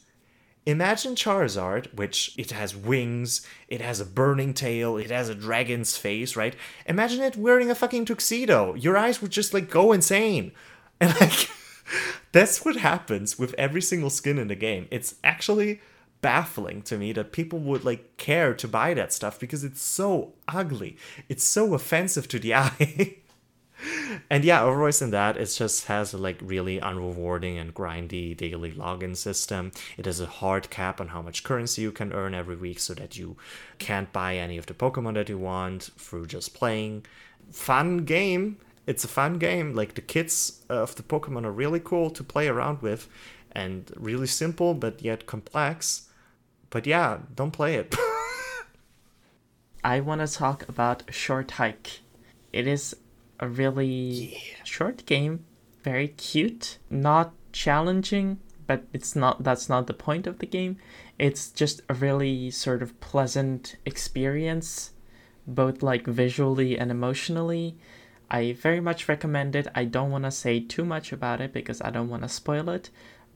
Imagine 0.66 1.14
Charizard, 1.14 1.92
which 1.94 2.34
it 2.36 2.50
has 2.50 2.76
wings, 2.76 3.46
it 3.68 3.80
has 3.80 3.98
a 3.98 4.04
burning 4.04 4.52
tail, 4.52 4.98
it 4.98 5.10
has 5.10 5.28
a 5.28 5.34
dragon's 5.34 5.96
face, 5.96 6.36
right? 6.36 6.54
Imagine 6.86 7.22
it 7.22 7.36
wearing 7.36 7.70
a 7.70 7.74
fucking 7.74 8.04
tuxedo. 8.04 8.74
Your 8.74 8.96
eyes 8.96 9.22
would 9.22 9.30
just 9.30 9.54
like 9.54 9.70
go 9.70 9.92
insane. 9.92 10.52
And 11.02 11.18
like 11.18 11.48
that's 12.32 12.62
what 12.62 12.76
happens 12.76 13.38
with 13.38 13.54
every 13.54 13.80
single 13.80 14.10
skin 14.10 14.38
in 14.38 14.48
the 14.48 14.54
game. 14.54 14.86
It's 14.90 15.14
actually 15.24 15.80
baffling 16.20 16.82
to 16.82 16.98
me 16.98 17.12
that 17.12 17.32
people 17.32 17.58
would 17.58 17.84
like 17.84 18.18
care 18.18 18.52
to 18.52 18.68
buy 18.68 18.92
that 18.92 19.12
stuff 19.12 19.40
because 19.40 19.64
it's 19.64 19.80
so 19.80 20.34
ugly. 20.46 20.98
It's 21.28 21.44
so 21.44 21.72
offensive 21.72 22.28
to 22.28 22.38
the 22.38 22.54
eye 22.54 23.16
and 24.30 24.44
yeah, 24.44 24.62
otherwise 24.62 24.98
than 24.98 25.10
that, 25.10 25.36
it 25.36 25.46
just 25.46 25.86
has 25.86 26.12
a 26.12 26.18
like 26.18 26.38
really 26.42 26.80
unrewarding 26.80 27.60
and 27.60 27.74
grindy 27.74 28.36
daily 28.36 28.72
login 28.72 29.16
system. 29.16 29.72
It 29.96 30.06
has 30.06 30.20
a 30.20 30.26
hard 30.26 30.70
cap 30.70 31.00
on 31.00 31.08
how 31.08 31.22
much 31.22 31.44
currency 31.44 31.82
you 31.82 31.92
can 31.92 32.12
earn 32.12 32.34
every 32.34 32.56
week 32.56 32.78
so 32.80 32.94
that 32.94 33.16
you 33.16 33.36
can't 33.78 34.12
buy 34.12 34.36
any 34.36 34.56
of 34.58 34.66
the 34.66 34.74
Pokemon 34.74 35.14
that 35.14 35.28
you 35.28 35.38
want 35.38 35.90
through 35.96 36.26
just 36.26 36.54
playing. 36.54 37.06
Fun 37.50 37.98
game. 38.04 38.58
It's 38.86 39.04
a 39.04 39.08
fun 39.08 39.38
game. 39.38 39.74
Like 39.74 39.94
the 39.94 40.00
kits 40.00 40.60
of 40.68 40.96
the 40.96 41.02
Pokemon 41.02 41.44
are 41.44 41.52
really 41.52 41.80
cool 41.80 42.10
to 42.10 42.24
play 42.24 42.48
around 42.48 42.82
with 42.82 43.08
and 43.52 43.90
really 43.96 44.26
simple 44.26 44.74
but 44.74 45.02
yet 45.02 45.26
complex. 45.26 46.08
But 46.70 46.86
yeah, 46.86 47.18
don't 47.34 47.50
play 47.50 47.74
it. 47.74 47.94
I 49.84 50.00
want 50.00 50.20
to 50.20 50.26
talk 50.26 50.68
about 50.68 51.02
Short 51.12 51.52
Hike. 51.52 52.00
It 52.52 52.66
is 52.66 52.94
a 53.40 53.48
really 53.48 53.86
yeah. 54.32 54.38
short 54.64 55.04
game, 55.06 55.44
very 55.82 56.08
cute, 56.08 56.78
not 56.88 57.32
challenging, 57.52 58.38
but 58.66 58.84
it's 58.92 59.16
not 59.16 59.42
that's 59.42 59.68
not 59.68 59.88
the 59.88 59.94
point 59.94 60.26
of 60.26 60.38
the 60.38 60.46
game. 60.46 60.76
It's 61.18 61.50
just 61.50 61.80
a 61.88 61.94
really 61.94 62.50
sort 62.50 62.82
of 62.82 62.98
pleasant 63.00 63.76
experience, 63.84 64.92
both 65.46 65.82
like 65.82 66.06
visually 66.06 66.78
and 66.78 66.90
emotionally. 66.90 67.76
I 68.30 68.52
very 68.52 68.80
much 68.80 69.08
recommend 69.08 69.56
it. 69.56 69.66
I 69.74 69.86
don't 69.86 70.12
want 70.12 70.24
to 70.24 70.30
say 70.30 70.60
too 70.60 70.84
much 70.84 71.12
about 71.12 71.40
it 71.40 71.52
because 71.52 71.82
I 71.82 71.90
don't 71.90 72.08
want 72.08 72.22
to 72.22 72.28
spoil 72.28 72.68
it, 72.70 72.90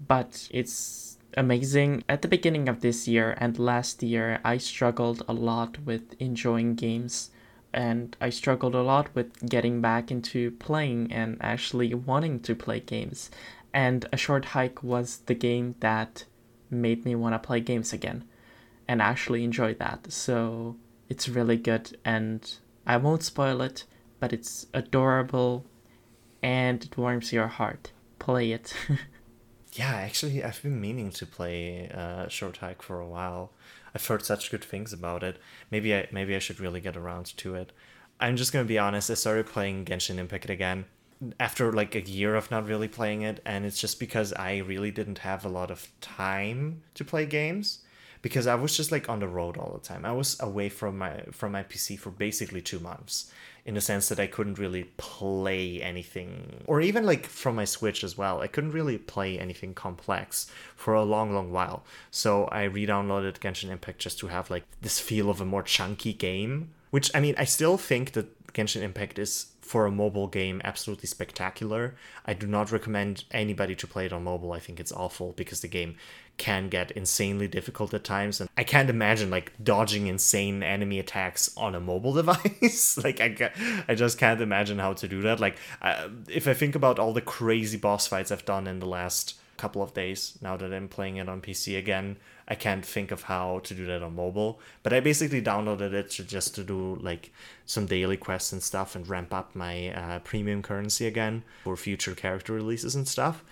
but 0.07 0.47
it's 0.53 1.19
amazing. 1.37 2.05
At 2.09 2.23
the 2.23 2.29
beginning 2.29 2.69
of 2.69 2.81
this 2.81 3.09
year 3.09 3.35
and 3.39 3.59
last 3.59 4.03
year, 4.03 4.39
I 4.45 4.59
struggled 4.59 5.25
a 5.27 5.33
lot 5.33 5.79
with 5.85 6.15
enjoying 6.21 6.77
games 6.77 7.31
and 7.75 8.17
I 8.21 8.31
struggled 8.31 8.75
a 8.75 8.83
lot 8.83 9.15
with 9.15 9.49
getting 9.49 9.81
back 9.81 10.11
into 10.11 10.53
playing 10.53 11.13
and 11.13 11.37
actually 11.41 11.93
wanting 11.93 12.41
to 12.41 12.55
play 12.55 12.81
games. 12.81 13.31
And 13.73 14.07
A 14.13 14.17
Short 14.17 14.47
Hike 14.47 14.83
was 14.83 15.19
the 15.27 15.35
game 15.35 15.75
that 15.81 16.25
made 16.71 17.05
me 17.05 17.15
want 17.17 17.35
to 17.35 17.47
play 17.47 17.61
games 17.61 17.93
again 17.93 18.25
and 18.87 19.03
actually 19.03 19.43
enjoy 19.43 19.75
that. 19.75 20.13
So 20.13 20.77
it's 21.09 21.29
really 21.29 21.57
good 21.57 21.99
and 22.05 22.41
I 22.87 22.97
won't 22.97 23.25
spoil 23.25 23.61
it, 23.61 23.85
but 24.21 24.33
it's 24.33 24.67
adorable 24.73 25.67
and 26.43 26.85
it 26.85 26.97
warms 26.97 27.33
your 27.33 27.49
heart. 27.49 27.91
Play 28.21 28.53
it. 28.53 28.73
yeah, 29.73 29.95
actually, 29.95 30.45
I've 30.45 30.63
been 30.63 30.81
meaning 30.81 31.11
to 31.11 31.27
play 31.27 31.91
uh, 31.93 32.29
Short 32.29 32.59
Hike 32.59 32.83
for 32.83 33.01
a 33.01 33.07
while. 33.07 33.51
I've 33.95 34.07
heard 34.07 34.25
such 34.25 34.51
good 34.51 34.65
things 34.65 34.93
about 34.93 35.23
it. 35.23 35.39
Maybe 35.71 35.95
I 35.95 36.09
maybe 36.11 36.35
I 36.35 36.41
should 36.41 36.61
really 36.61 36.81
get 36.81 36.97
around 36.97 37.37
to 37.39 37.55
it. 37.55 37.73
I'm 38.21 38.37
just 38.37 38.53
gonna 38.53 38.65
be 38.65 38.79
honest. 38.79 39.11
I 39.11 39.15
started 39.15 39.47
playing 39.47 39.85
Genshin 39.85 40.19
Impact 40.19 40.51
again 40.51 40.87
after 41.39 41.73
like 41.73 41.95
a 41.95 42.01
year 42.01 42.35
of 42.35 42.51
not 42.51 42.67
really 42.67 42.89
playing 42.89 43.23
it, 43.23 43.41
and 43.45 43.65
it's 43.65 43.81
just 43.81 44.01
because 44.01 44.33
I 44.33 44.59
really 44.59 44.91
didn't 44.91 45.19
have 45.19 45.45
a 45.45 45.49
lot 45.49 45.71
of 45.71 45.89
time 46.01 46.83
to 46.95 47.05
play 47.05 47.27
games. 47.27 47.84
Because 48.25 48.47
I 48.47 48.55
was 48.55 48.75
just 48.75 48.91
like 48.91 49.11
on 49.11 49.21
the 49.21 49.29
road 49.29 49.59
all 49.59 49.75
the 49.75 49.87
time. 49.87 50.07
I 50.07 50.13
was 50.13 50.41
away 50.41 50.71
from 50.71 50.97
my 50.97 51.25
from 51.31 51.53
my 51.53 51.63
PC 51.63 51.99
for 51.99 52.09
basically 52.09 52.63
2 52.63 52.79
months 52.79 53.31
in 53.67 53.75
the 53.75 53.83
sense 53.83 54.09
that 54.09 54.19
I 54.19 54.27
couldn't 54.27 54.59
really 54.59 54.85
play 54.97 55.83
anything 55.83 56.63
or 56.67 56.81
even 56.81 57.05
like 57.05 57.27
from 57.27 57.55
my 57.57 57.67
Switch 57.67 58.03
as 58.03 58.17
well. 58.17 58.41
I 58.41 58.47
couldn't 58.47 58.71
really 58.71 58.97
play 58.97 59.39
anything 59.39 59.75
complex 59.75 60.51
for 60.75 60.95
a 60.95 61.03
long 61.03 61.35
long 61.35 61.53
while. 61.53 61.85
So 62.11 62.47
I 62.47 62.63
re-downloaded 62.63 63.41
Genshin 63.41 63.69
Impact 63.71 63.99
just 63.99 64.19
to 64.21 64.29
have 64.29 64.49
like 64.51 64.65
this 64.81 64.99
feel 64.99 65.29
of 65.29 65.43
a 65.43 65.45
more 65.45 65.63
chunky 65.63 66.15
game, 66.15 66.71
which 66.91 67.11
I 67.15 67.21
mean, 67.21 67.35
I 67.37 67.45
still 67.45 67.77
think 67.77 68.13
that 68.13 68.29
Genshin 68.55 68.81
Impact 68.81 69.19
is 69.19 69.49
for 69.61 69.87
a 69.87 69.91
mobile 69.91 70.29
game 70.29 70.61
absolutely 70.65 71.09
spectacular. 71.09 71.95
I 72.25 72.33
do 72.35 72.47
not 72.47 72.71
recommend 72.71 73.25
anybody 73.31 73.75
to 73.77 73.87
play 73.87 74.07
it 74.07 74.13
on 74.13 74.25
mobile. 74.25 74.53
I 74.53 74.61
think 74.61 74.79
it's 74.79 74.93
awful 74.93 75.33
because 75.33 75.61
the 75.61 75.69
game 75.69 75.97
can 76.37 76.69
get 76.69 76.91
insanely 76.93 77.47
difficult 77.47 77.95
at 77.95 78.03
times 78.03 78.41
and 78.41 78.51
I 78.57 78.65
can't 78.65 78.91
imagine 78.91 79.31
like 79.31 79.53
dodging 79.63 80.09
insane 80.09 80.63
enemy 80.63 80.99
attacks 80.99 81.57
on 81.57 81.75
a 81.75 81.81
mobile 81.81 82.13
device. 82.23 82.99
like 83.03 83.21
I 83.21 83.51
I 83.89 83.95
just 83.95 84.19
can't 84.19 84.41
imagine 84.41 84.79
how 84.79 84.95
to 84.95 85.09
do 85.09 85.23
that. 85.23 85.41
Like 85.41 85.57
if 86.29 86.49
I 86.49 86.55
think 86.55 86.75
about 86.75 86.99
all 86.99 87.13
the 87.13 87.21
crazy 87.21 87.77
boss 87.77 88.07
fights 88.07 88.33
I've 88.33 88.45
done 88.45 88.67
in 88.67 88.81
the 88.81 88.87
last 88.87 89.37
couple 89.57 89.83
of 89.83 89.95
days 89.95 90.37
now 90.43 90.57
that 90.57 90.73
I'm 90.73 90.89
playing 90.89 91.17
it 91.17 91.29
on 91.29 91.41
PC 91.41 91.79
again, 91.79 92.17
I 92.49 92.57
can't 92.57 92.85
think 92.85 93.11
of 93.13 93.23
how 93.23 93.61
to 93.61 93.75
do 93.75 93.87
that 93.87 94.03
on 94.03 94.17
mobile. 94.17 94.61
But 94.83 94.93
I 94.93 95.01
basically 95.01 95.41
downloaded 95.41 95.93
it 95.93 96.11
to 96.13 96.25
just 96.25 96.55
to 96.57 96.65
do 96.65 96.97
like 96.97 97.33
some 97.65 97.87
daily 97.87 98.17
quests 98.17 98.53
and 98.53 98.63
stuff 98.63 98.97
and 98.97 99.09
ramp 99.09 99.33
up 99.33 99.55
my 99.55 99.91
uh, 99.91 100.19
premium 100.21 100.63
currency 100.63 101.07
again 101.07 101.45
for 101.63 101.77
future 101.77 102.15
character 102.15 102.53
releases 102.53 102.95
and 102.95 103.07
stuff. 103.07 103.45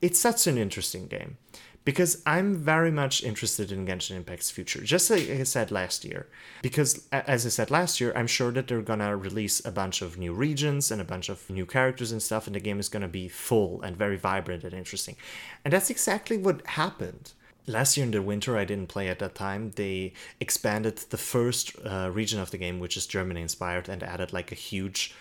It's 0.00 0.18
such 0.18 0.48
an 0.48 0.58
interesting 0.58 1.06
game 1.06 1.36
because 1.84 2.22
I'm 2.26 2.54
very 2.54 2.90
much 2.90 3.22
interested 3.22 3.72
in 3.72 3.86
Genshin 3.86 4.16
Impact's 4.16 4.50
future, 4.50 4.82
just 4.82 5.10
like 5.10 5.28
I 5.28 5.42
said 5.42 5.70
last 5.70 6.04
year. 6.04 6.28
Because, 6.62 7.08
as 7.10 7.44
I 7.44 7.48
said 7.48 7.70
last 7.70 8.00
year, 8.00 8.12
I'm 8.14 8.26
sure 8.26 8.52
that 8.52 8.68
they're 8.68 8.82
gonna 8.82 9.16
release 9.16 9.64
a 9.64 9.72
bunch 9.72 10.00
of 10.00 10.16
new 10.16 10.32
regions 10.32 10.90
and 10.90 11.00
a 11.00 11.04
bunch 11.04 11.28
of 11.28 11.48
new 11.50 11.66
characters 11.66 12.12
and 12.12 12.22
stuff, 12.22 12.46
and 12.46 12.54
the 12.54 12.60
game 12.60 12.78
is 12.78 12.88
gonna 12.88 13.08
be 13.08 13.28
full 13.28 13.82
and 13.82 13.96
very 13.96 14.16
vibrant 14.16 14.64
and 14.64 14.74
interesting. 14.74 15.16
And 15.64 15.72
that's 15.72 15.90
exactly 15.90 16.38
what 16.38 16.66
happened 16.66 17.32
last 17.66 17.96
year 17.96 18.04
in 18.04 18.10
the 18.10 18.20
winter 18.20 18.58
i 18.58 18.64
didn't 18.64 18.88
play 18.88 19.08
at 19.08 19.20
that 19.20 19.36
time 19.36 19.70
they 19.76 20.12
expanded 20.40 20.96
the 21.10 21.16
first 21.16 21.76
uh, 21.86 22.10
region 22.12 22.40
of 22.40 22.50
the 22.50 22.58
game 22.58 22.80
which 22.80 22.96
is 22.96 23.06
germany 23.06 23.40
inspired 23.40 23.88
and 23.88 24.02
added 24.02 24.32
like 24.32 24.50
a 24.50 24.56
huge 24.56 25.14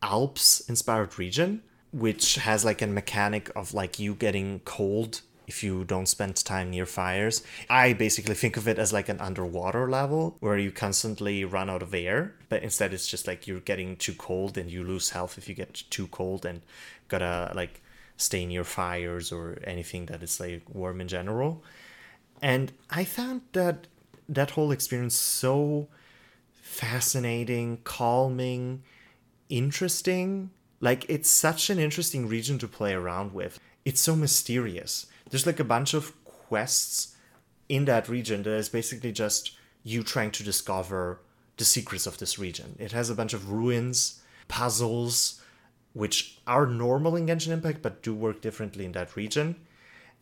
alps 0.00 0.60
inspired 0.68 1.18
region 1.18 1.60
which 1.92 2.36
has 2.36 2.64
like 2.64 2.80
a 2.80 2.86
mechanic 2.86 3.50
of 3.56 3.74
like 3.74 3.98
you 3.98 4.14
getting 4.14 4.60
cold 4.60 5.22
if 5.46 5.62
you 5.62 5.84
don't 5.84 6.06
spend 6.06 6.36
time 6.36 6.70
near 6.70 6.86
fires. 6.86 7.42
I 7.68 7.92
basically 7.92 8.34
think 8.34 8.56
of 8.56 8.68
it 8.68 8.78
as 8.78 8.92
like 8.92 9.08
an 9.08 9.20
underwater 9.20 9.90
level 9.90 10.36
where 10.40 10.58
you 10.58 10.70
constantly 10.70 11.44
run 11.44 11.68
out 11.68 11.82
of 11.82 11.94
air, 11.94 12.34
but 12.48 12.62
instead 12.62 12.92
it's 12.92 13.06
just 13.06 13.26
like 13.26 13.46
you're 13.46 13.60
getting 13.60 13.96
too 13.96 14.14
cold 14.14 14.56
and 14.56 14.70
you 14.70 14.84
lose 14.84 15.10
health 15.10 15.38
if 15.38 15.48
you 15.48 15.54
get 15.54 15.82
too 15.90 16.06
cold 16.08 16.46
and 16.46 16.62
gotta 17.08 17.52
like 17.54 17.80
stay 18.16 18.46
near 18.46 18.64
fires 18.64 19.32
or 19.32 19.58
anything 19.64 20.06
that 20.06 20.22
is 20.22 20.38
like 20.38 20.62
warm 20.72 21.00
in 21.00 21.08
general. 21.08 21.62
And 22.40 22.72
I 22.90 23.04
found 23.04 23.42
that 23.52 23.86
that 24.28 24.50
whole 24.50 24.72
experience 24.72 25.14
so 25.14 25.88
fascinating, 26.52 27.78
calming, 27.84 28.82
interesting. 29.48 30.50
Like 30.80 31.04
it's 31.08 31.30
such 31.30 31.70
an 31.70 31.78
interesting 31.78 32.28
region 32.28 32.58
to 32.58 32.68
play 32.68 32.94
around 32.94 33.34
with. 33.34 33.60
It's 33.84 34.00
so 34.00 34.16
mysterious. 34.16 35.06
There's 35.32 35.46
like 35.46 35.60
a 35.60 35.64
bunch 35.64 35.94
of 35.94 36.12
quests 36.24 37.16
in 37.66 37.86
that 37.86 38.06
region 38.06 38.42
that 38.42 38.50
is 38.50 38.68
basically 38.68 39.12
just 39.12 39.52
you 39.82 40.02
trying 40.02 40.30
to 40.32 40.42
discover 40.44 41.20
the 41.56 41.64
secrets 41.64 42.06
of 42.06 42.18
this 42.18 42.38
region. 42.38 42.76
It 42.78 42.92
has 42.92 43.08
a 43.08 43.14
bunch 43.14 43.32
of 43.32 43.50
ruins, 43.50 44.20
puzzles, 44.48 45.40
which 45.94 46.38
are 46.46 46.66
normal 46.66 47.16
in 47.16 47.26
Genshin 47.26 47.50
Impact 47.50 47.80
but 47.80 48.02
do 48.02 48.14
work 48.14 48.42
differently 48.42 48.84
in 48.84 48.92
that 48.92 49.16
region. 49.16 49.56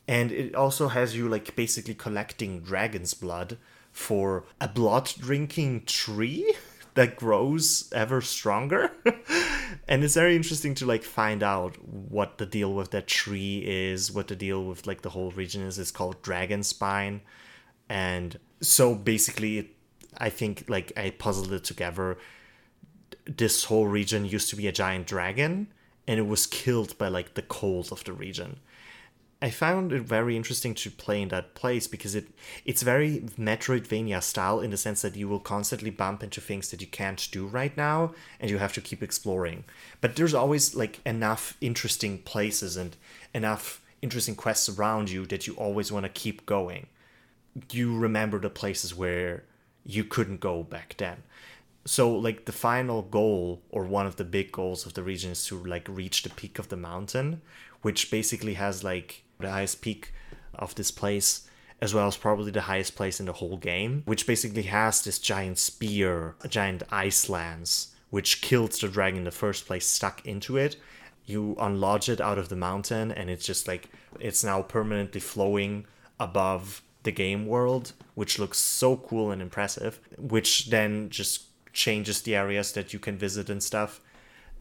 And 0.07 0.31
it 0.31 0.55
also 0.55 0.87
has 0.87 1.17
you 1.17 1.29
like 1.29 1.57
basically 1.57 1.95
collecting 1.95 2.61
dragon's 2.61 3.13
blood 3.13 3.59
for 3.91 4.45
a 4.61 4.69
blood 4.69 5.13
drinking 5.19 5.87
tree 5.87 6.55
that 7.01 7.17
grows 7.17 7.91
ever 7.95 8.21
stronger. 8.21 8.91
and 9.89 10.05
it's 10.05 10.13
very 10.13 10.37
interesting 10.37 10.75
to 10.75 10.85
like 10.85 11.03
find 11.03 11.43
out 11.43 11.83
what 11.83 12.37
the 12.37 12.45
deal 12.45 12.75
with 12.75 12.91
that 12.91 13.07
tree 13.07 13.65
is, 13.67 14.13
what 14.13 14.29
the 14.29 14.37
deal 14.37 14.63
with 14.63 14.87
like 14.87 15.01
the 15.01 15.09
whole 15.09 15.31
region 15.31 15.63
is. 15.63 15.79
It's 15.79 15.91
called 15.91 16.21
Dragon 16.21 16.63
Spine. 16.63 17.23
And 17.89 18.39
so 18.61 18.95
basically 18.95 19.71
I 20.19 20.29
think 20.29 20.65
like 20.69 20.93
I 20.95 21.09
puzzled 21.09 21.55
it 21.55 21.65
together 21.65 22.19
this 23.25 23.65
whole 23.65 23.87
region 23.87 24.27
used 24.27 24.51
to 24.51 24.57
be 24.57 24.67
a 24.67 24.73
giant 24.73 25.07
dragon 25.07 25.69
and 26.07 26.21
it 26.21 26.27
was 26.27 26.47
killed 26.47 26.99
by 26.99 27.09
like 27.09 27.33
the 27.33 27.43
cold 27.43 27.93
of 27.93 28.05
the 28.05 28.13
region. 28.13 28.61
I 29.43 29.49
found 29.49 29.91
it 29.93 30.03
very 30.03 30.36
interesting 30.36 30.74
to 30.74 30.91
play 30.91 31.22
in 31.22 31.28
that 31.28 31.55
place 31.55 31.86
because 31.86 32.14
it 32.14 32.28
it's 32.66 32.82
very 32.82 33.20
Metroidvania 33.38 34.22
style 34.22 34.61
in 34.61 34.70
the 34.70 34.76
sense 34.76 35.01
that 35.01 35.16
you 35.16 35.28
will 35.28 35.41
constantly 35.41 35.88
bump 35.88 36.22
into 36.22 36.43
things 36.43 36.70
that 36.70 36.82
you 36.82 36.86
can't 36.86 37.26
do 37.32 37.47
right 37.47 37.74
now 37.74 38.14
and 38.38 38.51
you 38.51 38.59
have 38.59 38.74
to 38.74 38.82
keep 38.82 39.03
exploring. 39.03 39.64
But 40.03 40.16
there's 40.16 40.34
always 40.34 40.74
like 40.74 41.01
enough 41.07 41.57
interesting 41.62 42.18
places 42.18 42.76
and 42.76 42.97
enough 43.32 43.80
interesting 44.03 44.34
quests 44.34 44.68
around 44.68 45.09
you 45.11 45.24
that 45.26 45.47
you 45.47 45.55
always 45.55 45.91
want 45.91 46.05
to 46.05 46.11
keep 46.11 46.45
going. 46.45 46.88
You 47.72 47.97
remember 47.97 48.41
the 48.41 48.51
places 48.51 48.95
where 48.95 49.45
you 49.86 50.05
couldn't 50.05 50.41
go 50.41 50.62
back 50.62 50.95
then 50.99 51.22
so 51.86 52.14
like 52.14 52.45
the 52.45 52.53
final 52.53 53.01
goal 53.03 53.62
or 53.70 53.84
one 53.84 54.07
of 54.07 54.16
the 54.16 54.24
big 54.24 54.53
goals 54.53 54.84
of 54.84 54.93
the 54.93 55.03
region 55.03 55.30
is 55.30 55.47
to 55.47 55.57
like 55.64 55.88
reach 55.88 56.22
the 56.22 56.30
peak 56.30 56.59
of 56.59 56.68
the 56.68 56.76
mountain 56.76 57.41
which 57.80 58.11
basically 58.11 58.55
has 58.55 58.84
like 58.84 59.24
the 59.41 59.51
highest 59.51 59.80
peak 59.80 60.12
of 60.55 60.74
this 60.74 60.91
place 60.91 61.49
as 61.82 61.95
well 61.95 62.07
as 62.07 62.16
probably 62.16 62.51
the 62.51 62.62
highest 62.62 62.95
place 62.95 63.20
in 63.20 63.26
the 63.26 63.32
whole 63.34 63.57
game 63.57 64.03
which 64.07 64.26
basically 64.26 64.62
has 64.62 65.03
this 65.03 65.18
giant 65.18 65.59
spear 65.59 66.34
a 66.43 66.49
giant 66.49 66.82
ice 66.91 67.28
lance 67.28 67.95
which 68.11 68.41
killed 68.41 68.72
the 68.72 68.88
dragon 68.88 69.18
in 69.18 69.24
the 69.24 69.30
first 69.30 69.66
place 69.66 69.86
stuck 69.86 70.24
into 70.26 70.57
it 70.57 70.76
you 71.24 71.57
unlodge 71.61 72.09
it 72.09 72.20
out 72.20 72.38
of 72.38 72.49
the 72.49 72.57
mountain 72.57 73.12
and 73.12 73.30
it's 73.30 73.47
just 73.47 73.68
like 73.68 73.88
it's 74.18 74.45
now 74.45 74.62
permanently 74.62 75.20
flowing 75.20 75.86
above 76.18 76.82
the 77.03 77.12
game 77.12 77.47
world 77.47 77.93
which 78.14 78.38
looks 78.38 78.59
so 78.59 78.97
cool 78.97 79.30
and 79.30 79.41
impressive 79.41 80.01
which 80.18 80.66
then 80.66 81.09
just 81.09 81.45
changes 81.72 82.22
the 82.22 82.34
areas 82.34 82.72
that 82.72 82.93
you 82.93 82.99
can 82.99 83.16
visit 83.16 83.49
and 83.51 83.62
stuff. 83.62 84.01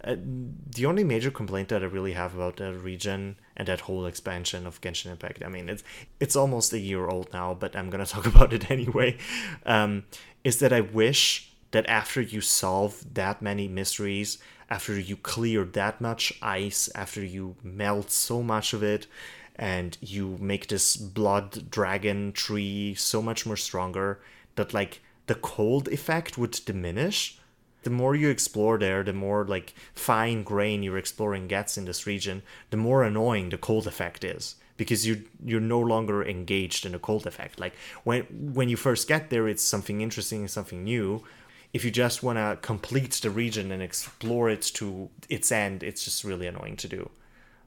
Uh, 0.04 0.16
the 0.18 0.86
only 0.86 1.04
major 1.04 1.30
complaint 1.30 1.70
that 1.70 1.82
I 1.84 1.86
really 1.86 2.14
have 2.14 2.34
about 2.34 2.58
that 2.58 2.74
region 2.74 3.36
and 3.58 3.68
that 3.68 3.82
whole 3.82 4.06
expansion 4.06 4.66
of 4.66 4.80
Genshin 4.82 5.12
Impact, 5.12 5.43
I 5.43 5.50
mean, 5.50 5.68
it's 5.70 5.84
it's 6.20 6.36
almost 6.36 6.72
a 6.74 6.80
year 6.80 7.08
old 7.08 7.34
now, 7.34 7.54
but 7.54 7.76
I'm 7.76 7.89
gonna 7.89 8.06
talk 8.16 8.26
about 8.26 8.54
it 8.54 8.72
anyway. 8.72 9.18
Um, 9.66 10.06
is 10.43 10.60
that 10.60 10.72
I 10.72 10.82
wish 10.82 11.52
that 11.72 11.88
after 11.88 12.22
you 12.22 12.41
solve 12.41 13.14
that 13.14 13.41
many 13.41 13.68
mysteries, 13.68 14.39
after 14.70 15.00
you 15.00 15.18
clear 15.18 15.64
that 15.66 16.00
much 16.00 16.34
ice, 16.41 16.89
after 16.95 17.24
you 17.24 17.56
melt 17.64 18.12
so 18.12 18.41
much 18.41 18.74
of 18.74 18.82
it, 18.84 19.08
and 19.56 19.97
you 20.02 20.38
make 20.39 20.68
this 20.68 20.95
blood 20.95 21.70
dragon 21.70 22.32
tree 22.32 22.95
so 22.95 23.22
much 23.22 23.45
more 23.45 23.58
stronger, 23.58 24.20
that 24.56 24.74
like 24.74 25.02
the 25.28 25.36
cold 25.36 25.88
effect 25.89 26.38
would 26.38 26.60
diminish. 26.66 27.39
The 27.84 27.89
more 27.89 28.15
you 28.15 28.30
explore 28.30 28.77
there, 28.77 29.03
the 29.03 29.13
more 29.13 29.45
like 29.45 29.73
fine 29.93 30.43
grain 30.43 30.84
your 30.84 30.97
exploring 30.97 31.47
gets 31.47 31.77
in 31.77 31.86
this 31.86 32.05
region, 32.05 32.43
the 32.71 32.77
more 32.77 33.03
annoying 33.03 33.49
the 33.49 33.57
cold 33.57 33.88
effect 33.88 34.23
is 34.23 34.55
because 34.80 35.05
you 35.05 35.23
you're 35.45 35.59
no 35.59 35.80
longer 35.80 36.23
engaged 36.23 36.86
in 36.86 36.93
the 36.93 36.99
cold 36.99 37.27
effect. 37.27 37.59
Like 37.59 37.75
when 38.03 38.23
when 38.53 38.69
you 38.69 38.77
first 38.77 39.07
get 39.07 39.30
there, 39.30 39.47
it's 39.47 39.63
something 39.63 40.01
interesting, 40.01 40.39
and 40.39 40.49
something 40.49 40.84
new. 40.84 41.23
If 41.71 41.86
you 41.86 41.91
just 41.91 42.23
want 42.23 42.38
to 42.39 42.57
complete 42.61 43.13
the 43.21 43.30
region 43.30 43.71
and 43.71 43.84
explore 43.84 44.49
it 44.49 44.63
to 44.80 45.09
its 45.30 45.51
end, 45.51 45.84
it's 45.84 46.03
just 46.03 46.23
really 46.23 46.47
annoying 46.47 46.77
to 46.77 46.88
do. 46.88 47.11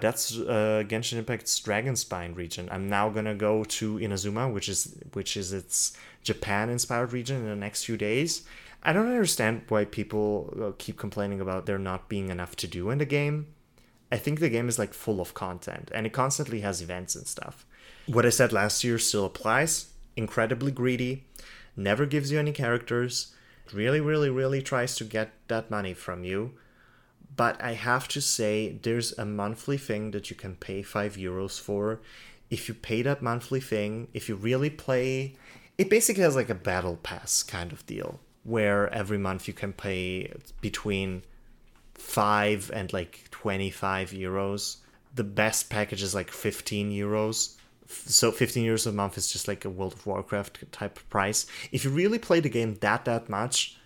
That's 0.01 0.37
uh, 0.37 0.83
Genshin 0.89 1.19
Impact's 1.19 1.61
Dragonspine 1.61 2.35
region. 2.35 2.69
I'm 2.73 2.89
now 2.89 3.09
gonna 3.11 3.37
go 3.37 3.63
to 3.63 3.99
Inazuma, 3.99 4.53
which 4.53 4.69
is 4.69 4.97
which 5.13 5.37
is 5.37 5.53
its 5.53 5.97
Japan 6.25 6.71
inspired 6.71 7.13
region 7.13 7.37
in 7.37 7.49
the 7.49 7.57
next 7.57 7.85
few 7.85 7.97
days. 7.97 8.43
I 8.83 8.93
don't 8.93 9.09
understand 9.09 9.63
why 9.69 9.85
people 9.85 10.53
uh, 10.61 10.73
keep 10.77 10.99
complaining 10.99 11.41
about 11.41 11.67
there 11.67 11.79
not 11.79 12.09
being 12.09 12.31
enough 12.31 12.57
to 12.57 12.67
do 12.67 12.91
in 12.91 12.99
the 12.99 13.05
game. 13.05 13.55
I 14.11 14.17
think 14.17 14.41
the 14.41 14.49
game 14.49 14.69
is 14.69 14.79
like 14.79 14.93
full 14.93 15.21
of 15.21 15.35
content 15.35 15.91
and 15.95 16.07
it 16.07 16.13
constantly 16.13 16.61
has 16.61 16.83
events 16.83 17.15
and 17.15 17.27
stuff. 17.27 17.65
What 18.07 18.27
I 18.27 18.31
said 18.31 18.53
last 18.53 18.83
year 18.83 18.99
still 18.99 19.25
applies. 19.25 19.91
Incredibly 20.17 20.73
greedy, 20.73 21.25
never 21.77 22.05
gives 22.05 22.31
you 22.31 22.39
any 22.39 22.53
characters, 22.53 23.35
really, 23.73 24.01
really, 24.01 24.29
really 24.29 24.61
tries 24.61 24.95
to 24.97 25.05
get 25.05 25.33
that 25.49 25.71
money 25.71 25.95
from 25.95 26.25
you. 26.25 26.53
But 27.35 27.63
I 27.63 27.73
have 27.73 28.09
to 28.09 28.21
say, 28.21 28.79
there's 28.83 29.17
a 29.17 29.25
monthly 29.25 29.79
thing 29.79 30.11
that 30.11 30.29
you 30.29 30.37
can 30.37 30.57
pay 30.57 30.83
5 30.83 31.17
euros 31.17 31.59
for 31.59 32.01
if 32.51 32.69
you 32.69 32.75
pay 32.75 33.01
that 33.01 33.23
monthly 33.23 33.61
thing, 33.61 34.09
if 34.13 34.29
you 34.29 34.35
really 34.35 34.69
play, 34.69 35.35
it 35.79 35.89
basically 35.89 36.23
has 36.23 36.37
like 36.37 36.51
a 36.51 36.55
battle 36.55 36.99
pass 37.03 37.43
kind 37.43 37.73
of 37.73 37.87
deal 37.87 38.21
where 38.45 38.93
every 38.93 39.19
month 39.19 39.47
you 39.47 39.55
can 39.55 39.73
pay 39.73 40.33
between 40.61 41.23
5 41.95 42.71
and 42.75 42.93
like 42.93 43.29
25 43.31 44.11
euros. 44.11 44.77
The 45.15 45.25
best 45.25 45.71
package 45.71 46.03
is 46.03 46.15
like 46.15 46.31
15 46.31 46.91
euros. 46.91 47.57
So 47.87 48.33
15 48.33 48.67
euros 48.67 48.87
a 48.87 48.93
month 48.93 49.19
is 49.19 49.31
just 49.31 49.47
like 49.47 49.65
a 49.65 49.71
World 49.71 49.93
of 49.93 50.07
Warcraft 50.07 50.73
type 50.73 50.99
price. 51.11 51.47
If 51.71 51.85
you 51.85 51.91
really 51.91 52.19
play 52.19 52.41
the 52.41 52.49
game 52.49 52.77
that 52.81 53.05
that 53.05 53.29
much, 53.29 53.77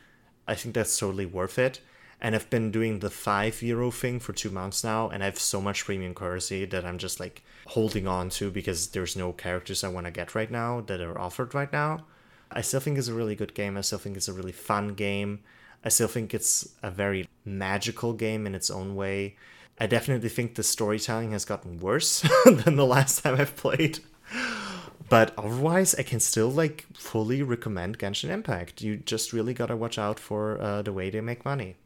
I 0.47 0.55
think 0.55 0.75
that's 0.75 0.99
totally 0.99 1.27
worth 1.27 1.59
it. 1.59 1.81
And 2.21 2.35
I've 2.35 2.49
been 2.49 2.71
doing 2.71 3.01
the 3.01 3.11
5 3.11 3.63
euro 3.63 3.91
thing 3.91 4.21
for 4.21 4.33
2 4.33 4.49
months 4.49 4.83
now 4.83 5.11
and 5.11 5.23
I 5.23 5.27
have 5.27 5.39
so 5.39 5.61
much 5.61 5.85
premium 5.85 6.15
currency 6.15 6.65
that 6.65 6.87
I'm 6.87 6.97
just 6.97 7.21
like 7.21 7.43
holding 7.67 8.07
on 8.07 8.31
to 8.31 8.51
because 8.51 8.89
there's 8.89 9.17
no 9.17 9.33
characters 9.33 9.85
I 9.85 9.89
want 9.89 10.07
to 10.07 10.13
get 10.13 10.35
right 10.35 10.51
now 10.51 10.81
that 10.83 11.03
are 11.03 11.19
offered 11.19 11.55
right 11.55 11.73
now. 11.73 12.07
I 12.51 12.61
still 12.61 12.81
think 12.81 12.99
it's 12.99 13.09
a 13.09 13.15
really 13.15 13.35
good 13.35 13.55
game. 13.55 13.77
I 13.77 13.81
still 13.81 13.99
think 13.99 14.17
it's 14.17 14.29
a 14.29 14.33
really 14.33 14.53
fun 14.53 14.95
game. 14.95 15.41
I 15.85 15.89
still 15.89 16.09
think 16.09 16.35
it's 16.35 16.69
a 16.83 16.91
very 16.91 17.29
magical 17.45 18.13
game 18.13 18.47
in 18.47 18.55
its 18.55 18.71
own 18.71 18.97
way. 18.97 19.37
I 19.79 19.87
definitely 19.87 20.31
think 20.31 20.55
the 20.55 20.63
storytelling 20.63 21.33
has 21.33 21.45
gotten 21.45 21.79
worse 21.79 22.27
than 22.45 22.77
the 22.77 22.87
last 22.87 23.23
time 23.23 23.39
I've 23.39 23.57
played. 23.57 24.01
But 25.09 25.35
otherwise, 25.39 25.95
I 25.95 26.03
can 26.03 26.19
still 26.19 26.51
like 26.51 26.87
fully 26.95 27.43
recommend 27.43 27.99
Genshin 27.99 28.31
Impact. 28.31 28.83
You 28.83 28.97
just 28.97 29.33
really 29.33 29.55
gotta 29.55 29.77
watch 29.77 29.99
out 29.99 30.19
for 30.19 30.61
uh, 30.61 30.83
the 30.83 30.93
way 30.93 31.11
they 31.11 31.21
make 31.21 31.45
money. 31.45 31.77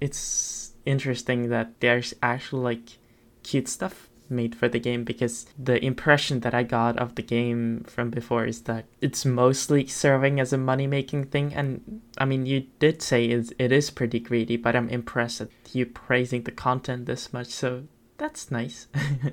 It's 0.00 0.72
interesting 0.84 1.48
that 1.48 1.80
there's 1.80 2.14
actually 2.22 2.62
like 2.62 2.98
cute 3.42 3.68
stuff 3.68 4.08
made 4.32 4.54
for 4.54 4.68
the 4.68 4.80
game 4.80 5.04
because 5.04 5.46
the 5.58 5.82
impression 5.84 6.40
that 6.40 6.54
I 6.54 6.62
got 6.62 6.98
of 6.98 7.14
the 7.14 7.22
game 7.22 7.84
from 7.86 8.10
before 8.10 8.44
is 8.44 8.62
that 8.62 8.86
it's 9.00 9.24
mostly 9.24 9.86
serving 9.86 10.40
as 10.40 10.52
a 10.52 10.58
money 10.58 10.86
making 10.86 11.26
thing. 11.26 11.54
And 11.54 12.00
I 12.18 12.24
mean, 12.24 12.46
you 12.46 12.66
did 12.78 13.02
say 13.02 13.26
it's, 13.26 13.52
it 13.58 13.70
is 13.70 13.90
pretty 13.90 14.18
greedy, 14.18 14.56
but 14.56 14.74
I'm 14.74 14.88
impressed 14.88 15.40
at 15.40 15.50
you 15.72 15.86
praising 15.86 16.42
the 16.42 16.50
content 16.50 17.06
this 17.06 17.32
much. 17.32 17.48
So 17.48 17.84
that's 18.18 18.50
nice. 18.50 18.88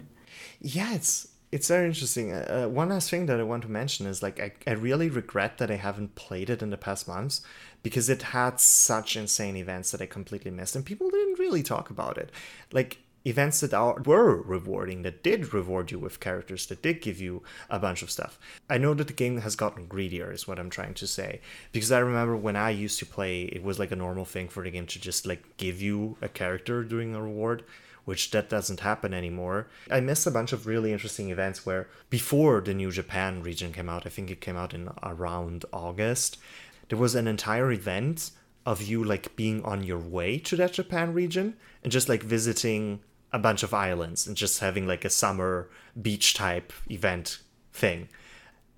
yeah, 0.59 0.93
it's 0.93 1.29
it's 1.51 1.67
very 1.67 1.87
interesting. 1.87 2.31
Uh, 2.31 2.65
uh, 2.65 2.69
one 2.69 2.89
last 2.89 3.09
thing 3.09 3.25
that 3.25 3.39
I 3.39 3.43
want 3.43 3.63
to 3.63 3.71
mention 3.71 4.05
is 4.05 4.21
like 4.21 4.39
I, 4.39 4.51
I 4.67 4.73
really 4.73 5.09
regret 5.09 5.57
that 5.57 5.71
I 5.71 5.77
haven't 5.77 6.15
played 6.15 6.49
it 6.49 6.61
in 6.61 6.69
the 6.69 6.77
past 6.77 7.07
months 7.07 7.41
because 7.81 8.09
it 8.09 8.21
had 8.21 8.59
such 8.59 9.15
insane 9.15 9.55
events 9.55 9.91
that 9.91 10.01
I 10.01 10.05
completely 10.05 10.51
missed 10.51 10.75
and 10.75 10.85
people 10.85 11.09
didn't 11.09 11.39
really 11.39 11.63
talk 11.63 11.89
about 11.89 12.17
it. 12.17 12.31
Like 12.71 12.99
events 13.25 13.59
that 13.59 13.73
are 13.73 14.01
were 14.05 14.41
rewarding 14.41 15.01
that 15.01 15.23
did 15.23 15.53
reward 15.53 15.91
you 15.91 15.99
with 15.99 16.19
characters 16.19 16.65
that 16.67 16.81
did 16.81 17.01
give 17.01 17.19
you 17.19 17.43
a 17.69 17.77
bunch 17.77 18.01
of 18.01 18.09
stuff 18.09 18.39
i 18.69 18.77
know 18.77 18.93
that 18.93 19.07
the 19.07 19.13
game 19.13 19.41
has 19.41 19.55
gotten 19.55 19.85
greedier 19.85 20.31
is 20.31 20.47
what 20.47 20.57
i'm 20.57 20.69
trying 20.69 20.93
to 20.93 21.05
say 21.05 21.41
because 21.71 21.91
i 21.91 21.99
remember 21.99 22.35
when 22.35 22.55
i 22.55 22.69
used 22.69 22.97
to 22.99 23.05
play 23.05 23.43
it 23.43 23.63
was 23.63 23.77
like 23.77 23.91
a 23.91 23.95
normal 23.95 24.25
thing 24.25 24.47
for 24.47 24.63
the 24.63 24.71
game 24.71 24.85
to 24.85 24.99
just 24.99 25.25
like 25.25 25.57
give 25.57 25.81
you 25.81 26.17
a 26.21 26.29
character 26.29 26.83
during 26.83 27.13
a 27.13 27.21
reward 27.21 27.63
which 28.05 28.31
that 28.31 28.49
doesn't 28.49 28.79
happen 28.79 29.13
anymore. 29.13 29.67
I 29.91 29.99
missed 29.99 30.25
a 30.25 30.31
bunch 30.31 30.51
of 30.51 30.65
really 30.65 30.91
interesting 30.91 31.29
events 31.29 31.63
where 31.63 31.87
before 32.09 32.59
the 32.59 32.73
new 32.73 32.91
Japan 32.91 33.43
region 33.43 33.71
came 33.71 33.87
out, 33.87 34.07
I 34.07 34.09
think 34.09 34.31
it 34.31 34.41
came 34.41 34.57
out 34.57 34.73
in 34.73 34.89
around 35.03 35.63
August, 35.71 36.39
there 36.87 36.97
was 36.97 37.13
an 37.13 37.27
entire 37.27 37.71
event 37.71 38.31
of 38.65 38.81
you 38.81 39.03
like 39.03 39.35
being 39.35 39.63
on 39.63 39.83
your 39.83 39.99
way 39.99 40.39
to 40.39 40.55
that 40.55 40.73
Japan 40.73 41.13
region 41.13 41.55
and 41.83 41.91
just 41.91 42.09
like 42.09 42.23
visiting 42.23 42.99
a 43.31 43.39
bunch 43.39 43.63
of 43.63 43.73
islands 43.73 44.27
and 44.27 44.35
just 44.35 44.59
having 44.59 44.87
like 44.87 45.05
a 45.05 45.09
summer 45.09 45.69
beach 45.99 46.33
type 46.33 46.73
event 46.89 47.39
thing. 47.73 48.09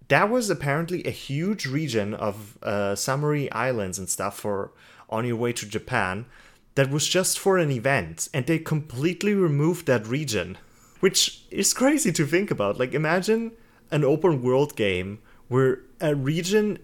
That 0.07 0.29
was 0.29 0.49
apparently 0.49 1.05
a 1.05 1.11
huge 1.11 1.65
region 1.65 2.13
of 2.13 2.57
uh, 2.61 2.95
summery 2.95 3.51
islands 3.51 3.97
and 3.97 4.09
stuff 4.09 4.37
for 4.37 4.71
on 5.09 5.25
your 5.25 5.37
way 5.37 5.53
to 5.53 5.65
Japan 5.65 6.25
that 6.75 6.89
was 6.89 7.07
just 7.07 7.37
for 7.37 7.57
an 7.57 7.71
event 7.71 8.29
and 8.33 8.45
they 8.45 8.59
completely 8.59 9.33
removed 9.33 9.85
that 9.85 10.07
region 10.07 10.57
which 10.99 11.43
is 11.49 11.73
crazy 11.73 12.11
to 12.11 12.25
think 12.25 12.51
about 12.51 12.79
like 12.79 12.93
imagine 12.93 13.51
an 13.91 14.03
open 14.03 14.41
world 14.41 14.75
game 14.75 15.19
where 15.47 15.79
a 15.99 16.15
region 16.15 16.77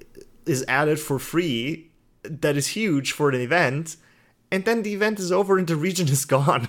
is 0.45 0.65
added 0.67 0.99
for 0.99 1.19
free 1.19 1.89
that 2.23 2.57
is 2.57 2.67
huge 2.67 3.11
for 3.11 3.29
an 3.29 3.39
event 3.39 3.95
and 4.51 4.65
then 4.65 4.83
the 4.83 4.93
event 4.93 5.19
is 5.19 5.31
over 5.31 5.57
and 5.57 5.67
the 5.67 5.75
region 5.75 6.07
is 6.09 6.25
gone 6.37 6.67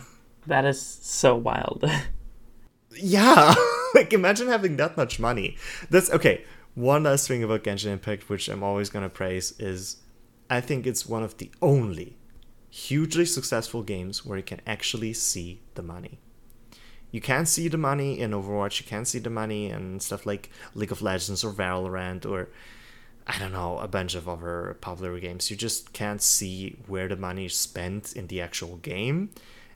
That 0.48 0.64
is 0.64 0.80
so 0.80 1.36
wild. 1.36 1.84
yeah, 2.96 3.54
like 3.94 4.12
imagine 4.12 4.48
having 4.48 4.76
that 4.78 4.96
much 4.96 5.20
money. 5.20 5.56
That's 5.90 6.10
okay. 6.10 6.44
One 6.74 7.02
last 7.02 7.28
thing 7.28 7.42
about 7.44 7.64
Genshin 7.64 7.92
Impact, 7.92 8.28
which 8.28 8.48
I'm 8.48 8.62
always 8.62 8.88
gonna 8.88 9.10
praise, 9.10 9.52
is 9.58 9.98
I 10.48 10.62
think 10.62 10.86
it's 10.86 11.06
one 11.06 11.22
of 11.22 11.36
the 11.36 11.50
only 11.60 12.16
hugely 12.70 13.26
successful 13.26 13.82
games 13.82 14.24
where 14.24 14.38
you 14.38 14.44
can 14.44 14.62
actually 14.66 15.12
see 15.12 15.60
the 15.74 15.82
money. 15.82 16.18
You 17.10 17.20
can't 17.20 17.48
see 17.48 17.68
the 17.68 17.78
money 17.78 18.18
in 18.18 18.30
Overwatch, 18.30 18.80
you 18.80 18.86
can't 18.86 19.08
see 19.08 19.18
the 19.18 19.30
money 19.30 19.68
in 19.68 20.00
stuff 20.00 20.24
like 20.24 20.50
League 20.74 20.92
of 20.92 21.02
Legends 21.02 21.44
or 21.44 21.52
Valorant 21.52 22.24
or 22.24 22.48
I 23.26 23.38
don't 23.38 23.52
know, 23.52 23.78
a 23.78 23.88
bunch 23.88 24.14
of 24.14 24.26
other 24.26 24.78
popular 24.80 25.20
games. 25.20 25.50
You 25.50 25.56
just 25.56 25.92
can't 25.92 26.22
see 26.22 26.78
where 26.86 27.08
the 27.08 27.16
money 27.16 27.44
is 27.44 27.54
spent 27.54 28.14
in 28.14 28.28
the 28.28 28.40
actual 28.40 28.78
game. 28.78 29.30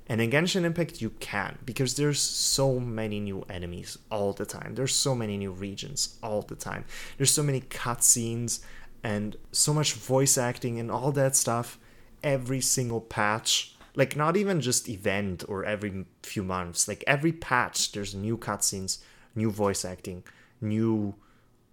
And 0.09 0.21
in 0.21 0.31
Genshin 0.31 0.65
Impact, 0.65 1.01
you 1.01 1.11
can 1.21 1.59
because 1.65 1.95
there's 1.95 2.21
so 2.21 2.81
many 2.81 3.21
new 3.21 3.45
enemies 3.49 3.99
all 4.11 4.33
the 4.33 4.45
time. 4.45 4.75
There's 4.75 4.95
so 4.95 5.15
many 5.15 5.37
new 5.37 5.53
regions 5.53 6.19
all 6.23 6.43
the 6.43 6.57
time. 6.57 6.85
There's 7.17 7.31
so 7.31 7.43
many 7.43 7.61
cutscenes 7.61 8.61
and 9.05 9.37
so 9.53 9.73
much 9.73 9.95
voice 9.95 10.37
acting 10.37 10.79
and 10.79 10.91
all 10.91 11.13
that 11.13 11.37
stuff 11.37 11.79
every 12.23 12.61
single 12.61 13.01
patch. 13.01 13.77
Like 13.95 14.17
not 14.17 14.37
even 14.37 14.61
just 14.61 14.89
event 14.89 15.45
or 15.49 15.65
every 15.65 16.07
few 16.23 16.43
months. 16.43 16.89
Like 16.89 17.05
every 17.07 17.33
patch, 17.33 17.93
there's 17.93 18.15
new 18.15 18.37
cutscenes, 18.37 18.99
new 19.35 19.51
voice 19.51 19.85
acting, 19.85 20.25
new 20.61 21.15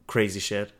crazy 0.06 0.40
shit. 0.40 0.74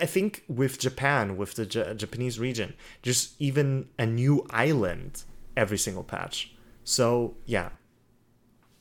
I 0.00 0.06
think 0.06 0.44
with 0.48 0.78
Japan, 0.78 1.36
with 1.36 1.54
the 1.54 1.66
J- 1.66 1.94
Japanese 1.94 2.38
region, 2.38 2.74
there's 3.02 3.34
even 3.38 3.88
a 3.98 4.06
new 4.06 4.46
island 4.48 5.24
every 5.56 5.76
single 5.76 6.02
patch 6.02 6.53
so, 6.84 7.36
yeah, 7.46 7.70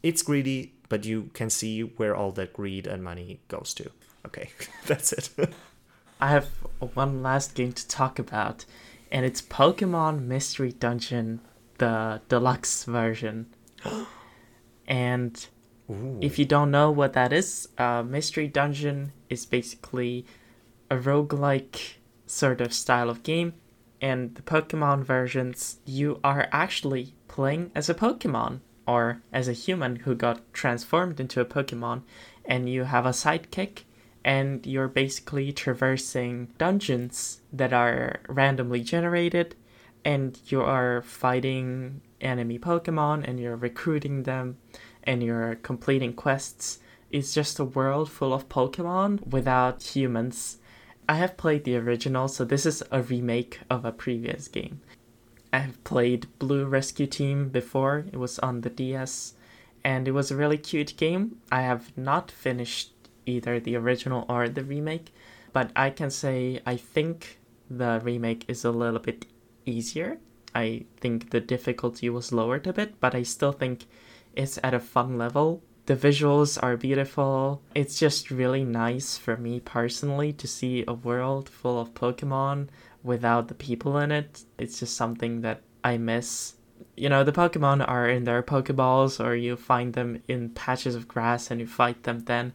it's 0.04 0.22
greedy, 0.22 0.74
but 0.90 1.06
you 1.06 1.32
can 1.34 1.50
see 1.50 1.82
where 1.82 2.16
all 2.16 2.32
that 2.34 2.54
greed 2.54 2.86
and 2.86 3.04
money 3.04 3.40
goes 3.48 3.74
to. 3.76 3.90
Okay, 4.26 4.50
that's 4.86 5.14
it. 5.14 5.30
I 6.20 6.28
have 6.30 6.48
one 6.94 7.24
last 7.24 7.56
game 7.56 7.74
to 7.74 7.88
talk 7.88 8.20
about, 8.20 8.66
and 9.12 9.26
it's 9.26 9.42
Pokemon 9.42 10.24
Mystery 10.24 10.72
Dungeon, 10.72 11.42
the 11.78 12.22
deluxe 12.30 12.84
version. 12.84 13.48
and 14.88 15.48
Ooh. 15.90 16.20
if 16.22 16.38
you 16.38 16.46
don't 16.46 16.72
know 16.72 16.92
what 16.92 17.14
that 17.14 17.34
is, 17.34 17.68
uh, 17.78 18.04
Mystery 18.04 18.48
Dungeon 18.48 19.12
is 19.30 19.46
basically 19.46 20.26
a 20.90 20.98
roguelike 20.98 21.96
sort 22.26 22.62
of 22.62 22.74
style 22.74 23.10
of 23.10 23.24
game. 23.24 23.54
And 24.04 24.36
the 24.36 24.42
Pokemon 24.42 25.06
versions, 25.06 25.80
you 25.86 26.20
are 26.26 26.50
actually 26.52 27.14
playing 27.30 27.72
as 27.74 27.90
a 27.90 27.94
Pokemon 27.94 28.60
or 28.86 29.22
as 29.32 29.48
a 29.48 29.54
human 29.54 29.96
who 29.96 30.14
got 30.14 30.54
transformed 30.54 31.22
into 31.22 31.40
a 31.40 31.46
Pokemon, 31.46 32.02
and 32.44 32.68
you 32.68 32.84
have 32.84 33.06
a 33.06 33.12
sidekick, 33.12 33.84
and 34.26 34.68
you're 34.68 34.90
basically 34.90 35.54
traversing 35.54 36.50
dungeons 36.58 37.40
that 37.54 37.72
are 37.72 38.20
randomly 38.28 38.82
generated, 38.82 39.56
and 40.04 40.38
you 40.48 40.62
are 40.62 41.02
fighting 41.04 42.02
enemy 42.20 42.60
Pokemon, 42.60 43.24
and 43.26 43.40
you're 43.40 43.56
recruiting 43.56 44.24
them, 44.24 44.58
and 45.06 45.24
you're 45.24 45.56
completing 45.56 46.12
quests. 46.12 46.80
It's 47.10 47.34
just 47.34 47.58
a 47.58 47.64
world 47.64 48.12
full 48.12 48.34
of 48.34 48.50
Pokemon 48.50 49.28
without 49.28 49.82
humans. 49.82 50.58
I 51.08 51.16
have 51.16 51.38
played 51.38 51.64
the 51.66 51.76
original, 51.76 52.28
so 52.28 52.46
this 52.46 52.66
is 52.66 52.82
a 52.90 53.02
remake 53.02 53.60
of 53.70 53.84
a 53.84 53.92
previous 53.92 54.48
game. 54.48 54.82
I 55.52 55.60
have 55.60 55.84
played 55.84 56.28
Blue 56.40 56.66
Rescue 56.66 57.08
Team 57.08 57.50
before. 57.50 58.06
It 58.12 58.18
was 58.18 58.40
on 58.40 58.62
the 58.62 58.70
DS, 58.70 59.34
and 59.84 60.08
it 60.08 60.12
was 60.12 60.32
a 60.32 60.36
really 60.36 60.58
cute 60.58 60.96
game. 60.98 61.38
I 61.52 61.62
have 61.62 61.96
not 61.98 62.32
finished 62.32 62.92
either 63.26 63.60
the 63.60 63.76
original 63.76 64.26
or 64.30 64.48
the 64.48 64.64
remake, 64.64 65.14
but 65.52 65.72
I 65.76 65.90
can 65.90 66.10
say 66.10 66.62
I 66.66 66.78
think 66.78 67.40
the 67.70 68.02
remake 68.04 68.46
is 68.48 68.64
a 68.64 68.72
little 68.72 69.00
bit 69.00 69.26
easier. 69.66 70.20
I 70.56 70.86
think 70.98 71.32
the 71.32 71.42
difficulty 71.42 72.10
was 72.10 72.32
lowered 72.32 72.66
a 72.68 72.74
bit, 72.74 73.00
but 73.00 73.14
I 73.14 73.24
still 73.24 73.52
think 73.52 73.86
it's 74.36 74.60
at 74.64 74.74
a 74.74 74.80
fun 74.80 75.18
level. 75.18 75.64
The 75.86 75.96
visuals 75.98 76.58
are 76.64 76.78
beautiful. 76.78 77.62
It's 77.76 78.00
just 78.00 78.32
really 78.32 78.64
nice 78.64 79.18
for 79.18 79.36
me 79.36 79.60
personally 79.60 80.32
to 80.34 80.48
see 80.48 80.86
a 80.88 80.94
world 80.94 81.50
full 81.50 81.80
of 81.80 81.94
Pokemon 81.94 82.70
without 83.04 83.50
the 83.50 83.54
people 83.54 83.98
in 83.98 84.10
it. 84.12 84.46
It's 84.58 84.80
just 84.80 84.96
something 84.96 85.42
that 85.42 85.62
I 85.84 85.98
miss. 85.98 86.56
you 86.96 87.10
know, 87.10 87.24
the 87.24 87.32
Pokemon 87.32 87.88
are 87.88 88.08
in 88.08 88.24
their 88.24 88.44
Pokeballs, 88.44 89.24
or 89.24 89.36
you 89.36 89.56
find 89.56 89.94
them 89.94 90.22
in 90.28 90.50
patches 90.50 90.96
of 90.96 91.08
grass 91.08 91.50
and 91.50 91.60
you 91.60 91.68
fight 91.68 92.04
them 92.04 92.20
then. 92.26 92.54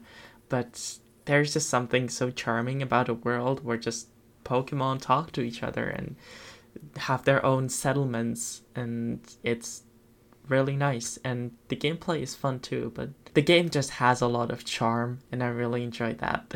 But 0.49 0.99
there's 1.25 1.53
just 1.53 1.69
something 1.69 2.09
so 2.09 2.31
charming 2.31 2.83
about 2.83 3.09
a 3.09 3.15
world 3.15 3.65
where 3.65 3.77
just 3.77 4.09
Pokemon 4.45 5.01
talk 5.01 5.33
to 5.33 5.43
each 5.43 5.63
other 5.63 5.85
and 5.85 6.17
have 6.97 7.25
their 7.25 7.45
own 7.45 7.69
settlements, 7.69 8.63
and 8.75 9.21
it's 9.43 9.83
really 10.49 10.77
nice. 10.77 11.19
And 11.25 11.53
the 11.69 11.77
gameplay 11.77 12.23
is 12.23 12.35
fun 12.35 12.61
too, 12.61 12.93
but 12.95 13.11
the 13.35 13.43
game 13.43 13.71
just 13.71 13.91
has 13.91 14.21
a 14.21 14.27
lot 14.27 14.51
of 14.51 14.65
charm, 14.65 15.21
and 15.31 15.43
I 15.43 15.49
really 15.49 15.83
enjoy 15.83 16.15
that. 16.15 16.55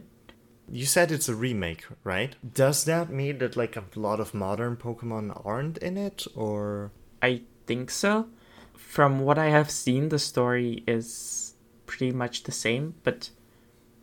you 0.70 0.86
said 0.86 1.10
it's 1.10 1.28
a 1.28 1.34
remake, 1.34 1.84
right? 2.04 2.36
Does 2.54 2.84
that 2.84 3.10
mean 3.10 3.38
that 3.38 3.56
like 3.56 3.76
a 3.76 3.84
lot 3.96 4.20
of 4.20 4.34
modern 4.34 4.76
Pokemon 4.76 5.40
aren't 5.44 5.78
in 5.78 5.96
it, 5.96 6.26
or? 6.34 6.92
I 7.22 7.42
think 7.66 7.90
so. 7.90 8.28
From 8.74 9.20
what 9.20 9.38
I 9.38 9.50
have 9.50 9.70
seen, 9.70 10.08
the 10.08 10.18
story 10.18 10.82
is 10.86 11.54
pretty 11.86 12.12
much 12.12 12.44
the 12.44 12.52
same, 12.52 12.94
but 13.04 13.30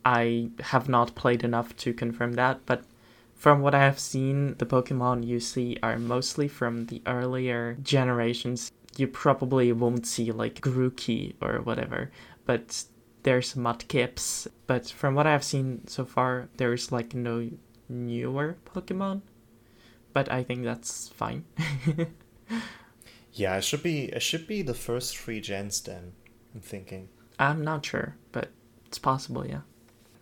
I 0.06 0.52
have 0.60 0.88
not 0.88 1.16
played 1.16 1.44
enough 1.44 1.76
to 1.78 1.94
confirm 1.94 2.34
that. 2.34 2.66
But 2.66 2.84
from 3.36 3.62
what 3.62 3.76
I 3.76 3.84
have 3.84 4.00
seen, 4.00 4.56
the 4.58 4.66
Pokemon 4.66 5.26
you 5.26 5.40
see 5.40 5.78
are 5.84 6.00
mostly 6.00 6.48
from 6.48 6.88
the 6.88 7.02
earlier 7.06 7.78
generations. 7.84 8.72
You 8.98 9.08
probably 9.08 9.72
won't 9.72 10.08
see 10.08 10.32
like 10.32 10.62
Grookey 10.62 11.36
or 11.42 11.62
whatever, 11.62 12.12
but 12.46 12.84
there's 13.24 13.54
Mudkips. 13.54 14.48
But 14.66 14.90
from 14.90 15.16
what 15.16 15.28
I've 15.28 15.44
seen 15.44 15.88
so 15.88 16.06
far, 16.06 16.50
there's 16.58 16.92
like 16.92 17.14
no 17.14 17.50
newer 17.90 18.58
Pokemon. 18.66 19.22
But 20.14 20.32
I 20.32 20.44
think 20.44 20.64
that's 20.64 21.10
fine. 21.10 21.46
yeah, 23.34 23.58
it 23.58 23.64
should 23.64 23.84
be 23.84 24.06
it 24.06 24.22
should 24.22 24.48
be 24.48 24.62
the 24.62 24.74
first 24.74 25.18
three 25.18 25.42
gens 25.42 25.82
then. 25.82 26.14
I'm 26.56 26.62
thinking. 26.62 27.10
I'm 27.38 27.64
not 27.64 27.86
sure, 27.86 28.16
but 28.32 28.50
it's 28.88 28.98
possible, 28.98 29.46
yeah. 29.46 29.62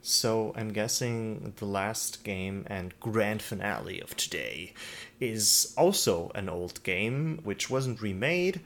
So 0.02 0.54
I'm 0.56 0.70
guessing 0.70 1.54
the 1.56 1.66
last 1.66 2.24
game 2.24 2.64
and 2.68 2.94
grand 3.00 3.42
finale 3.42 4.00
of 4.02 4.16
today 4.16 4.74
is 5.20 5.74
also 5.78 6.32
an 6.36 6.50
old 6.50 6.84
game, 6.84 7.40
which 7.44 7.70
wasn't 7.70 8.02
remade, 8.02 8.62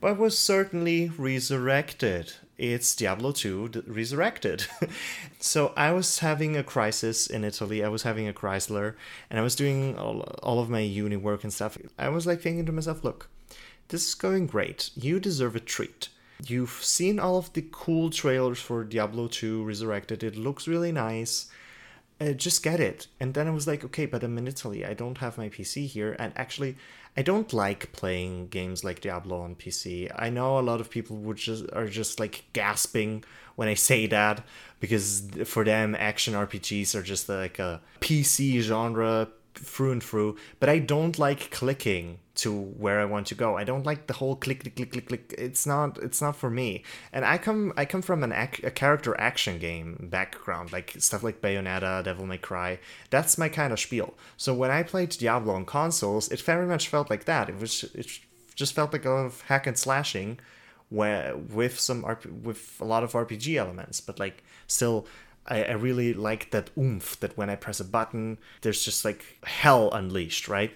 but 0.00 0.18
was 0.18 0.38
certainly 0.38 1.10
resurrected. 1.16 2.34
It's 2.58 2.94
Diablo 2.94 3.32
2 3.32 3.84
resurrected. 3.86 4.66
so 5.40 5.72
I 5.76 5.92
was 5.92 6.18
having 6.18 6.56
a 6.56 6.64
crisis 6.64 7.26
in 7.26 7.44
Italy. 7.44 7.84
I 7.84 7.88
was 7.88 8.02
having 8.02 8.28
a 8.28 8.32
Chrysler, 8.32 8.94
and 9.30 9.38
I 9.38 9.42
was 9.42 9.56
doing 9.56 9.96
all, 9.98 10.20
all 10.42 10.60
of 10.60 10.70
my 10.70 10.80
uni 10.80 11.16
work 11.16 11.44
and 11.44 11.52
stuff. 11.52 11.78
I 11.98 12.08
was 12.08 12.26
like 12.26 12.40
thinking 12.40 12.66
to 12.66 12.72
myself, 12.72 13.04
look, 13.04 13.28
this 13.88 14.08
is 14.08 14.14
going 14.14 14.46
great. 14.46 14.90
You 14.94 15.20
deserve 15.20 15.56
a 15.56 15.60
treat 15.60 16.08
You've 16.48 16.82
seen 16.82 17.20
all 17.20 17.36
of 17.38 17.52
the 17.52 17.64
cool 17.70 18.10
trailers 18.10 18.60
for 18.60 18.82
Diablo 18.82 19.28
2 19.28 19.62
Resurrected. 19.62 20.24
It 20.24 20.36
looks 20.36 20.66
really 20.66 20.90
nice. 20.90 21.48
Uh, 22.22 22.32
just 22.32 22.62
get 22.62 22.78
it. 22.78 23.08
And 23.18 23.34
then 23.34 23.48
I 23.48 23.50
was 23.50 23.66
like, 23.66 23.84
okay, 23.84 24.06
but 24.06 24.22
I'm 24.22 24.38
in 24.38 24.46
Italy. 24.46 24.84
I 24.84 24.94
don't 24.94 25.18
have 25.18 25.36
my 25.38 25.48
PC 25.48 25.86
here. 25.86 26.14
And 26.18 26.32
actually, 26.36 26.76
I 27.16 27.22
don't 27.22 27.52
like 27.52 27.92
playing 27.92 28.48
games 28.48 28.84
like 28.84 29.00
Diablo 29.00 29.40
on 29.40 29.56
PC. 29.56 30.10
I 30.14 30.30
know 30.30 30.58
a 30.58 30.60
lot 30.60 30.80
of 30.80 30.88
people 30.88 31.16
would 31.16 31.36
just 31.36 31.64
are 31.72 31.88
just 31.88 32.20
like 32.20 32.44
gasping 32.52 33.24
when 33.56 33.66
I 33.68 33.74
say 33.74 34.06
that 34.06 34.44
because 34.78 35.28
for 35.44 35.64
them 35.64 35.96
action 35.98 36.34
RPGs 36.34 36.94
are 36.94 37.02
just 37.02 37.28
like 37.28 37.58
a 37.58 37.80
PC 38.00 38.60
genre 38.60 39.28
through 39.54 39.92
and 39.92 40.02
through, 40.02 40.36
but 40.60 40.68
I 40.68 40.78
don't 40.78 41.18
like 41.18 41.50
clicking 41.50 42.18
to 42.34 42.50
where 42.52 43.00
I 43.00 43.04
want 43.04 43.26
to 43.28 43.34
go. 43.34 43.56
I 43.56 43.64
don't 43.64 43.84
like 43.84 44.06
the 44.06 44.14
whole 44.14 44.36
click 44.36 44.60
click 44.60 44.76
click 44.76 44.92
click 44.92 45.08
click. 45.08 45.34
It's 45.36 45.66
not 45.66 45.98
it's 45.98 46.22
not 46.22 46.36
for 46.36 46.50
me. 46.50 46.82
And 47.12 47.24
I 47.24 47.38
come 47.38 47.72
I 47.76 47.84
come 47.84 48.02
from 48.02 48.22
an 48.22 48.32
ac- 48.32 48.62
a 48.64 48.70
character 48.70 49.18
action 49.20 49.58
game 49.58 50.08
background, 50.10 50.72
like 50.72 50.94
stuff 50.98 51.22
like 51.22 51.42
Bayonetta, 51.42 52.04
Devil 52.04 52.26
May 52.26 52.38
Cry. 52.38 52.78
That's 53.10 53.36
my 53.36 53.48
kind 53.48 53.72
of 53.72 53.80
spiel. 53.80 54.14
So 54.36 54.54
when 54.54 54.70
I 54.70 54.82
played 54.82 55.10
Diablo 55.10 55.54
on 55.54 55.66
consoles, 55.66 56.30
it 56.30 56.40
very 56.40 56.66
much 56.66 56.88
felt 56.88 57.10
like 57.10 57.24
that. 57.26 57.48
It 57.48 57.58
was 57.60 57.84
it 57.94 58.20
just 58.54 58.74
felt 58.74 58.92
like 58.92 59.04
a 59.04 59.30
hack 59.46 59.66
and 59.66 59.78
slashing 59.78 60.38
where 60.88 61.36
with 61.36 61.80
some 61.80 62.02
RP, 62.02 62.42
with 62.42 62.76
a 62.80 62.84
lot 62.84 63.02
of 63.02 63.12
RPG 63.12 63.56
elements, 63.56 64.00
but 64.00 64.18
like 64.18 64.42
still 64.66 65.06
I, 65.46 65.64
I 65.64 65.72
really 65.72 66.14
like 66.14 66.50
that 66.50 66.70
oomph 66.78 67.18
that 67.20 67.36
when 67.36 67.50
I 67.50 67.56
press 67.56 67.80
a 67.80 67.84
button, 67.84 68.38
there's 68.60 68.84
just 68.84 69.04
like 69.04 69.38
hell 69.44 69.90
unleashed, 69.92 70.48
right? 70.48 70.72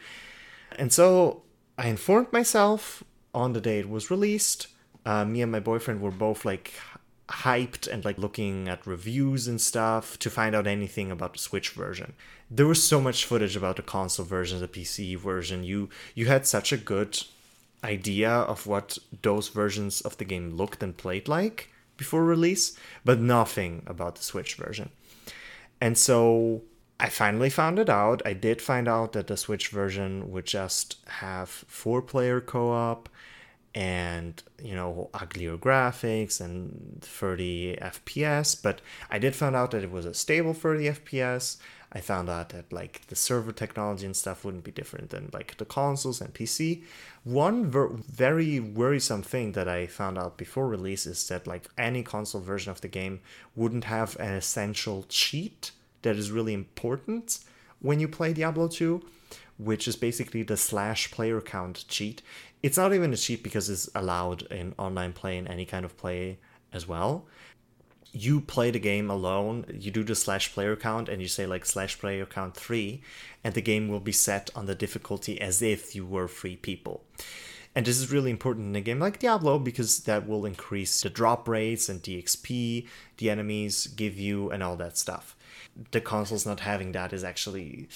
And 0.78 0.92
so 0.92 1.42
I 1.78 1.88
informed 1.88 2.32
myself 2.32 3.04
on 3.34 3.52
the 3.52 3.60
day 3.60 3.78
it 3.78 3.88
was 3.88 4.10
released. 4.10 4.68
Uh, 5.04 5.24
me 5.24 5.42
and 5.42 5.52
my 5.52 5.60
boyfriend 5.60 6.00
were 6.00 6.10
both 6.10 6.44
like 6.44 6.74
hyped 7.28 7.88
and 7.88 8.04
like 8.04 8.18
looking 8.18 8.68
at 8.68 8.86
reviews 8.86 9.48
and 9.48 9.60
stuff 9.60 10.18
to 10.18 10.30
find 10.30 10.54
out 10.54 10.66
anything 10.66 11.10
about 11.10 11.32
the 11.34 11.38
Switch 11.38 11.70
version. 11.70 12.14
There 12.50 12.66
was 12.66 12.82
so 12.82 13.00
much 13.00 13.24
footage 13.24 13.56
about 13.56 13.76
the 13.76 13.82
console 13.82 14.26
version, 14.26 14.60
the 14.60 14.68
PC 14.68 15.16
version. 15.18 15.64
You 15.64 15.88
you 16.14 16.26
had 16.26 16.46
such 16.46 16.72
a 16.72 16.76
good 16.76 17.22
idea 17.84 18.30
of 18.30 18.66
what 18.66 18.98
those 19.22 19.48
versions 19.48 20.00
of 20.00 20.16
the 20.16 20.24
game 20.24 20.50
looked 20.50 20.82
and 20.82 20.96
played 20.96 21.28
like 21.28 21.70
before 21.96 22.24
release, 22.24 22.76
but 23.04 23.20
nothing 23.20 23.82
about 23.86 24.16
the 24.16 24.22
Switch 24.22 24.54
version. 24.54 24.90
And 25.80 25.96
so 25.96 26.62
I 26.98 27.08
finally 27.08 27.50
found 27.50 27.78
it 27.78 27.88
out. 27.88 28.22
I 28.24 28.32
did 28.32 28.62
find 28.62 28.88
out 28.88 29.12
that 29.12 29.26
the 29.26 29.36
Switch 29.36 29.68
version 29.68 30.30
would 30.30 30.46
just 30.46 30.96
have 31.06 31.48
four 31.48 32.00
player 32.00 32.40
co 32.40 32.70
op 32.70 33.08
and, 33.74 34.42
you 34.62 34.74
know, 34.74 35.10
uglier 35.12 35.58
graphics 35.58 36.40
and 36.40 36.98
30 37.02 37.76
FPS, 37.76 38.60
but 38.60 38.80
I 39.10 39.18
did 39.18 39.36
find 39.36 39.54
out 39.54 39.72
that 39.72 39.84
it 39.84 39.90
was 39.90 40.06
a 40.06 40.14
stable 40.14 40.54
30 40.54 40.84
FPS. 40.86 41.58
I 41.96 42.00
found 42.00 42.28
out 42.28 42.50
that 42.50 42.70
like 42.70 43.06
the 43.06 43.16
server 43.16 43.52
technology 43.52 44.04
and 44.04 44.14
stuff 44.14 44.44
wouldn't 44.44 44.64
be 44.64 44.70
different 44.70 45.08
than 45.08 45.30
like 45.32 45.56
the 45.56 45.64
consoles 45.64 46.20
and 46.20 46.34
PC. 46.34 46.82
One 47.24 47.70
ver- 47.70 47.88
very 47.88 48.60
worrisome 48.60 49.22
thing 49.22 49.52
that 49.52 49.66
I 49.66 49.86
found 49.86 50.18
out 50.18 50.36
before 50.36 50.68
release 50.68 51.06
is 51.06 51.26
that 51.28 51.46
like 51.46 51.64
any 51.78 52.02
console 52.02 52.42
version 52.42 52.70
of 52.70 52.82
the 52.82 52.88
game 52.88 53.20
wouldn't 53.54 53.84
have 53.84 54.14
an 54.20 54.34
essential 54.34 55.06
cheat 55.08 55.70
that 56.02 56.16
is 56.16 56.30
really 56.30 56.52
important 56.52 57.38
when 57.80 57.98
you 57.98 58.08
play 58.08 58.34
Diablo 58.34 58.68
2, 58.68 59.02
which 59.56 59.88
is 59.88 59.96
basically 59.96 60.42
the 60.42 60.58
slash 60.58 61.10
player 61.10 61.40
count 61.40 61.86
cheat. 61.88 62.20
It's 62.62 62.76
not 62.76 62.92
even 62.92 63.14
a 63.14 63.16
cheat 63.16 63.42
because 63.42 63.70
it's 63.70 63.88
allowed 63.94 64.42
in 64.52 64.74
online 64.76 65.14
play 65.14 65.38
in 65.38 65.48
any 65.48 65.64
kind 65.64 65.86
of 65.86 65.96
play 65.96 66.36
as 66.74 66.86
well 66.86 67.24
you 68.22 68.40
play 68.40 68.70
the 68.70 68.78
game 68.78 69.10
alone, 69.10 69.66
you 69.78 69.90
do 69.90 70.02
the 70.02 70.14
slash 70.14 70.52
player 70.52 70.76
count 70.76 71.08
and 71.08 71.20
you 71.20 71.28
say 71.28 71.46
like 71.46 71.64
slash 71.64 71.98
player 71.98 72.26
count 72.26 72.54
three, 72.54 73.02
and 73.44 73.54
the 73.54 73.60
game 73.60 73.88
will 73.88 74.00
be 74.00 74.12
set 74.12 74.50
on 74.54 74.66
the 74.66 74.74
difficulty 74.74 75.40
as 75.40 75.62
if 75.62 75.94
you 75.94 76.04
were 76.04 76.28
three 76.28 76.56
people. 76.56 77.04
And 77.74 77.84
this 77.84 77.98
is 77.98 78.10
really 78.10 78.30
important 78.30 78.68
in 78.68 78.76
a 78.76 78.80
game 78.80 79.00
like 79.00 79.18
Diablo 79.18 79.58
because 79.58 80.00
that 80.04 80.26
will 80.26 80.46
increase 80.46 81.02
the 81.02 81.10
drop 81.10 81.46
rates 81.46 81.90
and 81.90 82.02
the 82.02 82.22
XP 82.22 82.86
the 83.18 83.30
enemies 83.30 83.86
give 83.88 84.18
you 84.18 84.50
and 84.50 84.62
all 84.62 84.76
that 84.76 84.96
stuff. 84.96 85.36
The 85.90 86.00
consoles 86.00 86.46
not 86.46 86.60
having 86.60 86.92
that 86.92 87.12
is 87.12 87.22
actually 87.22 87.88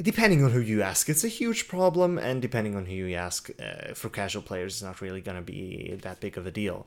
depending 0.00 0.44
on 0.44 0.50
who 0.50 0.60
you 0.60 0.82
ask, 0.82 1.08
it's 1.08 1.24
a 1.24 1.28
huge 1.28 1.68
problem, 1.68 2.18
and 2.18 2.42
depending 2.42 2.74
on 2.74 2.86
who 2.86 2.94
you 2.94 3.14
ask, 3.14 3.48
uh, 3.62 3.94
for 3.94 4.08
casual 4.08 4.42
players, 4.42 4.74
it's 4.74 4.82
not 4.82 5.00
really 5.00 5.20
going 5.20 5.36
to 5.36 5.42
be 5.42 5.96
that 6.02 6.20
big 6.20 6.36
of 6.36 6.46
a 6.46 6.50
deal 6.50 6.86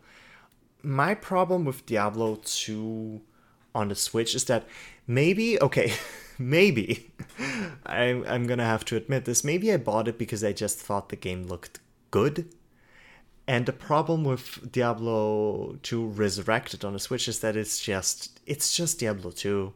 my 0.83 1.13
problem 1.15 1.65
with 1.65 1.85
Diablo 1.85 2.39
2 2.43 3.21
on 3.75 3.89
the 3.89 3.95
Switch 3.95 4.35
is 4.35 4.45
that 4.45 4.65
maybe, 5.05 5.61
okay, 5.61 5.93
maybe, 6.37 7.11
I'm, 7.85 8.23
I'm 8.27 8.47
gonna 8.47 8.65
have 8.65 8.85
to 8.85 8.95
admit 8.95 9.25
this, 9.25 9.43
maybe 9.43 9.71
I 9.71 9.77
bought 9.77 10.07
it 10.07 10.17
because 10.17 10.43
I 10.43 10.53
just 10.53 10.79
thought 10.79 11.09
the 11.09 11.15
game 11.15 11.47
looked 11.47 11.79
good. 12.11 12.49
And 13.47 13.65
the 13.65 13.73
problem 13.73 14.25
with 14.25 14.71
Diablo 14.71 15.77
2 15.81 16.07
Resurrected 16.07 16.83
on 16.83 16.93
the 16.93 16.99
Switch 16.99 17.29
is 17.29 17.39
that 17.39 17.55
it's 17.55 17.79
just 17.79 18.41
it's 18.45 18.75
just 18.75 18.99
Diablo 18.99 19.31
2. 19.31 19.73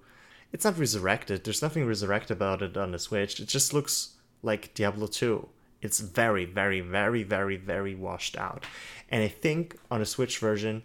It's 0.51 0.65
not 0.65 0.77
resurrected. 0.77 1.45
There's 1.45 1.61
nothing 1.61 1.85
resurrected 1.85 2.35
about 2.35 2.61
it 2.61 2.75
on 2.75 2.91
the 2.91 2.99
Switch. 2.99 3.39
It 3.39 3.47
just 3.47 3.73
looks 3.73 4.15
like 4.43 4.73
Diablo 4.73 5.07
2. 5.07 5.47
It's 5.81 5.99
very, 5.99 6.43
very, 6.43 6.81
very, 6.81 7.23
very, 7.23 7.55
very 7.55 7.95
washed 7.95 8.37
out. 8.37 8.65
And 9.09 9.23
I 9.23 9.29
think 9.29 9.77
on 9.89 10.01
a 10.01 10.05
Switch 10.05 10.37
version, 10.37 10.83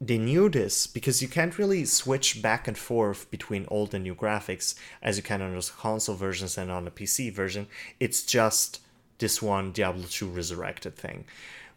they 0.00 0.18
knew 0.18 0.48
this 0.48 0.86
because 0.86 1.20
you 1.20 1.28
can't 1.28 1.58
really 1.58 1.84
switch 1.84 2.40
back 2.40 2.66
and 2.66 2.78
forth 2.78 3.30
between 3.30 3.66
old 3.68 3.94
and 3.94 4.04
new 4.04 4.14
graphics 4.14 4.74
as 5.02 5.16
you 5.16 5.22
can 5.22 5.42
on 5.42 5.52
those 5.52 5.70
console 5.70 6.16
versions 6.16 6.56
and 6.56 6.70
on 6.70 6.86
the 6.86 6.90
PC 6.90 7.32
version. 7.32 7.66
It's 7.98 8.22
just 8.22 8.80
this 9.18 9.42
one 9.42 9.72
Diablo 9.72 10.04
2 10.08 10.28
Resurrected 10.28 10.96
thing, 10.96 11.26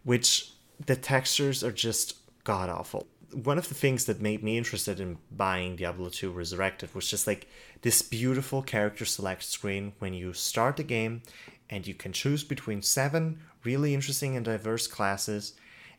which 0.04 0.54
the 0.86 0.96
textures 0.96 1.64
are 1.64 1.72
just 1.72 2.16
god 2.44 2.70
awful. 2.70 3.08
One 3.34 3.58
of 3.58 3.68
the 3.68 3.76
things 3.76 4.06
that 4.06 4.22
made 4.22 4.44
me 4.44 4.58
interested 4.58 5.00
in 5.00 5.18
buying 5.32 5.76
Diablo 5.76 6.10
2 6.10 6.32
Resurrected 6.32 6.94
was 6.96 7.10
just 7.10 7.28
like 7.28 7.48
this 7.82 8.02
beautiful 8.02 8.62
character 8.62 9.06
select 9.06 9.44
screen 9.44 9.94
when 10.00 10.14
you 10.14 10.34
start 10.34 10.78
the 10.78 10.84
game 10.84 11.24
and 11.70 11.86
you 11.86 11.94
can 11.94 12.14
choose 12.14 12.44
between 12.44 12.82
seven 12.82 13.40
really 13.64 13.94
interesting 13.94 14.36
and 14.36 14.46
diverse 14.46 14.88
classes, 14.88 15.54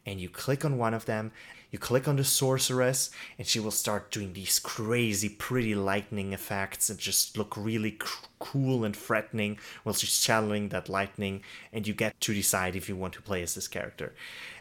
and 0.07 0.21
you 0.21 0.29
click 0.29 0.65
on 0.65 0.79
one 0.79 0.95
of 0.95 1.07
them, 1.07 1.33
you 1.75 1.79
click 1.79 2.07
on 2.07 2.15
the 2.15 2.23
sorceress, 2.23 3.11
and 3.37 3.49
she 3.49 3.59
will 3.59 3.73
start 3.73 4.13
doing 4.13 4.33
these 4.33 4.61
crazy, 4.61 5.29
pretty 5.29 5.75
lightning 5.75 6.33
effects 6.33 6.89
and 6.89 7.01
just 7.01 7.37
look 7.37 7.57
really 7.57 7.99
c- 8.01 8.29
cool 8.39 8.85
and 8.85 8.95
threatening 8.95 9.59
while 9.83 9.93
she's 9.93 10.21
channeling 10.21 10.69
that 10.69 10.89
lightning, 10.89 11.43
and 11.73 11.85
you 11.85 11.93
get 11.93 12.21
to 12.21 12.33
decide 12.33 12.77
if 12.77 12.89
you 12.89 12.95
want 12.95 13.13
to 13.15 13.21
play 13.21 13.43
as 13.43 13.57
this 13.57 13.67
character. 13.67 14.15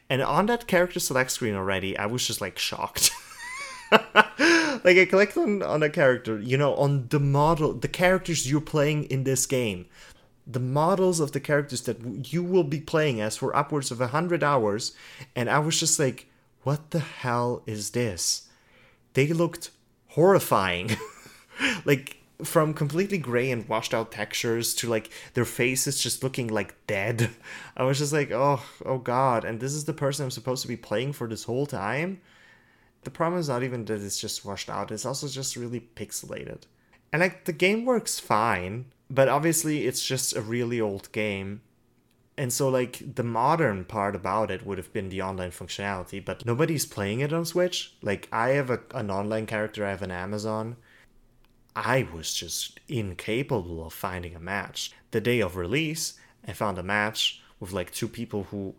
And 0.10 0.24
on 0.24 0.48
that 0.48 0.66
character 0.66 1.00
select 1.00 1.30
screen 1.30 1.54
already, 1.54 1.96
I 1.96 2.08
was 2.08 2.26
just 2.26 2.42
like 2.42 2.58
shocked. 2.58 3.12
like 3.92 4.98
I 4.98 5.06
clicked 5.08 5.38
on 5.38 5.62
on 5.62 5.84
a 5.84 5.92
character, 5.92 6.40
you 6.40 6.58
know, 6.58 6.74
on 6.74 7.10
the 7.10 7.20
model, 7.20 7.74
the 7.74 7.88
characters 7.88 8.50
you're 8.50 8.60
playing 8.60 9.04
in 9.04 9.24
this 9.24 9.46
game, 9.46 9.86
the 10.48 10.60
models 10.60 11.20
of 11.20 11.32
the 11.32 11.40
characters 11.40 11.82
that 11.82 12.34
you 12.34 12.44
will 12.44 12.64
be 12.64 12.82
playing 12.82 13.22
as 13.22 13.38
for 13.38 13.56
upwards 13.56 13.92
of 13.92 14.02
a 14.02 14.08
hundred 14.08 14.44
hours, 14.44 14.96
and 15.36 15.48
I 15.48 15.60
was 15.60 15.80
just 15.80 16.00
like, 16.00 16.26
what 16.64 16.92
the 16.92 17.00
hell 17.00 17.62
is 17.66 17.92
this? 17.92 18.50
They 19.14 19.28
looked 19.28 19.70
horrifying, 20.08 20.92
like 21.86 22.18
from 22.44 22.74
completely 22.74 23.18
gray 23.18 23.52
and 23.52 23.68
washed 23.70 23.94
out 23.94 24.12
textures 24.12 24.74
to 24.76 24.90
like 24.90 25.10
their 25.34 25.46
faces 25.46 26.02
just 26.02 26.24
looking 26.24 26.48
like 26.48 26.76
dead. 26.88 27.30
I 27.78 27.84
was 27.84 28.00
just 28.00 28.14
like, 28.14 28.32
oh, 28.32 28.62
oh 28.86 28.98
god, 28.98 29.46
and 29.46 29.60
this 29.60 29.74
is 29.74 29.86
the 29.86 29.94
person 29.94 30.26
I'm 30.26 30.32
supposed 30.32 30.62
to 30.64 30.68
be 30.68 30.78
playing 30.78 31.14
for 31.14 31.28
this 31.28 31.44
whole 31.44 31.66
time. 31.66 32.22
The 33.04 33.12
problem 33.12 33.40
is 33.40 33.50
not 33.50 33.64
even 33.64 33.86
that 33.86 34.02
it's 34.02 34.20
just 34.20 34.46
washed 34.46 34.70
out; 34.70 34.92
it's 34.92 35.06
also 35.06 35.28
just 35.28 35.56
really 35.56 35.82
pixelated. 35.96 36.64
And 37.12 37.22
like 37.22 37.46
the 37.46 37.54
game 37.54 37.86
works 37.86 38.20
fine, 38.20 38.86
but 39.10 39.28
obviously 39.28 39.86
it's 39.86 40.04
just 40.04 40.36
a 40.36 40.42
really 40.42 40.82
old 40.82 41.12
game. 41.12 41.62
And 42.38 42.52
so 42.52 42.68
like 42.70 43.16
the 43.16 43.24
modern 43.24 43.86
part 43.86 44.16
about 44.16 44.50
it 44.50 44.66
would 44.66 44.78
have 44.78 44.92
been 44.92 45.10
the 45.10 45.22
online 45.22 45.52
functionality, 45.52 46.24
but 46.24 46.46
nobody's 46.46 46.86
playing 46.86 47.20
it 47.20 47.32
on 47.32 47.46
Switch. 47.46 47.96
Like 48.02 48.28
I 48.32 48.50
have 48.50 48.70
a, 48.70 48.80
an 48.94 49.12
online 49.12 49.46
character, 49.46 49.86
I 49.86 49.92
have 49.92 50.02
an 50.02 50.12
Amazon. 50.12 50.78
I 51.76 52.08
was 52.14 52.34
just 52.34 52.80
incapable 52.88 53.86
of 53.86 53.94
finding 53.94 54.36
a 54.36 54.40
match. 54.40 54.92
The 55.12 55.22
day 55.22 55.42
of 55.42 55.56
release, 55.56 56.20
I 56.48 56.54
found 56.54 56.78
a 56.78 56.84
match 56.84 57.42
with 57.60 57.72
like 57.72 57.92
two 57.92 58.08
people 58.08 58.46
who 58.46 58.76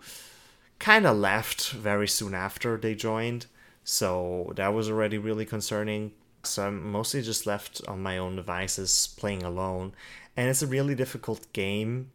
kind 0.78 1.06
of 1.06 1.16
left 1.16 1.70
very 1.70 2.08
soon 2.08 2.34
after 2.34 2.76
they 2.76 2.94
joined. 2.94 3.46
So 3.84 4.52
that 4.56 4.74
was 4.74 4.90
already 4.90 5.18
really 5.18 5.44
concerning. 5.44 6.12
So 6.42 6.66
I'm 6.66 6.90
mostly 6.90 7.22
just 7.22 7.46
left 7.46 7.80
on 7.86 8.02
my 8.02 8.18
own 8.18 8.36
devices 8.36 9.14
playing 9.16 9.42
alone. 9.42 9.92
And 10.36 10.48
it's 10.48 10.62
a 10.62 10.66
really 10.66 10.94
difficult 10.94 11.52
game 11.52 12.10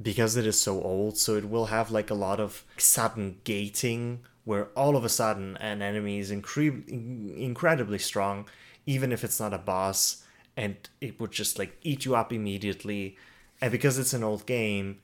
because 0.00 0.36
it 0.36 0.46
is 0.46 0.60
so 0.60 0.80
old. 0.82 1.18
So 1.18 1.36
it 1.36 1.48
will 1.48 1.66
have 1.66 1.90
like 1.90 2.10
a 2.10 2.14
lot 2.14 2.40
of 2.40 2.64
sudden 2.76 3.38
gating 3.44 4.20
where 4.44 4.66
all 4.76 4.96
of 4.96 5.04
a 5.04 5.08
sudden 5.08 5.56
an 5.58 5.82
enemy 5.82 6.18
is 6.18 6.30
incre- 6.30 6.88
incredibly 7.36 7.98
strong, 7.98 8.48
even 8.86 9.12
if 9.12 9.22
it's 9.22 9.38
not 9.38 9.52
a 9.52 9.58
boss, 9.58 10.24
and 10.56 10.76
it 11.00 11.20
would 11.20 11.30
just 11.30 11.58
like 11.58 11.76
eat 11.82 12.04
you 12.04 12.14
up 12.16 12.32
immediately. 12.32 13.16
And 13.60 13.70
because 13.70 13.98
it's 13.98 14.14
an 14.14 14.24
old 14.24 14.46
game, 14.46 14.98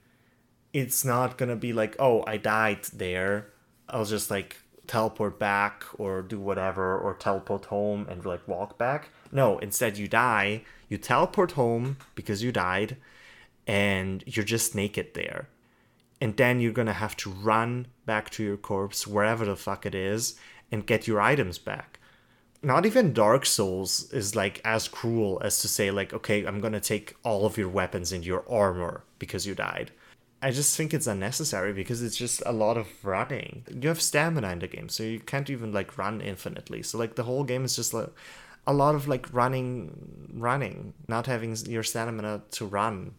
it's 0.73 1.05
not 1.05 1.39
gonna 1.39 1.57
be 1.57 1.73
like, 1.73 1.97
oh, 1.99 2.25
I 2.27 2.39
died 2.39 2.85
there. 2.93 3.49
I'll 3.89 4.05
just 4.05 4.31
like 4.31 4.57
teleport 4.87 5.39
back 5.39 5.85
or 5.99 6.23
do 6.23 6.39
whatever 6.39 6.99
or 6.99 7.15
teleport 7.15 7.67
home 7.67 8.07
and 8.09 8.25
like 8.25 8.47
walk 8.49 8.79
back. 8.79 9.11
No, 9.31 9.59
instead 9.59 9.99
you 9.99 10.09
die, 10.09 10.63
you 10.89 10.97
teleport 10.97 11.53
home 11.53 11.99
because 12.15 12.43
you 12.43 12.53
died 12.53 12.97
and 13.67 14.23
you're 14.27 14.45
just 14.45 14.75
naked 14.75 15.15
there. 15.15 15.49
And 16.21 16.37
then 16.37 16.61
you're 16.61 16.73
to 16.87 16.93
have 16.93 17.17
to 17.19 17.31
run 17.31 17.89
back 18.07 18.31
to 18.31 18.43
your 18.43 18.57
corpse 18.57 19.07
wherever 19.07 19.45
the 19.45 19.57
fuck 19.57 19.85
it 19.85 19.95
is 19.95 20.39
and 20.73 20.87
get 20.87 21.07
your 21.07 21.21
items 21.21 21.59
back. 21.59 21.99
Not 22.63 22.87
even 22.87 23.13
Dark 23.13 23.45
Souls 23.45 24.11
is 24.13 24.35
like 24.35 24.61
as 24.65 24.89
cruel 24.89 25.41
as 25.45 25.61
to 25.61 25.69
say 25.69 25.91
like 25.91 26.13
okay, 26.13 26.47
I'm 26.47 26.61
to 26.73 26.81
take 26.81 27.15
all 27.23 27.45
of 27.45 27.59
your 27.59 27.69
weapons 27.69 28.13
and 28.13 28.25
your 28.25 28.45
armor 28.51 29.05
because 29.19 29.47
you 29.47 29.55
died 29.55 29.93
I 30.43 30.51
just 30.51 30.77
think 30.77 30.93
it's 30.93 31.07
unnecessary 31.07 31.73
because 31.73 32.03
it's 32.03 32.17
just 32.17 32.43
a 32.45 32.53
lot 32.53 32.77
of 32.77 33.05
running. 33.05 33.65
You 33.69 33.89
have 33.89 34.03
stamina 34.03 34.49
in 34.51 34.59
the 34.59 34.69
game, 34.69 34.89
so 34.89 35.03
you 35.03 35.19
can't 35.19 35.49
even 35.49 35.73
like 35.73 35.97
run 35.97 36.21
infinitely. 36.21 36.83
So 36.83 36.99
like 36.99 37.15
the 37.15 37.23
whole 37.23 37.43
game 37.43 37.65
is 37.65 37.75
just 37.75 37.95
like 37.95 38.11
a 38.67 38.73
lot 38.73 38.95
of 38.95 39.09
like 39.09 39.33
running, 39.33 40.31
running, 40.35 40.93
not 41.09 41.27
having 41.27 41.57
your 41.67 41.83
stamina 41.83 42.43
to 42.53 42.67
run. 42.67 43.15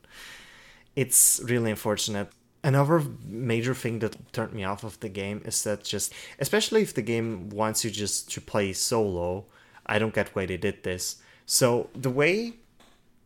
It's 0.98 1.40
really 1.44 1.70
unfortunate. 1.70 2.30
Another 2.64 3.04
major 3.24 3.76
thing 3.76 4.00
that 4.00 4.34
turned 4.34 4.54
me 4.54 4.64
off 4.64 4.84
of 4.84 5.00
the 5.00 5.10
game 5.10 5.44
is 5.46 5.64
that 5.64 5.84
just, 5.84 6.12
especially 6.40 6.82
if 6.82 6.96
the 6.96 7.04
game 7.04 7.50
wants 7.50 7.86
you 7.86 7.92
just 7.92 8.32
to 8.32 8.42
play 8.42 8.74
solo, 8.74 9.46
I 9.86 10.00
don't 10.00 10.16
get 10.16 10.36
why 10.36 10.48
they 10.48 10.58
did 10.58 10.82
this. 10.82 11.18
So 11.46 11.92
the 11.94 12.10
way 12.10 12.56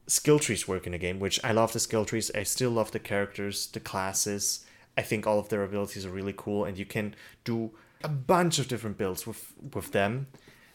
skill 0.06 0.38
trees 0.38 0.68
work 0.68 0.86
in 0.86 0.94
a 0.94 0.98
game, 0.98 1.18
which 1.18 1.40
I 1.46 1.54
love 1.54 1.72
the 1.72 1.80
skill 1.80 2.04
trees. 2.04 2.30
I 2.36 2.44
still 2.44 2.72
love 2.72 2.92
the 2.92 3.00
characters, 3.00 3.68
the 3.68 3.80
classes. 3.80 4.66
I 4.98 5.02
think 5.02 5.26
all 5.26 5.40
of 5.40 5.48
their 5.48 5.64
abilities 5.64 6.06
are 6.06 6.10
really 6.10 6.36
cool, 6.36 6.66
and 6.66 6.78
you 6.78 6.86
can 6.86 7.16
do 7.46 7.72
a 8.04 8.10
bunch 8.10 8.60
of 8.60 8.68
different 8.68 8.98
builds 8.98 9.26
with 9.26 9.54
with 9.74 9.94
them. 9.94 10.28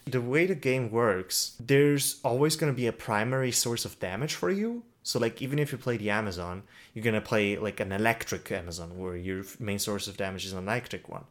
The 0.06 0.22
way 0.22 0.46
the 0.46 0.54
game 0.54 0.90
works, 0.90 1.56
there's 1.60 2.20
always 2.24 2.56
going 2.56 2.72
to 2.72 2.76
be 2.76 2.86
a 2.86 2.92
primary 2.92 3.52
source 3.52 3.84
of 3.84 4.00
damage 4.00 4.34
for 4.34 4.50
you. 4.50 4.84
So 5.06 5.18
like 5.18 5.40
even 5.40 5.58
if 5.58 5.70
you 5.72 5.78
play 5.78 5.96
the 5.96 6.10
Amazon, 6.10 6.62
you're 6.92 7.04
gonna 7.04 7.20
play 7.20 7.56
like 7.56 7.80
an 7.80 7.92
electric 7.92 8.50
Amazon 8.50 8.98
where 8.98 9.16
your 9.16 9.44
main 9.58 9.78
source 9.78 10.08
of 10.08 10.16
damage 10.16 10.44
is 10.44 10.52
an 10.52 10.64
electric 10.64 11.08
one, 11.08 11.24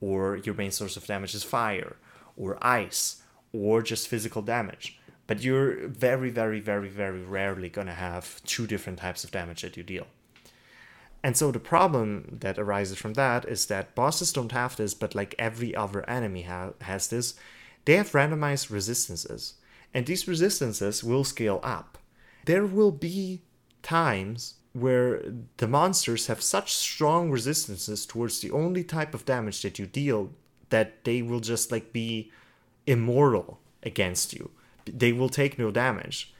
or 0.00 0.36
your 0.36 0.54
main 0.54 0.70
source 0.70 0.96
of 0.96 1.06
damage 1.06 1.34
is 1.34 1.42
fire, 1.42 1.96
or 2.36 2.58
ice, 2.62 3.22
or 3.52 3.82
just 3.82 4.08
physical 4.08 4.42
damage 4.42 4.98
but 5.26 5.42
you're 5.42 5.88
very, 5.88 6.30
very, 6.30 6.60
very, 6.60 6.88
very 6.88 7.22
rarely 7.22 7.68
to 7.70 7.84
have 7.84 8.42
two 8.44 8.66
different 8.66 8.98
types 8.98 9.24
of 9.24 9.30
damage 9.30 9.62
that 9.62 9.76
you 9.76 9.82
deal. 9.82 10.06
And 11.22 11.36
so 11.36 11.50
the 11.50 11.58
problem 11.58 12.38
that 12.40 12.58
arises 12.58 12.98
from 12.98 13.14
that 13.14 13.44
is 13.46 13.66
that 13.66 13.94
bosses 13.94 14.32
don't 14.32 14.52
have 14.52 14.76
this, 14.76 14.94
but 14.94 15.14
like 15.14 15.34
every 15.38 15.74
other 15.74 16.08
enemy 16.08 16.42
ha- 16.42 16.74
has 16.82 17.08
this, 17.08 17.34
they 17.84 17.96
have 17.96 18.12
randomized 18.12 18.70
resistances. 18.70 19.54
And 19.92 20.06
these 20.06 20.28
resistances 20.28 21.02
will 21.02 21.24
scale 21.24 21.58
up. 21.64 21.95
There 22.46 22.66
will 22.66 22.92
be 22.92 23.42
times 23.82 24.54
where 24.72 25.22
the 25.58 25.68
monsters 25.68 26.26
have 26.26 26.42
such 26.42 26.74
strong 26.74 27.30
resistances 27.30 28.04
towards 28.04 28.40
the 28.40 28.50
only 28.50 28.82
type 28.82 29.14
of 29.14 29.24
damage 29.24 29.62
that 29.62 29.78
you 29.78 29.86
deal 29.86 30.30
that 30.70 31.04
they 31.04 31.22
will 31.22 31.40
just 31.40 31.70
like 31.70 31.92
be 31.92 32.30
immortal 32.86 33.60
against 33.82 34.32
you 34.32 34.50
they 34.86 35.12
will 35.12 35.28
take 35.28 35.58
no 35.58 35.70
damage. 35.70 36.32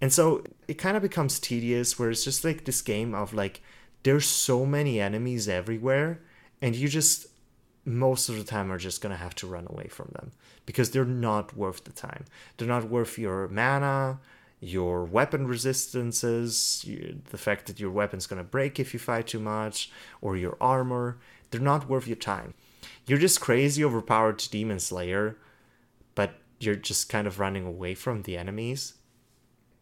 And 0.00 0.12
so 0.12 0.44
it 0.68 0.74
kind 0.74 0.96
of 0.96 1.02
becomes 1.02 1.40
tedious 1.40 1.98
where 1.98 2.10
it's 2.10 2.24
just 2.24 2.44
like 2.44 2.64
this 2.64 2.82
game 2.82 3.14
of 3.14 3.32
like 3.32 3.62
there's 4.02 4.26
so 4.26 4.66
many 4.66 5.00
enemies 5.00 5.48
everywhere 5.48 6.20
and 6.60 6.76
you 6.76 6.88
just 6.88 7.26
most 7.84 8.28
of 8.28 8.36
the 8.36 8.44
time 8.44 8.70
are 8.72 8.78
just 8.78 9.00
going 9.00 9.12
to 9.12 9.22
have 9.22 9.34
to 9.36 9.46
run 9.46 9.66
away 9.70 9.86
from 9.86 10.10
them 10.12 10.32
because 10.66 10.90
they're 10.90 11.04
not 11.04 11.56
worth 11.56 11.84
the 11.84 11.92
time. 11.92 12.24
They're 12.56 12.68
not 12.68 12.90
worth 12.90 13.18
your 13.18 13.48
mana, 13.48 14.18
your 14.60 15.04
weapon 15.04 15.46
resistances, 15.46 16.84
the 17.30 17.38
fact 17.38 17.66
that 17.66 17.78
your 17.78 17.90
weapon's 17.90 18.26
to 18.26 18.44
break 18.44 18.80
if 18.80 18.94
you 18.94 19.00
fight 19.00 19.26
too 19.26 19.40
much, 19.40 19.90
or 20.20 20.36
your 20.36 20.56
armor. 20.60 21.18
They're 21.50 21.60
not 21.60 21.88
worth 21.88 22.06
your 22.06 22.16
time. 22.16 22.54
You're 23.06 23.18
just 23.18 23.40
crazy 23.40 23.84
overpowered 23.84 24.42
Demon 24.50 24.80
Slayer, 24.80 25.36
but 26.14 26.34
you're 26.58 26.74
just 26.74 27.08
kind 27.08 27.26
of 27.26 27.38
running 27.38 27.66
away 27.66 27.94
from 27.94 28.22
the 28.22 28.36
enemies. 28.36 28.94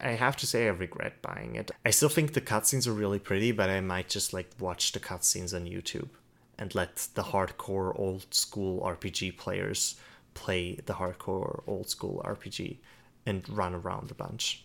I 0.00 0.10
have 0.10 0.36
to 0.38 0.46
say 0.46 0.66
I 0.66 0.70
regret 0.70 1.22
buying 1.22 1.54
it. 1.54 1.70
I 1.84 1.90
still 1.90 2.08
think 2.08 2.32
the 2.32 2.40
cutscenes 2.40 2.86
are 2.86 2.92
really 2.92 3.18
pretty, 3.18 3.52
but 3.52 3.70
I 3.70 3.80
might 3.80 4.08
just 4.08 4.34
like 4.34 4.50
watch 4.58 4.92
the 4.92 5.00
cutscenes 5.00 5.54
on 5.54 5.66
YouTube 5.66 6.10
and 6.58 6.74
let 6.74 7.08
the 7.14 7.22
hardcore 7.22 7.98
old 7.98 8.26
school 8.34 8.80
RPG 8.82 9.38
players 9.38 9.96
play 10.34 10.74
the 10.84 10.94
hardcore 10.94 11.62
old 11.66 11.88
school 11.88 12.22
RPG 12.24 12.78
and 13.26 13.48
run 13.48 13.74
around 13.74 14.10
a 14.10 14.14
bunch. 14.14 14.64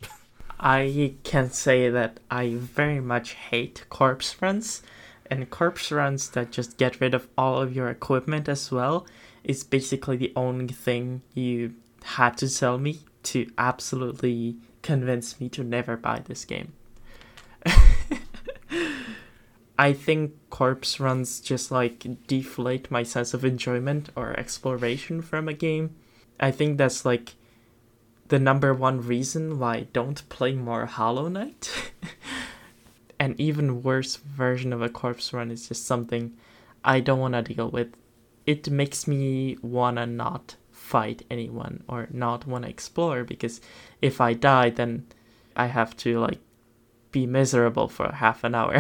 I 0.59 1.15
can 1.23 1.51
say 1.51 1.89
that 1.89 2.19
I 2.29 2.55
very 2.55 2.99
much 2.99 3.31
hate 3.33 3.85
corpse 3.89 4.35
runs 4.41 4.81
and 5.29 5.49
corpse 5.49 5.91
runs 5.91 6.29
that 6.31 6.51
just 6.51 6.77
get 6.77 6.99
rid 6.99 7.13
of 7.13 7.27
all 7.37 7.61
of 7.61 7.75
your 7.75 7.89
equipment 7.89 8.49
as 8.49 8.71
well 8.71 9.05
is 9.43 9.63
basically 9.63 10.17
the 10.17 10.33
only 10.35 10.67
thing 10.67 11.21
you 11.33 11.75
had 12.03 12.37
to 12.37 12.53
tell 12.53 12.77
me 12.77 12.99
to 13.23 13.49
absolutely 13.57 14.57
convince 14.81 15.39
me 15.39 15.49
to 15.49 15.63
never 15.63 15.95
buy 15.95 16.21
this 16.25 16.45
game. 16.45 16.73
I 19.77 19.93
think 19.93 20.33
corpse 20.49 20.99
runs 20.99 21.39
just 21.39 21.71
like 21.71 22.05
deflate 22.27 22.91
my 22.91 23.03
sense 23.03 23.33
of 23.33 23.45
enjoyment 23.45 24.09
or 24.15 24.37
exploration 24.37 25.21
from 25.21 25.47
a 25.47 25.53
game. 25.53 25.95
I 26.39 26.51
think 26.51 26.77
that's 26.77 27.05
like 27.05 27.35
the 28.29 28.39
number 28.39 28.73
one 28.73 29.01
reason 29.01 29.59
why 29.59 29.75
I 29.75 29.87
don't 29.91 30.27
play 30.29 30.53
more 30.53 30.85
Hollow 30.85 31.27
Knight. 31.27 31.91
an 33.19 33.35
even 33.37 33.83
worse 33.83 34.15
version 34.15 34.71
of 34.71 34.81
a 34.81 34.89
corpse 34.89 35.33
run 35.33 35.51
is 35.51 35.67
just 35.67 35.85
something 35.85 36.37
I 36.83 37.01
don't 37.01 37.19
want 37.19 37.33
to 37.33 37.41
deal 37.41 37.69
with. 37.69 37.95
It 38.45 38.69
makes 38.69 39.07
me 39.07 39.57
want 39.61 39.97
to 39.97 40.05
not 40.05 40.55
fight 40.71 41.23
anyone 41.29 41.83
or 41.87 42.07
not 42.11 42.47
want 42.47 42.63
to 42.63 42.69
explore 42.69 43.23
because 43.23 43.61
if 44.01 44.21
I 44.21 44.33
die, 44.33 44.69
then 44.69 45.05
I 45.55 45.67
have 45.67 45.97
to 45.97 46.19
like 46.19 46.39
be 47.11 47.25
miserable 47.25 47.87
for 47.87 48.11
half 48.11 48.43
an 48.43 48.55
hour. 48.55 48.79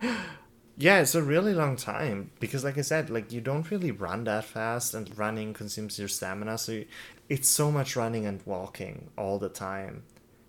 yeah, 0.78 1.00
it's 1.00 1.14
a 1.14 1.22
really 1.22 1.54
long 1.54 1.76
time 1.76 2.30
because, 2.38 2.62
like 2.62 2.76
I 2.76 2.82
said, 2.82 3.08
like 3.08 3.32
you 3.32 3.40
don't 3.40 3.70
really 3.70 3.90
run 3.90 4.24
that 4.24 4.44
fast, 4.44 4.94
and 4.94 5.16
running 5.18 5.54
consumes 5.54 5.98
your 5.98 6.08
stamina. 6.08 6.58
So 6.58 6.72
you, 6.72 6.86
it's 7.28 7.48
so 7.48 7.72
much 7.72 7.96
running 7.96 8.26
and 8.26 8.42
walking 8.44 9.08
all 9.16 9.38
the 9.38 9.48
time. 9.48 10.02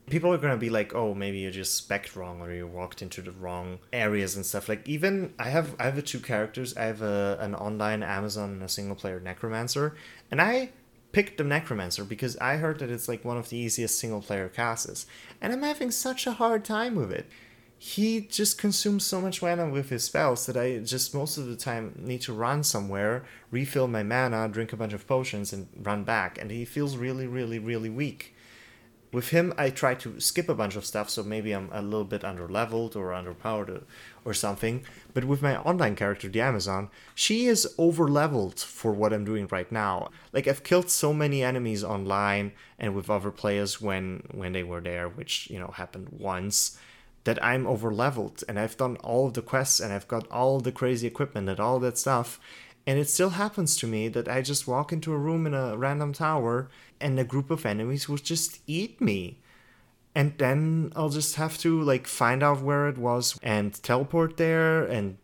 People 0.10 0.34
are 0.34 0.38
gonna 0.38 0.58
be 0.58 0.70
like, 0.70 0.94
"Oh, 0.94 1.14
maybe 1.14 1.40
you 1.40 1.52
just 1.52 1.76
spec 1.76 2.14
wrong, 2.16 2.42
or 2.42 2.52
you 2.52 2.68
walked 2.68 3.02
into 3.02 3.22
the 3.22 3.32
wrong 3.32 3.80
areas 3.94 4.36
and 4.36 4.46
stuff." 4.46 4.68
Like 4.68 4.88
even 4.88 5.34
I 5.40 5.50
have 5.50 5.76
I 5.80 5.86
have 5.86 6.04
two 6.04 6.20
characters. 6.20 6.76
I 6.76 6.84
have 6.84 7.02
a, 7.02 7.38
an 7.40 7.56
online 7.56 8.04
Amazon 8.04 8.52
and 8.52 8.64
a 8.64 8.70
single 8.70 8.96
player 8.98 9.22
Necromancer, 9.22 9.96
and 10.30 10.42
I 10.42 10.72
picked 11.14 11.38
the 11.38 11.44
Necromancer 11.46 12.04
because 12.04 12.36
I 12.38 12.58
heard 12.58 12.80
that 12.80 12.90
it's 12.92 13.08
like 13.08 13.24
one 13.24 13.38
of 13.38 13.50
the 13.50 13.58
easiest 13.58 13.98
single 13.98 14.22
player 14.22 14.50
classes, 14.50 15.06
and 15.42 15.54
I'm 15.54 15.64
having 15.64 15.92
such 15.92 16.28
a 16.28 16.34
hard 16.34 16.66
time 16.66 16.96
with 16.96 17.12
it. 17.14 17.28
He 17.80 18.22
just 18.22 18.58
consumes 18.58 19.06
so 19.06 19.22
much 19.22 19.42
mana 19.42 19.70
with 19.70 19.90
his 19.90 20.04
spells 20.04 20.48
that 20.48 20.58
I 20.58 20.80
just 20.80 21.14
most 21.14 21.38
of 21.38 21.46
the 21.46 21.56
time 21.56 21.94
need 21.98 22.22
to 22.22 22.34
run 22.34 22.64
somewhere, 22.64 23.24
refill 23.52 23.88
my 23.88 24.02
mana, 24.02 24.50
drink 24.50 24.74
a 24.74 24.78
bunch 24.78 24.94
of 24.94 25.06
potions, 25.06 25.54
and 25.54 25.68
run 25.84 26.04
back, 26.04 26.40
and 26.40 26.50
he 26.50 26.66
feels 26.66 26.98
really, 26.98 27.28
really, 27.28 27.60
really 27.60 27.90
weak. 27.90 28.34
With 29.14 29.30
him 29.30 29.54
i 29.58 29.70
try 29.70 29.96
to 29.96 30.20
skip 30.20 30.50
a 30.50 30.54
bunch 30.54 30.76
of 30.76 30.86
stuff 30.86 31.10
so 31.10 31.24
maybe 31.24 31.54
i'm 31.54 31.70
a 31.72 31.82
little 31.82 32.04
bit 32.04 32.26
under 32.26 32.48
leveled 32.48 32.96
or 32.96 33.12
underpowered 33.12 33.84
or 34.26 34.34
something. 34.34 34.84
But 35.14 35.24
with 35.24 35.42
my 35.42 35.58
online 35.58 35.96
character 35.96 36.28
the 36.28 36.42
amazon 36.42 36.90
she 37.16 37.46
is 37.46 37.74
over 37.78 38.10
leveled 38.10 38.60
for 38.60 38.92
what 38.92 39.14
i'm 39.14 39.24
doing 39.24 39.48
right 39.50 39.72
now. 39.72 40.10
Like 40.34 40.46
i've 40.48 40.64
killed 40.64 40.90
so 40.90 41.14
many 41.14 41.42
enemies 41.42 41.86
online 41.86 42.52
and 42.78 42.94
with 42.94 43.10
other 43.10 43.32
players 43.32 43.80
when 43.80 44.28
when 44.32 44.52
they 44.52 44.64
were 44.64 44.82
there 44.82 45.08
which 45.08 45.50
you 45.50 45.58
know 45.58 45.72
happened 45.76 46.10
once 46.12 46.78
that 47.28 47.44
i'm 47.44 47.68
over 47.68 47.94
leveled 47.94 48.44
and 48.48 48.58
i've 48.60 48.78
done 48.78 48.96
all 48.98 49.28
of 49.28 49.34
the 49.34 49.42
quests 49.42 49.80
and 49.80 49.94
i've 49.94 50.08
got 50.08 50.26
all 50.32 50.60
the 50.60 50.72
crazy 50.72 51.06
equipment 51.06 51.48
and 51.50 51.60
all 51.60 51.80
that 51.80 51.98
stuff 51.98 52.40
and 52.88 52.98
it 52.98 53.10
still 53.10 53.32
happens 53.32 53.76
to 53.78 53.86
me 53.86 54.08
that 54.08 54.30
I 54.30 54.42
just 54.42 54.66
walk 54.66 54.94
into 54.94 55.12
a 55.12 55.18
room 55.18 55.46
in 55.46 55.54
a 55.54 55.76
random 55.76 56.14
tower 56.14 56.70
and 57.02 57.20
a 57.20 57.26
group 57.26 57.52
of 57.52 57.66
enemies 57.66 58.08
will 58.08 58.18
just 58.18 58.62
eat 58.66 59.02
me. 59.02 59.40
And 60.16 60.38
then 60.38 60.94
I'll 60.96 61.10
just 61.10 61.36
have 61.36 61.58
to 61.60 61.82
like 61.82 62.08
find 62.08 62.42
out 62.42 62.62
where 62.62 62.88
it 62.88 62.98
was 62.98 63.38
and 63.44 63.74
teleport 63.84 64.38
there 64.38 64.86
and 64.86 65.18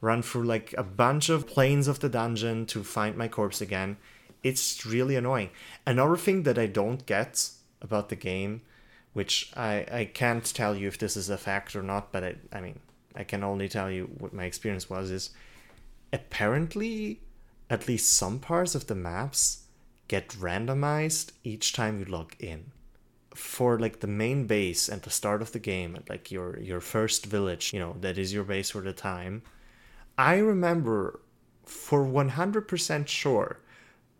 run 0.00 0.22
through 0.22 0.44
like 0.44 0.74
a 0.78 0.82
bunch 0.82 1.28
of 1.28 1.46
planes 1.46 1.88
of 1.88 2.00
the 2.00 2.08
dungeon 2.08 2.64
to 2.66 2.82
find 2.82 3.16
my 3.16 3.28
corpse 3.28 3.60
again. 3.60 3.98
It's 4.42 4.86
really 4.86 5.14
annoying. 5.14 5.50
Another 5.86 6.16
thing 6.16 6.44
that 6.44 6.58
I 6.58 6.66
don't 6.66 7.04
get 7.04 7.50
about 7.82 8.08
the 8.08 8.16
game, 8.16 8.62
which 9.12 9.52
I, 9.56 9.86
I 9.90 10.04
can't 10.12 10.44
tell 10.44 10.74
you 10.76 10.88
if 10.88 10.98
this 10.98 11.16
is 11.16 11.30
a 11.30 11.38
fact 11.38 11.74
or 11.74 11.82
not, 11.82 12.12
but 12.12 12.24
I, 12.24 12.36
I 12.52 12.60
mean, 12.60 12.78
I 13.14 13.24
can 13.24 13.42
only 13.42 13.68
tell 13.68 13.90
you 13.90 14.10
what 14.18 14.32
my 14.32 14.44
experience 14.44 14.88
was, 14.88 15.10
is 15.10 15.30
apparently 16.12 17.20
at 17.68 17.88
least 17.88 18.12
some 18.12 18.38
parts 18.38 18.74
of 18.74 18.86
the 18.86 18.94
maps 18.94 19.64
get 20.08 20.28
randomized 20.30 21.32
each 21.44 21.72
time 21.72 21.98
you 21.98 22.04
log 22.04 22.34
in 22.40 22.72
for 23.34 23.78
like 23.78 24.00
the 24.00 24.08
main 24.08 24.46
base 24.46 24.88
and 24.88 25.02
the 25.02 25.10
start 25.10 25.40
of 25.40 25.52
the 25.52 25.58
game 25.60 25.96
like 26.08 26.32
your 26.32 26.58
your 26.58 26.80
first 26.80 27.26
village 27.26 27.72
you 27.72 27.78
know 27.78 27.94
that 28.00 28.18
is 28.18 28.32
your 28.32 28.42
base 28.42 28.70
for 28.70 28.80
the 28.80 28.92
time. 28.92 29.42
I 30.18 30.38
remember 30.38 31.20
for 31.64 32.04
100% 32.04 33.06
sure 33.06 33.60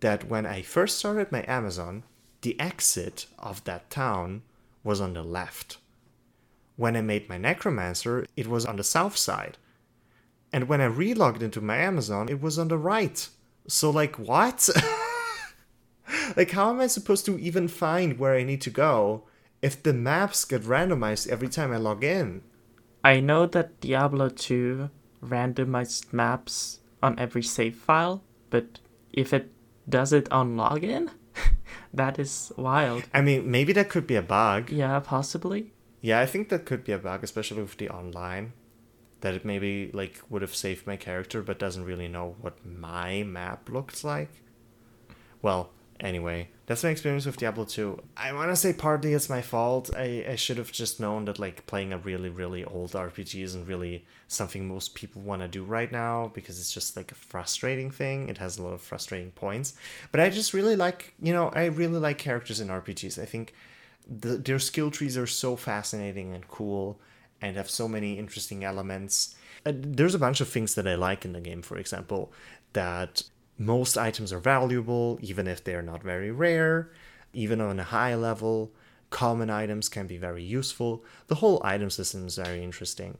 that 0.01 0.25
when 0.29 0.47
i 0.47 0.63
first 0.63 0.99
started 0.99 1.31
my 1.33 1.45
amazon 1.49 2.05
the 2.43 2.59
exit 2.61 3.27
of 3.39 3.63
that 3.65 3.91
town 3.91 4.43
was 4.83 5.01
on 5.01 5.15
the 5.15 5.23
left 5.23 5.79
when 6.77 6.97
i 6.97 7.01
made 7.01 7.29
my 7.29 7.39
necromancer 7.39 8.27
it 8.37 8.47
was 8.47 8.65
on 8.65 8.77
the 8.77 8.85
south 8.85 9.17
side 9.17 9.59
and 10.53 10.69
when 10.69 10.81
I 10.81 10.89
relogged 10.89 11.43
into 11.43 11.61
my 11.61 11.77
Amazon, 11.77 12.29
it 12.29 12.41
was 12.41 12.59
on 12.59 12.69
the 12.69 12.79
right. 12.79 13.29
So, 13.69 13.91
like, 13.91 14.19
what? 14.19 14.69
like, 16.37 16.51
how 16.51 16.71
am 16.71 16.81
I 16.81 16.89
supposed 16.89 17.25
to 17.27 17.39
even 17.39 17.69
find 17.69 18.19
where 18.19 18.35
I 18.35 18.43
need 18.43 18.61
to 18.63 18.71
go 18.71 19.25
if 19.63 19.83
the 19.83 19.93
maps 19.93 20.45
get 20.45 20.63
randomized 20.63 21.29
every 21.29 21.49
time 21.49 21.73
I 21.73 21.77
log 21.77 22.03
in? 22.03 22.43
I 23.05 23.21
know 23.21 23.47
that 23.47 23.81
Diablo 23.81 24.29
2 24.29 24.91
randomized 25.25 26.13
maps 26.13 26.81
on 27.03 27.19
every 27.19 27.43
save 27.43 27.77
file, 27.77 28.23
but 28.51 28.81
if 29.13 29.33
it 29.33 29.53
does 29.89 30.13
it 30.13 30.31
on 30.33 30.57
login, 30.57 31.11
that 31.93 32.19
is 32.19 32.53
wild. 32.57 33.05
I 33.13 33.21
mean, 33.21 33.51
maybe 33.51 33.73
that 33.73 33.89
could 33.89 34.07
be 34.07 34.17
a 34.17 34.23
bug. 34.23 34.71
Yeah, 34.71 35.01
possibly. 35.01 35.73
Yeah, 36.01 36.21
I 36.21 36.27
think 36.27 36.49
that 36.49 36.65
could 36.65 36.85
be 36.85 36.93
a 36.93 36.99
bug, 36.99 37.23
especially 37.25 37.63
with 37.63 37.77
the 37.77 37.91
online 37.91 38.53
that 39.21 39.35
it 39.35 39.45
maybe 39.45 39.91
like 39.93 40.23
would 40.29 40.43
have 40.43 40.55
saved 40.55 40.87
my 40.87 40.97
character 40.97 41.43
but 41.43 41.59
doesn't 41.59 41.85
really 41.85 42.09
know 42.09 42.37
what 42.41 42.65
my 42.65 43.23
map 43.23 43.69
looks 43.69 44.03
like. 44.03 44.31
Well, 45.43 45.71
anyway, 46.01 46.49
that's 46.67 46.83
my 46.83 46.91
experience 46.91 47.27
with 47.27 47.37
Diablo 47.37 47.65
2. 47.65 48.01
I 48.17 48.33
want 48.33 48.51
to 48.51 48.57
say 48.57 48.73
partly 48.73 49.13
it's 49.13 49.29
my 49.29 49.43
fault. 49.43 49.91
I, 49.97 50.25
I 50.29 50.35
should 50.37 50.59
have 50.59 50.73
just 50.73 51.01
known 51.01 51.27
that 51.27 51.39
like 51.39 51.67
playing 51.67 51.93
a 51.93 51.99
really 51.99 52.29
really 52.29 52.65
old 52.65 52.93
RPG 52.93 53.43
isn't 53.43 53.67
really 53.67 54.07
something 54.29 54.67
most 54.67 54.95
people 54.95 55.23
want 55.23 55.43
to 55.43 55.49
do 55.49 55.63
right 55.63 55.91
now 55.91 56.31
because 56.35 56.59
it's 56.59 56.73
just 56.73 56.97
like 56.97 57.13
a 57.13 57.15
frustrating 57.15 57.91
thing. 57.91 58.29
It 58.29 58.39
has 58.39 58.59
a 58.59 58.63
lot 58.63 58.73
of 58.73 58.81
frustrating 58.81 59.31
points. 59.33 59.75
But 60.11 60.21
I 60.21 60.31
just 60.31 60.55
really 60.55 60.77
like, 60.77 61.15
you 61.21 61.33
know, 61.33 61.51
I 61.51 61.67
really 61.67 61.99
like 61.99 62.19
characters 62.19 62.61
in 62.61 62.69
RPGs. 62.69 63.21
I 63.21 63.27
think 63.27 63.55
the, 64.09 64.37
their 64.37 64.59
skill 64.59 64.91
trees 64.91 65.17
are 65.17 65.27
so 65.27 65.57
fascinating 65.57 66.35
and 66.35 66.47
cool 66.49 67.01
and 67.43 67.57
have 67.57 67.71
so 67.71 67.89
many 67.89 68.19
interesting 68.19 68.65
elements. 68.65 69.35
And 69.65 69.97
there's 69.97 70.15
a 70.15 70.19
bunch 70.19 70.41
of 70.41 70.49
things 70.49 70.75
that 70.75 70.87
I 70.87 70.95
like 70.95 71.25
in 71.25 71.33
the 71.33 71.41
game, 71.41 71.63
for 71.63 71.79
example, 71.79 72.33
that 72.73 73.23
most 73.61 73.99
items 73.99 74.33
are 74.33 74.39
valuable, 74.39 75.19
even 75.21 75.47
if 75.47 75.63
they're 75.63 75.83
not 75.83 76.03
very 76.03 76.31
rare, 76.31 76.91
even 77.35 77.61
on 77.61 77.79
a 77.79 77.85
high 77.85 78.15
level. 78.15 78.73
Common 79.11 79.51
items 79.51 79.91
can 79.91 80.07
be 80.07 80.17
very 80.17 80.43
useful. 80.43 81.05
The 81.27 81.35
whole 81.37 81.61
item 81.63 81.91
system 81.91 82.27
is 82.27 82.37
very 82.37 82.65
interesting. 82.65 83.19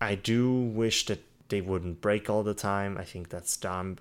I 0.00 0.16
do 0.16 0.52
wish 0.52 1.06
that 1.06 1.22
they 1.50 1.60
wouldn't 1.60 2.00
break 2.00 2.28
all 2.28 2.42
the 2.42 2.52
time. 2.52 2.98
I 2.98 3.04
think 3.04 3.28
that's 3.28 3.56
dumb. 3.56 3.98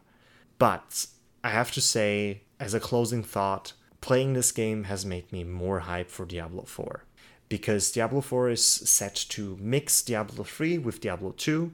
But 0.57 1.05
I 1.43 1.49
have 1.49 1.71
to 1.73 1.81
say, 1.81 2.41
as 2.59 2.73
a 2.73 2.79
closing 2.79 3.21
thought, 3.21 3.73
playing 4.01 4.33
this 4.33 4.51
game 4.51 4.85
has 4.85 5.05
made 5.05 5.31
me 5.31 5.43
more 5.43 5.81
hype 5.81 6.09
for 6.09 6.25
Diablo 6.25 6.63
4 6.63 7.03
because 7.47 7.91
Diablo 7.91 8.21
4 8.21 8.49
is 8.49 8.65
set 8.65 9.13
to 9.29 9.55
mix 9.61 10.01
Diablo 10.01 10.43
3 10.43 10.79
with 10.79 10.99
Diablo 10.99 11.35
2. 11.37 11.71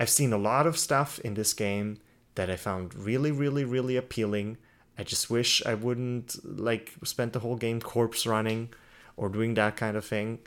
I've 0.00 0.08
seen 0.08 0.32
a 0.32 0.38
lot 0.38 0.66
of 0.66 0.78
stuff 0.78 1.18
in 1.18 1.34
this 1.34 1.52
game 1.52 1.98
that 2.36 2.50
I 2.50 2.56
found 2.56 2.94
really, 2.94 3.32
really, 3.32 3.64
really 3.64 3.96
appealing. 3.96 4.56
I 4.98 5.02
just 5.02 5.28
wish 5.28 5.64
I 5.66 5.74
wouldn't 5.74 6.36
like 6.44 6.94
spend 7.04 7.32
the 7.32 7.40
whole 7.40 7.56
game 7.56 7.80
corpse 7.80 8.26
running 8.26 8.70
or 9.16 9.28
doing 9.28 9.54
that 9.54 9.76
kind 9.76 9.96
of 9.96 10.04
thing. 10.04 10.38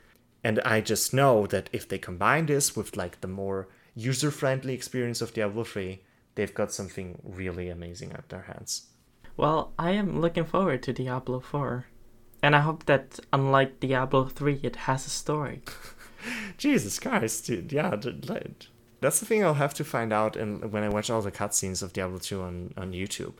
And 0.43 0.59
I 0.61 0.81
just 0.81 1.13
know 1.13 1.45
that 1.47 1.69
if 1.73 1.87
they 1.87 1.97
combine 1.97 2.45
this 2.45 2.75
with 2.75 2.95
like 2.95 3.21
the 3.21 3.27
more 3.27 3.67
user 3.93 4.31
friendly 4.31 4.73
experience 4.73 5.21
of 5.21 5.33
Diablo 5.33 5.63
3, 5.63 6.01
they've 6.35 6.53
got 6.53 6.71
something 6.71 7.19
really 7.23 7.69
amazing 7.69 8.13
at 8.13 8.29
their 8.29 8.43
hands. 8.43 8.87
Well, 9.35 9.73
I 9.77 9.91
am 9.91 10.21
looking 10.21 10.45
forward 10.45 10.83
to 10.83 10.93
Diablo 10.93 11.39
4. 11.39 11.85
And 12.41 12.55
I 12.55 12.61
hope 12.61 12.85
that, 12.85 13.19
unlike 13.33 13.81
Diablo 13.81 14.25
3, 14.25 14.61
it 14.63 14.75
has 14.87 15.05
a 15.05 15.09
story. 15.09 15.61
Jesus 16.57 16.99
Christ, 16.99 17.45
dude. 17.45 17.71
Yeah, 17.71 17.95
that's 19.01 19.19
the 19.19 19.25
thing 19.25 19.43
I'll 19.43 19.55
have 19.55 19.73
to 19.75 19.83
find 19.83 20.11
out 20.11 20.35
and 20.35 20.71
when 20.71 20.83
I 20.83 20.89
watch 20.89 21.09
all 21.09 21.21
the 21.21 21.31
cutscenes 21.31 21.81
of 21.81 21.93
Diablo 21.93 22.19
2 22.19 22.41
on, 22.41 22.73
on 22.77 22.91
YouTube. 22.91 23.33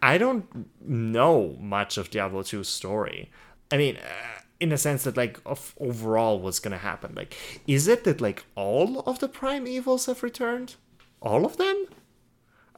I 0.00 0.18
don't 0.18 0.46
know 0.80 1.56
much 1.60 1.98
of 1.98 2.10
Diablo 2.10 2.42
2's 2.42 2.68
story. 2.68 3.30
I 3.70 3.76
mean, 3.76 3.96
uh, 3.96 4.40
in 4.60 4.72
a 4.72 4.78
sense 4.78 5.04
that, 5.04 5.16
like, 5.16 5.40
of 5.44 5.74
overall 5.80 6.38
what's 6.38 6.60
gonna 6.60 6.78
happen. 6.78 7.14
Like, 7.14 7.36
is 7.66 7.88
it 7.88 8.04
that, 8.04 8.20
like, 8.20 8.44
all 8.54 9.00
of 9.00 9.18
the 9.18 9.28
Prime 9.28 9.66
Evils 9.66 10.06
have 10.06 10.22
returned? 10.22 10.76
All 11.20 11.44
of 11.44 11.56
them? 11.56 11.86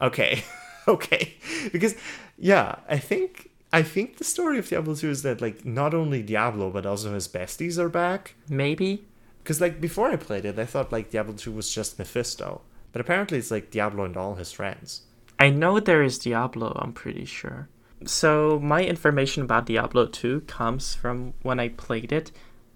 Okay. 0.01 0.43
okay. 0.87 1.35
Because, 1.71 1.95
yeah, 2.37 2.77
I 2.89 2.97
think 2.97 3.51
I 3.73 3.83
think 3.83 4.17
the 4.17 4.23
story 4.23 4.59
of 4.59 4.67
Diablo 4.67 4.95
2 4.95 5.09
is 5.09 5.23
that 5.23 5.41
like 5.41 5.63
not 5.65 5.93
only 5.93 6.21
Diablo 6.21 6.69
but 6.69 6.85
also 6.85 7.13
his 7.13 7.27
besties 7.27 7.77
are 7.77 7.89
back. 7.89 8.35
Maybe. 8.49 9.05
Because 9.43 9.61
like 9.61 9.81
before 9.81 10.09
I 10.11 10.15
played 10.15 10.45
it, 10.45 10.59
I 10.59 10.65
thought 10.65 10.91
like 10.91 11.11
Diablo 11.11 11.33
2 11.33 11.51
was 11.51 11.73
just 11.73 11.97
Mephisto, 11.97 12.61
but 12.91 13.01
apparently 13.01 13.37
it's 13.37 13.51
like 13.51 13.71
Diablo 13.71 14.05
and 14.05 14.17
all 14.17 14.35
his 14.35 14.51
friends. 14.51 15.01
I 15.39 15.49
know 15.49 15.79
there 15.79 16.03
is 16.03 16.19
Diablo. 16.19 16.77
I'm 16.79 16.93
pretty 16.93 17.25
sure. 17.25 17.67
So 18.05 18.59
my 18.59 18.83
information 18.83 19.43
about 19.43 19.65
Diablo 19.65 20.05
2 20.07 20.41
comes 20.41 20.95
from 20.95 21.33
when 21.41 21.59
I 21.59 21.69
played 21.69 22.11
it 22.11 22.31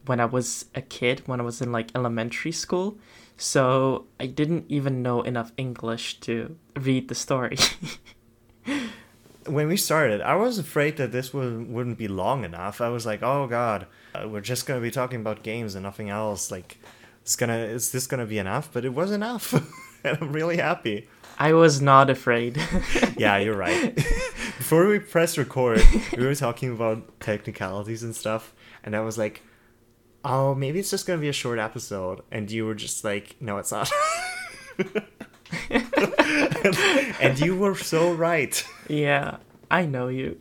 when 0.05 0.19
I 0.19 0.25
was 0.25 0.65
a 0.75 0.81
kid, 0.81 1.23
when 1.25 1.39
I 1.39 1.43
was 1.43 1.61
in 1.61 1.71
like 1.71 1.89
elementary 1.95 2.51
school. 2.51 2.97
So 3.37 4.05
I 4.19 4.27
didn't 4.27 4.65
even 4.69 5.01
know 5.01 5.21
enough 5.21 5.51
English 5.57 6.19
to 6.21 6.57
read 6.75 7.07
the 7.07 7.15
story. 7.15 7.57
when 9.45 9.67
we 9.67 9.77
started, 9.77 10.21
I 10.21 10.35
was 10.35 10.57
afraid 10.57 10.97
that 10.97 11.11
this 11.11 11.33
would, 11.33 11.69
wouldn't 11.69 11.97
be 11.97 12.07
long 12.07 12.43
enough. 12.45 12.81
I 12.81 12.89
was 12.89 13.05
like, 13.05 13.21
oh 13.23 13.47
god, 13.47 13.87
uh, 14.15 14.27
we're 14.27 14.41
just 14.41 14.65
gonna 14.65 14.81
be 14.81 14.91
talking 14.91 15.19
about 15.19 15.43
games 15.43 15.75
and 15.75 15.83
nothing 15.83 16.09
else. 16.09 16.51
Like, 16.51 16.77
it's 17.21 17.35
gonna, 17.35 17.57
is 17.57 17.91
this 17.91 18.07
gonna 18.07 18.25
be 18.25 18.37
enough? 18.37 18.69
But 18.71 18.85
it 18.85 18.93
was 18.93 19.11
enough, 19.11 19.53
and 20.03 20.17
I'm 20.21 20.31
really 20.31 20.57
happy. 20.57 21.07
I 21.37 21.53
was 21.53 21.81
not 21.81 22.09
afraid. 22.09 22.57
yeah, 23.17 23.37
you're 23.37 23.57
right. 23.57 23.95
Before 24.57 24.87
we 24.87 24.99
press 24.99 25.37
record, 25.37 25.81
we 26.17 26.25
were 26.25 26.35
talking 26.35 26.71
about 26.71 27.19
technicalities 27.19 28.03
and 28.03 28.15
stuff, 28.15 28.53
and 28.83 28.95
I 28.95 29.01
was 29.01 29.17
like, 29.17 29.41
oh, 30.23 30.55
maybe 30.55 30.79
it's 30.79 30.91
just 30.91 31.05
gonna 31.05 31.21
be 31.21 31.29
a 31.29 31.33
short 31.33 31.59
episode, 31.59 32.21
and 32.31 32.49
you 32.49 32.65
were 32.65 32.75
just 32.75 33.03
like, 33.03 33.35
no, 33.39 33.57
it's 33.57 33.71
not. 33.71 33.91
and 37.19 37.39
you 37.39 37.55
were 37.55 37.75
so 37.75 38.13
right. 38.13 38.65
Yeah, 38.87 39.37
I 39.69 39.85
know 39.85 40.07
you. 40.07 40.37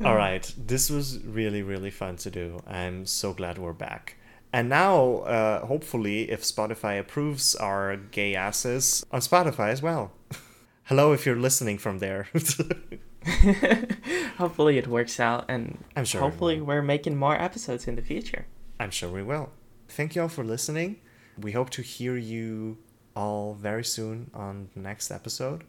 All 0.04 0.14
right, 0.14 0.54
this 0.56 0.90
was 0.90 1.18
really, 1.24 1.62
really 1.62 1.90
fun 1.90 2.16
to 2.18 2.30
do. 2.30 2.60
I'm 2.68 3.04
so 3.04 3.32
glad 3.32 3.58
we're 3.58 3.72
back. 3.72 4.16
And 4.52 4.68
now, 4.68 5.18
uh, 5.18 5.66
hopefully, 5.66 6.30
if 6.30 6.42
Spotify 6.42 7.00
approves 7.00 7.56
our 7.56 7.96
gay 7.96 8.36
asses 8.36 9.04
on 9.10 9.20
Spotify 9.20 9.70
as 9.70 9.82
well. 9.82 10.12
Hello, 10.84 11.12
if 11.12 11.26
you're 11.26 11.36
listening 11.36 11.78
from 11.78 11.98
there. 11.98 12.28
hopefully, 14.38 14.78
it 14.78 14.86
works 14.86 15.18
out, 15.18 15.46
and 15.48 15.82
I'm 15.96 16.04
sure. 16.04 16.20
Hopefully, 16.20 16.60
we're 16.60 16.80
making 16.80 17.16
more 17.16 17.34
episodes 17.34 17.88
in 17.88 17.96
the 17.96 18.02
future. 18.02 18.46
I'm 18.78 18.90
sure 18.90 19.10
we 19.10 19.24
will. 19.24 19.50
Thank 19.88 20.14
you 20.14 20.22
all 20.22 20.28
for 20.28 20.44
listening. 20.44 21.00
We 21.40 21.52
hope 21.52 21.70
to 21.70 21.82
hear 21.82 22.16
you 22.16 22.78
all 23.16 23.54
very 23.54 23.84
soon 23.84 24.30
on 24.32 24.70
the 24.74 24.80
next 24.80 25.10
episode. 25.10 25.64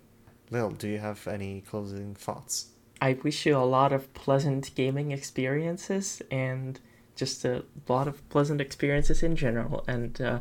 Lil, 0.52 0.70
do 0.70 0.88
you 0.88 1.00
have 1.00 1.28
any 1.28 1.62
closing 1.62 2.14
thoughts? 2.14 2.68
I 3.02 3.14
wish 3.24 3.46
you 3.46 3.58
a 3.58 3.64
lot 3.64 3.94
of 3.94 4.14
pleasant 4.14 4.72
gaming 4.76 5.12
experiences 5.12 6.22
and 6.30 6.80
just 7.16 7.46
a 7.46 7.64
lot 7.88 8.08
of 8.08 8.28
pleasant 8.30 8.62
experiences 8.62 9.24
in 9.24 9.36
general. 9.36 9.84
And 9.88 10.20
uh, 10.22 10.40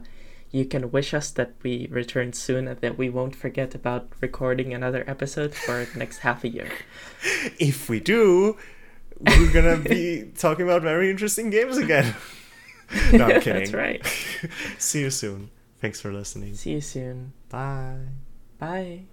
you 0.51 0.65
can 0.65 0.91
wish 0.91 1.13
us 1.13 1.31
that 1.33 1.53
we 1.63 1.89
return 1.91 2.33
soon 2.33 2.69
and 2.69 2.81
that 2.81 2.97
we 2.97 3.09
won't 3.09 3.37
forget 3.37 3.75
about 3.75 4.09
recording 4.21 4.73
another 4.73 5.05
episode 5.07 5.55
for 5.55 5.85
the 5.85 5.99
next 5.99 6.19
half 6.19 6.45
a 6.45 6.49
year. 6.49 6.71
If 7.59 7.89
we 7.89 8.01
do, 8.01 8.57
we're 9.21 9.53
gonna 9.53 9.77
be 9.77 10.31
talking 10.39 10.65
about 10.65 10.83
very 10.83 11.11
interesting 11.11 11.51
games 11.51 11.77
again. 11.77 12.15
no, 13.13 13.27
I'm 13.27 13.41
kidding. 13.41 13.55
That's 13.55 13.73
right. 13.73 14.07
See 14.79 15.01
you 15.01 15.11
soon. 15.11 15.51
Thanks 15.81 16.01
for 16.01 16.13
listening. 16.13 16.55
See 16.55 16.73
you 16.73 16.81
soon. 16.81 17.33
Bye. 17.49 17.99
Bye. 18.59 19.09